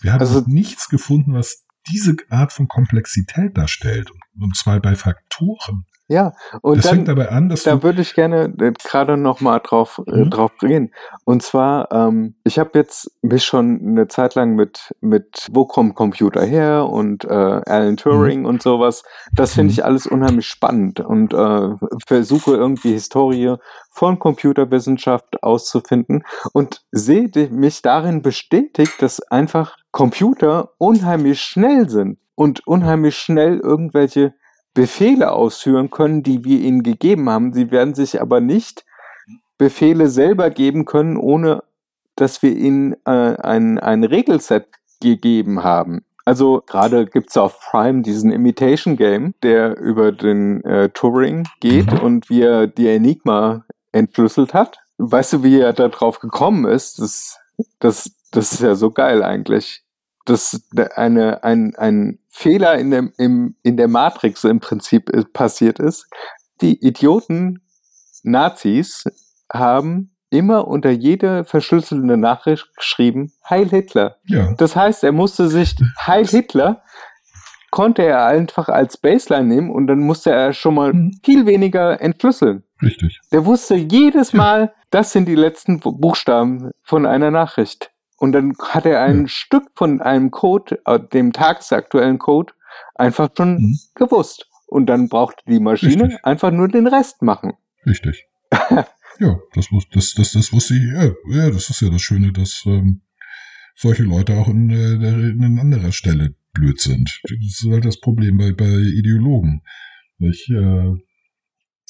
Wir 0.02 0.12
haben 0.12 0.20
Also- 0.20 0.44
nichts 0.46 0.88
gefunden, 0.88 1.34
was 1.34 1.66
diese 1.88 2.16
Art 2.28 2.52
von 2.52 2.68
Komplexität 2.68 3.56
darstellt. 3.56 4.10
Und 4.38 4.56
zwar 4.56 4.80
bei 4.80 4.96
Faktoren, 4.96 5.84
Ja, 6.10 6.32
und 6.62 6.78
das 6.78 6.86
dann, 6.86 6.96
fängt 6.96 7.08
dabei 7.08 7.28
an, 7.28 7.48
dass 7.48 7.62
da 7.62 7.84
würde 7.84 8.02
ich 8.02 8.14
gerne 8.14 8.52
äh, 8.60 8.72
gerade 8.82 9.16
noch 9.16 9.40
mal 9.40 9.60
drauf, 9.60 10.02
äh, 10.08 10.24
Mhm. 10.24 10.30
drauf 10.30 10.50
gehen. 10.58 10.92
Und 11.24 11.44
zwar, 11.44 11.92
ähm, 11.92 12.34
ich 12.42 12.58
habe 12.58 12.70
jetzt 12.74 13.12
mich 13.22 13.44
schon 13.44 13.78
eine 13.80 14.08
Zeit 14.08 14.34
lang 14.34 14.56
mit, 14.56 14.92
mit 15.00 15.46
wo 15.52 15.66
kommt 15.66 15.94
Computer 15.94 16.42
her 16.44 16.86
und 16.90 17.24
äh, 17.26 17.28
Alan 17.28 17.96
Turing 17.96 18.44
und 18.44 18.60
sowas. 18.60 19.04
Das 19.36 19.54
finde 19.54 19.66
Mhm. 19.66 19.70
ich 19.70 19.84
alles 19.84 20.08
unheimlich 20.08 20.48
spannend 20.48 20.98
und 20.98 21.32
äh, 21.32 21.68
versuche 22.08 22.56
irgendwie 22.56 22.90
Historie 22.92 23.54
von 23.92 24.18
Computerwissenschaft 24.18 25.44
auszufinden 25.44 26.24
und 26.52 26.82
sehe 26.90 27.30
mich 27.52 27.82
darin 27.82 28.20
bestätigt, 28.22 29.00
dass 29.00 29.20
einfach 29.30 29.76
Computer 29.92 30.70
unheimlich 30.78 31.40
schnell 31.40 31.88
sind 31.88 32.18
und 32.34 32.66
unheimlich 32.66 33.16
schnell 33.16 33.60
irgendwelche 33.60 34.34
Befehle 34.74 35.32
ausführen 35.32 35.90
können, 35.90 36.22
die 36.22 36.44
wir 36.44 36.60
ihnen 36.60 36.82
gegeben 36.82 37.28
haben. 37.28 37.52
Sie 37.52 37.70
werden 37.70 37.94
sich 37.94 38.20
aber 38.20 38.40
nicht 38.40 38.84
Befehle 39.58 40.08
selber 40.08 40.50
geben 40.50 40.84
können, 40.84 41.16
ohne 41.16 41.62
dass 42.16 42.42
wir 42.42 42.56
ihnen 42.56 42.94
äh, 43.04 43.36
ein, 43.36 43.78
ein 43.78 44.04
Regelset 44.04 44.66
gegeben 45.00 45.62
haben. 45.64 46.04
Also 46.24 46.62
gerade 46.66 47.06
gibt's 47.06 47.36
auf 47.36 47.58
Prime 47.60 48.02
diesen 48.02 48.30
Imitation 48.30 48.96
Game, 48.96 49.34
der 49.42 49.78
über 49.78 50.12
den 50.12 50.62
äh, 50.64 50.90
Turing 50.90 51.48
geht 51.60 51.92
Mhm. 51.92 51.98
und 52.00 52.30
wie 52.30 52.42
er 52.42 52.66
die 52.66 52.88
Enigma 52.88 53.64
entschlüsselt 53.92 54.54
hat. 54.54 54.78
Weißt 54.98 55.32
du, 55.32 55.42
wie 55.42 55.58
er 55.58 55.72
da 55.72 55.88
drauf 55.88 56.20
gekommen 56.20 56.66
ist? 56.66 56.98
Das, 57.00 57.38
das, 57.80 58.12
das 58.30 58.52
ist 58.52 58.60
ja 58.60 58.74
so 58.74 58.90
geil 58.90 59.22
eigentlich. 59.22 59.82
Dass 60.26 60.60
eine, 60.96 61.42
ein, 61.44 61.74
ein 61.76 62.18
Fehler 62.28 62.76
in, 62.78 62.90
dem, 62.90 63.12
im, 63.18 63.56
in 63.62 63.76
der 63.76 63.88
Matrix 63.88 64.44
im 64.44 64.60
Prinzip 64.60 65.10
äh, 65.10 65.24
passiert 65.24 65.78
ist. 65.78 66.06
Die 66.60 66.84
Idioten 66.86 67.62
Nazis 68.22 69.04
haben 69.52 70.14
immer 70.30 70.68
unter 70.68 70.90
jede 70.90 71.44
verschlüsselte 71.44 72.16
Nachricht 72.16 72.68
geschrieben, 72.76 73.32
Heil 73.48 73.68
Hitler. 73.68 74.16
ja, 74.24 74.52
Das 74.56 74.76
heißt, 74.76 75.02
er 75.02 75.12
musste 75.12 75.48
sich 75.48 75.74
Heil 76.06 76.26
Hitler 76.26 76.82
konnte 77.70 78.02
er 78.02 78.26
einfach 78.26 78.68
als 78.68 78.96
Baseline 78.96 79.46
nehmen 79.46 79.70
und 79.70 79.86
dann 79.86 80.00
musste 80.00 80.30
er 80.30 80.52
schon 80.52 80.74
mal 80.74 80.92
Mhm. 80.92 81.12
viel 81.24 81.46
weniger 81.46 82.00
entschlüsseln. 82.00 82.64
richtig. 82.82 83.20
Der 83.32 83.44
wusste 83.46 83.74
jedes 83.76 84.32
Mal, 84.32 84.72
das 84.90 85.12
sind 85.12 85.26
die 85.26 85.34
letzten 85.36 85.78
Bu- 85.80 85.92
Buchstaben 85.92 86.70
von 86.82 87.06
einer 87.06 87.30
Nachricht. 87.30 87.89
Und 88.20 88.32
dann 88.32 88.52
hat 88.60 88.84
er 88.86 89.02
ein 89.02 89.22
Ja. 89.22 89.28
Stück 89.28 89.64
von 89.74 90.00
einem 90.02 90.30
Code, 90.30 90.78
äh, 90.84 91.00
dem 91.00 91.32
tagesaktuellen 91.32 92.18
Code, 92.18 92.52
einfach 92.94 93.30
schon 93.36 93.54
Mhm. 93.56 93.78
gewusst. 93.94 94.46
Und 94.66 94.86
dann 94.86 95.08
brauchte 95.08 95.42
die 95.48 95.58
Maschine 95.58 96.04
Richtig. 96.04 96.24
einfach 96.24 96.52
nur 96.52 96.68
den 96.68 96.86
Rest 96.86 97.22
machen. 97.22 97.54
Richtig. 97.86 98.26
ja, 99.18 99.38
das, 99.54 99.68
das, 99.92 100.14
das, 100.14 100.32
das 100.32 100.52
wusste 100.52 100.74
ich. 100.74 100.82
Ja, 100.92 101.10
ja, 101.44 101.50
das 101.50 101.70
ist 101.70 101.80
ja 101.80 101.88
das 101.90 102.02
Schöne, 102.02 102.30
dass 102.32 102.62
ähm, 102.66 103.00
solche 103.74 104.02
Leute 104.04 104.34
auch 104.34 104.48
in, 104.48 104.70
äh, 104.70 104.92
in 105.30 105.58
anderer 105.58 105.90
Stelle 105.92 106.34
blöd 106.52 106.78
sind. 106.80 107.20
Das 107.24 107.32
ist 107.32 107.66
halt 107.70 107.84
das 107.84 107.98
Problem 108.00 108.36
bei, 108.36 108.52
bei 108.52 108.66
Ideologen. 108.68 109.62
Nicht? 110.18 110.50
Äh, 110.50 110.94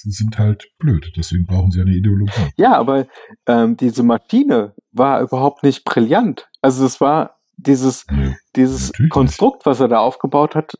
sie 0.02 0.10
sind 0.10 0.38
halt 0.38 0.70
blöd, 0.78 1.12
deswegen 1.16 1.46
brauchen 1.46 1.70
sie 1.70 1.80
eine 1.80 1.94
Ideologie. 1.94 2.50
Ja, 2.56 2.76
aber 2.76 3.06
ähm, 3.46 3.76
diese 3.76 4.02
Maschine 4.02 4.74
war 4.92 5.20
überhaupt 5.20 5.62
nicht 5.62 5.84
brillant. 5.84 6.48
Also 6.62 6.84
es 6.84 7.00
war 7.00 7.40
dieses, 7.56 8.06
Nee, 8.10 8.36
dieses 8.56 8.88
Natürlich 8.88 9.00
nicht. 9.00 9.12
Konstrukt, 9.12 9.66
was 9.66 9.80
er 9.80 9.88
da 9.88 9.98
aufgebaut 9.98 10.54
hat, 10.54 10.74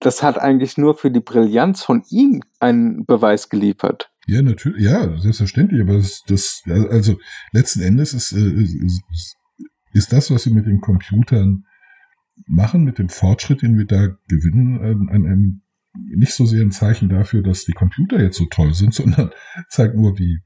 das 0.00 0.22
hat 0.22 0.38
eigentlich 0.38 0.76
nur 0.76 0.96
für 0.96 1.10
die 1.10 1.20
Brillanz 1.20 1.82
von 1.82 2.02
ihm 2.10 2.42
einen 2.60 3.04
Beweis 3.06 3.48
geliefert. 3.48 4.10
Ja, 4.26 4.42
natürlich, 4.42 4.82
ja, 4.82 5.16
selbstverständlich, 5.18 5.82
aber 5.82 5.94
das, 5.94 6.22
das 6.26 6.62
also 6.66 7.18
letzten 7.52 7.82
Endes 7.82 8.14
ist, 8.14 8.32
äh, 8.32 8.38
ist, 8.38 9.36
ist 9.92 10.12
das, 10.12 10.30
was 10.30 10.46
wir 10.46 10.54
mit 10.54 10.66
den 10.66 10.80
Computern 10.80 11.64
machen, 12.46 12.84
mit 12.84 12.98
dem 12.98 13.08
Fortschritt, 13.08 13.62
den 13.62 13.78
wir 13.78 13.86
da 13.86 14.08
gewinnen, 14.28 14.80
ähm, 14.82 15.08
ein, 15.10 15.26
ein, 15.26 15.62
nicht 15.96 16.34
so 16.34 16.44
sehr 16.46 16.62
ein 16.62 16.72
Zeichen 16.72 17.08
dafür, 17.08 17.42
dass 17.42 17.64
die 17.64 17.72
Computer 17.72 18.20
jetzt 18.20 18.36
so 18.36 18.46
toll 18.46 18.74
sind, 18.74 18.94
sondern 18.94 19.30
zeigt 19.68 19.96
nur, 19.96 20.18
wie 20.18 20.40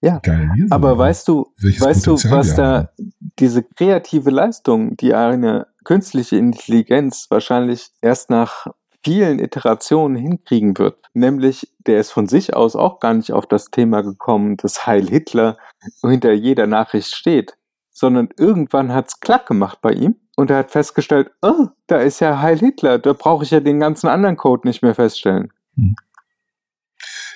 Ja, 0.00 0.18
geil 0.18 0.50
wir 0.54 0.64
sind. 0.64 0.72
Aber 0.72 0.96
weißt 0.96 1.28
du, 1.28 1.46
weißt 1.60 2.06
du, 2.06 2.12
was 2.30 2.54
da 2.54 2.90
diese 3.38 3.62
kreative 3.62 4.30
Leistung, 4.30 4.96
die 4.96 5.14
eine 5.14 5.66
künstliche 5.84 6.36
Intelligenz 6.36 7.26
wahrscheinlich 7.30 7.90
erst 8.00 8.30
nach 8.30 8.66
vielen 9.04 9.38
Iterationen 9.38 10.16
hinkriegen 10.16 10.76
wird, 10.76 10.98
nämlich 11.14 11.72
der 11.86 12.00
ist 12.00 12.10
von 12.10 12.26
sich 12.26 12.54
aus 12.54 12.74
auch 12.76 13.00
gar 13.00 13.14
nicht 13.14 13.32
auf 13.32 13.46
das 13.46 13.66
Thema 13.70 14.02
gekommen, 14.02 14.56
dass 14.56 14.86
Heil 14.86 15.08
Hitler 15.08 15.56
hinter 16.02 16.32
jeder 16.32 16.66
Nachricht 16.66 17.14
steht, 17.14 17.56
sondern 17.90 18.28
irgendwann 18.36 18.92
hat's 18.92 19.20
klack 19.20 19.46
gemacht 19.46 19.78
bei 19.80 19.92
ihm 19.92 20.16
und 20.38 20.50
er 20.50 20.58
hat 20.58 20.70
festgestellt, 20.70 21.32
oh, 21.42 21.66
da 21.88 21.98
ist 21.98 22.20
ja 22.20 22.40
Heil 22.40 22.60
Hitler, 22.60 23.00
da 23.00 23.12
brauche 23.12 23.42
ich 23.42 23.50
ja 23.50 23.58
den 23.58 23.80
ganzen 23.80 24.06
anderen 24.06 24.36
Code 24.36 24.68
nicht 24.68 24.82
mehr 24.82 24.94
feststellen. 24.94 25.52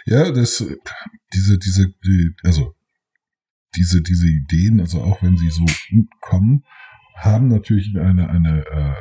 Ja, 0.06 0.30
das, 0.30 0.64
diese, 1.32 1.58
diese, 1.58 1.88
die, 2.04 2.32
also 2.44 2.76
diese, 3.74 4.02
diese 4.02 4.28
Ideen, 4.28 4.78
also 4.78 5.02
auch 5.02 5.20
wenn 5.20 5.36
sie 5.36 5.50
so 5.50 5.64
gut 5.90 6.08
kommen, 6.20 6.64
haben 7.16 7.48
natürlich 7.48 7.92
eine, 7.98 8.30
eine 8.30 8.64
äh, 8.66 9.00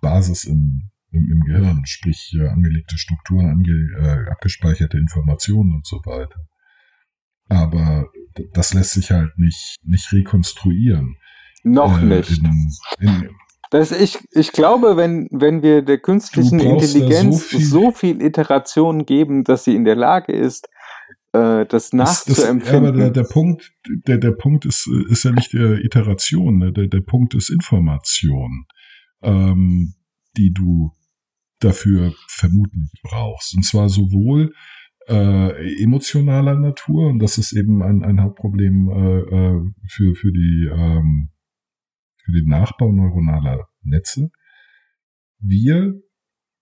Basis 0.00 0.44
im, 0.44 0.90
im, 1.10 1.30
im 1.30 1.40
Gehirn, 1.40 1.84
sprich 1.84 2.34
äh, 2.40 2.48
angelegte 2.48 2.96
Strukturen, 2.96 3.50
ange, 3.50 3.90
äh, 3.98 4.30
abgespeicherte 4.30 4.96
Informationen 4.96 5.74
und 5.74 5.86
so 5.86 5.98
weiter. 6.06 6.46
Aber 7.50 8.10
das 8.54 8.72
lässt 8.72 8.92
sich 8.92 9.10
halt 9.10 9.36
nicht, 9.36 9.76
nicht 9.82 10.10
rekonstruieren. 10.14 11.18
Noch 11.62 12.00
Äh, 12.00 12.04
nicht. 12.04 12.38
In, 13.00 13.08
in, 13.08 13.28
Das, 13.70 13.90
ich, 13.92 14.18
ich 14.32 14.52
glaube, 14.52 14.96
wenn, 14.96 15.28
wenn 15.30 15.62
wir 15.62 15.82
der 15.82 15.98
künstlichen 15.98 16.58
Intelligenz 16.60 17.50
so 17.50 17.58
so 17.58 17.90
viel- 17.90 18.16
viel, 18.16 18.26
Iterationen 18.26 19.06
geben, 19.06 19.44
dass 19.44 19.64
sie 19.64 19.74
in 19.74 19.84
der 19.84 19.96
Lage 19.96 20.32
ist, 20.32 20.66
äh, 21.32 21.64
das 21.64 21.90
Das, 21.90 21.90
das, 21.90 22.28
nachzuempfinden. 22.28 22.76
aber 22.88 22.92
der, 22.92 23.10
der 23.10 23.24
Punkt, 23.24 23.72
der, 24.06 24.18
der 24.18 24.32
Punkt 24.32 24.66
ist, 24.66 24.86
ist 25.08 25.24
ja 25.24 25.32
nicht 25.32 25.52
der 25.54 25.82
Iteration, 25.84 26.58
ne? 26.58 26.72
der, 26.72 26.88
der 26.88 27.00
Punkt 27.00 27.34
ist 27.34 27.48
Information, 27.48 28.66
ähm, 29.22 29.94
die 30.36 30.52
du 30.52 30.92
dafür 31.60 32.12
vermutlich 32.28 32.90
brauchst. 33.02 33.54
Und 33.56 33.62
zwar 33.64 33.88
sowohl 33.88 34.52
äh, 35.08 35.82
emotionaler 35.82 36.58
Natur, 36.58 37.08
und 37.08 37.20
das 37.20 37.38
ist 37.38 37.52
eben 37.52 37.82
ein, 37.82 38.04
ein 38.04 38.20
Hauptproblem 38.20 38.88
äh, 38.90 39.18
äh, 39.20 39.60
für, 39.88 40.14
für, 40.14 40.32
die, 40.32 40.68
ähm, 40.70 41.30
für 42.32 42.40
den 42.40 42.48
Nachbau 42.48 42.92
neuronaler 42.92 43.68
Netze. 43.82 44.30
Wir 45.38 46.00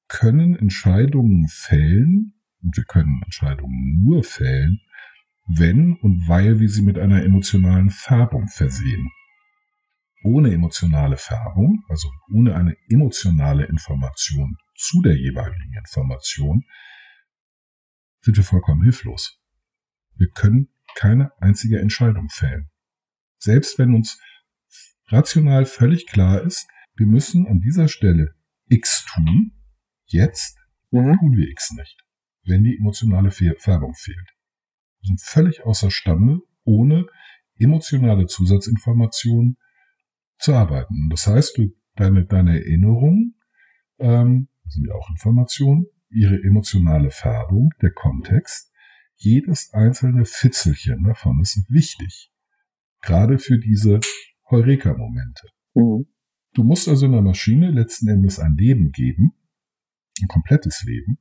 können 0.09 0.57
Entscheidungen 0.57 1.47
fällen, 1.49 2.35
und 2.63 2.77
wir 2.77 2.85
können 2.85 3.23
Entscheidungen 3.25 4.03
nur 4.03 4.25
fällen, 4.25 4.81
wenn 5.47 5.97
und 5.97 6.29
weil 6.29 6.61
wir 6.61 6.69
sie 6.69 6.83
mit 6.83 6.99
einer 6.99 7.23
emotionalen 7.23 7.91
Färbung 7.91 8.49
versehen. 8.49 9.11
Ohne 10.23 10.53
emotionale 10.53 11.17
Färbung, 11.17 11.83
also 11.89 12.11
ohne 12.33 12.55
eine 12.55 12.77
emotionale 12.89 13.65
Information 13.65 14.57
zu 14.77 15.01
der 15.03 15.17
jeweiligen 15.17 15.75
Information, 15.79 16.65
sind 18.21 18.37
wir 18.37 18.45
vollkommen 18.45 18.83
hilflos. 18.83 19.41
Wir 20.17 20.29
können 20.31 20.69
keine 20.95 21.31
einzige 21.41 21.81
Entscheidung 21.81 22.29
fällen. 22.29 22.69
Selbst 23.39 23.79
wenn 23.79 23.95
uns 23.95 24.21
rational 25.11 25.67
völlig 25.67 26.07
klar 26.07 26.43
ist, 26.43 26.69
wir 26.97 27.07
müssen 27.07 27.47
an 27.47 27.61
dieser 27.61 27.89
Stelle 27.89 28.35
X 28.67 29.07
tun, 29.13 29.53
jetzt 30.07 30.57
Mhm. 30.91 31.17
tun 31.19 31.37
wir 31.37 31.49
X 31.49 31.73
nicht, 31.73 32.05
wenn 32.45 32.65
die 32.65 32.77
emotionale 32.77 33.31
Färbung 33.31 33.95
fehlt. 33.95 34.29
Wir 35.01 35.09
sind 35.09 35.21
völlig 35.21 35.65
außerstande, 35.65 36.41
ohne 36.65 37.07
emotionale 37.59 38.27
Zusatzinformationen 38.27 39.57
zu 40.39 40.55
arbeiten. 40.55 40.95
Und 41.05 41.11
das 41.11 41.27
heißt, 41.27 41.59
du, 41.59 41.71
deine, 41.95 42.25
deine 42.27 42.59
Erinnerung, 42.59 43.35
ähm, 43.99 44.49
das 44.65 44.75
sind 44.75 44.87
ja 44.87 44.95
auch 44.95 45.11
Informationen, 45.11 45.87
ihre 46.11 46.43
emotionale 46.43 47.11
Färbung, 47.11 47.71
der 47.83 47.93
Kontext, 47.93 48.73
jedes 49.17 49.73
einzelne 49.73 50.25
Fitzelchen 50.25 51.05
davon 51.05 51.41
ist 51.41 51.65
wichtig. 51.69 52.33
Gerade 53.03 53.39
für 53.39 53.59
diese 53.59 54.01
Heureka-Momente. 54.51 55.49
Mhm. 55.75 56.07
Du 56.55 56.65
musst 56.65 56.89
also 56.89 57.07
einer 57.07 57.23
Maschine 57.23 57.71
letzten 57.71 58.09
Endes 58.09 58.39
ein 58.41 58.57
Leben 58.57 58.91
geben, 58.91 59.33
ein 60.21 60.29
komplettes 60.29 60.83
Leben, 60.85 61.19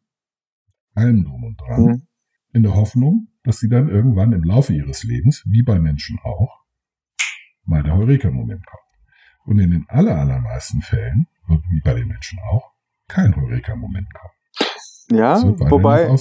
allem 0.95 1.23
drum 1.23 1.43
und 1.43 1.61
dran, 1.61 1.84
Mhm. 1.84 2.07
in 2.53 2.64
der 2.64 2.73
Hoffnung, 2.76 3.27
dass 3.43 3.60
sie 3.60 3.69
dann 3.69 3.89
irgendwann 3.89 4.34
im 4.34 4.43
Laufe 4.43 4.73
ihres 4.73 5.03
Lebens, 5.03 5.43
wie 5.45 5.61
bei 5.61 5.80
Menschen 5.80 6.19
auch, 6.23 6.64
mal 7.64 7.84
der 7.84 7.95
Heureka-Moment 7.95 8.65
kommt. 8.65 8.84
Und 9.45 9.60
in 9.60 9.72
den 9.72 9.85
aller, 9.88 10.18
allermeisten 10.18 10.81
Fällen, 10.81 11.27
wie 11.47 11.81
bei 11.84 11.93
den 11.93 12.07
Menschen 12.07 12.39
auch, 12.51 12.73
kein 13.07 13.35
Heureka-Moment 13.35 14.07
kommt. 14.14 14.34
Ja, 15.11 15.38
So 15.38 15.60
wobei 15.60 16.15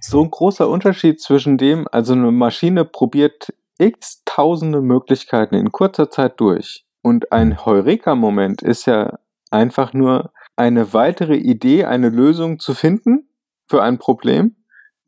so 0.00 0.22
ein 0.22 0.30
großer 0.30 0.68
Unterschied 0.68 1.20
zwischen 1.20 1.58
dem, 1.58 1.88
also 1.90 2.12
eine 2.12 2.30
Maschine 2.30 2.84
probiert 2.84 3.52
x 3.78 4.19
tausende 4.34 4.80
Möglichkeiten 4.80 5.56
in 5.56 5.72
kurzer 5.72 6.10
Zeit 6.10 6.40
durch. 6.40 6.84
Und 7.02 7.32
ein 7.32 7.64
Heureka-Moment 7.64 8.62
ist 8.62 8.86
ja 8.86 9.18
einfach 9.50 9.92
nur 9.92 10.32
eine 10.56 10.92
weitere 10.92 11.36
Idee, 11.36 11.84
eine 11.84 12.10
Lösung 12.10 12.58
zu 12.58 12.74
finden 12.74 13.28
für 13.66 13.82
ein 13.82 13.98
Problem, 13.98 14.56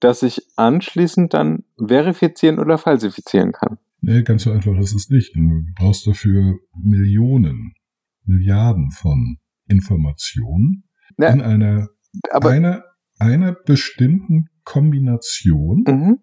das 0.01 0.23
ich 0.23 0.43
anschließend 0.57 1.35
dann 1.35 1.65
verifizieren 1.78 2.59
oder 2.59 2.78
falsifizieren 2.78 3.53
kann. 3.53 3.78
Nee, 4.01 4.23
ganz 4.23 4.43
so 4.43 4.51
einfach 4.51 4.77
ist 4.78 4.94
es 4.94 5.09
nicht. 5.09 5.36
Du 5.36 5.62
brauchst 5.77 6.07
dafür 6.07 6.59
Millionen, 6.74 7.74
Milliarden 8.24 8.90
von 8.90 9.39
Informationen 9.69 10.85
Ja, 11.19 11.28
in 11.28 11.40
einer, 11.40 11.89
einer, 12.32 12.82
einer 13.19 13.53
bestimmten 13.53 14.49
Kombination, 14.65 15.85
mhm, 15.86 16.19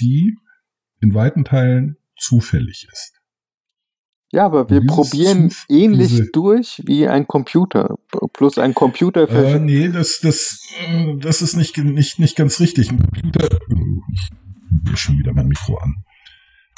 die 0.00 0.36
in 1.00 1.14
weiten 1.14 1.44
Teilen 1.44 1.96
zufällig 2.18 2.88
ist. 2.92 3.14
ja, 4.32 4.44
aber 4.44 4.68
wir 4.68 4.84
probieren 4.86 5.50
Zuf- 5.50 5.64
ähnlich 5.68 6.08
diese- 6.08 6.30
durch 6.32 6.82
wie 6.84 7.06
ein 7.08 7.26
Computer. 7.26 7.96
Plus 8.32 8.58
ein 8.58 8.74
Computer 8.74 9.28
Äh, 9.28 9.58
nee, 9.60 9.88
das, 9.88 10.20
das, 10.20 10.60
äh, 10.86 11.16
das 11.18 11.40
ist 11.42 11.56
nicht, 11.56 11.76
nicht, 11.78 12.18
nicht 12.18 12.36
ganz 12.36 12.60
richtig. 12.60 12.90
Ein 12.90 12.98
Computer, 12.98 13.48
oh, 13.70 14.02
ich 14.12 14.98
schon 14.98 15.18
wieder 15.18 15.32
mein 15.32 15.48
Mikro 15.48 15.76
an. 15.78 16.04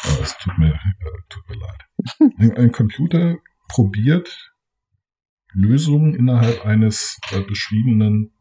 Aber 0.03 0.21
es 0.23 0.37
tut 0.39 0.57
mir, 0.59 0.73
äh, 0.75 1.07
tut 1.29 1.49
mir 1.49 1.57
leid. 1.57 2.33
Ein, 2.39 2.57
ein 2.57 2.73
Computer 2.73 3.37
probiert 3.69 4.53
Lösungen 5.53 6.15
innerhalb 6.15 6.65
eines 6.65 7.19
äh, 7.33 7.41
beschriebenen 7.43 8.33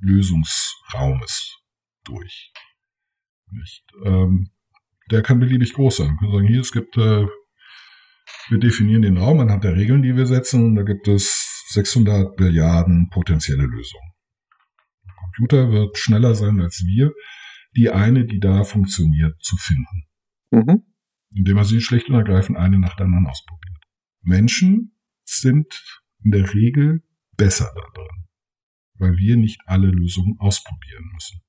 Lösungsraumes 0.00 1.58
durch. 2.04 2.52
Nicht? 3.50 3.84
Ähm, 4.04 4.50
der 5.10 5.22
kann 5.22 5.40
beliebig 5.40 5.74
groß 5.74 5.96
sein. 5.96 6.16
Wir 6.20 6.30
sagen, 6.30 6.46
hier, 6.46 6.60
es 6.60 6.72
gibt, 6.72 6.96
äh, 6.96 7.26
wir 8.48 8.58
definieren 8.58 9.02
den 9.02 9.18
Raum 9.18 9.40
anhand 9.40 9.64
der 9.64 9.76
Regeln, 9.76 10.02
die 10.02 10.16
wir 10.16 10.26
setzen, 10.26 10.64
und 10.64 10.74
da 10.76 10.82
gibt 10.82 11.08
es 11.08 11.64
600 11.70 12.36
Billiarden 12.36 13.08
potenzielle 13.10 13.64
Lösungen. 13.64 14.12
Der 15.06 15.14
Computer 15.14 15.72
wird 15.72 15.98
schneller 15.98 16.34
sein 16.34 16.60
als 16.60 16.84
wir, 16.86 17.12
die 17.76 17.90
eine, 17.90 18.26
die 18.26 18.40
da 18.40 18.64
funktioniert, 18.64 19.42
zu 19.42 19.56
finden 19.56 20.06
Mhm. 20.52 20.82
indem 21.34 21.56
er 21.56 21.64
sie 21.64 21.80
schlicht 21.80 22.10
und 22.10 22.14
ergreifend 22.14 22.58
eine 22.58 22.78
nach 22.78 22.94
der 22.94 23.06
anderen 23.06 23.26
ausprobiert. 23.26 23.78
Menschen 24.20 24.94
sind 25.24 25.82
in 26.22 26.30
der 26.30 26.52
Regel 26.52 27.02
besser 27.38 27.72
da 27.74 27.80
drin, 27.94 28.26
weil 28.98 29.16
wir 29.16 29.38
nicht 29.38 29.60
alle 29.64 29.86
Lösungen 29.86 30.36
ausprobieren 30.38 31.10
müssen. 31.14 31.40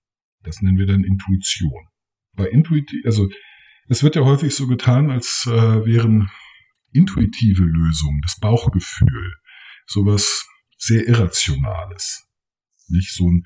Das 0.43 0.61
nennen 0.61 0.77
wir 0.77 0.85
dann 0.85 1.03
Intuition. 1.03 1.85
Bei 2.35 2.47
intuitiv, 2.47 3.05
also 3.05 3.29
es 3.87 4.03
wird 4.03 4.15
ja 4.15 4.23
häufig 4.23 4.55
so 4.55 4.67
getan, 4.67 5.11
als 5.11 5.45
äh, 5.47 5.85
wären 5.85 6.29
intuitive 6.93 7.63
Lösungen, 7.63 8.21
das 8.21 8.39
Bauchgefühl, 8.39 9.33
sowas 9.85 10.47
sehr 10.77 11.07
Irrationales. 11.07 12.29
Nicht 12.87 13.13
so 13.13 13.29
ein, 13.29 13.43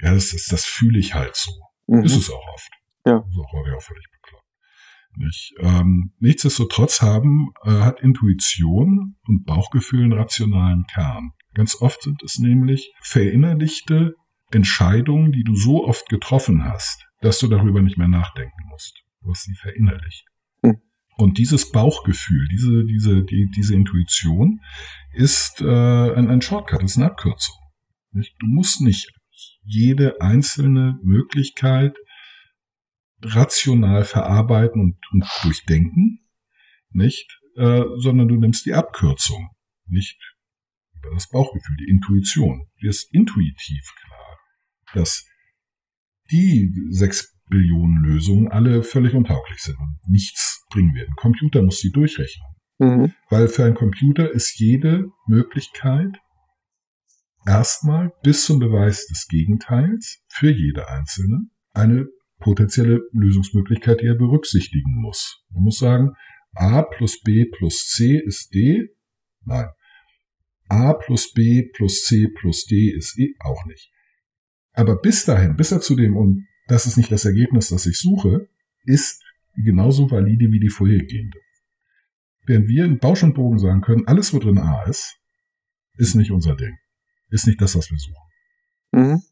ja, 0.00 0.12
das, 0.12 0.30
das, 0.30 0.46
das 0.46 0.64
fühle 0.64 0.98
ich 0.98 1.14
halt 1.14 1.36
so. 1.36 1.52
Mhm. 1.86 2.04
Ist 2.04 2.16
es 2.16 2.30
auch 2.30 2.46
oft. 2.54 2.70
Ja. 3.06 3.18
Ist 3.18 3.38
auch 3.38 3.52
häufig 3.52 3.74
auch 3.74 3.82
völlig 3.82 4.06
bekloppt. 4.10 4.46
Nicht? 5.16 5.54
Ähm, 5.58 6.12
nichtsdestotrotz 6.18 7.02
haben, 7.02 7.52
äh, 7.64 7.70
hat 7.70 8.00
Intuition 8.00 9.16
und 9.26 9.44
Bauchgefühl 9.44 10.04
einen 10.04 10.12
rationalen 10.12 10.84
Kern. 10.86 11.32
Ganz 11.54 11.80
oft 11.80 12.02
sind 12.02 12.22
es 12.22 12.38
nämlich 12.38 12.92
verinnerlichte 13.02 14.14
Entscheidungen, 14.54 15.32
die 15.32 15.44
du 15.44 15.54
so 15.56 15.84
oft 15.86 16.08
getroffen 16.08 16.64
hast, 16.64 17.06
dass 17.20 17.38
du 17.38 17.48
darüber 17.48 17.82
nicht 17.82 17.98
mehr 17.98 18.08
nachdenken 18.08 18.68
musst. 18.70 19.02
Du 19.20 19.30
hast 19.30 19.44
sie 19.44 19.54
verinnerlicht. 19.54 20.26
Hm. 20.62 20.76
Und 21.16 21.38
dieses 21.38 21.70
Bauchgefühl, 21.70 22.46
diese, 22.50 22.84
diese, 22.84 23.24
die, 23.24 23.48
diese 23.54 23.74
Intuition 23.74 24.60
ist 25.12 25.60
äh, 25.60 26.14
ein, 26.14 26.28
ein 26.28 26.42
Shortcut, 26.42 26.82
ist 26.82 26.96
eine 26.96 27.06
Abkürzung. 27.06 27.56
Du 28.12 28.46
musst 28.46 28.80
nicht 28.80 29.10
jede 29.62 30.20
einzelne 30.20 30.98
Möglichkeit 31.02 31.96
rational 33.22 34.04
verarbeiten 34.04 34.80
und, 34.80 34.96
und 35.12 35.24
durchdenken, 35.42 36.20
nicht, 36.90 37.40
äh, 37.56 37.82
sondern 37.96 38.28
du 38.28 38.36
nimmst 38.36 38.66
die 38.66 38.74
Abkürzung, 38.74 39.50
nicht 39.86 40.18
über 40.96 41.14
das 41.14 41.28
Bauchgefühl, 41.28 41.76
die 41.76 41.90
Intuition. 41.90 42.68
Dir 42.80 42.90
ist 42.90 43.12
intuitiv 43.14 43.92
klar, 44.04 44.21
dass 44.94 45.26
die 46.30 46.72
sechs 46.90 47.32
Billionen 47.48 48.02
Lösungen 48.02 48.48
alle 48.48 48.82
völlig 48.82 49.14
untauglich 49.14 49.60
sind 49.60 49.78
und 49.78 49.98
nichts 50.08 50.64
bringen 50.70 50.94
werden. 50.94 51.14
Computer 51.16 51.62
muss 51.62 51.80
sie 51.80 51.90
durchrechnen. 51.90 52.46
Mhm. 52.78 53.12
Weil 53.28 53.48
für 53.48 53.64
einen 53.64 53.74
Computer 53.74 54.30
ist 54.30 54.58
jede 54.58 55.10
Möglichkeit 55.26 56.18
erstmal 57.46 58.12
bis 58.22 58.46
zum 58.46 58.58
Beweis 58.58 59.06
des 59.06 59.26
Gegenteils 59.28 60.22
für 60.28 60.50
jede 60.50 60.88
einzelne 60.88 61.48
eine 61.74 62.06
potenzielle 62.38 63.00
Lösungsmöglichkeit, 63.12 64.00
die 64.00 64.06
er 64.06 64.14
berücksichtigen 64.14 65.00
muss. 65.00 65.44
Man 65.50 65.64
muss 65.64 65.78
sagen, 65.78 66.12
A 66.54 66.82
plus 66.82 67.20
B 67.20 67.44
plus 67.44 67.86
C 67.88 68.18
ist 68.18 68.52
D. 68.54 68.88
Nein. 69.44 69.68
A 70.68 70.94
plus 70.94 71.32
B 71.32 71.70
plus 71.74 72.04
C 72.04 72.28
plus 72.28 72.64
D 72.64 72.90
ist 72.90 73.18
E 73.18 73.34
auch 73.40 73.64
nicht. 73.66 73.91
Aber 74.72 74.96
bis 74.96 75.24
dahin, 75.24 75.56
bis 75.56 75.72
er 75.72 75.80
zu 75.80 75.96
dem, 75.96 76.16
und 76.16 76.46
das 76.66 76.86
ist 76.86 76.96
nicht 76.96 77.12
das 77.12 77.24
Ergebnis, 77.24 77.68
das 77.68 77.86
ich 77.86 77.98
suche, 77.98 78.48
ist 78.84 79.22
die 79.56 79.62
genauso 79.62 80.10
valide 80.10 80.50
wie 80.50 80.60
die 80.60 80.70
vorhergehende. 80.70 81.38
Während 82.46 82.68
wir 82.68 82.84
in 82.84 82.98
Bausch 82.98 83.22
und 83.22 83.34
Bogen 83.34 83.58
sagen 83.58 83.82
können, 83.82 84.06
alles, 84.06 84.32
wo 84.32 84.38
drin 84.38 84.58
A 84.58 84.82
ist, 84.84 85.18
ist 85.96 86.14
nicht 86.14 86.30
unser 86.30 86.56
Ding. 86.56 86.76
Ist 87.28 87.46
nicht 87.46 87.60
das, 87.60 87.76
was 87.76 87.90
wir 87.90 87.98
suchen. 87.98 88.22
Mhm. 88.92 89.22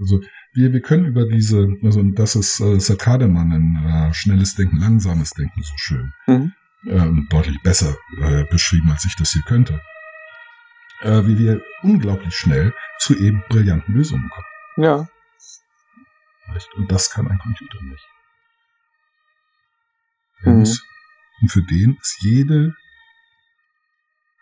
Also 0.00 0.20
wir, 0.54 0.72
wir 0.72 0.80
können 0.80 1.06
über 1.06 1.26
diese, 1.26 1.68
also 1.82 2.02
das 2.02 2.36
ist 2.36 2.60
äh, 2.60 2.78
Sir 2.78 2.96
Kahnemann 2.96 3.52
in 3.52 3.76
äh, 3.84 4.14
Schnelles 4.14 4.54
Denken, 4.54 4.78
Langsames 4.78 5.30
Denken 5.30 5.62
so 5.62 5.74
schön, 5.76 6.12
Mhm. 6.26 6.52
ähm, 6.86 7.26
deutlich 7.30 7.60
besser 7.62 7.96
äh, 8.20 8.44
beschrieben, 8.44 8.90
als 8.90 9.04
ich 9.04 9.16
das 9.16 9.32
hier 9.32 9.42
könnte, 9.42 9.80
äh, 11.02 11.26
wie 11.26 11.38
wir 11.38 11.62
unglaublich 11.82 12.34
schnell 12.34 12.72
zu 12.98 13.16
eben 13.16 13.42
brillanten 13.48 13.94
Lösungen 13.94 14.28
kommen. 14.28 14.46
Ja. 14.76 15.08
Und 16.76 16.90
das 16.90 17.10
kann 17.10 17.28
ein 17.28 17.38
Computer 17.38 17.82
nicht. 17.84 18.08
Mhm. 20.40 20.64
und 21.40 21.48
für 21.50 21.62
den 21.62 21.96
ist 22.00 22.18
jede 22.20 22.72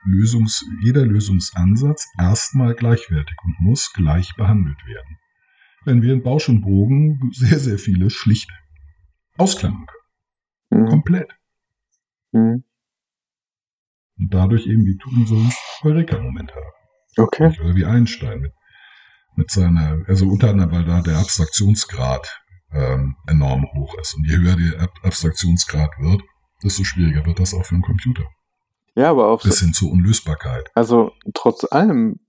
Lösungs, 0.05 0.65
jeder 0.83 1.07
Lösungsansatz 1.07 2.07
erstmal 2.19 2.75
gleichwertig 2.75 3.35
und 3.43 3.61
muss 3.61 3.93
gleich 3.93 4.37
behandelt 4.37 4.85
werden. 4.87 5.19
Wenn 5.85 6.03
wir 6.03 6.13
in 6.13 6.23
Bausch 6.23 6.49
und 6.49 6.61
Bogen 6.61 7.31
sehr, 7.33 7.59
sehr 7.59 7.79
viele 7.79 8.11
schlicht 8.11 8.51
ausklammern 9.39 9.87
können. 9.87 10.83
Mhm. 10.83 10.89
Komplett. 10.89 11.33
Mhm. 12.33 12.65
Und 14.19 14.35
dadurch 14.35 14.67
eben 14.67 14.85
wie 14.85 14.97
Turing 14.97 15.27
so 15.27 15.37
einen 15.37 15.53
Heureka-Moment 15.83 16.55
haben. 16.55 16.73
Okay. 17.17 17.57
Oder 17.61 17.75
wie 17.75 17.85
Einstein 17.85 18.41
mit, 18.41 18.53
mit 19.37 19.51
seiner, 19.51 20.03
also 20.07 20.27
unter 20.27 20.51
anderem, 20.51 20.73
weil 20.73 20.85
da 20.85 21.01
der 21.01 21.19
Abstraktionsgrad 21.19 22.43
ähm, 22.73 23.17
enorm 23.27 23.67
hoch 23.75 23.95
ist. 24.01 24.15
Und 24.15 24.27
je 24.27 24.37
höher 24.37 24.57
der 24.57 24.83
Ab 24.83 24.91
Abstraktionsgrad 25.03 25.91
wird, 25.99 26.23
desto 26.63 26.85
schwieriger 26.85 27.25
wird 27.27 27.39
das 27.39 27.55
auch 27.55 27.65
für 27.65 27.75
einen 27.75 27.83
Computer. 27.83 28.25
Ja, 28.95 29.11
aber 29.11 29.29
auf 29.29 29.43
Bis 29.43 29.61
hin 29.61 29.73
zur 29.73 29.91
Unlösbarkeit. 29.93 30.71
Also 30.75 31.13
trotz 31.35 31.65
allem 31.71 32.21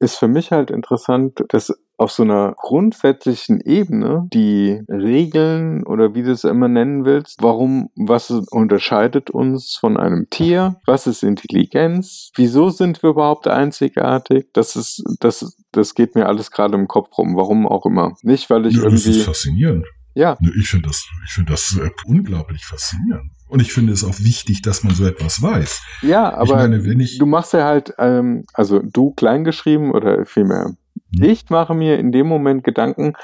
ist 0.00 0.16
für 0.16 0.28
mich 0.28 0.50
halt 0.50 0.70
interessant, 0.70 1.44
dass 1.48 1.72
auf 1.96 2.10
so 2.10 2.22
einer 2.22 2.54
grundsätzlichen 2.56 3.60
Ebene 3.60 4.28
die 4.32 4.80
Regeln 4.88 5.84
oder 5.84 6.14
wie 6.14 6.22
du 6.22 6.32
es 6.32 6.44
immer 6.44 6.68
nennen 6.68 7.04
willst, 7.04 7.42
warum, 7.42 7.90
was 7.94 8.30
unterscheidet 8.30 9.30
uns 9.30 9.76
von 9.76 9.96
einem 9.96 10.28
Tier, 10.30 10.80
was 10.86 11.06
ist 11.06 11.22
Intelligenz, 11.22 12.30
wieso 12.34 12.70
sind 12.70 13.02
wir 13.02 13.10
überhaupt 13.10 13.46
einzigartig, 13.48 14.46
das 14.52 14.76
ist, 14.76 15.04
das, 15.20 15.56
das 15.72 15.94
geht 15.94 16.14
mir 16.14 16.26
alles 16.26 16.50
gerade 16.50 16.74
im 16.74 16.88
Kopf 16.88 17.16
rum, 17.16 17.36
warum 17.36 17.66
auch 17.66 17.86
immer. 17.86 18.14
Nicht, 18.22 18.50
weil 18.50 18.66
ich 18.66 18.76
Ja, 18.76 18.84
das 18.84 18.94
ist 18.94 19.06
irgendwie, 19.06 19.22
faszinierend. 19.22 19.86
Ja, 20.14 20.36
Ich 20.60 20.68
finde 20.68 20.88
das, 20.88 21.06
ich 21.24 21.32
finde 21.32 21.52
das 21.52 21.76
äh, 21.76 21.90
unglaublich 22.06 22.64
faszinierend. 22.64 23.30
Und 23.48 23.60
ich 23.60 23.72
finde 23.72 23.92
es 23.92 24.02
auch 24.04 24.18
wichtig, 24.20 24.62
dass 24.62 24.82
man 24.82 24.94
so 24.94 25.06
etwas 25.06 25.40
weiß. 25.42 25.80
ja, 26.02 26.32
aber 26.34 26.56
meine, 26.56 26.84
wenn 26.84 26.98
ich- 27.00 27.18
du 27.18 27.26
machst 27.26 27.52
ja 27.52 27.64
halt, 27.64 27.92
ähm, 27.98 28.44
also 28.54 28.80
du 28.80 29.12
klein 29.12 29.44
geschrieben 29.44 29.92
oder 29.92 30.24
vielmehr 30.26 30.74
Hm. 31.16 31.24
Ich 31.24 31.50
mache 31.50 31.74
mir 31.74 31.98
in 31.98 32.10
dem 32.12 32.26
Moment 32.26 32.64
Gedanken, 32.64 33.14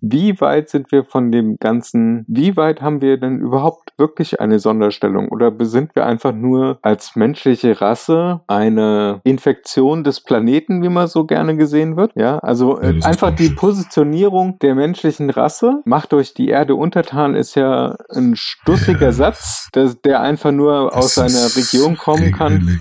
wie 0.00 0.40
weit 0.40 0.68
sind 0.68 0.92
wir 0.92 1.04
von 1.04 1.32
dem 1.32 1.56
Ganzen, 1.58 2.24
wie 2.28 2.56
weit 2.56 2.82
haben 2.82 3.00
wir 3.00 3.18
denn 3.18 3.38
überhaupt 3.40 3.92
wirklich 3.98 4.40
eine 4.40 4.58
Sonderstellung? 4.58 5.28
Oder 5.28 5.52
sind 5.60 5.94
wir 5.94 6.06
einfach 6.06 6.32
nur 6.32 6.78
als 6.82 7.16
menschliche 7.16 7.80
Rasse 7.80 8.40
eine 8.46 9.20
Infektion 9.24 10.04
des 10.04 10.20
Planeten, 10.20 10.82
wie 10.82 10.88
man 10.88 11.06
so 11.08 11.24
gerne 11.24 11.56
gesehen 11.56 11.96
wird? 11.96 12.12
Ja, 12.14 12.38
also 12.38 12.80
Ja, 12.80 12.90
äh, 12.90 12.98
ist 12.98 13.06
einfach 13.06 13.34
die. 13.34 13.50
Positionierung 13.56 14.58
der 14.58 14.74
menschlichen 14.74 15.30
Rasse, 15.30 15.80
macht 15.86 16.12
euch 16.12 16.34
die 16.34 16.48
Erde 16.48 16.74
untertan, 16.74 17.34
ist 17.34 17.54
ja 17.54 17.96
ein 18.14 18.36
stussiger 18.36 19.06
Ja. 19.06 19.12
Satz, 19.12 19.70
der, 19.74 19.94
der 20.04 20.20
einfach 20.20 20.52
nur 20.52 20.94
aus 20.94 21.14
Das 21.14 21.32
seiner 21.32 21.46
ist 21.46 21.56
Region 21.56 21.96
kommen 21.96 22.32
kann. 22.32 22.80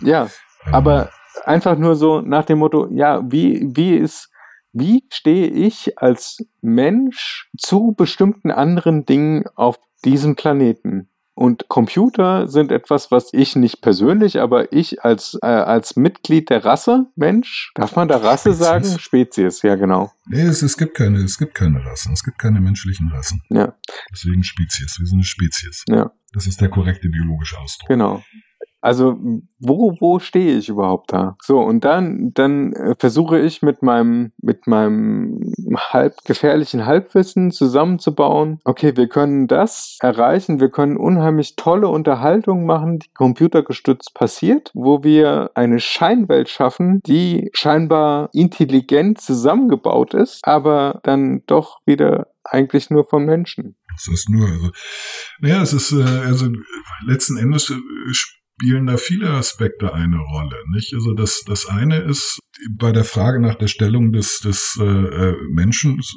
Ja, 0.00 0.28
aber 0.70 1.10
einfach 1.44 1.76
nur 1.76 1.96
so 1.96 2.20
nach 2.20 2.44
dem 2.44 2.58
Motto, 2.58 2.88
ja, 2.90 3.20
wie, 3.30 3.68
wie 3.74 3.96
ist, 3.96 4.30
wie 4.72 5.04
stehe 5.12 5.46
ich 5.48 5.98
als 5.98 6.38
Mensch 6.60 7.50
zu 7.56 7.94
bestimmten 7.96 8.50
anderen 8.50 9.04
Dingen 9.06 9.44
auf 9.54 9.78
diesem 10.04 10.36
Planeten? 10.36 11.08
Und 11.34 11.68
Computer 11.68 12.48
sind 12.48 12.72
etwas, 12.72 13.12
was 13.12 13.32
ich 13.32 13.54
nicht 13.54 13.80
persönlich, 13.80 14.40
aber 14.40 14.72
ich 14.72 15.04
als, 15.04 15.38
äh, 15.40 15.46
als 15.46 15.94
Mitglied 15.94 16.50
der 16.50 16.64
Rasse, 16.64 17.06
Mensch, 17.14 17.70
darf 17.76 17.94
man 17.94 18.08
da 18.08 18.16
Rasse 18.16 18.48
Spezies. 18.50 18.58
sagen? 18.66 18.98
Spezies, 18.98 19.62
ja 19.62 19.76
genau. 19.76 20.10
Nee, 20.26 20.42
es, 20.42 20.62
es, 20.62 20.76
gibt 20.76 20.96
keine, 20.96 21.18
es 21.18 21.38
gibt 21.38 21.54
keine 21.54 21.84
Rassen. 21.84 22.12
Es 22.12 22.24
gibt 22.24 22.40
keine 22.40 22.60
menschlichen 22.60 23.08
Rassen. 23.12 23.40
Ja, 23.50 23.72
Deswegen 24.10 24.42
Spezies. 24.42 24.96
Wir 24.98 25.06
sind 25.06 25.18
eine 25.18 25.24
Spezies. 25.24 25.84
ja, 25.88 26.10
Das 26.32 26.48
ist 26.48 26.60
der 26.60 26.70
korrekte 26.70 27.08
biologische 27.08 27.56
Ausdruck. 27.58 27.88
genau. 27.88 28.24
Also, 28.80 29.16
wo, 29.58 29.96
wo 29.98 30.18
stehe 30.20 30.56
ich 30.56 30.68
überhaupt 30.68 31.12
da? 31.12 31.36
So, 31.42 31.58
und 31.58 31.84
dann, 31.84 32.32
dann 32.34 32.72
äh, 32.74 32.94
versuche 32.98 33.38
ich 33.40 33.60
mit 33.60 33.82
meinem, 33.82 34.32
mit 34.40 34.66
meinem 34.66 35.40
halb 35.76 36.24
gefährlichen 36.24 36.86
Halbwissen 36.86 37.50
zusammenzubauen. 37.50 38.60
Okay, 38.64 38.96
wir 38.96 39.08
können 39.08 39.48
das 39.48 39.98
erreichen. 40.00 40.60
Wir 40.60 40.70
können 40.70 40.96
unheimlich 40.96 41.56
tolle 41.56 41.88
Unterhaltung 41.88 42.66
machen, 42.66 43.00
die 43.00 43.08
computergestützt 43.14 44.14
passiert, 44.14 44.70
wo 44.74 45.02
wir 45.02 45.50
eine 45.54 45.80
Scheinwelt 45.80 46.48
schaffen, 46.48 47.00
die 47.04 47.50
scheinbar 47.54 48.30
intelligent 48.32 49.20
zusammengebaut 49.20 50.14
ist, 50.14 50.40
aber 50.44 51.00
dann 51.02 51.42
doch 51.46 51.80
wieder 51.84 52.28
eigentlich 52.44 52.90
nur 52.90 53.04
von 53.04 53.24
Menschen. 53.24 53.76
Das 53.94 54.08
ist 54.08 54.28
nur, 54.28 54.48
also, 54.48 54.70
naja, 55.40 55.62
es 55.62 55.72
ist, 55.72 55.92
äh, 55.92 56.02
also, 56.02 56.46
letzten 57.06 57.36
Endes 57.36 57.70
äh, 57.70 57.74
spielen 58.58 58.86
da 58.86 58.96
viele 58.96 59.30
Aspekte 59.30 59.94
eine 59.94 60.18
Rolle, 60.18 60.56
nicht? 60.74 60.92
Also, 60.94 61.14
das, 61.14 61.42
das 61.46 61.66
eine 61.66 61.98
ist, 61.98 62.40
bei 62.76 62.92
der 62.92 63.04
Frage 63.04 63.40
nach 63.40 63.54
der 63.54 63.68
Stellung 63.68 64.12
des, 64.12 64.40
des 64.40 64.76
äh, 64.80 64.84
äh, 64.84 65.36
Menschen, 65.50 65.98
ist, 65.98 66.16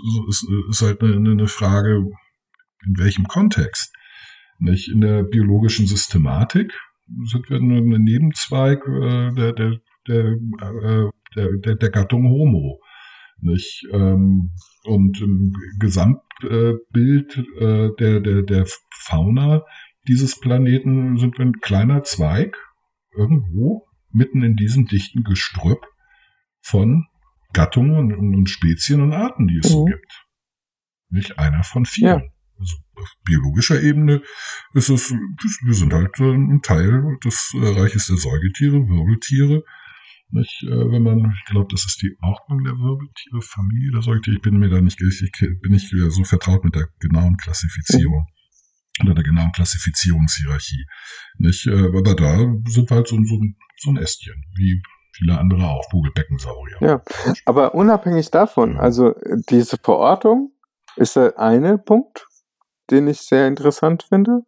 ist, 0.69 0.81
halt 0.81 1.01
eine, 1.01 1.31
eine 1.31 1.47
Frage, 1.47 2.03
in 2.85 2.97
welchem 2.97 3.25
Kontext, 3.25 3.93
nicht? 4.59 4.89
In 4.89 5.01
der 5.01 5.23
biologischen 5.23 5.85
Systematik 5.85 6.73
sind 7.25 7.49
wir 7.49 7.59
nur 7.59 7.77
ein 7.77 8.03
Nebenzweig 8.03 8.87
äh, 8.87 9.33
der, 9.35 9.53
der, 9.53 9.77
der, 10.07 10.25
äh, 10.25 11.09
der, 11.35 11.49
der, 11.63 11.75
der 11.75 11.89
Gattung 11.89 12.27
Homo, 12.27 12.81
nicht? 13.39 13.87
Ähm, 13.91 14.51
und 14.83 15.21
im 15.21 15.53
Gesamtbild 15.79 17.37
äh, 17.59 17.89
der, 17.99 18.19
der, 18.19 18.41
der 18.41 18.65
Fauna 18.95 19.61
dieses 20.07 20.39
Planeten 20.39 21.17
sind 21.17 21.37
wir 21.37 21.45
ein 21.45 21.59
kleiner 21.61 22.03
Zweig 22.03 22.57
irgendwo 23.15 23.87
mitten 24.11 24.43
in 24.43 24.55
diesem 24.55 24.85
dichten 24.85 25.23
Gestrüpp 25.23 25.85
von 26.61 27.05
Gattungen 27.53 28.13
und, 28.13 28.49
Spezien 28.49 29.01
und 29.01 29.13
Arten, 29.13 29.47
die 29.47 29.59
es 29.63 29.69
so 29.69 29.85
Mhm. 29.85 29.91
gibt. 29.91 30.25
Nicht 31.09 31.39
einer 31.39 31.63
von 31.63 31.85
vielen. 31.85 32.31
Also 32.57 32.75
auf 32.95 33.09
biologischer 33.25 33.81
Ebene 33.81 34.21
ist 34.73 34.89
es, 34.89 35.11
wir 35.11 35.73
sind 35.73 35.93
halt 35.93 36.17
äh, 36.19 36.31
ein 36.33 36.61
Teil 36.61 37.17
des 37.23 37.53
äh, 37.55 37.67
Reiches 37.79 38.07
der 38.07 38.17
Säugetiere, 38.17 38.77
Wirbeltiere. 38.87 39.63
Nicht, 40.29 40.63
äh, 40.63 40.69
wenn 40.69 41.03
man, 41.03 41.33
ich 41.35 41.43
glaube, 41.45 41.67
das 41.71 41.85
ist 41.85 42.01
die 42.01 42.15
Ordnung 42.21 42.63
der 42.63 42.73
Wirbeltiere, 42.73 43.41
Familie 43.41 43.91
der 43.91 44.01
Säugetiere. 44.01 44.37
Ich 44.37 44.41
bin 44.41 44.59
mir 44.59 44.69
da 44.69 44.79
nicht, 44.79 45.01
ich 45.01 45.31
bin 45.61 45.71
nicht 45.71 45.89
so 46.09 46.23
vertraut 46.23 46.63
mit 46.63 46.75
der 46.75 46.87
genauen 46.99 47.35
Klassifizierung 47.37 48.27
oder 49.03 49.13
der 49.13 49.23
genauen 49.23 49.51
Klassifizierungshierarchie. 49.53 50.85
Nicht, 51.37 51.67
äh, 51.67 51.85
aber 51.85 52.01
da 52.01 52.37
sind 52.69 52.89
wir 52.89 52.95
halt 52.97 53.07
so, 53.07 53.15
so, 53.23 53.35
ein- 53.35 53.55
so 53.77 53.91
ein 53.91 53.97
Ästchen, 53.97 54.43
wie 54.55 54.81
viele 55.13 55.37
andere 55.39 55.63
auch, 55.67 55.89
Vogelbeckensaurier. 55.89 56.77
Ja. 56.81 57.01
Aber 57.45 57.73
unabhängig 57.75 58.31
davon, 58.31 58.77
also 58.77 59.15
äh, 59.15 59.37
diese 59.49 59.77
Verortung 59.77 60.51
ist 60.95 61.15
der 61.15 61.39
eine 61.39 61.77
Punkt, 61.77 62.27
den 62.89 63.07
ich 63.07 63.21
sehr 63.21 63.47
interessant 63.47 64.03
finde. 64.09 64.41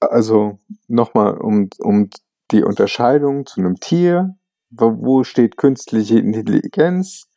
Also 0.00 0.58
nochmal 0.88 1.36
um, 1.38 1.68
um 1.78 2.10
die 2.50 2.62
Unterscheidung 2.64 3.46
zu 3.46 3.60
einem 3.60 3.76
Tier, 3.76 4.34
wo, 4.70 5.22
steht 5.24 5.56
künstliche 5.56 6.18
Intelligenz, 6.18 7.28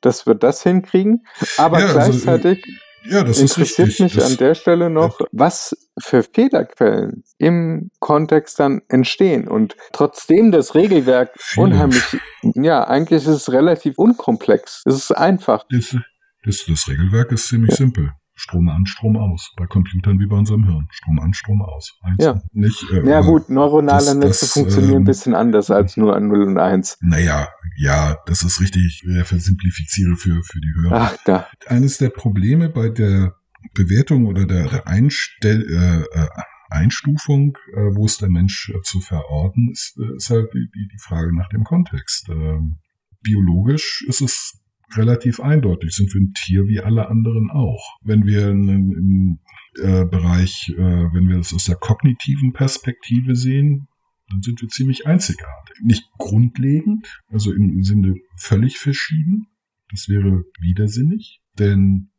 dass 0.00 0.26
wir 0.26 0.34
das 0.34 0.62
hinkriegen. 0.62 1.24
Aber 1.56 1.78
Ja, 1.80 1.86
also, 1.86 1.94
gleichzeitig 2.10 2.64
Ja, 3.04 3.22
das 3.24 3.38
ist 3.38 3.56
interessiert 3.56 3.88
richtig. 3.88 4.04
mich 4.04 4.14
das, 4.14 4.30
an 4.32 4.36
der 4.38 4.54
Stelle 4.54 4.90
noch, 4.90 5.20
was 5.32 5.76
für 6.00 6.22
Fehlerquellen 6.22 7.24
im 7.38 7.90
Kontext 8.00 8.58
dann 8.60 8.82
entstehen. 8.88 9.48
Und 9.48 9.76
trotzdem 9.92 10.52
das 10.52 10.74
Regelwerk 10.74 11.30
Viele. 11.38 11.66
unheimlich, 11.66 12.04
ja, 12.42 12.86
eigentlich 12.86 13.22
ist 13.22 13.28
es 13.28 13.52
relativ 13.52 13.98
unkomplex. 13.98 14.82
Es 14.84 14.94
ist 14.94 15.10
einfach. 15.12 15.64
das, 15.70 15.96
das, 16.44 16.64
das 16.66 16.88
Regelwerk 16.88 17.32
ist 17.32 17.48
ziemlich 17.48 17.70
Ja. 17.70 17.76
simpel. 17.76 18.12
Strom 18.40 18.68
an, 18.68 18.86
Strom 18.86 19.16
aus. 19.16 19.52
Bei 19.56 19.66
Computern 19.66 20.20
wie 20.20 20.26
bei 20.26 20.36
unserem 20.36 20.64
Hirn. 20.64 20.86
Strom 20.92 21.18
an, 21.18 21.34
Strom 21.34 21.60
aus. 21.60 21.98
Eins, 22.02 22.24
Ja. 22.24 22.40
Nicht, 22.52 22.84
äh, 22.92 23.04
Ja 23.08 23.18
aber- 23.18 23.26
gut, 23.26 23.48
neuronale 23.50 24.04
das- 24.04 24.14
Netze 24.14 24.40
das, 24.46 24.52
funktionieren 24.52 24.92
ein 24.94 24.98
ähm, 24.98 25.04
bisschen 25.04 25.34
anders 25.34 25.70
als 25.72 25.96
nur 25.96 26.14
an 26.14 26.28
0 26.28 26.42
und 26.42 26.56
1. 26.58 26.96
Naja, 27.00 27.48
ja, 27.76 28.16
das 28.26 28.42
ist 28.42 28.60
richtig. 28.60 29.02
Ich 29.04 29.26
versimplifiziere 29.26 30.14
für, 30.16 30.40
für 30.44 30.60
die 30.60 30.72
Hörer. 30.82 31.00
Ach, 31.12 31.16
da. 31.24 31.46
Eines 31.66 31.98
der 31.98 32.10
Probleme 32.10 32.68
bei 32.68 32.88
der 32.90 33.34
Bewertung 33.74 34.26
oder 34.26 34.46
der, 34.46 34.68
der 34.68 34.86
Einstell, 34.86 35.66
äh, 35.68 36.18
äh, 36.20 36.28
Einstufung, 36.70 37.56
äh, 37.74 37.80
wo 37.96 38.06
ist 38.06 38.20
der 38.22 38.28
Mensch 38.30 38.70
äh, 38.74 38.80
zu 38.82 39.00
verorten, 39.00 39.70
ist, 39.72 39.96
äh, 39.98 40.16
ist 40.16 40.30
halt 40.30 40.52
die, 40.54 40.68
die, 40.74 40.88
die 40.92 40.98
Frage 41.02 41.34
nach 41.34 41.48
dem 41.48 41.64
Kontext. 41.64 42.28
Ähm, 42.28 42.78
biologisch 43.22 44.04
ist 44.08 44.20
es 44.20 44.60
relativ 44.96 45.40
eindeutig, 45.40 45.92
sind 45.92 46.12
wir 46.14 46.20
ein 46.20 46.32
Tier 46.32 46.66
wie 46.66 46.80
alle 46.80 47.08
anderen 47.08 47.50
auch. 47.50 47.98
Wenn 48.02 48.24
wir 48.24 48.48
im 48.50 49.38
äh, 49.76 50.04
Bereich, 50.04 50.72
äh, 50.76 50.80
wenn 51.12 51.28
wir 51.28 51.38
es 51.38 51.52
aus 51.54 51.64
der 51.64 51.76
kognitiven 51.76 52.52
Perspektive 52.52 53.36
sehen, 53.36 53.88
dann 54.30 54.42
sind 54.42 54.60
wir 54.60 54.68
ziemlich 54.68 55.06
einzigartig. 55.06 55.76
Nicht 55.82 56.04
grundlegend, 56.18 57.20
also 57.28 57.52
im 57.52 57.82
Sinne 57.82 58.14
völlig 58.36 58.78
verschieden. 58.78 59.46
Das 59.90 60.08
wäre 60.08 60.44
widersinnig, 60.60 61.40
denn 61.58 62.10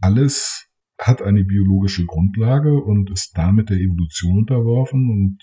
alles 0.00 0.70
hat 0.98 1.22
eine 1.22 1.44
biologische 1.44 2.04
Grundlage 2.04 2.74
und 2.74 3.10
ist 3.10 3.36
damit 3.36 3.70
der 3.70 3.78
Evolution 3.78 4.38
unterworfen 4.38 5.10
und 5.10 5.38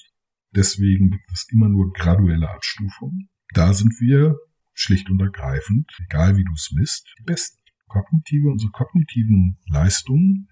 deswegen 0.56 1.12
gibt 1.12 1.32
es 1.34 1.48
immer 1.52 1.70
nur 1.70 1.92
graduelle 1.94 2.50
Abstufungen. 2.50 3.30
Da 3.54 3.74
sind 3.74 4.00
wir 4.00 4.36
schlicht 4.80 5.10
und 5.10 5.20
ergreifend, 5.22 5.92
egal 6.06 6.38
wie 6.38 6.44
du 6.44 6.54
es 6.54 6.72
misst, 6.74 7.14
die 7.20 7.24
besten. 7.24 7.58
Kognitive, 7.88 8.50
unsere 8.50 8.72
kognitiven 8.72 9.58
Leistungen 9.70 10.50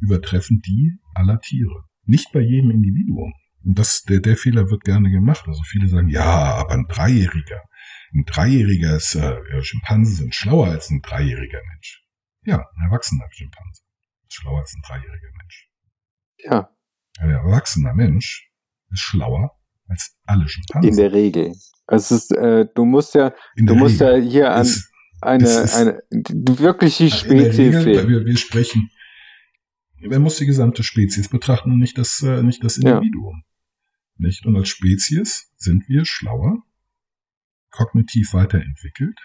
übertreffen 0.00 0.60
die 0.66 0.98
aller 1.14 1.38
Tiere. 1.40 1.84
Nicht 2.04 2.32
bei 2.32 2.40
jedem 2.40 2.70
Individuum. 2.70 3.34
Und 3.64 3.78
das, 3.78 4.04
der, 4.04 4.20
der 4.20 4.36
Fehler 4.38 4.70
wird 4.70 4.84
gerne 4.84 5.10
gemacht. 5.10 5.44
Also 5.46 5.62
viele 5.64 5.86
sagen, 5.88 6.08
ja, 6.08 6.24
aber 6.24 6.72
ein 6.72 6.86
Dreijähriger. 6.88 7.62
Ein 8.14 8.24
Dreijähriger 8.24 8.96
ist, 8.96 9.14
äh, 9.16 9.36
Schimpansen 9.62 10.14
sind 10.16 10.34
schlauer 10.34 10.68
als 10.68 10.90
ein 10.90 11.02
dreijähriger 11.02 11.60
Mensch. 11.72 12.02
Ja, 12.44 12.64
ein 12.76 12.82
erwachsener 12.86 13.26
Schimpanse 13.30 13.82
ist 14.26 14.34
schlauer 14.34 14.60
als 14.60 14.74
ein 14.74 14.82
dreijähriger 14.86 15.30
Mensch. 15.36 15.68
Ja, 16.38 16.70
Ein 17.18 17.30
erwachsener 17.30 17.92
Mensch 17.94 18.48
ist 18.90 19.00
schlauer 19.00 19.58
als 19.88 20.16
alle 20.24 20.48
Schimpansen. 20.48 20.88
in 20.88 20.96
der 20.96 21.12
Regel. 21.12 21.54
Es 21.88 22.10
ist, 22.10 22.32
äh, 22.32 22.66
du 22.74 22.84
musst 22.84 23.14
ja, 23.14 23.32
In 23.56 23.66
du 23.66 23.74
musst 23.74 24.00
ja 24.00 24.08
Regel. 24.08 24.30
hier 24.30 24.52
an 24.54 24.60
Es- 24.62 24.90
eine, 25.20 25.44
es 25.44 25.74
eine, 25.74 26.02
die- 26.10 26.58
wirklich 26.60 26.98
die 26.98 27.04
in 27.04 27.10
der 27.10 27.16
Spezies 27.16 27.58
Regel, 27.58 27.82
sehen. 27.82 28.08
wir, 28.08 28.24
wir 28.26 28.36
sprechen, 28.36 28.90
man 30.00 30.22
muss 30.22 30.36
die 30.36 30.46
gesamte 30.46 30.82
Spezies 30.84 31.28
betrachten 31.28 31.72
und 31.72 31.78
nicht 31.80 31.98
das, 31.98 32.22
äh, 32.22 32.42
nicht 32.42 32.62
das 32.62 32.76
Ja. 32.76 32.98
Individuum. 32.98 33.42
Nicht? 34.16 34.46
Und 34.46 34.56
als 34.56 34.68
Spezies 34.68 35.50
sind 35.56 35.88
wir 35.88 36.04
schlauer, 36.04 36.62
kognitiv 37.70 38.32
weiterentwickelt 38.34 39.18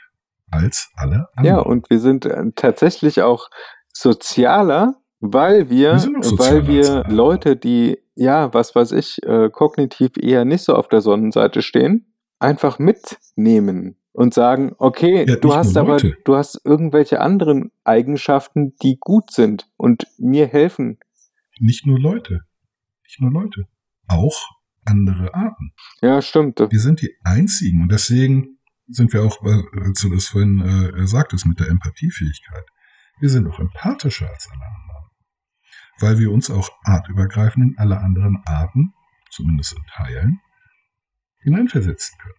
als 0.49 0.89
alle 0.95 1.27
anderen. 1.35 1.55
Ja, 1.57 1.59
und 1.61 1.89
wir 1.89 1.99
sind 1.99 2.25
äh, 2.25 2.43
tatsächlich 2.55 3.21
auch 3.21 3.49
sozialer, 3.91 4.95
weil 5.19 5.69
wir, 5.69 5.93
Wir 5.93 6.39
weil 6.39 6.67
wir. 6.67 7.03
Leute, 7.09 7.55
die, 7.55 7.97
ja, 8.15 8.53
was 8.53 8.75
weiß 8.75 8.91
ich, 8.93 9.17
äh, 9.23 9.49
kognitiv 9.49 10.11
eher 10.19 10.45
nicht 10.45 10.63
so 10.63 10.75
auf 10.75 10.87
der 10.87 11.01
Sonnenseite 11.01 11.61
stehen, 11.61 12.12
einfach 12.43 12.79
mitnehmen. 12.79 13.95
und 14.15 14.31
sagen, 14.35 14.73
okay, 14.77 15.25
Ja, 15.27 15.37
du 15.37 15.55
hast 15.55 15.75
aber, 15.75 15.93
Leute. 15.93 16.15
du 16.23 16.35
hast 16.35 16.61
irgendwelche 16.63 17.19
anderen 17.19 17.71
Eigenschaften, 17.83 18.75
die 18.83 18.97
gut 18.99 19.31
sind 19.31 19.67
und 19.75 20.05
mir 20.19 20.45
helfen. 20.45 20.99
Nicht 21.59 21.87
nur 21.87 21.99
Leute. 21.99 22.41
Nicht 23.05 23.19
nur 23.21 23.31
Leute. 23.31 23.65
Auch 24.07 24.37
andere 24.85 25.33
Arten. 25.33 25.73
Ja, 26.01 26.21
stimmt. 26.21 26.59
Wir 26.59 26.79
sind 26.79 27.01
die 27.01 27.15
einzigen 27.23 27.81
und 27.81 27.91
deswegen 27.91 28.59
sind 28.87 29.13
wir 29.13 29.23
auch, 29.23 29.41
als 29.41 30.01
du 30.01 30.09
das 30.13 30.27
vorhin 30.27 30.61
äh, 30.61 31.07
sagtest 31.07 31.47
mit 31.47 31.59
der 31.59 31.69
Empathiefähigkeit, 31.69 32.65
wir 33.19 33.29
sind 33.29 33.47
auch 33.47 33.59
empathischer 33.59 34.29
als 34.29 34.47
alle 34.51 34.61
anderen. 34.63 35.09
Weil 35.99 36.19
wir 36.19 36.31
uns 36.31 36.51
auch 36.51 36.69
artübergreifend 36.83 37.71
in 37.71 37.77
alle 37.79 37.97
anderen 37.99 38.43
Arten, 38.45 38.93
zumindest 39.31 39.73
in 39.73 39.83
Teilen, 39.91 40.39
hineinversetzen 41.43 42.17
können. 42.19 42.33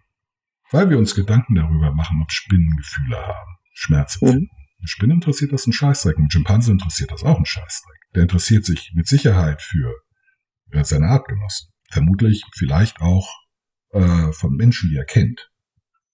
Weil 0.70 0.90
wir 0.90 0.98
uns 0.98 1.14
Gedanken 1.14 1.54
darüber 1.54 1.92
machen, 1.94 2.20
ob 2.22 2.30
Spinnen 2.32 2.76
Gefühle 2.76 3.16
haben, 3.18 3.56
Schmerz 3.72 4.20
Mhm. 4.20 4.48
Eine 4.78 4.88
Spinne 4.88 5.14
interessiert 5.14 5.52
das 5.52 5.66
ein 5.66 5.72
Scheißdreck, 5.72 6.18
ein 6.18 6.30
Schimpanse 6.30 6.70
interessiert 6.72 7.10
das 7.10 7.22
auch 7.24 7.38
ein 7.38 7.46
Scheißdreck. 7.46 7.96
Der 8.14 8.22
interessiert 8.24 8.64
sich 8.66 8.92
mit 8.94 9.06
Sicherheit 9.06 9.62
für 9.62 9.94
äh, 10.72 10.84
seine 10.84 11.06
Artgenossen. 11.06 11.70
Vermutlich 11.90 12.44
vielleicht 12.54 13.00
auch 13.00 13.26
äh, 13.92 14.30
von 14.32 14.54
Menschen, 14.56 14.90
die 14.90 14.96
er 14.96 15.04
kennt. 15.06 15.50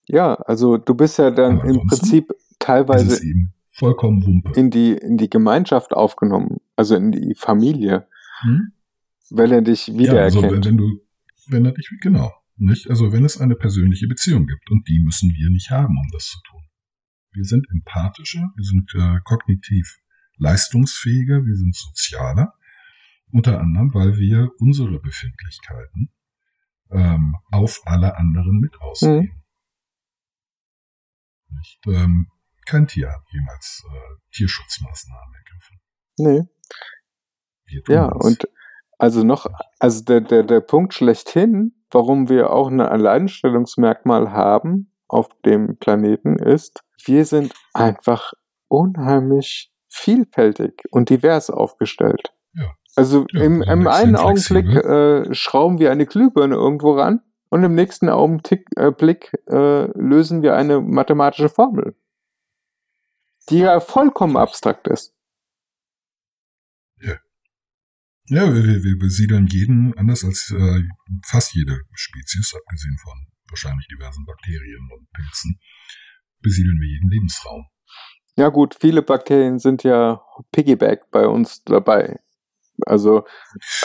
Ja, 0.07 0.35
also 0.35 0.77
du 0.77 0.95
bist 0.95 1.19
ja 1.19 1.31
dann 1.33 1.61
im 1.61 1.87
Prinzip 1.87 2.29
Das 2.29 2.37
ist 2.39 2.57
teilweise 2.61 3.25
eben 3.25 3.55
vollkommen 3.71 4.25
Wumpe. 4.25 4.53
in 4.59 4.71
die, 4.71 4.93
in 4.93 5.17
die 5.17 5.31
Gemeinschaft 5.31 5.93
aufgenommen, 5.93 6.59
also 6.77 6.95
in 6.97 7.11
die 7.13 7.35
Familie, 7.35 8.07
Hm? 8.43 8.73
wenn 9.31 9.51
er 9.53 9.63
dich 9.63 9.87
Ja, 9.89 9.95
also 9.95 10.43
wenn, 10.43 10.51
wiedererkennt. 10.51 10.65
wenn 10.67 10.77
du, 10.77 11.01
wenn 11.49 11.65
er 11.65 11.73
dich, 11.73 11.91
genau, 12.01 12.33
nicht? 12.61 12.89
Also 12.91 13.13
wenn 13.13 13.25
es 13.25 13.39
eine 13.41 13.57
persönliche 13.57 14.07
Beziehung 14.07 14.47
gibt 14.47 14.71
und 14.71 14.89
die 14.89 15.01
müssen 15.01 15.31
wir 15.31 15.51
nicht 15.51 15.71
haben, 15.71 15.97
um 15.99 16.09
das 16.13 16.27
zu 16.27 16.39
tun. 16.43 16.63
Wir 17.33 17.45
sind 17.45 17.67
empathischer, 17.71 18.51
wir 18.57 18.65
sind 18.65 18.93
äh, 18.95 19.21
kognitiv 19.25 19.99
leistungsfähiger, 20.37 21.45
wir 21.45 21.57
sind 21.57 21.75
sozialer, 21.75 22.55
unter 23.31 23.61
anderem, 23.61 23.95
weil 23.95 24.19
wir 24.19 24.51
unsere 24.59 24.99
Befindlichkeiten 25.01 26.11
ähm, 26.91 27.37
auf 27.53 27.81
alle 27.85 28.17
anderen 28.17 28.59
mit 28.59 28.81
ausgehen. 28.81 29.43
Nicht? 31.51 31.81
Ähm, 31.87 32.27
kein 32.67 32.87
Tier 32.87 33.11
hat 33.11 33.23
jemals 33.33 33.85
äh, 33.89 34.37
Tierschutzmaßnahmen 34.37 35.35
ergriffen. 35.35 35.81
nee. 36.19 36.43
Wir 37.67 37.83
tun 37.85 37.95
Ja, 37.95 38.09
das. 38.11 38.25
und 38.27 38.49
also 38.99 39.23
noch, 39.25 39.47
also 39.79 40.05
der, 40.05 40.21
der, 40.21 40.43
der 40.43 40.61
Punkt 40.61 40.93
schlechthin, 40.95 41.73
warum 41.91 42.29
wir 42.29 42.53
auch 42.53 42.69
ein 42.69 42.81
Alleinstellungsmerkmal 42.81 44.33
haben 44.33 44.93
auf 45.09 45.29
dem 45.45 45.77
Planeten 45.79 46.37
ist, 46.37 46.83
wir 47.05 47.25
sind 47.25 47.53
einfach 47.73 48.33
unheimlich 48.69 49.73
vielfältig 49.89 50.85
und 50.91 51.11
divers 51.11 51.51
aufgestellt. 51.51 52.33
Ja. 52.55 52.73
Also 52.97 53.27
Ja, 53.33 53.43
im, 53.43 53.63
sind 53.63 53.71
im 53.71 53.87
einen 53.87 54.17
Augenblick 54.17 54.67
flexibel. 54.67 55.27
äh, 55.31 55.35
schrauben 55.35 55.79
wir 55.79 55.91
eine 55.91 56.07
Glühbirne 56.07 56.55
irgendwo 56.55 56.93
ran 56.93 57.23
und 57.51 57.65
im 57.65 57.75
nächsten 57.75 58.09
Augenblick 58.09 58.67
äh, 58.77 58.93
äh, 59.57 59.91
lösen 59.95 60.43
wir 60.43 60.55
eine 60.55 60.81
mathematische 60.81 61.49
Formel, 61.49 61.97
die 63.49 63.59
ja 63.59 63.81
vollkommen 63.81 64.37
abstrakt 64.37 64.87
ist. 64.89 65.15
Ja, 68.31 68.55
wir, 68.55 68.65
wir, 68.65 68.99
besiedeln 68.99 69.49
jeden 69.49 69.93
anders 69.99 70.25
als 70.25 70.55
äh, 70.57 70.83
fast 71.27 71.53
jede 71.53 71.81
Spezies, 71.95 72.55
abgesehen 72.55 72.97
von 73.03 73.27
wahrscheinlich 73.49 73.89
diversen 73.89 74.25
Bakterien 74.25 74.89
und 74.95 75.11
Pilzen, 75.11 75.59
besiedeln 76.41 76.79
wir 76.81 76.89
jeden 76.89 77.11
Lebensraum. 77.11 77.67
Ja 78.37 78.49
gut, 78.49 78.77
viele 78.81 79.03
Bakterien 79.03 79.59
sind 79.59 79.83
ja 79.83 80.23
Piggyback 80.53 81.11
bei 81.11 81.27
uns 81.27 81.65
dabei. 81.65 82.21
Also 82.87 83.25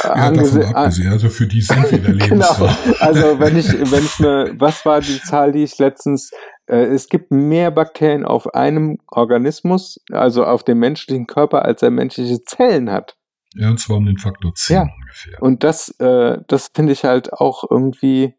äh, 0.03 0.07
Ja, 0.07 0.27
abgesehen, 0.27 1.09
also 1.09 1.30
für 1.30 1.47
die 1.47 1.61
sind 1.61 1.91
wir 1.91 1.97
der 1.97 2.13
genau. 2.13 2.26
Lebensraum. 2.26 2.69
Also 2.99 3.39
wenn 3.39 3.57
ich, 3.57 3.67
wenn 3.67 4.05
ich 4.05 4.19
eine, 4.19 4.53
was 4.59 4.85
war 4.85 5.01
die 5.01 5.19
Zahl, 5.22 5.53
die 5.53 5.63
ich 5.63 5.80
letztens, 5.80 6.30
äh, 6.67 6.85
es 6.85 7.09
gibt 7.09 7.31
mehr 7.31 7.72
Bakterien 7.72 8.26
auf 8.26 8.53
einem 8.53 8.99
Organismus, 9.07 9.99
also 10.11 10.45
auf 10.45 10.63
dem 10.63 10.77
menschlichen 10.77 11.26
Körper, 11.26 11.65
als 11.65 11.81
er 11.81 11.89
menschliche 11.89 12.43
Zellen 12.43 12.91
hat. 12.91 13.17
Ja, 13.56 13.69
und 13.69 13.80
zwar 13.80 13.98
um 13.98 14.06
den 14.06 14.18
Faktor 14.18 14.53
10 14.53 14.76
Ja. 14.76 14.82
ungefähr. 14.84 15.41
Und 15.41 15.64
das, 15.64 15.90
äh, 15.99 16.38
das 16.48 16.72
finde 16.73 16.94
ich 16.94 17.03
halt 17.03 17.34
auch 17.34 17.64
irgendwie, 17.69 18.34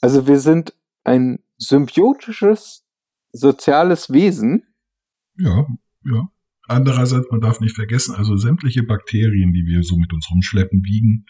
also 0.00 0.26
wir 0.26 0.38
sind 0.40 0.74
ein 1.04 1.38
symbiotisches 1.58 2.84
soziales 3.32 4.10
Wesen. 4.12 4.64
Ja, 5.36 5.66
ja. 6.04 6.28
Andererseits, 6.68 7.26
man 7.30 7.40
darf 7.40 7.60
nicht 7.60 7.74
vergessen, 7.74 8.14
also 8.14 8.36
sämtliche 8.36 8.82
Bakterien, 8.84 9.52
die 9.52 9.64
wir 9.66 9.82
so 9.82 9.96
mit 9.96 10.12
uns 10.12 10.28
rumschleppen, 10.30 10.82
wiegen 10.84 11.26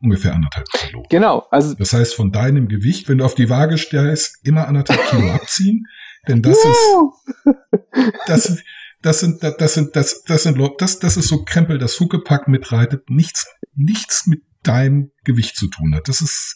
ungefähr 0.00 0.34
anderthalb 0.34 0.66
Kilo. 0.72 1.02
Genau, 1.08 1.46
also 1.50 1.74
Das 1.74 1.92
heißt, 1.92 2.14
von 2.14 2.30
deinem 2.32 2.68
Gewicht, 2.68 3.08
wenn 3.08 3.18
du 3.18 3.24
auf 3.24 3.34
die 3.34 3.48
Waage 3.48 3.78
stellst, 3.78 4.46
immer 4.46 4.66
anderthalb 4.68 5.00
Kilo 5.08 5.30
abziehen, 5.30 5.84
denn 6.28 6.42
das 6.42 6.58
ist, 6.58 6.96
das 8.26 8.62
das 9.06 9.20
sind, 9.20 9.42
das 9.42 9.74
sind, 9.74 9.96
das, 9.96 10.22
das 10.24 10.42
sind, 10.42 10.58
Leute- 10.58 10.74
das, 10.78 10.98
das 10.98 11.16
ist 11.16 11.28
so 11.28 11.44
Krempel, 11.44 11.78
das 11.78 11.98
Huckepack 12.00 12.48
mitreitet, 12.48 13.08
nichts, 13.08 13.46
nichts 13.74 14.26
mit 14.26 14.42
deinem 14.62 15.12
Gewicht 15.24 15.56
zu 15.56 15.68
tun 15.68 15.94
hat. 15.94 16.08
Das 16.08 16.20
ist, 16.20 16.54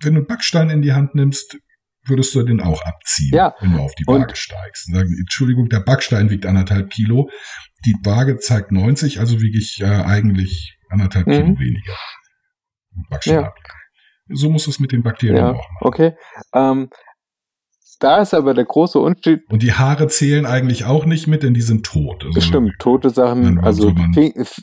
wenn 0.00 0.14
du 0.14 0.20
einen 0.20 0.26
Backstein 0.26 0.70
in 0.70 0.82
die 0.82 0.92
Hand 0.92 1.14
nimmst, 1.14 1.58
würdest 2.04 2.34
du 2.34 2.42
den 2.42 2.60
auch 2.60 2.82
abziehen, 2.84 3.32
Ja, 3.34 3.54
wenn 3.60 3.72
du 3.72 3.78
auf 3.80 3.94
die 3.96 4.04
und- 4.06 4.20
Waage 4.20 4.36
steigst. 4.36 4.88
Und 4.88 4.94
Sagen, 4.94 5.16
Entschuldigung, 5.20 5.68
der 5.68 5.80
Backstein 5.80 6.30
wiegt 6.30 6.46
anderthalb 6.46 6.90
Kilo, 6.90 7.28
die 7.84 7.94
Waage 8.04 8.38
zeigt 8.38 8.72
90, 8.72 9.20
also 9.20 9.40
wiege 9.40 9.58
ich 9.58 9.80
äh, 9.80 9.84
eigentlich 9.86 10.78
anderthalb 10.88 11.26
Mhm. 11.26 11.32
Kilo 11.32 11.58
weniger. 11.60 11.96
Backstein 13.10 13.34
Ja. 13.42 13.54
So 14.28 14.50
muss 14.50 14.66
es 14.66 14.80
mit 14.80 14.90
den 14.92 15.02
Bakterien 15.02 15.36
ja, 15.36 15.50
auch 15.50 15.56
machen. 15.56 15.76
okay. 15.80 16.16
Ähm, 16.52 16.90
da 17.98 18.20
ist 18.20 18.34
aber 18.34 18.54
der 18.54 18.64
große 18.64 18.98
Unterschied, 18.98 19.40
Und 19.48 19.62
die 19.62 19.72
Haare 19.72 20.08
zählen 20.08 20.46
eigentlich 20.46 20.84
auch 20.84 21.04
nicht 21.06 21.26
mit, 21.26 21.42
denn 21.42 21.54
die 21.54 21.60
sind 21.62 21.84
tot. 21.86 22.24
Also 22.24 22.40
stimmt, 22.40 22.74
tote 22.78 23.10
Sachen, 23.10 23.58
also 23.60 23.90
man 23.92 24.12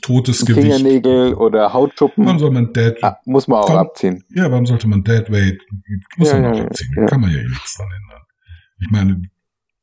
Totes 0.02 0.44
Gewicht. 0.44 0.60
Fingernägel 0.60 1.34
oder 1.34 1.72
Hautschuppen, 1.72 2.24
Warum 2.24 2.38
soll 2.38 2.50
man 2.50 2.72
Dead, 2.72 2.94
ah, 3.02 3.16
muss 3.24 3.48
man 3.48 3.60
auch 3.60 3.66
Komm. 3.66 3.76
abziehen. 3.76 4.24
ja, 4.30 4.50
warum 4.50 4.66
sollte 4.66 4.86
man 4.88 5.02
Dead 5.04 5.30
Weight, 5.30 5.60
muss 6.16 6.30
Ja, 6.30 6.38
man 6.40 6.52
auch 6.52 6.58
ja, 6.58 6.64
abziehen. 6.66 6.94
ja. 6.96 7.06
Kann 7.06 7.20
man 7.20 7.30
ja 7.30 7.42
nichts 7.42 7.76
dran 7.76 7.88
ändern. 7.88 8.22
Ich 8.80 8.90
meine, 8.90 9.22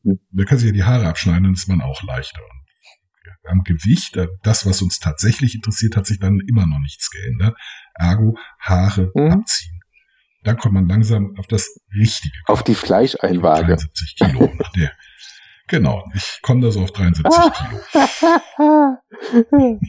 Hm. 0.03 0.19
da 0.31 0.43
kann 0.45 0.57
sich 0.57 0.67
ja 0.67 0.73
die 0.73 0.83
Haare 0.83 1.07
abschneiden, 1.07 1.43
dann 1.43 1.53
ist 1.53 1.67
man 1.67 1.81
auch 1.81 2.01
leichter. 2.03 2.39
Und 2.41 3.49
am 3.49 3.63
Gewicht, 3.63 4.17
das, 4.43 4.65
was 4.65 4.81
uns 4.81 4.99
tatsächlich 4.99 5.55
interessiert, 5.55 5.95
hat 5.97 6.05
sich 6.05 6.19
dann 6.19 6.39
immer 6.47 6.65
noch 6.67 6.79
nichts 6.79 7.09
geändert. 7.09 7.55
Ergo, 7.95 8.37
Haare 8.59 9.11
Mhm. 9.15 9.31
abziehen. 9.31 9.79
Dann 10.43 10.57
kommt 10.57 10.73
man 10.73 10.87
langsam 10.87 11.35
auf 11.37 11.47
das 11.47 11.79
Richtige. 11.95 12.35
Auf 12.47 12.63
die 12.63 12.75
Fleischeinwaage. 12.75 13.75
73 13.75 14.15
Kilo. 14.17 14.49
nach 14.57 14.71
der. 14.71 14.91
Genau, 15.67 16.03
ich 16.15 16.39
komme 16.41 16.61
da 16.61 16.71
so 16.71 16.81
auf 16.81 16.91
73 16.91 17.31
Ah. 17.33 17.51
Kilo. 19.49 19.79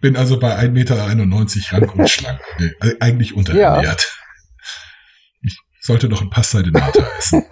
Bin 0.00 0.16
also 0.16 0.38
bei 0.38 0.58
1,91 0.58 0.70
Meter 0.70 0.96
rank 0.96 1.94
und 1.94 2.08
schlank. 2.08 2.40
Äh, 2.58 2.94
eigentlich 3.00 3.34
unterernährt. 3.36 4.16
Ich 5.42 5.58
sollte 5.80 6.08
noch 6.08 6.22
ein 6.22 6.30
Pasta 6.30 6.62
de 6.62 6.72
Nata 6.72 7.06
essen. 7.18 7.44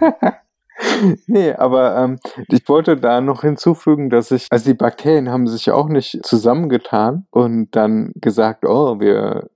nee, 1.27 1.53
aber 1.53 1.97
ähm, 1.97 2.19
ich 2.49 2.69
wollte 2.69 2.97
da 2.97 3.21
noch 3.21 3.43
hinzufügen, 3.43 4.11
dass 4.11 4.31
ich, 4.31 4.47
also 4.51 4.65
die 4.65 4.77
Bakterien 4.77 5.29
haben 5.31 5.47
sich 5.47 5.67
ja 5.67 5.75
auch 5.75 5.89
nicht 5.89 6.25
zusammengetan 6.25 7.27
und 7.31 7.71
dann 7.77 8.13
gesagt, 8.17 8.65
oh, 8.65 8.99
wir 9.01 9.49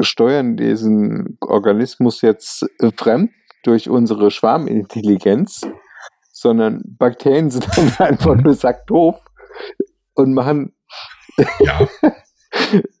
steuern 0.00 0.56
diesen 0.56 1.36
Organismus 1.40 2.20
jetzt 2.22 2.64
äh, 2.80 2.90
fremd 2.96 3.30
durch 3.64 3.88
unsere 3.88 4.30
Schwarmintelligenz, 4.30 5.62
sondern 6.32 6.82
Bakterien 6.98 7.50
sind 7.50 7.66
dann 7.76 7.92
einfach 7.98 8.34
nur 8.36 8.54
sackdoof 8.54 9.16
und 10.14 10.34
machen 10.34 10.74
Ja, 11.60 11.86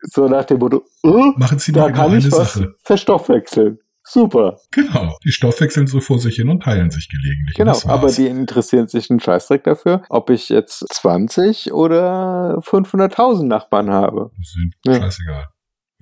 so 0.02 0.28
nach 0.28 0.44
dem 0.44 0.58
Motto, 0.58 0.82
oh, 1.02 1.32
machen 1.36 1.58
Sie 1.58 1.72
da 1.72 1.90
kann 1.90 2.16
ich 2.16 2.30
was 2.32 2.54
Sache. 2.54 2.74
verstoffwechseln. 2.84 3.78
Super. 4.04 4.58
Genau. 4.72 5.16
Die 5.24 5.30
stoffwechseln 5.30 5.86
so 5.86 6.00
vor 6.00 6.18
sich 6.18 6.34
hin 6.34 6.48
und 6.48 6.64
teilen 6.64 6.90
sich 6.90 7.08
gelegentlich. 7.08 7.54
Genau, 7.56 7.78
aber 7.86 8.10
die 8.10 8.26
interessieren 8.26 8.88
sich 8.88 9.08
einen 9.10 9.20
Scheißdreck 9.20 9.62
dafür, 9.62 10.02
ob 10.08 10.28
ich 10.30 10.48
jetzt 10.48 10.84
20 10.92 11.72
oder 11.72 12.58
500.000 12.64 13.44
Nachbarn 13.46 13.90
habe. 13.90 14.32
Das 14.36 14.48
sind 14.52 14.74
Ja. 14.84 14.94
scheißegal. 15.00 15.46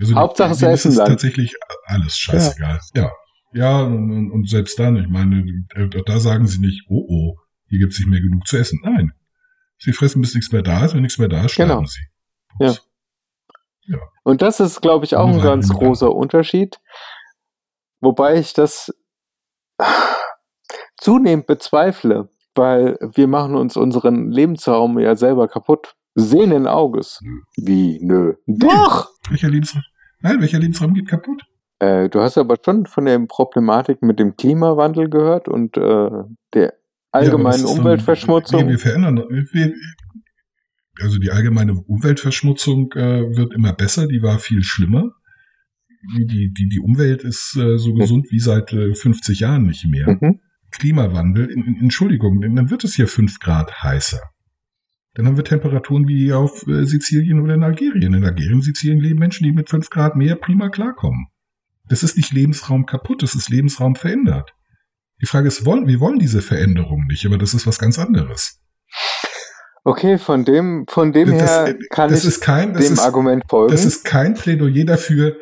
Also 0.01 0.15
Hauptsache 0.15 0.53
es 0.53 0.63
ist 0.63 0.85
ist 0.93 0.97
Land. 0.97 1.09
tatsächlich 1.11 1.55
alles 1.85 2.17
scheißegal. 2.19 2.81
Ja. 2.95 3.11
Ja, 3.53 3.83
und, 3.83 4.31
und 4.31 4.49
selbst 4.49 4.79
dann, 4.79 4.97
ich 4.97 5.09
meine, 5.09 5.45
äh, 5.75 5.89
da 6.07 6.21
sagen 6.21 6.47
sie 6.47 6.61
nicht, 6.61 6.85
oh 6.89 7.05
oh, 7.09 7.37
hier 7.67 7.81
gibt 7.81 7.93
es 7.93 7.99
nicht 7.99 8.09
mehr 8.09 8.21
genug 8.21 8.47
zu 8.47 8.57
essen. 8.57 8.79
Nein. 8.85 9.13
Sie 9.79 9.93
fressen, 9.93 10.21
bis 10.21 10.35
nichts 10.35 10.53
mehr 10.53 10.63
da 10.63 10.85
ist. 10.85 10.95
Wenn 10.95 11.03
nichts 11.03 11.19
mehr 11.19 11.29
da 11.29 11.45
ist, 11.45 11.53
sterben 11.53 11.71
Genau. 11.71 11.85
sie. 11.85 12.01
Ja. 12.61 13.99
Und 14.23 14.41
das 14.43 14.61
ist, 14.61 14.81
glaube 14.83 15.05
ich, 15.05 15.17
auch 15.17 15.27
ein 15.27 15.35
Nur 15.35 15.43
ganz 15.43 15.69
halt 15.69 15.81
großer 15.81 16.15
Unterschied. 16.15 16.79
Wobei 18.01 18.39
ich 18.39 18.53
das 18.53 18.95
zunehmend 20.99 21.47
bezweifle, 21.47 22.29
weil 22.55 22.99
wir 23.15 23.27
machen 23.27 23.57
uns 23.57 23.77
unseren 23.77 24.31
Lebensraum 24.31 24.99
ja 24.99 25.17
selber 25.17 25.49
kaputt. 25.49 25.97
Sehenden 26.21 26.67
Auges. 26.67 27.21
Nö. 27.23 27.41
Wie? 27.57 27.99
Nö. 28.03 28.35
Doch! 28.47 29.09
Welcher 29.29 29.49
Lebensraum? 29.51 29.83
Nein, 30.23 30.41
welcher 30.41 30.59
Lebensraum 30.59 30.95
geht 30.95 31.09
kaputt? 31.09 31.43
Äh, 31.79 32.09
du 32.11 32.21
hast 32.21 32.37
aber 32.37 32.57
schon 32.65 32.87
von 32.87 33.07
der 33.07 33.19
Problematik 33.21 34.03
mit 34.03 34.19
dem 34.19 34.37
Klimawandel 34.37 35.09
gehört 35.09 35.49
und 35.49 35.77
äh, 35.77 36.11
der 36.53 36.65
Ja, 36.65 36.71
allgemeinen 37.13 37.63
doch- 37.63 37.79
Umweltverschmutzung. 37.79 38.65
Nee, 38.65 38.71
wir 38.73 38.79
verändern. 38.79 39.17
Wir, 39.53 39.73
also 41.01 41.19
die 41.19 41.31
allgemeine 41.31 41.73
Umweltverschmutzung 41.75 42.93
äh, 42.93 43.37
wird 43.37 43.55
immer 43.55 43.73
besser, 43.73 44.07
die 44.07 44.23
war 44.23 44.39
viel 44.39 44.63
schlimmer. 44.63 45.11
Die, 46.17 46.27
die, 46.27 46.53
die, 46.53 46.69
die 46.69 46.81
Umwelt 46.81 47.23
ist 47.25 47.57
äh, 47.57 47.77
so 47.79 47.93
gesund 47.95 48.27
wie 48.31 48.41
seit 48.41 48.73
äh, 48.73 48.95
50 48.95 49.41
Jahren 49.41 49.65
nicht 49.67 49.87
mehr. 49.87 50.19
Mhm. 50.21 50.41
Klimawandel, 50.71 51.51
in, 51.51 51.63
in, 51.65 51.77
Entschuldigung, 51.81 52.41
dann 52.41 52.71
wird 52.71 52.85
es 52.85 52.95
hier 52.95 53.09
5 53.09 53.39
Grad 53.39 53.83
heißer. 53.83 54.21
Dann 55.21 55.27
haben 55.27 55.37
wir 55.37 55.45
Temperaturen 55.45 56.09
wie 56.09 56.33
auf 56.33 56.67
äh, 56.67 56.87
Sizilien 56.87 57.41
oder 57.41 57.53
in 57.53 57.63
Algerien. 57.63 58.15
In 58.15 58.25
Algerien 58.25 58.55
und 58.55 58.63
Sizilien 58.63 59.01
leben 59.01 59.19
Menschen, 59.19 59.45
die 59.45 59.53
mit 59.53 59.69
5 59.69 59.91
Grad 59.91 60.17
mehr 60.17 60.35
prima 60.35 60.71
klarkommen. 60.71 61.27
Das 61.91 62.03
ist 62.03 62.17
nicht 62.17 62.33
Lebensraum 62.33 62.87
kaputt, 62.87 63.23
das 63.23 63.35
ist 63.35 63.51
Lebensraum 63.51 63.97
verändert. 63.97 64.55
Die 65.21 65.27
Frage 65.27 65.49
ist, 65.49 65.67
wollen, 65.67 65.87
wir 65.87 66.01
wollen 66.01 66.19
diese 66.19 66.41
Veränderung 66.41 67.05
nicht, 67.07 67.27
aber 67.27 67.37
das 67.37 67.53
ist 67.53 67.67
was 67.67 67.79
ganz 67.79 67.99
anderes. 67.99 68.63
Okay, 69.85 70.17
von 70.17 70.47
dem, 70.47 70.87
von 70.89 71.13
dem 71.13 71.37
Das- 71.37 71.51
her 71.67 71.77
kann 71.91 72.09
das 72.09 72.21
ich 72.23 72.29
ist 72.29 72.41
kein, 72.41 72.73
das 72.73 72.85
dem 72.87 72.95
ist, 72.95 73.01
Argument 73.01 73.45
folgen. 73.47 73.73
das 73.73 73.85
ist 73.85 74.03
kein 74.07 74.33
Plädoyer 74.33 74.87
dafür, 74.87 75.37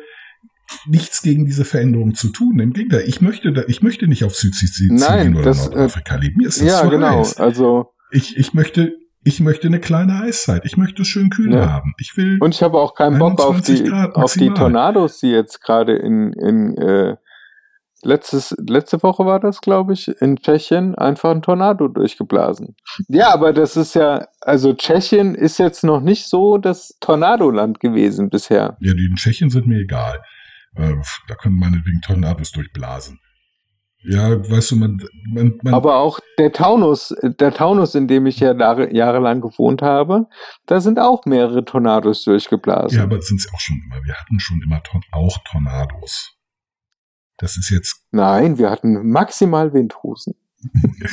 nichts 0.87 1.21
gegen 1.21 1.45
diese 1.45 1.63
Veränderung 1.63 2.15
zu 2.15 2.27
tun. 2.33 2.59
Im 2.59 2.73
Gegenteil, 2.73 3.03
ich 3.07 3.21
möchte, 3.21 3.53
da, 3.53 3.63
ich 3.67 3.81
möchte 3.81 4.07
nicht 4.09 4.25
auf 4.25 4.35
Südsizilien 4.35 4.97
Nein, 4.97 5.35
oder 5.35 5.45
das, 5.45 5.67
äh, 5.67 5.69
Nordafrika 5.69 6.15
leben. 6.17 6.35
Mir 6.37 6.49
ist 6.49 6.59
das 6.59 6.67
ja, 6.67 6.81
zu 6.81 6.89
genau. 6.89 7.19
heiß. 7.19 7.37
Also, 7.37 7.93
Ich, 8.11 8.35
ich 8.35 8.53
möchte, 8.53 8.93
ich 9.29 9.39
möchte 9.39 9.67
eine 9.67 9.79
kleine 9.79 10.21
Eiszeit. 10.23 10.65
Ich 10.65 10.75
möchte 10.77 11.01
es 11.03 11.07
schön 11.07 11.29
kühl 11.29 11.53
Ja. 11.53 11.71
haben. 11.71 11.93
Ich 11.99 12.15
will, 12.17 12.37
und 12.41 12.53
ich 12.55 12.61
habe 12.63 12.77
auch 12.79 12.93
keinen 12.95 13.19
Bock 13.19 13.39
auf 13.39 13.55
21 13.55 13.83
die, 13.83 13.91
auf 13.91 14.33
die. 14.33 14.49
Tornados, 14.49 15.19
die 15.19 15.29
jetzt 15.31 15.61
gerade 15.61 15.95
in, 15.95 16.33
in 16.33 16.77
äh, 16.77 17.15
letztes, 18.01 18.55
letzte 18.67 19.01
Woche 19.03 19.25
war 19.25 19.39
das, 19.39 19.61
glaube 19.61 19.93
ich, 19.93 20.07
in 20.21 20.37
Tschechien 20.37 20.95
einfach 20.95 21.31
ein 21.31 21.41
Tornado 21.41 21.87
durchgeblasen. 21.87 22.75
Ja, 23.07 23.33
aber 23.33 23.53
das 23.53 23.75
ist 23.77 23.93
ja, 23.95 24.27
also 24.41 24.73
Tschechien 24.73 25.35
ist 25.35 25.57
jetzt 25.59 25.83
noch 25.83 26.01
nicht 26.01 26.27
so 26.27 26.57
das 26.57 26.95
Tornadoland 27.01 27.79
gewesen 27.79 28.29
bisher. 28.29 28.77
ja, 28.79 28.93
die 28.93 29.05
in 29.05 29.15
Tschechien 29.15 29.49
sind 29.49 29.67
mir 29.67 29.79
egal. 29.79 30.21
Äh, 30.75 30.93
da 31.27 31.35
können 31.35 31.57
meinetwegen 31.57 32.01
Tornados 32.01 32.51
durchblasen. 32.51 33.19
Ja, 34.01 34.49
weißt 34.49 34.71
du, 34.71 34.75
man, 34.77 34.97
man, 35.33 35.59
man 35.61 35.73
Aber 35.73 35.97
auch 35.97 36.19
der 36.37 36.53
Taunus, 36.53 37.13
der 37.21 37.53
Taunus, 37.53 37.95
in 37.95 38.07
dem 38.07 38.25
ich 38.27 38.39
ja 38.39 38.53
Jahre, 38.57 38.93
jahrelang 38.95 39.41
gewohnt 39.41 39.81
habe, 39.81 40.27
da 40.67 40.79
sind 40.79 40.99
auch 40.99 41.25
mehrere 41.25 41.65
Tornados 41.65 42.23
durchgeblasen. 42.23 42.97
ja, 42.97 43.03
aber 43.03 43.21
sind 43.21 43.41
es 43.41 43.53
auch 43.53 43.59
schon 43.59 43.75
immer. 43.85 44.01
Wir 44.05 44.13
hatten 44.15 44.39
schon 44.39 44.61
immer 44.65 44.81
Tor 44.83 45.01
auch 45.11 45.37
Tornados. 45.51 46.33
Das 47.37 47.57
ist 47.57 47.69
jetzt, 47.69 48.05
Nein, 48.11 48.57
wir 48.57 48.69
hatten 48.69 49.09
maximal 49.11 49.73
Windhusen. 49.73 50.35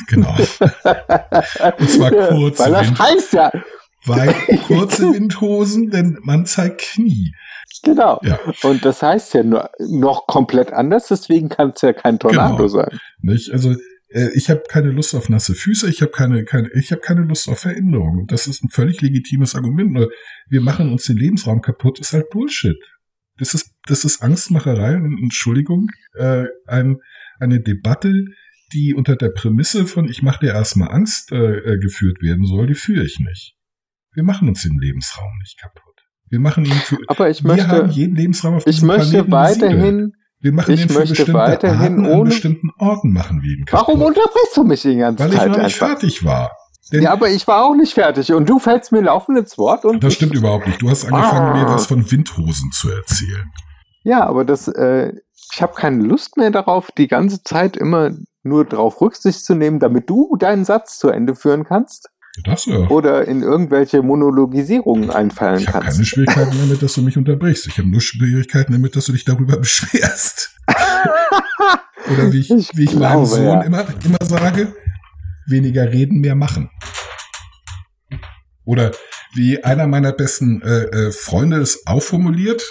genau. 0.07 0.29
Und 0.37 1.89
zwar 1.89 2.11
kurze 2.11 2.63
Weil 2.63 2.71
das 2.71 2.87
Wind- 2.87 2.99
heißt 2.99 3.33
ja, 3.33 3.51
Weil 4.05 4.33
kurze 4.67 5.13
Windhosen, 5.13 5.89
denn 5.89 6.19
man 6.21 6.45
zeigt 6.45 6.81
Knie. 6.81 7.33
Genau. 7.83 8.19
Ja. 8.23 8.39
Und 8.63 8.83
das 8.85 9.01
heißt 9.01 9.33
ja 9.33 9.43
nur, 9.43 9.69
noch 9.79 10.27
komplett 10.27 10.71
anders, 10.73 11.07
deswegen 11.07 11.49
kann 11.49 11.71
es 11.75 11.81
ja 11.81 11.93
kein 11.93 12.19
Tornado 12.19 12.55
Genau. 12.57 12.67
sein. 12.67 12.99
Nicht? 13.21 13.51
Also 13.51 13.75
äh, 14.09 14.29
ich 14.33 14.49
habe 14.49 14.63
keine 14.69 14.91
Lust 14.91 15.15
auf 15.15 15.29
nasse 15.29 15.53
Füße, 15.53 15.89
ich 15.89 16.01
habe 16.01 16.11
keine, 16.11 16.43
keine, 16.45 16.69
ich 16.73 16.91
habe 16.91 17.01
keine 17.01 17.21
Lust 17.21 17.49
auf 17.49 17.59
Veränderung. 17.59 18.19
Und 18.19 18.31
das 18.31 18.47
ist 18.47 18.63
ein 18.63 18.69
völlig 18.69 19.01
legitimes 19.01 19.55
Argument. 19.55 19.91
Nur 19.91 20.09
wir 20.49 20.61
machen 20.61 20.91
uns 20.91 21.05
den 21.05 21.17
Lebensraum 21.17 21.61
kaputt, 21.61 21.99
ist 21.99 22.13
halt 22.13 22.29
Bullshit. 22.29 22.77
Das 23.37 23.53
ist, 23.53 23.71
das 23.85 24.03
ist 24.03 24.23
Angstmacherei 24.23 24.95
und 24.95 25.19
Entschuldigung, 25.21 25.89
äh, 26.15 26.45
ein, 26.65 26.97
eine 27.39 27.59
Debatte, 27.59 28.25
die 28.73 28.95
unter 28.95 29.15
der 29.15 29.29
Prämisse 29.29 29.85
von 29.85 30.09
ich 30.09 30.23
mache 30.23 30.45
dir 30.45 30.53
erstmal 30.53 30.91
Angst 30.91 31.31
äh, 31.31 31.57
äh, 31.57 31.77
geführt 31.77 32.21
werden 32.21 32.45
soll, 32.45 32.67
die 32.67 32.73
führe 32.73 33.05
ich 33.05 33.19
nicht. 33.19 33.55
Wir 34.13 34.23
machen 34.23 34.49
uns 34.49 34.63
den 34.63 34.77
Lebensraum 34.79 35.31
nicht 35.39 35.59
kaputt. 35.59 35.86
Wir 36.29 36.39
machen 36.39 36.65
ihn 36.65 36.71
für, 36.73 36.97
Aber 37.07 37.29
ich 37.29 37.43
wir 37.43 37.67
haben 37.67 37.85
möchte, 37.87 37.93
jeden 37.99 38.15
Lebensraum 38.15 38.55
auf 38.55 38.67
ich 38.67 38.75
diesem 38.75 38.87
möchte 38.87 39.23
Planeten 39.23 39.31
weiterhin, 39.31 40.13
Wir 40.39 40.51
machen 40.53 40.73
ich 40.73 40.81
den 40.81 40.89
für 40.89 40.99
möchte 40.99 41.33
weiterhin 41.33 41.79
Arten 41.79 42.05
an 42.05 42.11
ohne- 42.19 42.29
bestimmten 42.29 42.69
Orten 42.79 43.13
machen 43.13 43.41
wir 43.41 43.57
ihn 43.57 43.65
kaputt. 43.65 43.87
warum 43.87 44.01
unterbrichst 44.01 44.55
du 44.57 44.63
mich 44.63 44.81
die 44.81 44.97
ganze 44.97 45.23
Weil 45.23 45.31
ich 45.33 45.37
Zeit 45.39 45.47
noch 45.49 45.57
nicht 45.57 45.65
einfach? 45.65 45.87
fertig 45.87 46.23
war. 46.25 46.51
Denn 46.91 47.03
Ja, 47.03 47.11
aber 47.11 47.29
ich 47.29 47.47
war 47.47 47.65
auch 47.65 47.75
nicht 47.75 47.93
fertig 47.93 48.31
und 48.33 48.47
du 48.47 48.59
fällst 48.59 48.91
mir 48.91 49.01
laufend 49.01 49.37
ins 49.37 49.57
Wort 49.57 49.83
und 49.85 50.03
das 50.03 50.11
ich- 50.13 50.17
stimmt 50.17 50.35
überhaupt 50.35 50.67
nicht. 50.67 50.81
Du 50.81 50.89
hast 50.89 51.05
angefangen, 51.05 51.57
Ah. 51.57 51.63
mir 51.63 51.69
was 51.69 51.85
von 51.85 52.09
Windhosen 52.11 52.71
zu 52.71 52.89
erzählen. 52.89 53.49
Ja, 54.03 54.25
aber 54.25 54.45
das, 54.45 54.67
äh, 54.69 55.11
ich 55.53 55.61
habe 55.61 55.73
keine 55.75 56.03
Lust 56.03 56.37
mehr 56.37 56.51
darauf, 56.51 56.89
die 56.97 57.07
ganze 57.07 57.43
Zeit 57.43 57.75
immer 57.75 58.11
nur 58.43 58.63
darauf 58.63 59.01
Rücksicht 59.01 59.43
zu 59.43 59.53
nehmen, 59.55 59.79
damit 59.79 60.09
du 60.09 60.35
deinen 60.37 60.63
Satz 60.63 60.97
zu 60.97 61.09
Ende 61.09 61.35
führen 61.35 61.65
kannst 61.65 62.09
Darfst 62.43 62.67
ja. 62.67 62.77
oder 62.89 63.27
in 63.27 63.41
irgendwelche 63.41 64.01
Monologisierungen 64.01 65.09
einfallen 65.09 65.59
Ich 65.59 65.67
habe 65.67 65.79
kannst. 65.79 65.97
keine 65.97 66.05
Schwierigkeiten 66.05 66.57
damit, 66.57 66.81
dass 66.81 66.93
du 66.93 67.01
mich 67.01 67.17
unterbrichst. 67.17 67.67
Ich 67.67 67.77
habe 67.77 67.89
nur 67.89 68.01
Schwierigkeiten 68.01 68.73
damit, 68.73 68.95
dass 68.95 69.05
du 69.05 69.11
dich 69.11 69.25
darüber 69.25 69.57
beschwerst. 69.59 70.55
Oder 72.09 72.31
wie 72.31 72.39
ich, 72.39 72.49
Ich 72.51 72.69
wie 72.75 72.83
ich 72.85 72.93
meinem 72.93 72.99
glaube, 72.99 73.25
Sohn 73.25 73.43
ja. 73.43 73.61
immer, 73.63 73.85
immer 74.05 74.17
sage, 74.23 74.73
weniger 75.47 75.91
reden, 75.91 76.19
mehr 76.19 76.35
machen. 76.35 76.69
Oder 78.63 78.91
wie 79.33 79.63
einer 79.63 79.87
meiner 79.87 80.11
besten 80.11 80.61
äh, 80.61 80.83
äh, 80.83 81.11
Freunde 81.11 81.57
es 81.57 81.85
auch 81.85 82.01
formuliert, 82.01 82.63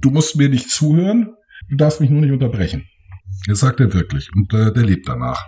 du 0.00 0.10
musst 0.10 0.36
mir 0.36 0.48
nicht 0.48 0.70
zuhören, 0.70 1.34
du 1.68 1.76
darfst 1.76 2.00
mich 2.00 2.10
nur 2.10 2.20
nicht 2.20 2.32
unterbrechen. 2.32 2.86
Das 3.46 3.60
sagt 3.60 3.80
er 3.80 3.92
wirklich 3.92 4.30
und 4.34 4.52
äh, 4.52 4.72
der 4.72 4.82
lebt 4.82 5.08
danach. 5.08 5.46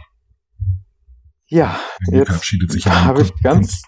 Ja, 1.53 1.79
Die 2.09 2.17
jetzt 2.17 2.29
verabschiedet 2.29 2.73
sich 2.73 2.87
habe 2.87 3.21
ich 3.21 3.35
ganz, 3.43 3.83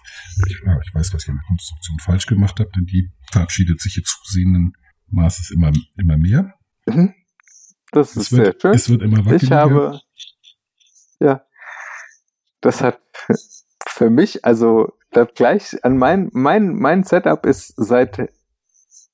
ich, 0.47 0.55
ich 0.55 0.63
weiß, 0.93 1.11
was 1.15 1.23
ich 1.23 1.29
an 1.29 1.37
der 1.37 1.47
Konstruktion 1.47 1.97
falsch 1.99 2.27
gemacht 2.27 2.59
habe, 2.59 2.69
denn 2.75 2.85
die 2.85 3.11
verabschiedet 3.31 3.81
sich 3.81 3.95
jetzt 3.95 4.21
zusehenden 4.23 4.73
Maßes 5.07 5.49
immer, 5.49 5.71
immer 5.97 6.15
mehr. 6.15 6.53
Mhm. 6.85 7.15
das 7.91 8.11
ist 8.11 8.17
Es 8.17 8.29
sehr 8.29 8.45
wird, 8.45 8.61
schön. 8.61 8.73
es 8.75 8.87
wird 8.87 9.01
immer 9.01 9.25
wackeliger. 9.25 9.41
Ich 9.41 9.51
habe, 9.51 9.99
ja, 11.19 11.41
das 12.61 12.81
hat 12.81 13.01
für 13.87 14.11
mich, 14.11 14.45
also 14.45 14.93
das 15.09 15.29
gleich 15.33 15.83
an 15.83 15.97
mein, 15.97 16.29
mein, 16.33 16.75
mein 16.75 17.03
Setup 17.03 17.47
ist 17.47 17.73
seit, 17.77 18.31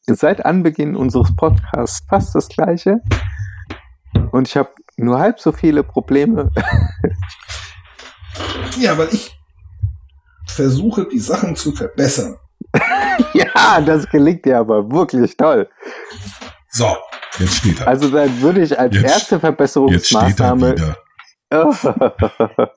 seit 0.08 0.46
Anbeginn 0.46 0.98
unseres 0.98 1.34
Podcasts 1.38 2.06
fast 2.10 2.36
das 2.36 2.50
gleiche. 2.50 3.00
Und 4.34 4.50
ich 4.50 4.58
habe 4.58 4.72
nur 4.98 5.20
halb 5.20 5.40
so 5.40 5.54
viele 5.54 5.84
Probleme. 5.86 6.52
Ja, 8.80 8.98
weil 8.98 9.10
ich 9.12 9.32
versuche, 10.48 11.08
die 11.08 11.20
Sachen 11.20 11.56
zu 11.56 11.72
verbessern. 11.72 12.38
ja, 13.34 13.82
das 13.82 14.08
gelingt 14.10 14.46
dir 14.46 14.60
aber 14.60 14.90
wirklich 14.92 15.36
toll. 15.38 15.70
So, 16.70 16.96
jetzt 17.40 17.56
steht 17.58 17.82
er. 17.82 17.88
Also 17.88 18.10
dann 18.10 18.42
würde 18.42 18.62
ich 18.62 18.78
als 18.80 18.94
Jetzt- 18.96 19.04
erste 19.04 19.14
jetzt 19.14 19.26
steht 19.26 19.32
er 19.38 19.40
Verbesserungsmaßnahme 19.40 20.72
wieder. 20.74 20.98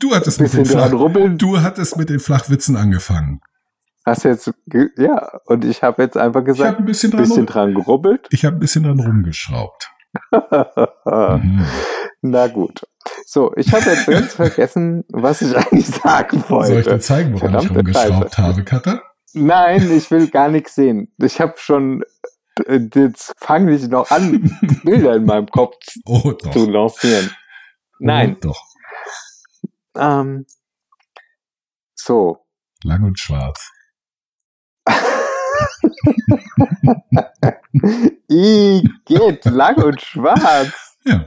Du 0.00 0.14
hattest, 0.14 0.40
mit 0.40 0.52
den 0.52 0.64
Flach, 0.64 0.90
du 0.90 1.60
hattest 1.60 1.96
mit 1.96 2.08
den 2.08 2.20
Flachwitzen 2.20 2.76
angefangen. 2.76 3.40
Hast 4.06 4.22
jetzt, 4.22 4.48
ja, 4.96 5.40
und 5.46 5.64
ich 5.64 5.82
habe 5.82 6.02
jetzt 6.04 6.16
einfach 6.16 6.42
Ich 6.42 6.46
habe 6.48 6.52
gesagt, 6.52 6.78
ein 6.78 6.84
bisschen 6.84 7.10
dran, 7.10 7.20
bisschen 7.22 7.46
dran 7.46 7.74
gerubbelt. 7.74 8.28
ich 8.30 8.44
habe 8.44 8.54
ein 8.56 8.60
bisschen 8.60 8.84
dran 8.84 9.00
rumgeschraubt. 9.00 9.90
Mhm. 11.04 11.66
Na 12.22 12.46
gut. 12.46 12.86
So, 13.30 13.52
ich 13.56 13.70
habe 13.74 13.84
jetzt 13.90 14.06
ganz 14.06 14.32
vergessen, 14.32 15.04
was 15.10 15.42
ich 15.42 15.54
eigentlich 15.54 15.86
sagen 15.86 16.42
Soll 16.48 16.62
ich 16.62 16.68
dir 16.68 16.74
wollte. 16.76 16.98
zeigen, 17.00 17.34
woran 17.34 17.62
ich 17.62 17.68
rumgeschraubt 17.70 18.34
Scheiße. 18.34 18.42
habe, 18.42 18.64
Cutter? 18.64 19.02
Nein, 19.34 19.92
ich 19.92 20.10
will 20.10 20.30
gar 20.30 20.48
nichts 20.48 20.74
sehen. 20.76 21.12
Ich 21.18 21.38
habe 21.38 21.52
schon, 21.58 22.04
äh, 22.64 22.80
jetzt 22.94 23.34
fange 23.36 23.74
ich 23.74 23.86
noch 23.88 24.10
an, 24.10 24.50
Bilder 24.82 25.16
in 25.16 25.26
meinem 25.26 25.46
Kopf 25.46 25.76
Oh, 26.06 26.32
zu 26.32 26.70
lancieren. 26.70 27.30
Nein. 27.98 28.36
Oh, 28.36 28.40
doch. 28.46 28.62
Ähm, 29.98 30.46
so. 31.96 32.46
Lang 32.82 33.02
und 33.04 33.18
schwarz. 33.18 33.70
Igitt, 38.28 39.44
lang 39.44 39.76
und 39.82 40.00
schwarz. 40.00 40.96
Ja. 41.04 41.26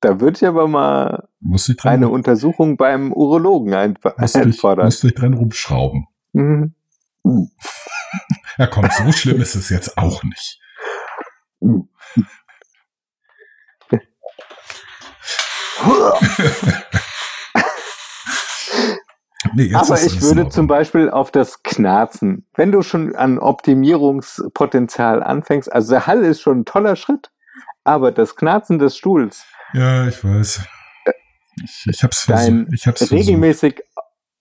Da 0.00 0.20
würde 0.20 0.36
ich 0.36 0.46
aber 0.46 0.68
mal 0.68 1.28
dran, 1.40 1.92
eine 1.92 2.08
Untersuchung 2.08 2.76
beim 2.76 3.12
Urologen 3.12 3.96
musst 4.16 4.36
einfordern. 4.36 4.86
musst 4.86 5.02
dich 5.02 5.14
dran 5.14 5.34
rumschrauben. 5.34 6.06
Mhm. 6.32 6.74
Ja, 8.58 8.66
komm, 8.66 8.88
so 8.90 9.12
schlimm 9.12 9.40
ist 9.40 9.54
es 9.54 9.70
jetzt 9.70 9.98
auch 9.98 10.22
nicht. 10.22 10.60
Nee, 19.54 19.64
jetzt 19.64 19.90
Aber 19.90 20.00
ich 20.00 20.20
würde 20.20 20.48
zum. 20.48 20.66
Beispiel 20.66 21.10
auf 21.10 21.30
das 21.30 21.62
Knarzen, 21.62 22.46
wenn 22.54 22.70
du 22.70 22.82
schon 22.82 23.16
an 23.16 23.38
Optimierungspotenzial 23.38 25.22
anfängst, 25.22 25.72
also 25.72 25.90
der 25.90 26.06
Hall 26.06 26.24
ist 26.24 26.40
schon 26.40 26.60
ein 26.60 26.64
toller 26.64 26.96
Schritt, 26.96 27.30
aber 27.84 28.12
das 28.12 28.36
Knarzen 28.36 28.78
des 28.78 28.96
Stuhls, 28.96 29.44
Ja, 29.74 30.08
ich 30.08 30.22
weiß. 30.22 30.62
Ich, 31.62 31.86
ich 31.86 32.02
hab's 32.04 32.26
Dein 32.26 32.38
versucht. 32.38 32.74
Ich 32.74 32.86
hab's 32.86 32.98
versucht. 32.98 33.18
regelmäßig, 33.18 33.82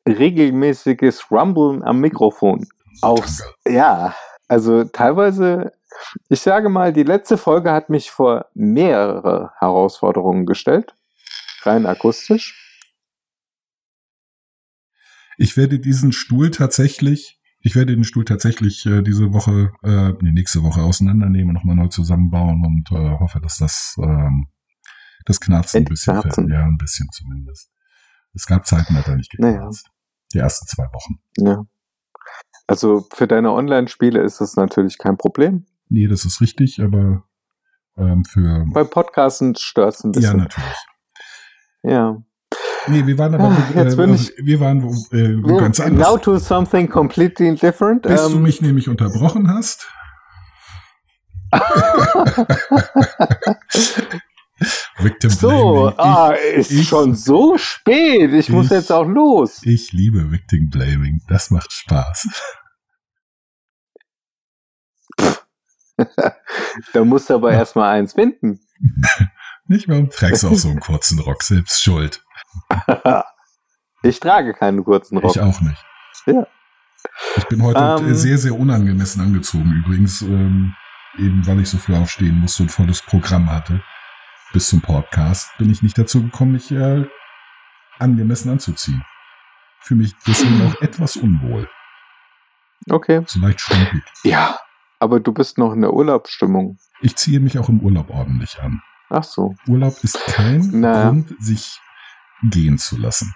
regelmäßiges 0.07 1.31
Rumblen 1.31 1.83
am 1.83 1.99
Mikrofon, 1.99 2.67
aufs, 3.01 3.43
ja, 3.67 4.15
also 4.47 4.83
teilweise, 4.85 5.73
ich 6.29 6.39
sage 6.39 6.69
mal, 6.69 6.93
die 6.93 7.03
letzte 7.03 7.37
Folge 7.37 7.71
hat 7.71 7.89
mich 7.89 8.11
vor 8.11 8.45
mehrere 8.53 9.51
Herausforderungen 9.59 10.45
gestellt, 10.45 10.95
rein 11.63 11.85
akustisch. 11.85 12.63
Ich 15.37 15.57
werde 15.57 15.79
diesen 15.79 16.13
Stuhl 16.13 16.49
tatsächlich, 16.51 17.39
ich 17.59 17.75
werde 17.75 17.93
den 17.93 18.05
Stuhl 18.05 18.25
tatsächlich 18.25 18.85
äh, 18.85 19.01
diese 19.01 19.33
Woche, 19.33 19.71
äh, 19.83 20.13
nee, 20.21 20.31
nächste 20.31 20.63
Woche 20.63 20.81
auseinandernehmen 20.81 21.49
und 21.49 21.55
nochmal 21.55 21.75
neu 21.75 21.87
zusammenbauen 21.87 22.63
und 22.65 22.91
äh, 22.91 23.19
hoffe, 23.19 23.39
dass 23.41 23.57
das 23.57 23.95
ähm, 24.01 24.47
das 25.27 25.39
Knarzen 25.39 25.79
ein 25.79 25.85
bisschen 25.85 26.21
fällt. 26.21 26.37
Ja, 26.49 26.63
ein 26.63 26.77
bisschen 26.77 27.07
zumindest. 27.11 27.69
Es 28.33 28.45
gab 28.45 28.65
Zeiten, 28.65 28.93
da 28.93 28.99
hat 29.01 29.07
er 29.07 29.15
nicht 29.15 29.33
Naja. 29.39 29.53
geknarzt. 29.53 29.89
Die 30.33 30.39
ersten 30.39 30.67
zwei 30.67 30.85
Wochen. 30.93 31.19
Ja. 31.37 31.65
Also 32.67 33.07
für 33.13 33.27
deine 33.27 33.51
Online-Spiele 33.53 34.21
ist 34.21 34.41
das 34.41 34.55
natürlich 34.55 34.97
kein 34.97 35.17
Problem. 35.17 35.65
Nee, 35.89 36.07
das 36.07 36.25
ist 36.25 36.41
richtig, 36.41 36.81
aber 36.81 37.23
ähm, 37.97 38.25
für 38.25 38.65
Bei 38.73 38.83
Podcasten 38.83 39.55
stört 39.55 39.95
es 39.95 40.03
ein 40.03 40.11
ja 40.13 40.19
bisschen. 40.19 40.37
natürlich. 40.37 40.75
Ja. 41.83 42.21
Nee, 42.87 43.05
wir 43.05 43.17
waren 43.17 43.35
aber 43.35 43.49
Ah, 43.49 43.71
jetzt 43.75 43.93
äh, 43.93 43.97
bin 43.97 44.13
ich- 44.13 44.33
wir 44.37 44.59
waren 44.59 44.81
äh, 45.11 45.41
ganz 45.59 45.79
anders. 45.79 46.07
Now 46.07 46.17
to 46.17 46.37
something 46.39 46.89
completely 46.89 47.55
different. 47.55 48.03
Bis 48.03 48.27
du 48.27 48.35
Ähm, 48.35 48.43
mich 48.43 48.61
nämlich 48.61 48.89
unterbrochen 48.89 49.49
hast. 49.49 49.87
Victim 54.97 55.29
so, 55.29 55.49
Blaming. 55.49 55.93
ah, 55.99 56.31
ist 56.31 56.71
ich- 56.71 56.87
schon 56.87 57.13
so 57.15 57.57
spät. 57.57 58.33
Ich, 58.33 58.49
muss 58.49 58.65
ich- 58.65 58.71
jetzt 58.71 58.91
auch 58.91 59.05
los. 59.05 59.59
Ich, 59.63 59.91
liebe 59.93 60.31
Victim 60.31 60.69
Blaming. 60.69 61.21
Das 61.27 61.51
macht 61.51 61.71
Spaß. 61.71 62.27
Da 66.93 67.03
musst 67.03 67.29
du 67.29 67.33
aber 67.35 67.51
erstmal 67.51 67.97
eins 67.97 68.13
finden. 68.13 68.59
Nicht 69.65 69.87
warum 69.89 70.09
trägst 70.09 70.43
du 70.43 70.49
auch 70.49 70.53
so 70.55 70.69
einen 70.69 70.79
kurzen 70.81 71.19
Rock? 71.19 71.41
Selbst 71.43 71.81
schuld. 71.83 72.23
ich 74.03 74.19
trage 74.19 74.53
keinen 74.53 74.83
kurzen 74.83 75.17
Rock. 75.17 75.35
Ich 75.35 75.41
auch 75.41 75.59
nicht. 75.61 75.83
Ja. 76.27 76.45
Ich 77.37 77.45
bin 77.45 77.63
heute 77.63 77.79
Ähm. 77.99 78.11
äh, 78.11 78.13
sehr, 78.15 78.37
sehr 78.37 78.53
unangemessen 78.53 79.21
angezogen. 79.21 79.83
Übrigens, 79.85 80.21
ähm, 80.21 80.75
eben 81.17 81.45
weil 81.47 81.59
ich 81.61 81.69
so 81.69 81.77
früh 81.79 81.95
aufstehen 81.95 82.35
musste 82.37 82.63
und 82.63 82.69
volles 82.71 83.01
Programm 83.01 83.51
hatte. 83.51 83.81
Bis 84.57 84.69
zum 84.69 84.81
Podcast 84.81 85.55
bin 85.59 85.69
ich 85.69 85.83
nicht 85.83 85.99
dazu 85.99 86.19
gekommen, 86.23 86.53
mich 86.53 86.71
äh, 86.71 87.05
angemessen 87.99 88.49
anzuziehen. 88.49 89.03
Fühle 89.81 90.01
mich 90.01 90.15
deswegen 90.25 90.65
auch 90.65 90.81
etwas 90.81 91.15
unwohl. 91.15 91.69
Okay. 92.89 93.21
So 93.27 93.39
leicht 93.39 93.61
schrumpelig. 93.61 94.03
Ja, 94.23 94.57
aber 94.97 95.19
du 95.19 95.31
bist 95.31 95.59
noch 95.59 95.73
in 95.73 95.81
der 95.81 95.93
Urlaubsstimmung. 95.93 96.79
Ich 97.01 97.15
ziehe 97.17 97.39
mich 97.39 97.59
auch 97.59 97.69
im 97.69 97.81
Urlaub 97.81 98.09
ordentlich 98.09 98.59
an. 98.59 98.81
Ach 99.11 99.23
so. 99.23 99.53
Urlaub 99.67 99.93
ist 100.03 100.19
kein 100.25 100.67
Na. 100.73 101.03
Grund, 101.03 101.35
sich 101.37 101.79
gehen 102.49 102.79
zu 102.79 102.97
lassen. 102.97 103.35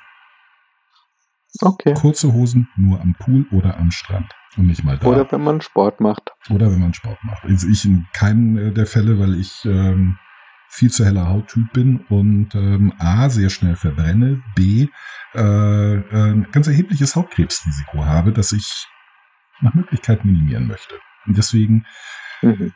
Okay. 1.62 1.94
Kurze 1.94 2.34
Hosen 2.34 2.68
nur 2.78 3.00
am 3.00 3.14
Pool 3.20 3.46
oder 3.52 3.78
am 3.78 3.92
Strand. 3.92 4.34
Und 4.58 4.66
nicht 4.66 4.84
mal 4.84 4.98
da. 4.98 5.06
Oder 5.06 5.32
wenn 5.32 5.44
man 5.44 5.62
Sport 5.62 6.00
macht. 6.00 6.32
Oder 6.50 6.72
wenn 6.72 6.80
man 6.80 6.96
Sport 6.96 7.24
macht. 7.24 7.44
Also 7.44 7.68
ich 7.68 7.86
in 7.86 8.08
keinem 8.12 8.58
äh, 8.58 8.72
der 8.72 8.88
Fälle, 8.88 9.20
weil 9.20 9.36
ich 9.36 9.64
ähm, 9.66 10.18
viel 10.74 10.90
zu 10.90 11.06
heller 11.06 11.28
Hauttyp 11.28 11.72
bin 11.74 12.06
und 12.08 12.56
ähm, 12.56 12.94
A, 12.98 13.30
sehr 13.30 13.50
schnell 13.50 13.76
verbrenne, 13.76 14.42
B, 14.56 14.88
äh, 15.36 15.40
äh, 15.40 16.32
ein 16.32 16.48
ganz 16.52 16.68
erhebliches 16.68 17.16
Hautkrebsrisiko 17.16 18.06
habe, 18.06 18.32
das 18.32 18.52
ich 18.54 18.88
nach 19.62 19.74
Möglichkeit 19.74 20.24
minimieren 20.26 20.68
möchte. 20.68 20.96
Und 21.28 21.38
deswegen, 21.38 21.86
Mhm. 22.42 22.74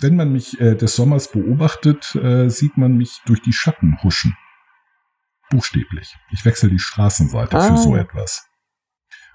wenn 0.00 0.16
man 0.16 0.32
mich 0.32 0.58
äh, 0.60 0.74
des 0.76 0.94
Sommers 0.96 1.30
beobachtet, 1.32 2.14
äh, 2.14 2.48
sieht 2.48 2.78
man 2.78 2.96
mich 2.96 3.20
durch 3.26 3.42
die 3.42 3.52
Schatten 3.52 3.98
huschen. 4.02 4.36
Buchstäblich. 5.50 6.16
Ich 6.30 6.44
wechsle 6.44 6.70
die 6.70 6.78
Straßenseite 6.78 7.58
Ah. 7.58 7.68
für 7.68 7.76
so 7.76 7.96
etwas. 7.96 8.48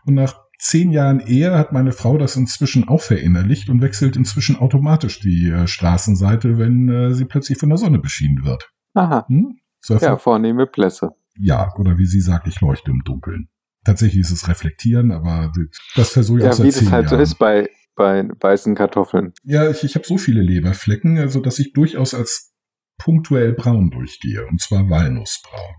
Und 0.05 0.15
nach 0.15 0.33
zehn 0.57 0.91
Jahren 0.91 1.19
Ehe 1.19 1.51
hat 1.57 1.71
meine 1.71 1.91
Frau 1.91 2.17
das 2.17 2.35
inzwischen 2.35 2.87
auch 2.87 3.01
verinnerlicht 3.01 3.69
und 3.69 3.81
wechselt 3.81 4.15
inzwischen 4.15 4.55
automatisch 4.57 5.19
die 5.19 5.49
äh, 5.49 5.67
Straßenseite, 5.67 6.57
wenn 6.57 6.89
äh, 6.89 7.13
sie 7.13 7.25
plötzlich 7.25 7.57
von 7.57 7.69
der 7.69 7.77
Sonne 7.77 7.99
beschienen 7.99 8.43
wird. 8.45 8.69
Aha. 8.93 9.25
Hm? 9.27 9.59
So 9.79 9.95
Ja, 9.95 10.01
ja. 10.01 10.17
vornehme 10.17 10.65
Plätze. 10.67 11.11
ja, 11.39 11.71
oder 11.77 11.97
wie 11.97 12.05
sie 12.05 12.21
sagt, 12.21 12.47
ich 12.47 12.59
leuchte 12.61 12.91
im 12.91 13.03
Dunkeln. 13.05 13.49
Tatsächlich 13.85 14.21
ist 14.21 14.31
es 14.31 14.47
reflektieren, 14.49 15.11
aber 15.11 15.51
das 15.95 16.09
versuche 16.09 16.39
ich 16.39 16.43
auch 16.45 16.49
Ja, 16.49 16.53
seit 16.55 16.65
wie 16.65 16.71
zehn 16.71 16.83
das 16.85 16.91
halt 16.91 17.05
Jahren. 17.05 17.17
so 17.17 17.23
ist 17.23 17.35
bei, 17.35 17.69
bei 17.95 18.27
weißen 18.41 18.75
Kartoffeln. 18.75 19.33
Ja, 19.43 19.69
ich, 19.69 19.83
ich 19.83 19.95
habe 19.95 20.05
so 20.05 20.17
viele 20.17 20.41
Leberflecken, 20.41 21.17
also 21.19 21.39
dass 21.39 21.59
ich 21.59 21.71
durchaus 21.73 22.13
als 22.13 22.53
punktuell 22.97 23.53
braun 23.53 23.91
durchgehe. 23.91 24.45
Und 24.47 24.59
zwar 24.59 24.89
Walnussbraun. 24.89 25.75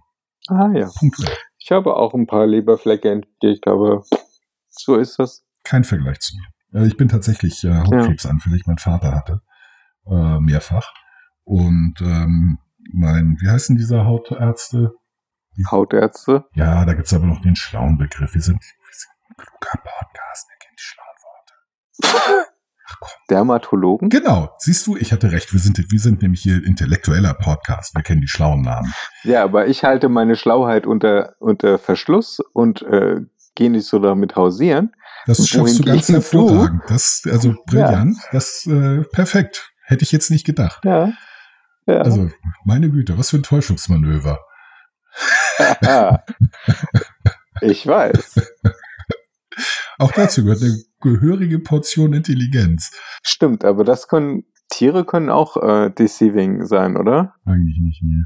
Ah 0.49 0.71
ja. 0.73 0.89
Punktuell. 0.99 1.37
Ich 1.59 1.71
habe 1.73 1.97
auch 1.97 2.15
ein 2.15 2.27
paar 2.27 2.47
Leberflecke 2.47 3.11
entdeckt, 3.11 3.67
aber 3.67 4.05
so 4.79 4.97
ist 4.97 5.19
das. 5.19 5.45
Kein 5.65 5.85
Vergleich 5.85 6.21
zu 6.21 6.37
mir. 6.37 6.47
Also 6.73 6.87
ich 6.87 6.97
bin 6.97 7.09
tatsächlich 7.09 7.65
äh, 7.65 7.75
Hautkrebsanfällig. 7.75 8.67
Mein 8.67 8.79
Vater 8.79 9.15
hatte 9.15 9.41
äh, 10.07 10.41
mehrfach. 10.41 10.93
Und 11.45 11.95
ähm, 12.01 12.59
mein, 12.93 13.37
wie 13.41 13.49
heißen 13.49 13.77
diese 13.77 14.05
Hautärzte? 14.05 14.93
Hautärzte. 15.71 16.45
Ja, 16.55 16.85
da 16.85 16.95
gibt's 16.95 17.13
aber 17.13 17.27
noch 17.27 17.41
den 17.41 17.57
schlauen 17.57 17.99
Begriff. 17.99 18.35
Wir 18.35 18.43
sind, 18.43 18.61
wir 18.63 18.93
sind 18.93 19.11
ein 19.29 19.37
kluger 19.37 19.83
Podcast, 19.83 20.49
wir 20.49 20.59
kennen 20.59 20.77
die 20.77 20.83
schlauen 20.83 22.37
Worte. 22.37 22.49
Dermatologen. 23.31 24.09
Genau, 24.09 24.51
siehst 24.59 24.87
du, 24.87 24.97
ich 24.97 25.13
hatte 25.13 25.31
recht. 25.31 25.53
Wir 25.53 25.61
sind, 25.61 25.79
wir 25.79 26.01
sind 26.01 26.23
nämlich 26.23 26.43
hier 26.43 26.65
intellektueller 26.65 27.35
Podcast. 27.35 27.95
Wir 27.95 28.03
kennen 28.03 28.21
die 28.21 28.29
schlauen 28.29 28.63
Namen. 28.63 28.93
Ja, 29.25 29.45
aber 29.45 29.67
ich 29.67 29.85
halte 29.85 30.09
meine 30.09 30.37
Schlauheit 30.37 30.87
unter, 30.87 31.35
unter 31.39 31.79
Verschluss 31.79 32.41
und 32.53 32.83
äh, 32.83 33.21
gehe 33.59 33.71
nicht 33.71 33.87
so 33.87 33.99
damit 33.99 34.37
hausieren. 34.37 34.93
Das 35.27 35.47
schaffst 35.47 35.81
du 35.81 35.83
ganz 35.83 36.09
Wohingegen 36.09 36.31
du- 36.31 36.49
hervorragend. 36.49 36.83
Das, 36.89 37.23
also 37.31 37.55
brillant. 37.67 38.17
Das, 38.33 38.65
äh, 38.67 39.03
perfekt. 39.13 39.71
Hätte 39.83 40.05
ich 40.05 40.13
jetzt 40.13 40.31
nicht 40.31 40.47
gedacht. 40.47 40.85
Ja. 40.85 41.13
Ja. 41.87 42.03
Also, 42.03 42.31
meine 42.65 42.89
Güte, 42.91 43.19
was 43.19 43.31
für 43.31 43.39
ein 43.39 43.43
Täuschungsmanöver. 43.43 44.39
ich 47.61 47.87
weiß. 47.87 48.41
Auch 49.99 50.13
dazu 50.13 50.45
gehört 50.45 50.63
eine 50.63 50.77
gehörige 51.01 51.59
Portion 51.59 52.13
Intelligenz. 52.13 52.93
Stimmt, 53.23 53.65
aber 53.65 53.83
das 53.85 54.07
können, 54.07 54.45
Tiere 54.71 55.05
können 55.05 55.31
auch 55.31 55.57
äh, 55.57 55.91
deceiving 55.91 56.65
sein, 56.67 56.97
oder? 56.97 57.35
Eigentlich 57.45 57.81
nicht 57.83 58.03
mehr. 58.05 58.25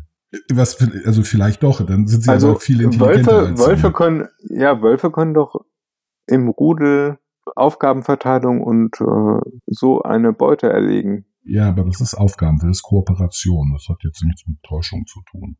Was, 0.50 0.78
also 1.04 1.22
vielleicht 1.22 1.62
doch, 1.62 1.84
dann 1.84 2.06
sind 2.06 2.24
sie 2.24 2.30
also 2.30 2.50
aber 2.50 2.60
viel 2.60 2.80
intelligenter 2.80 3.32
Wölfe, 3.32 3.48
als 3.48 3.60
Wölfe 3.60 3.82
wir. 3.82 3.92
können, 3.92 4.28
ja, 4.48 4.80
Wölfe 4.80 5.10
können 5.10 5.34
doch 5.34 5.64
im 6.26 6.48
Rudel 6.48 7.18
Aufgabenverteilung 7.56 8.62
und 8.62 9.00
äh, 9.00 9.40
so 9.66 10.02
eine 10.02 10.32
Beute 10.32 10.70
erlegen. 10.70 11.26
Ja, 11.44 11.68
aber 11.68 11.84
das 11.84 12.00
ist 12.00 12.14
Aufgaben, 12.14 12.58
das 12.58 12.70
ist 12.70 12.82
Kooperation. 12.82 13.72
Das 13.72 13.88
hat 13.88 14.02
jetzt 14.04 14.22
nichts 14.24 14.46
mit 14.46 14.62
Täuschung 14.62 15.04
zu 15.06 15.20
tun. 15.30 15.56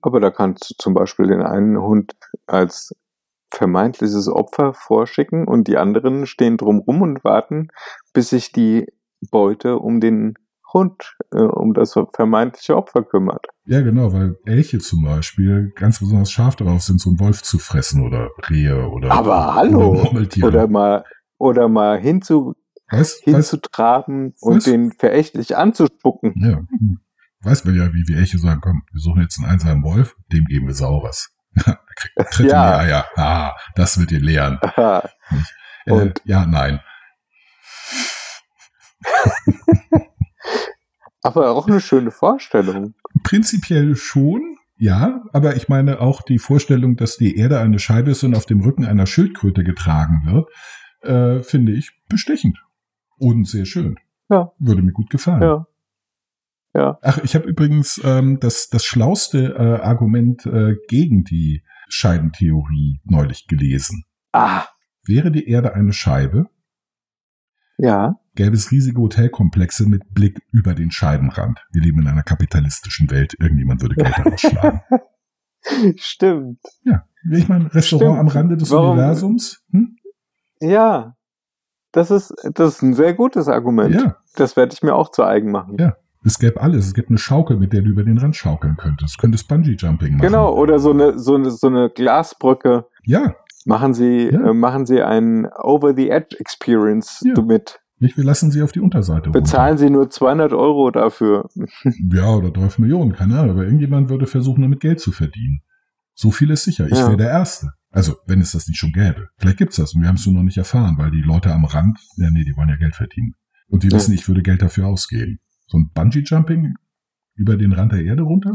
Aber 0.00 0.20
da 0.20 0.30
kannst 0.30 0.70
du 0.70 0.74
zum 0.78 0.94
Beispiel 0.94 1.28
den 1.28 1.42
einen 1.42 1.80
Hund 1.80 2.14
als 2.46 2.94
vermeintliches 3.50 4.28
Opfer 4.28 4.74
vorschicken 4.74 5.46
und 5.46 5.68
die 5.68 5.78
anderen 5.78 6.26
stehen 6.26 6.56
drumrum 6.56 7.02
und 7.02 7.24
warten, 7.24 7.68
bis 8.12 8.30
sich 8.30 8.52
die 8.52 8.86
Beute 9.30 9.78
um 9.78 10.00
den 10.00 10.34
Hund, 10.72 11.16
äh, 11.32 11.38
um 11.38 11.72
das 11.74 11.94
vermeintliche 12.14 12.76
Opfer 12.76 13.02
kümmert. 13.02 13.46
Ja, 13.64 13.80
genau, 13.80 14.12
weil 14.12 14.36
Elche 14.44 14.78
zum 14.78 15.02
Beispiel 15.04 15.72
ganz 15.74 15.98
besonders 16.00 16.30
scharf 16.30 16.56
darauf 16.56 16.82
sind, 16.82 17.00
so 17.00 17.10
einen 17.10 17.20
Wolf 17.20 17.42
zu 17.42 17.58
fressen 17.58 18.06
oder 18.06 18.28
Rehe 18.50 18.88
oder. 18.88 19.10
Aber 19.12 19.54
hallo! 19.54 20.02
Oder. 20.12 20.46
Oder 20.46 20.68
mal, 20.68 21.04
oder 21.38 21.68
mal 21.68 21.98
hinzu, 21.98 22.54
weißt, 22.90 23.22
hinzutraben 23.24 24.34
und 24.40 24.58
weißt- 24.62 24.64
den 24.70 24.92
verächtlich 24.92 25.56
anzuspucken. 25.56 26.34
ja, 26.36 26.56
hm. 26.58 27.00
weiß 27.42 27.64
man 27.64 27.74
ja, 27.76 27.92
wie 27.94 28.04
wir 28.06 28.18
Elche 28.18 28.38
sagen, 28.38 28.60
komm, 28.62 28.82
wir 28.92 29.00
suchen 29.00 29.22
jetzt 29.22 29.38
einen 29.38 29.50
einsamen 29.50 29.82
Wolf, 29.84 30.16
dem 30.32 30.44
geben 30.46 30.66
wir 30.66 30.74
Saures. 30.74 31.30
Tritt 32.30 32.50
Ja. 32.52 32.80
in 32.80 32.86
die 32.86 32.92
Eier. 32.92 33.06
Ah, 33.16 33.52
das 33.74 33.98
wird 33.98 34.12
ihr 34.12 34.20
lehren. 34.20 34.58
Äh, 35.86 35.92
Und- 35.92 36.20
ja, 36.24 36.44
nein. 36.44 36.80
Aber 41.22 41.50
auch 41.50 41.66
eine 41.66 41.80
schöne 41.80 42.10
Vorstellung. 42.10 42.94
Prinzipiell 43.22 43.96
schon. 43.96 44.56
Ja, 44.76 45.24
aber 45.32 45.56
ich 45.56 45.68
meine 45.68 46.00
auch 46.00 46.22
die 46.22 46.38
Vorstellung, 46.38 46.96
dass 46.96 47.16
die 47.16 47.36
Erde 47.36 47.58
eine 47.58 47.80
Scheibe 47.80 48.12
ist 48.12 48.22
und 48.22 48.36
auf 48.36 48.46
dem 48.46 48.60
Rücken 48.60 48.84
einer 48.84 49.06
Schildkröte 49.06 49.64
getragen 49.64 50.22
wird, 50.24 50.48
äh, 51.02 51.42
finde 51.42 51.72
ich 51.72 51.90
bestechend 52.08 52.58
und 53.18 53.48
sehr 53.48 53.64
schön. 53.64 53.98
Ja. 54.30 54.52
Würde 54.60 54.82
mir 54.82 54.92
gut 54.92 55.10
gefallen. 55.10 55.42
Ja. 55.42 55.66
Ja. 56.74 56.98
Ach, 57.02 57.18
ich 57.24 57.34
habe 57.34 57.48
übrigens 57.48 58.00
ähm, 58.04 58.38
das, 58.38 58.68
das 58.68 58.84
schlauste 58.84 59.54
äh, 59.54 59.82
Argument 59.82 60.46
äh, 60.46 60.76
gegen 60.86 61.24
die 61.24 61.64
Scheibentheorie 61.88 63.00
neulich 63.04 63.48
gelesen. 63.48 64.04
Ah, 64.32 64.64
Wäre 65.04 65.32
die 65.32 65.48
Erde 65.48 65.74
eine 65.74 65.92
Scheibe, 65.92 66.46
ja. 67.78 68.16
Gäbe 68.38 68.54
es 68.54 68.70
riesige 68.70 69.00
Hotelkomplexe 69.00 69.86
mit 69.88 70.14
Blick 70.14 70.40
über 70.52 70.72
den 70.74 70.90
Scheibenrand. 70.92 71.58
Wir 71.72 71.82
leben 71.82 72.00
in 72.00 72.06
einer 72.06 72.22
kapitalistischen 72.22 73.10
Welt. 73.10 73.34
Irgendjemand 73.40 73.82
würde 73.82 73.96
Geld 73.96 74.14
daraus 74.16 74.40
schlagen. 74.40 74.80
Stimmt. 75.96 76.60
Ja, 76.84 77.04
ich 77.32 77.48
meine, 77.48 77.66
Restaurant 77.74 78.14
Stimmt. 78.14 78.20
am 78.20 78.28
Rande 78.28 78.56
des 78.56 78.70
Warum- 78.70 78.92
Universums. 78.92 79.62
Hm? 79.72 79.96
Ja. 80.60 81.14
Das 81.92 82.10
ist, 82.10 82.32
das 82.54 82.76
ist 82.76 82.82
ein 82.82 82.94
sehr 82.94 83.12
gutes 83.14 83.48
Argument. 83.48 83.94
Ja, 83.94 84.16
Das 84.36 84.56
werde 84.56 84.72
ich 84.72 84.82
mir 84.82 84.94
auch 84.94 85.10
zu 85.10 85.24
eigen 85.24 85.50
machen. 85.50 85.76
Ja. 85.80 85.96
es 86.24 86.38
gäbe 86.38 86.60
alles. 86.60 86.86
Es 86.86 86.94
gibt 86.94 87.08
eine 87.08 87.18
Schaukel, 87.18 87.56
mit 87.56 87.72
der 87.72 87.82
du 87.82 87.90
über 87.90 88.04
den 88.04 88.18
Rand 88.18 88.36
schaukeln 88.36 88.76
könntest. 88.76 89.16
Du 89.16 89.20
könntest 89.22 89.48
Bungee-Jumping 89.48 90.12
machen. 90.12 90.20
Genau, 90.20 90.54
oder 90.54 90.78
so 90.78 90.92
eine, 90.92 91.18
so 91.18 91.34
eine, 91.34 91.50
so 91.50 91.66
eine 91.66 91.90
Glasbrücke. 91.90 92.86
Ja, 93.04 93.34
Machen 93.64 93.92
Sie, 93.92 94.28
Ja. 94.30 94.50
äh, 94.50 94.54
machen 94.54 94.86
Sie 94.86 95.02
ein 95.02 95.46
Over-the-Edge-Experience 95.46 97.22
Ja. 97.24 97.42
mit. 97.42 97.80
Nicht, 98.00 98.16
wir 98.16 98.24
lassen 98.24 98.50
sie 98.50 98.62
auf 98.62 98.72
die 98.72 98.80
Unterseite 98.80 99.26
runter. 99.26 99.40
Bezahlen 99.40 99.78
Sie 99.78 99.90
nur 99.90 100.08
200 100.10 100.52
Euro 100.52 100.90
dafür. 100.90 101.48
Ja, 102.12 102.30
oder 102.34 102.52
12 102.52 102.78
Millionen, 102.78 103.12
keine 103.12 103.38
Ahnung. 103.38 103.50
Aber 103.56 103.64
irgendjemand 103.64 104.08
würde 104.08 104.26
versuchen, 104.26 104.62
damit 104.62 104.80
Geld 104.80 105.00
zu 105.00 105.12
verdienen. 105.12 105.62
So 106.14 106.30
viel 106.30 106.50
ist 106.50 106.64
sicher. 106.64 106.86
Ich 106.86 106.98
Ja. 106.98 107.06
wäre 107.08 107.16
der 107.16 107.30
Erste. 107.30 107.72
Also, 107.90 108.16
wenn 108.26 108.40
es 108.40 108.52
das 108.52 108.68
nicht 108.68 108.78
schon 108.78 108.92
gäbe. 108.92 109.28
Vielleicht 109.38 109.56
gibt's 109.58 109.76
das 109.76 109.94
und 109.94 110.02
wir 110.02 110.08
haben 110.08 110.16
es 110.16 110.26
nur 110.26 110.34
noch 110.34 110.42
nicht 110.42 110.58
erfahren, 110.58 110.96
weil 110.98 111.10
die 111.10 111.22
Leute 111.22 111.52
am 111.52 111.64
Rand, 111.64 111.98
ja, 112.16 112.28
nee, 112.30 112.44
die 112.44 112.54
wollen 112.56 112.68
ja 112.68 112.76
Geld 112.76 112.94
verdienen. 112.96 113.34
Und 113.68 113.82
die 113.82 113.88
Ja. 113.88 113.94
wissen, 113.94 114.12
ich 114.14 114.26
würde 114.28 114.42
Geld 114.42 114.60
dafür 114.62 114.86
ausgeben. 114.86 115.38
So 115.66 115.78
ein 115.78 115.90
Bungee-Jumping 115.94 116.74
über 117.34 117.56
den 117.56 117.72
Rand 117.72 117.92
der 117.92 118.02
Erde 118.02 118.22
runter? 118.22 118.54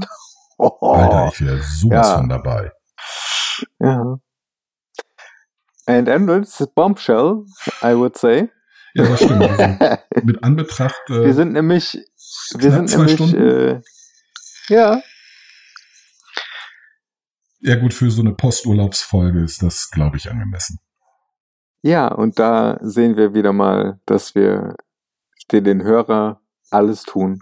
Oh, 0.57 0.69
Alter, 0.91 1.29
ich 1.33 1.41
wäre 1.41 1.59
sowas 1.61 2.07
Ja. 2.09 2.17
von 2.17 2.29
dabei. 2.29 2.71
Ja. 3.79 4.17
And 5.85 6.07
endless 6.07 6.65
bombshell, 6.75 7.43
I 7.81 7.93
would 7.95 8.17
say. 8.17 8.49
Ja, 8.93 9.05
das 9.05 9.23
stimmt. 9.23 9.41
Also, 9.41 9.97
mit 10.23 10.43
Anbetracht, 10.43 11.01
äh, 11.09 11.25
Wir 11.25 11.33
sind 11.33 11.53
nämlich, 11.53 11.97
wir 12.57 12.71
sind 12.71 12.89
zwei 12.89 13.05
nämlich, 13.05 13.33
äh, 13.33 13.81
ja, 14.69 15.01
ja 17.65 17.75
gut, 17.75 17.93
für 17.93 18.11
so 18.11 18.21
eine 18.21 18.33
Posturlaubsfolge 18.33 19.41
ist 19.41 19.63
das, 19.63 19.89
glaube 19.89 20.17
ich, 20.17 20.29
angemessen. 20.29 20.79
ja, 21.81 22.09
und 22.09 22.37
da 22.37 22.77
sehen 22.81 23.15
wir 23.15 23.33
wieder 23.33 23.53
mal, 23.53 24.01
dass 24.05 24.35
wir 24.35 24.75
den, 25.51 25.63
den 25.63 25.83
Hörer 25.83 26.41
alles 26.71 27.03
tun. 27.03 27.39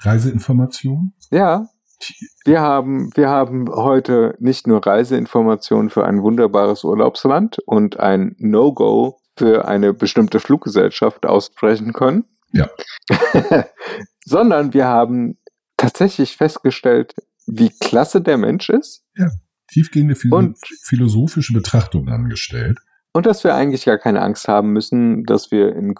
Reiseinformation? 0.00 1.14
Ja, 1.30 1.68
wir 2.44 2.60
haben, 2.60 3.10
wir 3.16 3.28
haben 3.28 3.68
heute 3.70 4.36
nicht 4.38 4.66
nur 4.66 4.86
Reiseinformationen 4.86 5.90
für 5.90 6.04
ein 6.04 6.22
wunderbares 6.22 6.84
Urlaubsland 6.84 7.58
und 7.66 7.98
ein 7.98 8.36
No-Go 8.38 9.18
für 9.38 9.66
eine 9.68 9.94
bestimmte 9.94 10.40
Fluggesellschaft 10.40 11.24
aussprechen 11.24 11.92
können. 11.92 12.24
Ja. 12.52 12.68
sondern 14.24 14.74
wir 14.74 14.86
haben 14.86 15.38
tatsächlich 15.76 16.36
festgestellt, 16.36 17.14
wie 17.46 17.70
klasse 17.70 18.20
der 18.20 18.36
Mensch 18.38 18.68
ist 18.68 19.04
Tiefgehende 19.70 20.14
philo 20.14 20.36
Und- 20.38 20.58
philosophische 20.82 21.52
Betrachtung 21.52 22.08
angestellt. 22.08 22.78
und 23.12 23.26
dass 23.26 23.44
wir 23.44 23.54
eigentlich 23.54 23.84
gar 23.84 23.98
keine 23.98 24.22
Angst 24.22 24.48
haben 24.48 24.72
müssen, 24.72 25.24
dass 25.24 25.50
wir 25.50 25.74
in, 25.74 25.94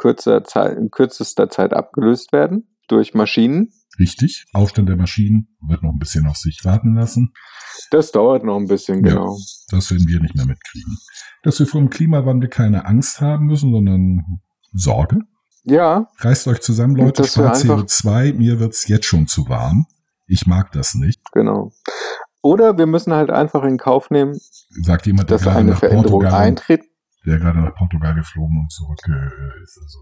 Zeit, 0.44 0.76
in 0.76 0.90
kürzester 0.90 1.48
Zeit 1.50 1.72
abgelöst 1.74 2.32
werden 2.32 2.66
durch 2.88 3.14
Maschinen. 3.14 3.72
Richtig. 3.98 4.46
Aufstand 4.52 4.88
der 4.88 4.96
Maschinen 4.96 5.56
wird 5.66 5.82
noch 5.82 5.90
ein 5.92 5.98
bisschen 5.98 6.26
auf 6.26 6.36
sich 6.36 6.60
warten 6.64 6.94
lassen. 6.94 7.32
Das 7.90 8.12
dauert 8.12 8.44
noch 8.44 8.56
ein 8.56 8.66
bisschen, 8.68 9.04
Ja. 9.04 9.12
genau. 9.14 9.36
Das 9.70 9.90
werden 9.90 10.06
wir 10.06 10.20
nicht 10.20 10.36
mehr 10.36 10.46
mitkriegen. 10.46 10.96
Dass 11.42 11.58
wir 11.58 11.66
vom 11.66 11.90
Klimawandel 11.90 12.48
keine 12.48 12.84
Angst 12.86 13.20
haben 13.20 13.46
müssen, 13.46 13.72
sondern 13.72 14.40
Sorge. 14.72 15.20
Ja, 15.64 16.06
Reißt 16.18 16.46
euch 16.48 16.60
zusammen, 16.60 16.96
Leute, 16.96 17.24
spart 17.24 17.56
einfach- 17.56 17.82
CO2. 17.84 18.32
Mir 18.34 18.60
wird's 18.60 18.86
jetzt 18.88 19.06
schon 19.06 19.26
zu 19.26 19.48
warm. 19.48 19.86
Ich 20.26 20.46
mag 20.46 20.72
das 20.72 20.94
nicht. 20.94 21.20
genau. 21.32 21.72
Oder 22.40 22.78
wir 22.78 22.86
müssen 22.86 23.12
halt 23.12 23.30
einfach 23.30 23.64
in 23.64 23.78
Kauf 23.78 24.10
nehmen, 24.10 24.38
Sagt 24.82 25.06
jemand, 25.06 25.28
der 25.28 25.36
dass 25.38 25.44
gerade 25.44 25.58
eine 25.58 25.70
nach 25.72 25.78
Veränderung 25.80 26.20
Portugal, 26.20 26.40
eintritt. 26.42 26.82
der 27.26 27.38
gerade 27.38 27.58
nach 27.60 27.74
Portugal 27.74 28.14
geflogen 28.14 28.58
und 28.60 28.70
zurück 28.70 29.00
äh, 29.08 29.62
ist. 29.62 29.78
Also, 29.82 29.98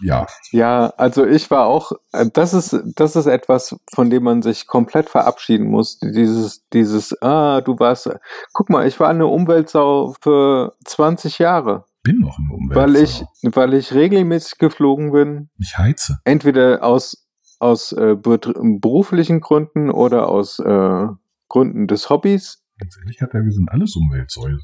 ja, 0.00 0.26
Ja, 0.50 0.92
also 0.96 1.24
ich 1.24 1.50
war 1.50 1.66
auch, 1.66 1.92
äh, 2.12 2.26
das 2.32 2.52
ist, 2.52 2.76
das 2.96 3.16
ist 3.16 3.26
etwas, 3.26 3.76
von 3.92 4.10
dem 4.10 4.24
man 4.24 4.42
sich 4.42 4.66
komplett 4.66 5.08
verabschieden 5.08 5.68
muss. 5.68 5.98
Dieses, 6.00 6.68
dieses, 6.70 7.20
ah, 7.22 7.60
du 7.60 7.78
warst, 7.78 8.10
guck 8.52 8.70
mal, 8.70 8.86
ich 8.86 8.98
war 8.98 9.08
eine 9.08 9.26
Umweltsau 9.26 10.14
für 10.20 10.74
20 10.84 11.38
Jahre, 11.38 11.84
bin 12.02 12.18
noch 12.18 12.38
eine 12.38 12.52
Umwelt. 12.52 12.76
weil 12.76 12.96
ich, 12.96 13.24
weil 13.42 13.74
ich 13.74 13.94
regelmäßig 13.94 14.58
geflogen 14.58 15.12
bin, 15.12 15.50
ich 15.58 15.78
heize. 15.78 16.18
entweder 16.24 16.82
aus, 16.82 17.26
aus 17.60 17.92
äh, 17.92 18.16
beruflichen 18.16 19.40
Gründen 19.40 19.90
oder 19.90 20.28
aus 20.28 20.58
äh, 20.58 21.06
Gründen 21.48 21.86
des 21.86 22.10
Hobbys. 22.10 22.62
Ganz 22.78 22.98
ehrlich, 22.98 23.22
hat 23.22 23.32
er, 23.32 23.44
wir 23.44 23.52
sind 23.52 23.70
alles 23.70 23.94
Umweltsäule. 23.94 24.58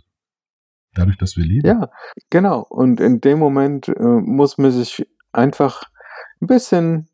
Dadurch, 0.94 1.19
dass 1.19 1.36
wir 1.36 1.44
leben. 1.44 1.66
Ja, 1.66 1.89
genau. 2.31 2.66
Und 2.69 3.01
in 3.01 3.20
dem 3.20 3.39
Moment 3.39 3.89
äh, 3.89 4.02
muss 4.02 4.59
man 4.59 4.73
sich 4.73 5.07
einfach 5.32 5.85
ein 6.40 6.47
bisschen 6.47 7.09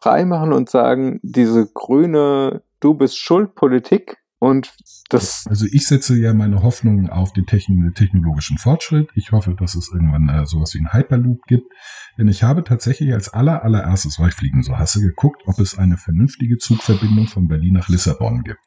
frei 0.00 0.24
machen 0.24 0.52
und 0.52 0.70
sagen, 0.70 1.20
diese 1.22 1.66
grüne 1.66 2.62
Du 2.80 2.94
bist 2.94 3.18
schuld 3.18 3.54
Politik 3.54 4.18
und 4.38 4.74
das, 5.08 5.46
Also 5.48 5.66
ich 5.70 5.86
setze 5.86 6.16
ja 6.16 6.34
meine 6.34 6.62
Hoffnungen 6.62 7.08
auf 7.08 7.32
den 7.32 7.46
techn 7.46 7.92
technologischen 7.94 8.58
Fortschritt. 8.58 9.08
Ich 9.14 9.32
hoffe, 9.32 9.54
dass 9.58 9.74
es 9.74 9.90
irgendwann 9.92 10.28
äh, 10.28 10.46
sowas 10.46 10.74
wie 10.74 10.78
einen 10.78 10.92
Hyperloop 10.92 11.42
gibt. 11.46 11.72
Denn 12.18 12.28
ich 12.28 12.42
habe 12.42 12.62
tatsächlich 12.62 13.12
als 13.14 13.32
aller 13.32 13.64
allererstes, 13.64 14.18
weil 14.18 14.28
ich 14.28 14.34
Fliegen 14.34 14.62
so 14.62 14.78
hasse, 14.78 15.00
geguckt, 15.00 15.42
ob 15.46 15.58
es 15.58 15.78
eine 15.78 15.96
vernünftige 15.96 16.58
Zugverbindung 16.58 17.28
von 17.28 17.48
Berlin 17.48 17.74
nach 17.74 17.88
Lissabon 17.88 18.42
gibt. 18.42 18.60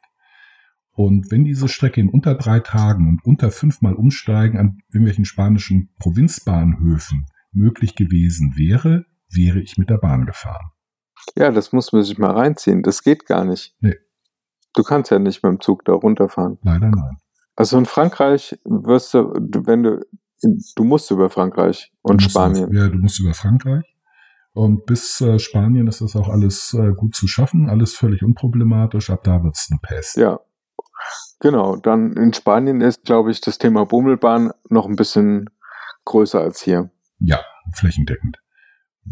Und 0.92 1.30
wenn 1.30 1.44
diese 1.44 1.68
Strecke 1.68 2.00
in 2.00 2.08
unter 2.08 2.34
drei 2.34 2.60
Tagen 2.60 3.08
und 3.08 3.24
unter 3.24 3.50
fünfmal 3.50 3.94
Umsteigen 3.94 4.58
an 4.58 4.78
irgendwelchen 4.92 5.24
spanischen 5.24 5.90
Provinzbahnhöfen 5.98 7.26
möglich 7.52 7.94
gewesen 7.94 8.54
wäre, 8.56 9.04
wäre 9.28 9.60
ich 9.60 9.78
mit 9.78 9.90
der 9.90 9.98
Bahn 9.98 10.26
gefahren. 10.26 10.70
ja, 11.36 11.50
das 11.50 11.72
muss 11.72 11.92
man 11.92 12.02
sich 12.02 12.18
mal 12.18 12.32
reinziehen. 12.32 12.82
Das 12.82 13.02
geht 13.02 13.26
gar 13.26 13.44
nicht. 13.44 13.74
Nee. 13.80 13.96
Du 14.74 14.82
kannst 14.82 15.10
ja 15.10 15.18
nicht 15.18 15.42
mit 15.42 15.50
dem 15.50 15.60
Zug 15.60 15.84
da 15.84 15.92
runterfahren. 15.92 16.58
Leider 16.62 16.90
nein. 16.90 17.16
Also 17.56 17.76
in 17.76 17.86
Frankreich 17.86 18.58
wirst 18.64 19.14
du, 19.14 19.32
wenn 19.66 19.82
du, 19.82 20.06
du 20.42 20.84
musst 20.84 21.10
über 21.10 21.28
Frankreich 21.28 21.92
und 22.02 22.22
Spanien. 22.22 22.70
Über, 22.70 22.80
ja, 22.80 22.88
du 22.88 22.98
musst 22.98 23.20
über 23.20 23.34
Frankreich. 23.34 23.84
Und 24.52 24.86
bis 24.86 25.20
äh, 25.20 25.38
Spanien 25.38 25.86
ist 25.86 26.00
das 26.00 26.16
auch 26.16 26.28
alles 26.28 26.74
äh, 26.74 26.92
gut 26.94 27.14
zu 27.14 27.28
schaffen, 27.28 27.68
alles 27.68 27.94
völlig 27.94 28.22
unproblematisch. 28.22 29.10
Ab 29.10 29.22
da 29.24 29.42
wird's 29.42 29.68
eine 29.70 29.78
Pest. 29.80 30.16
Ja. 30.16 30.40
Genau, 31.40 31.76
dann 31.76 32.12
in 32.12 32.32
Spanien 32.32 32.80
ist, 32.80 33.04
glaube 33.04 33.30
ich, 33.30 33.40
das 33.40 33.58
Thema 33.58 33.86
Bummelbahn 33.86 34.52
noch 34.68 34.86
ein 34.86 34.96
bisschen 34.96 35.48
größer 36.04 36.40
als 36.40 36.60
hier. 36.60 36.90
Ja, 37.20 37.44
flächendeckend. 37.74 38.38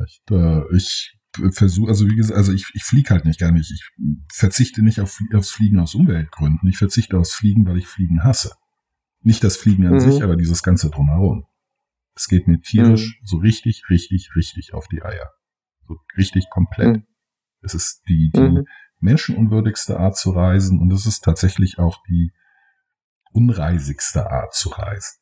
Ich, 0.06 0.20
äh, 0.30 0.76
ich 0.76 1.14
versuche, 1.52 1.88
also 1.88 2.06
wie 2.08 2.16
gesagt, 2.16 2.36
also 2.36 2.52
ich, 2.52 2.70
ich 2.74 2.82
fliege 2.84 3.10
halt 3.10 3.24
nicht 3.24 3.38
gar 3.40 3.52
nicht. 3.52 3.70
Ich 3.70 3.88
verzichte 4.32 4.82
nicht 4.82 5.00
auf, 5.00 5.18
aufs 5.34 5.50
Fliegen 5.50 5.78
aus 5.78 5.94
Umweltgründen. 5.94 6.68
Ich 6.68 6.78
verzichte 6.78 7.18
aufs 7.18 7.34
Fliegen, 7.34 7.66
weil 7.66 7.78
ich 7.78 7.86
Fliegen 7.86 8.24
hasse. 8.24 8.52
Nicht 9.20 9.44
das 9.44 9.56
Fliegen 9.56 9.86
an 9.86 9.94
Mhm. 9.94 10.00
sich, 10.00 10.22
aber 10.22 10.36
dieses 10.36 10.62
ganze 10.62 10.90
drumherum. 10.90 11.46
Es 12.14 12.28
geht 12.28 12.48
mir 12.48 12.60
tierisch 12.60 13.20
so 13.22 13.36
richtig, 13.36 13.84
richtig, 13.90 14.30
richtig 14.34 14.74
auf 14.74 14.88
die 14.88 15.02
Eier. 15.02 15.30
So 15.86 15.96
richtig 16.16 16.48
komplett. 16.50 16.96
Mhm. 16.96 17.06
Es 17.60 17.74
ist 17.74 18.02
die, 18.08 18.30
die 18.34 18.40
Mhm. 18.40 18.64
menschenunwürdigste 19.00 19.98
Art 19.98 20.16
zu 20.16 20.30
reisen 20.30 20.80
und 20.80 20.92
es 20.92 21.06
ist 21.06 21.20
tatsächlich 21.24 21.78
auch 21.78 22.02
die 22.08 22.32
unreisigste 23.32 24.30
Art 24.30 24.54
zu 24.54 24.70
reisen, 24.70 25.18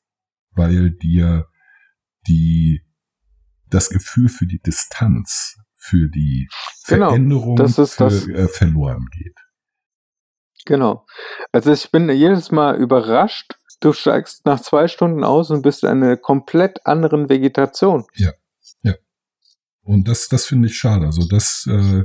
weil 0.53 0.91
dir 0.91 1.47
die 2.29 2.83
das 3.69 3.91
Gefühl 3.91 4.29
für 4.29 4.47
die 4.47 4.61
Distanz, 4.61 5.57
für 5.75 6.09
die 6.09 6.49
Genau, 6.87 7.09
Veränderung 7.09 7.57
das 7.57 7.79
ist 7.79 7.95
für, 7.95 8.05
das- 8.05 8.27
äh, 8.29 8.49
verloren 8.49 9.07
geht. 9.13 9.39
Genau. 10.65 11.07
Also 11.53 11.73
ich 11.73 11.91
bin 11.91 12.09
jedes 12.11 12.51
Mal 12.51 12.77
überrascht. 12.77 13.55
Du 13.81 13.93
steigst 13.93 14.47
nach 14.47 14.61
zwei 14.61 14.89
Stunden 14.89 15.23
aus 15.23 15.51
und 15.51 15.63
bist 15.63 15.85
in 15.85 15.91
einer 15.91 16.17
komplett 16.17 16.85
anderen 16.87 17.29
Vegetation. 17.29 18.05
Und 19.89 20.09
das, 20.09 20.27
das 20.29 20.47
finde 20.47 20.67
ich 20.67 20.77
schade. 20.77 21.07
Also 21.07 21.29
das, 21.29 21.65
äh, 21.71 22.03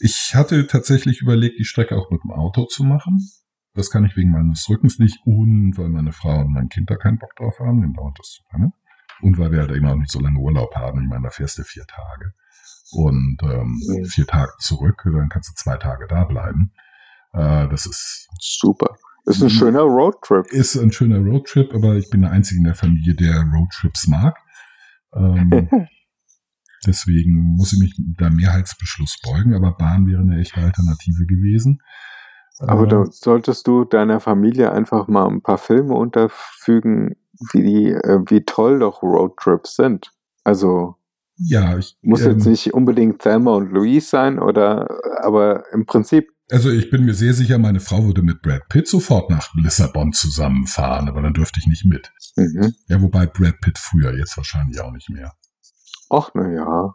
Ich 0.00 0.34
hatte 0.34 0.66
tatsächlich 0.66 1.22
überlegt, 1.22 1.58
die 1.58 1.64
Strecke 1.64 1.96
auch 1.96 2.10
mit 2.10 2.22
dem 2.22 2.30
Auto 2.30 2.66
zu 2.66 2.84
machen. 2.84 3.26
Das 3.72 3.90
kann 3.90 4.04
ich 4.04 4.16
wegen 4.18 4.30
meines 4.32 4.68
Rückens 4.68 4.98
nicht 4.98 5.18
und 5.24 5.78
weil 5.78 5.88
meine 5.88 6.12
Frau 6.12 6.40
und 6.40 6.52
mein 6.52 6.68
Kind 6.68 6.90
da 6.90 6.96
keinen 6.96 7.18
Bock 7.18 7.34
drauf 7.36 7.58
haben, 7.58 7.80
den 7.80 7.94
dauert 7.94 8.18
das 8.18 8.28
zu 8.32 8.42
lange. 8.52 8.72
Und 9.22 9.38
weil 9.38 9.52
wir 9.52 9.60
halt 9.60 9.70
eben 9.72 9.86
auch 9.86 9.96
nicht 9.96 10.10
so 10.10 10.20
lange 10.20 10.38
Urlaub 10.38 10.74
haben. 10.74 11.02
Ich 11.02 11.08
meine, 11.08 11.24
da 11.24 11.30
fährst 11.30 11.58
du 11.58 11.62
vier 11.62 11.84
Tage. 11.86 12.32
Und 12.92 13.38
ähm, 13.42 13.80
Mhm. 13.88 14.04
vier 14.06 14.26
Tage 14.26 14.52
zurück, 14.58 15.02
dann 15.04 15.28
kannst 15.28 15.48
du 15.50 15.54
zwei 15.54 15.76
Tage 15.76 16.06
da 16.08 16.24
bleiben. 16.24 16.72
Äh, 17.32 17.68
das 17.68 17.86
ist, 17.86 18.28
Super. 18.40 18.96
Ist 19.26 19.40
ein 19.42 19.44
Mhm. 19.44 19.50
schöner 19.50 19.82
Roadtrip. 19.82 20.46
ist 20.46 20.76
ein 20.76 20.90
schöner 20.92 21.18
Roadtrip, 21.18 21.72
aber 21.74 21.96
ich 21.96 22.08
bin 22.10 22.22
der 22.22 22.30
Einzige 22.32 22.58
in 22.58 22.64
der 22.64 22.74
Familie, 22.74 23.14
der 23.14 23.42
Roadtrips 23.42 24.06
mag. 24.08 24.36
Ähm, 25.14 25.68
deswegen 26.86 27.54
muss 27.56 27.72
ich 27.72 27.78
mich 27.80 27.94
da 28.16 28.30
Mehrheitsbeschluss 28.30 29.20
beugen, 29.22 29.54
aber 29.54 29.76
Bahn 29.76 30.06
wäre 30.06 30.22
eine 30.22 30.40
echte 30.40 30.60
Alternative 30.60 31.26
gewesen. 31.26 31.80
Aber 32.60 32.82
Ähm, 32.82 32.88
da 32.88 33.04
solltest 33.06 33.66
du 33.66 33.84
deiner 33.84 34.20
Familie 34.20 34.72
einfach 34.72 35.08
mal 35.08 35.26
ein 35.26 35.42
paar 35.42 35.58
Filme 35.58 35.94
unterfügen, 35.94 37.16
wie 37.52 37.88
äh, 37.90 38.20
wie 38.26 38.44
toll 38.44 38.80
doch 38.80 39.02
Roadtrips 39.02 39.76
sind. 39.76 40.12
Also 40.44 40.96
ja, 41.42 41.78
ich 41.78 41.96
muss 42.02 42.20
ähm, 42.20 42.32
jetzt 42.32 42.46
nicht 42.46 42.74
unbedingt 42.74 43.22
Thelma 43.22 43.52
und 43.54 43.72
Louise 43.72 44.06
sein 44.06 44.38
oder, 44.38 45.00
aber 45.22 45.64
im 45.72 45.86
Prinzip, 45.86 46.28
Also 46.50 46.70
ich 46.70 46.90
bin 46.90 47.06
mir 47.06 47.14
sehr 47.14 47.32
sicher, 47.32 47.56
meine 47.56 47.80
Frau 47.80 48.04
würde 48.04 48.20
mit 48.22 48.42
Brad 48.42 48.68
Pitt 48.68 48.86
sofort 48.86 49.30
nach 49.30 49.48
Lissabon 49.54 50.12
zusammenfahren, 50.12 51.08
aber 51.08 51.22
dann 51.22 51.32
dürfte 51.32 51.58
ich 51.60 51.66
nicht 51.66 51.86
mit. 51.86 52.12
mhm. 52.36 52.74
Ja, 52.88 53.00
wobei 53.00 53.24
Brad 53.24 53.58
Pitt 53.62 53.78
früher, 53.78 54.14
jetzt 54.14 54.36
wahrscheinlich 54.36 54.80
auch 54.80 54.92
nicht 54.92 55.08
mehr. 55.08 55.32
ach 56.10 56.30
na 56.34 56.52
ja, 56.52 56.94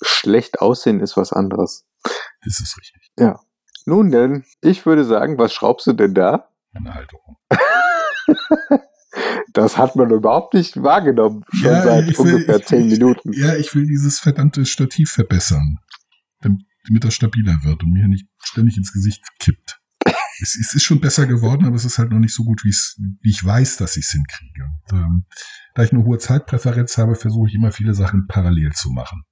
schlecht 0.00 0.60
aussehen 0.60 1.00
ist 1.00 1.18
was 1.18 1.32
anderes. 1.32 1.84
Das 2.44 2.58
ist 2.58 2.78
richtig. 2.78 3.12
Nun 3.86 4.10
denn, 4.10 4.44
ich 4.60 4.84
würde 4.86 5.04
sagen, 5.04 5.38
was 5.38 5.52
schraubst 5.52 5.86
du 5.86 5.92
denn 5.92 6.14
da? 6.14 6.48
Meine 6.72 6.94
Haltung. 6.94 7.20
Das 9.52 9.76
hat 9.76 9.94
man 9.94 10.10
überhaupt 10.10 10.54
nicht 10.54 10.82
wahrgenommen, 10.82 11.44
schon 11.52 11.70
Ja, 11.70 11.82
seit 11.82 12.08
ich 12.08 12.18
will- 12.18 12.34
ungefähr 12.34 12.56
ich- 12.60 12.64
zehn 12.66 12.88
Minuten. 12.88 13.32
Ja, 13.34 13.54
ich 13.56 13.74
will 13.74 13.86
dieses 13.86 14.18
verdammte 14.18 14.64
Stativ 14.64 15.10
verbessern, 15.10 15.78
damit, 16.40 16.62
das 17.04 17.12
stabiler 17.12 17.58
wird 17.62 17.82
und 17.82 17.92
mir 17.92 18.08
nicht 18.08 18.26
ständig 18.42 18.78
ins 18.78 18.92
Gesicht 18.92 19.22
kippt. 19.38 19.78
Es, 20.40 20.56
es 20.58 20.74
ist 20.74 20.82
schon 20.82 20.98
besser 21.00 21.26
geworden, 21.26 21.66
aber 21.66 21.76
es 21.76 21.84
ist 21.84 21.98
halt 21.98 22.10
noch 22.10 22.18
nicht 22.18 22.34
so 22.34 22.42
gut, 22.42 22.64
wie 22.64 22.74
ich 23.22 23.44
weiß, 23.44 23.76
dass 23.76 23.96
ich 23.98 24.06
es 24.06 24.10
hinkriege. 24.12 24.64
Und, 24.64 24.98
ähm, 24.98 25.24
da 25.74 25.82
ich 25.84 25.92
eine 25.92 26.04
hohe 26.04 26.18
Zeitpräferenz 26.18 26.96
habe, 26.98 27.14
versuche 27.14 27.48
ich 27.48 27.54
immer 27.54 27.70
viele 27.70 27.94
Sachen 27.94 28.26
parallel 28.26 28.72
zu 28.72 28.90
machen. 28.90 29.22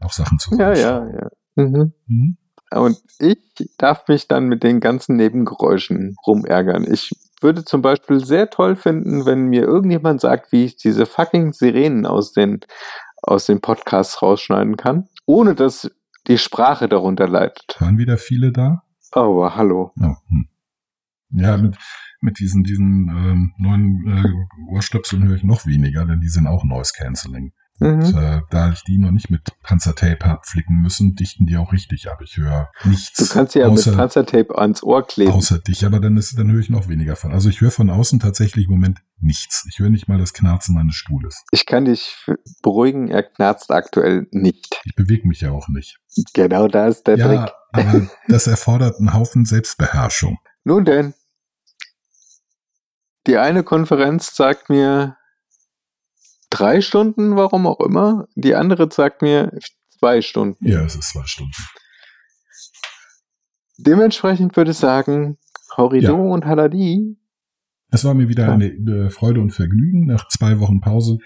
Auch 0.00 0.12
Sachen 0.12 0.38
zu 0.38 0.56
Ja, 0.56 0.72
ja, 0.74 1.06
ja. 1.06 1.28
Mhm. 1.56 1.92
Mhm. 2.06 2.36
Und 2.72 2.98
ich 3.18 3.38
darf 3.78 4.06
mich 4.08 4.28
dann 4.28 4.46
mit 4.46 4.62
den 4.62 4.80
ganzen 4.80 5.16
Nebengeräuschen 5.16 6.16
rumärgern. 6.26 6.86
Ich 6.90 7.10
würde 7.40 7.64
zum 7.64 7.82
Beispiel 7.82 8.24
sehr 8.24 8.50
toll 8.50 8.76
finden, 8.76 9.26
wenn 9.26 9.46
mir 9.46 9.62
irgendjemand 9.62 10.20
sagt, 10.20 10.52
wie 10.52 10.64
ich 10.64 10.76
diese 10.76 11.06
fucking 11.06 11.52
Sirenen 11.52 12.06
aus 12.06 12.32
den, 12.32 12.60
aus 13.22 13.46
den 13.46 13.60
Podcasts 13.60 14.22
rausschneiden 14.22 14.76
kann, 14.76 15.08
ohne 15.26 15.54
dass 15.54 15.90
die 16.28 16.38
Sprache 16.38 16.88
darunter 16.88 17.28
leidet. 17.28 17.76
Waren 17.80 17.98
wieder 17.98 18.18
viele 18.18 18.52
da? 18.52 18.82
Oh, 19.14 19.50
hallo. 19.52 19.92
Hm. 19.96 20.48
Ja, 21.32 21.56
mit, 21.56 21.76
mit 22.20 22.38
diesen, 22.38 22.62
diesen 22.62 23.08
ähm, 23.08 23.52
neuen 23.58 24.06
äh, 24.06 24.72
Ohrstöpseln 24.72 25.24
höre 25.24 25.36
ich 25.36 25.44
noch 25.44 25.66
weniger, 25.66 26.04
denn 26.04 26.20
die 26.20 26.28
sind 26.28 26.46
auch 26.46 26.64
Noise 26.64 26.92
Cancelling. 26.96 27.52
Und 27.80 28.12
Mhm. 28.12 28.18
äh, 28.18 28.42
da 28.50 28.70
ich 28.72 28.84
die 28.84 28.98
noch 28.98 29.10
nicht 29.10 29.30
mit 29.30 29.40
Panzertape 29.62 30.26
habe 30.26 30.42
flicken 30.44 30.82
müssen, 30.82 31.14
dichten 31.14 31.46
die 31.46 31.56
auch 31.56 31.72
richtig 31.72 32.10
ab. 32.10 32.20
Ich 32.22 32.36
höre 32.36 32.70
nichts 32.84 33.16
Du 33.16 33.26
kannst 33.32 33.54
sie 33.54 33.60
ja 33.60 33.68
außer, 33.68 33.90
mit 33.90 33.98
Panzertape 33.98 34.58
ans 34.58 34.82
Ohr 34.82 35.06
kleben. 35.06 35.32
außer 35.32 35.58
dich, 35.60 35.86
aber 35.86 35.98
dann, 35.98 36.18
ist, 36.18 36.38
dann 36.38 36.50
höre 36.52 36.60
ich 36.60 36.68
noch 36.68 36.88
weniger 36.88 37.16
von. 37.16 37.32
Also 37.32 37.48
ich 37.48 37.62
höre 37.62 37.70
von 37.70 37.88
außen 37.88 38.20
tatsächlich 38.20 38.66
im 38.66 38.72
Moment 38.72 39.00
nichts. 39.18 39.64
Ich 39.70 39.78
höre 39.78 39.88
nicht 39.88 40.08
mal 40.08 40.18
das 40.18 40.34
Knarzen 40.34 40.74
meines 40.74 40.94
Stuhles. 40.94 41.42
Ich 41.52 41.64
kann 41.64 41.86
dich 41.86 42.14
beruhigen, 42.62 43.08
er 43.08 43.22
knarzt 43.22 43.70
aktuell 43.70 44.26
nicht. 44.30 44.78
Ich 44.84 44.94
bewege 44.94 45.26
mich 45.26 45.40
ja 45.40 45.50
auch 45.50 45.68
nicht. 45.68 45.98
Genau 46.34 46.68
da 46.68 46.86
ist 46.86 47.06
der 47.06 47.16
ja, 47.16 47.26
Trick. 47.46 47.54
aber 47.72 48.08
das 48.28 48.46
erfordert 48.46 48.98
einen 48.98 49.14
Haufen 49.14 49.46
Selbstbeherrschung. 49.46 50.38
Nun 50.64 50.84
denn, 50.84 51.14
die 53.26 53.38
eine 53.38 53.62
Konferenz 53.62 54.34
sagt 54.36 54.68
mir 54.70 55.16
drei 56.50 56.80
Stunden, 56.80 57.36
warum 57.36 57.66
auch 57.66 57.80
immer. 57.80 58.26
Die 58.34 58.54
andere 58.54 58.88
sagt 58.92 59.22
mir 59.22 59.52
zwei 59.98 60.20
Stunden. 60.22 60.66
Ja, 60.68 60.82
es 60.84 60.94
ist 60.96 61.10
zwei 61.10 61.24
Stunden. 61.24 61.52
Dementsprechend 63.78 64.56
würde 64.56 64.72
ich 64.72 64.76
sagen, 64.76 65.38
Horrido 65.76 66.12
Ja. 66.14 66.32
und 66.32 66.44
Haladi. 66.46 67.16
Es 67.90 68.04
war 68.04 68.14
mir 68.14 68.28
wieder 68.28 68.46
Ja. 68.46 68.52
eine 68.52 68.66
äh, 68.66 69.10
Freude 69.10 69.40
und 69.40 69.50
Vergnügen, 69.50 70.06
nach 70.06 70.28
zwei 70.28 70.60
Wochen 70.60 70.80
Pause 70.80 71.18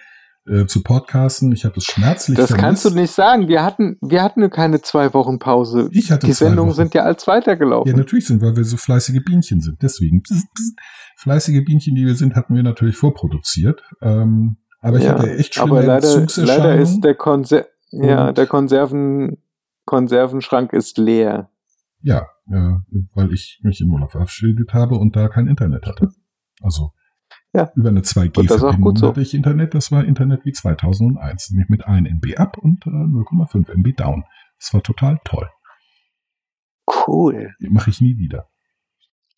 äh, 0.47 0.67
zu 0.67 0.83
podcasten. 0.83 1.53
Ich 1.53 1.65
habe 1.65 1.77
es 1.79 1.85
schmerzlich 1.85 2.37
Das 2.37 2.49
vermisst. 2.49 2.65
kannst 2.65 2.85
du 2.85 2.91
nicht 2.91 3.11
sagen. 3.13 3.49
Wir 3.49 3.63
hatten, 3.65 3.97
wir 4.03 4.23
hatten 4.23 4.49
keine 4.51 4.83
zwei 4.83 5.13
Wochen 5.15 5.39
Pause. 5.39 5.89
Ich 5.93 6.11
hatte 6.13 6.27
Die 6.27 6.33
Sendungen 6.35 6.71
Wochen. 6.73 6.77
sind 6.77 6.95
ja 6.95 7.03
als 7.03 7.27
weitergelaufen. 7.27 7.91
Ja, 7.91 7.97
natürlich 7.97 8.27
sind, 8.27 8.43
weil 8.43 8.55
wir 8.57 8.65
so 8.65 8.77
fleißige 8.77 9.23
Bienchen 9.25 9.61
sind. 9.61 9.83
Deswegen. 9.83 10.23
Psst, 10.23 10.47
psst. 10.55 10.79
Fleißige 11.17 11.65
Bienchen, 11.65 11.95
die 11.95 12.05
wir 12.07 12.15
sind, 12.15 12.35
hatten 12.35 12.55
wir 12.55 12.63
natürlich 12.63 12.97
vorproduziert. 12.97 13.83
Ähm, 14.03 14.57
aber 14.85 14.99
ich 14.99 15.05
Ja, 15.05 15.15
hatte 15.19 15.37
echt 15.37 15.55
schlimme 15.55 15.71
aber 15.73 15.83
leider, 15.83 16.27
leider 16.37 16.77
ist 16.77 17.01
der 17.01 17.15
Konser 17.15 17.67
ja, 17.91 18.33
der 18.33 18.47
Konserven, 18.47 19.39
Konservenschrank 19.85 20.73
ist 20.73 20.99
leer. 20.99 21.51
Ja, 22.01 22.27
äh, 22.51 22.75
weil 23.15 23.33
ich 23.33 23.61
mich 23.63 23.81
im 23.81 23.93
Urlaub 23.93 24.11
verabschiedet 24.13 24.75
habe 24.75 24.97
und 24.97 25.15
da 25.15 25.29
kein 25.29 25.47
Internet 25.47 25.87
hatte. 25.87 26.09
Also 26.61 26.91
Ja. 27.53 27.71
über 27.77 27.91
eine 27.91 28.01
Und 28.01 28.07
das 28.07 28.17
ist 28.17 28.23
auch 28.25 28.33
2G-Verbindung 28.35 28.81
gut 28.83 28.99
so. 28.99 29.09
hatte 29.09 29.21
ich 29.21 29.33
Internet. 29.33 29.75
Das 29.75 29.93
war 29.93 30.05
Internet 30.05 30.45
wie 30.45 30.53
2001, 30.53 31.51
nämlich 31.51 31.69
mit 31.69 31.87
1 31.87 32.09
MB 32.09 32.37
up 32.37 32.59
und 32.59 32.85
äh, 32.87 32.91
0,5 32.91 33.71
MB 33.73 33.97
down. 33.97 34.25
Das 34.59 34.75
war 34.75 34.83
total 34.83 35.21
toll. 35.25 35.49
Cool. 37.07 37.55
Mache 37.61 37.91
ich 37.91 38.01
nie 38.01 38.19
wieder. 38.19 38.49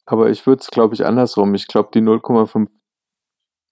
Aber 0.07 0.31
ich 0.31 0.47
würde 0.47 0.61
es, 0.61 0.69
glaube 0.69 0.95
ich, 0.95 1.05
andersrum. 1.05 1.55
Ich 1.55 1.67
glaube, 1.69 1.91
die 1.93 2.01
0,5 2.01 2.69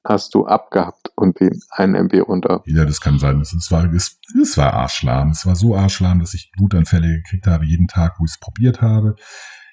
hast 0.05 0.35
du 0.35 0.47
abgehabt 0.47 1.11
und 1.17 1.41
den 1.41 1.61
1 1.71 1.97
MB 1.97 2.21
runter. 2.29 2.63
Ja, 2.67 2.85
das 2.85 3.01
kann 3.01 3.19
sein. 3.19 3.41
Es, 3.41 3.71
war, 3.71 3.93
es, 3.93 4.19
es 4.41 4.57
war 4.57 4.75
arschlahm. 4.75 5.31
Es 5.31 5.47
war 5.47 5.57
so 5.57 5.75
arschlahm, 5.75 6.21
dass 6.21 6.35
ich 6.35 6.53
Wutanfälle 6.59 7.09
gekriegt 7.09 7.47
habe, 7.47 7.65
jeden 7.65 7.89
Tag, 7.89 8.17
wo 8.19 8.25
ich 8.25 8.33
es 8.33 8.39
probiert 8.39 8.83
habe. 8.83 9.17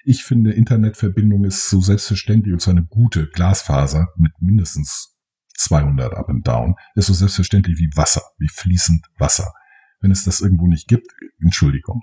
Ich 0.04 0.24
finde, 0.24 0.52
Internetverbindung 0.52 1.44
ist 1.44 1.70
so 1.70 1.82
selbstverständlich 1.82 2.54
und 2.54 2.62
zwar 2.62 2.74
eine 2.74 2.86
gute 2.86 3.28
Glasfaser 3.28 4.08
mit 4.16 4.32
mindestens 4.40 5.16
200 5.58 6.14
up 6.14 6.30
and 6.30 6.48
down. 6.48 6.76
Ist 6.96 7.08
so 7.08 7.14
selbstverständlich 7.14 7.78
wie 7.78 7.90
Wasser, 7.96 8.24
wie 8.40 8.48
fließend 8.48 9.06
Wasser. 9.20 9.54
Wenn 10.00 10.12
es 10.12 10.24
das 10.24 10.42
irgendwo 10.42 10.66
nicht 10.66 10.88
gibt, 10.88 11.08
Entschuldigung, 11.44 12.02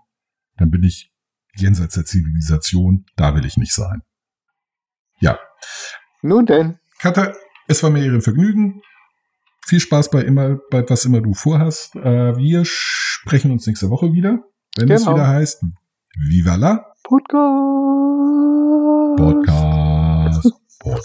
dann 0.56 0.70
bin 0.70 0.84
ich 0.84 1.12
jenseits 1.56 1.94
der 1.94 2.04
Zivilisation, 2.04 3.04
da 3.16 3.34
will 3.34 3.44
ich 3.44 3.56
nicht 3.56 3.72
sein. 3.72 4.02
Ja, 5.18 5.38
Nun 6.22 6.46
denn, 6.46 6.78
Katha, 7.00 7.32
es 7.68 7.82
war 7.82 7.90
mir 7.90 8.04
Ihre 8.04 8.20
Vergnügen. 8.20 8.82
Viel 9.66 9.80
Spaß 9.80 10.10
bei 10.10 10.22
immer, 10.22 10.58
bei 10.70 10.84
was 10.88 11.04
immer 11.04 11.20
du 11.20 11.34
vorhast. 11.34 11.94
Äh, 11.96 12.36
wir 12.36 12.62
sprechen 12.64 13.50
uns 13.50 13.66
nächste 13.66 13.90
Woche 13.90 14.12
wieder, 14.12 14.38
wenn 14.76 14.90
es 14.90 15.04
Genau. 15.04 15.16
wieder 15.16 15.26
heißt 15.28 15.62
Viva 16.30 16.54
la 16.56 16.84
Podcast. 17.04 17.48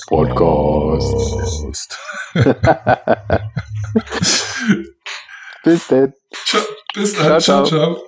Podcast. 0.08 2.00
Bis 5.64 5.88
denn. 5.88 6.14
Ciao, 6.46 6.62
Bis 6.94 7.14
Ciao, 7.14 7.30
dann. 7.30 7.42
Ciao, 7.42 7.64
ciao. 7.66 7.94
ciao. 7.96 8.04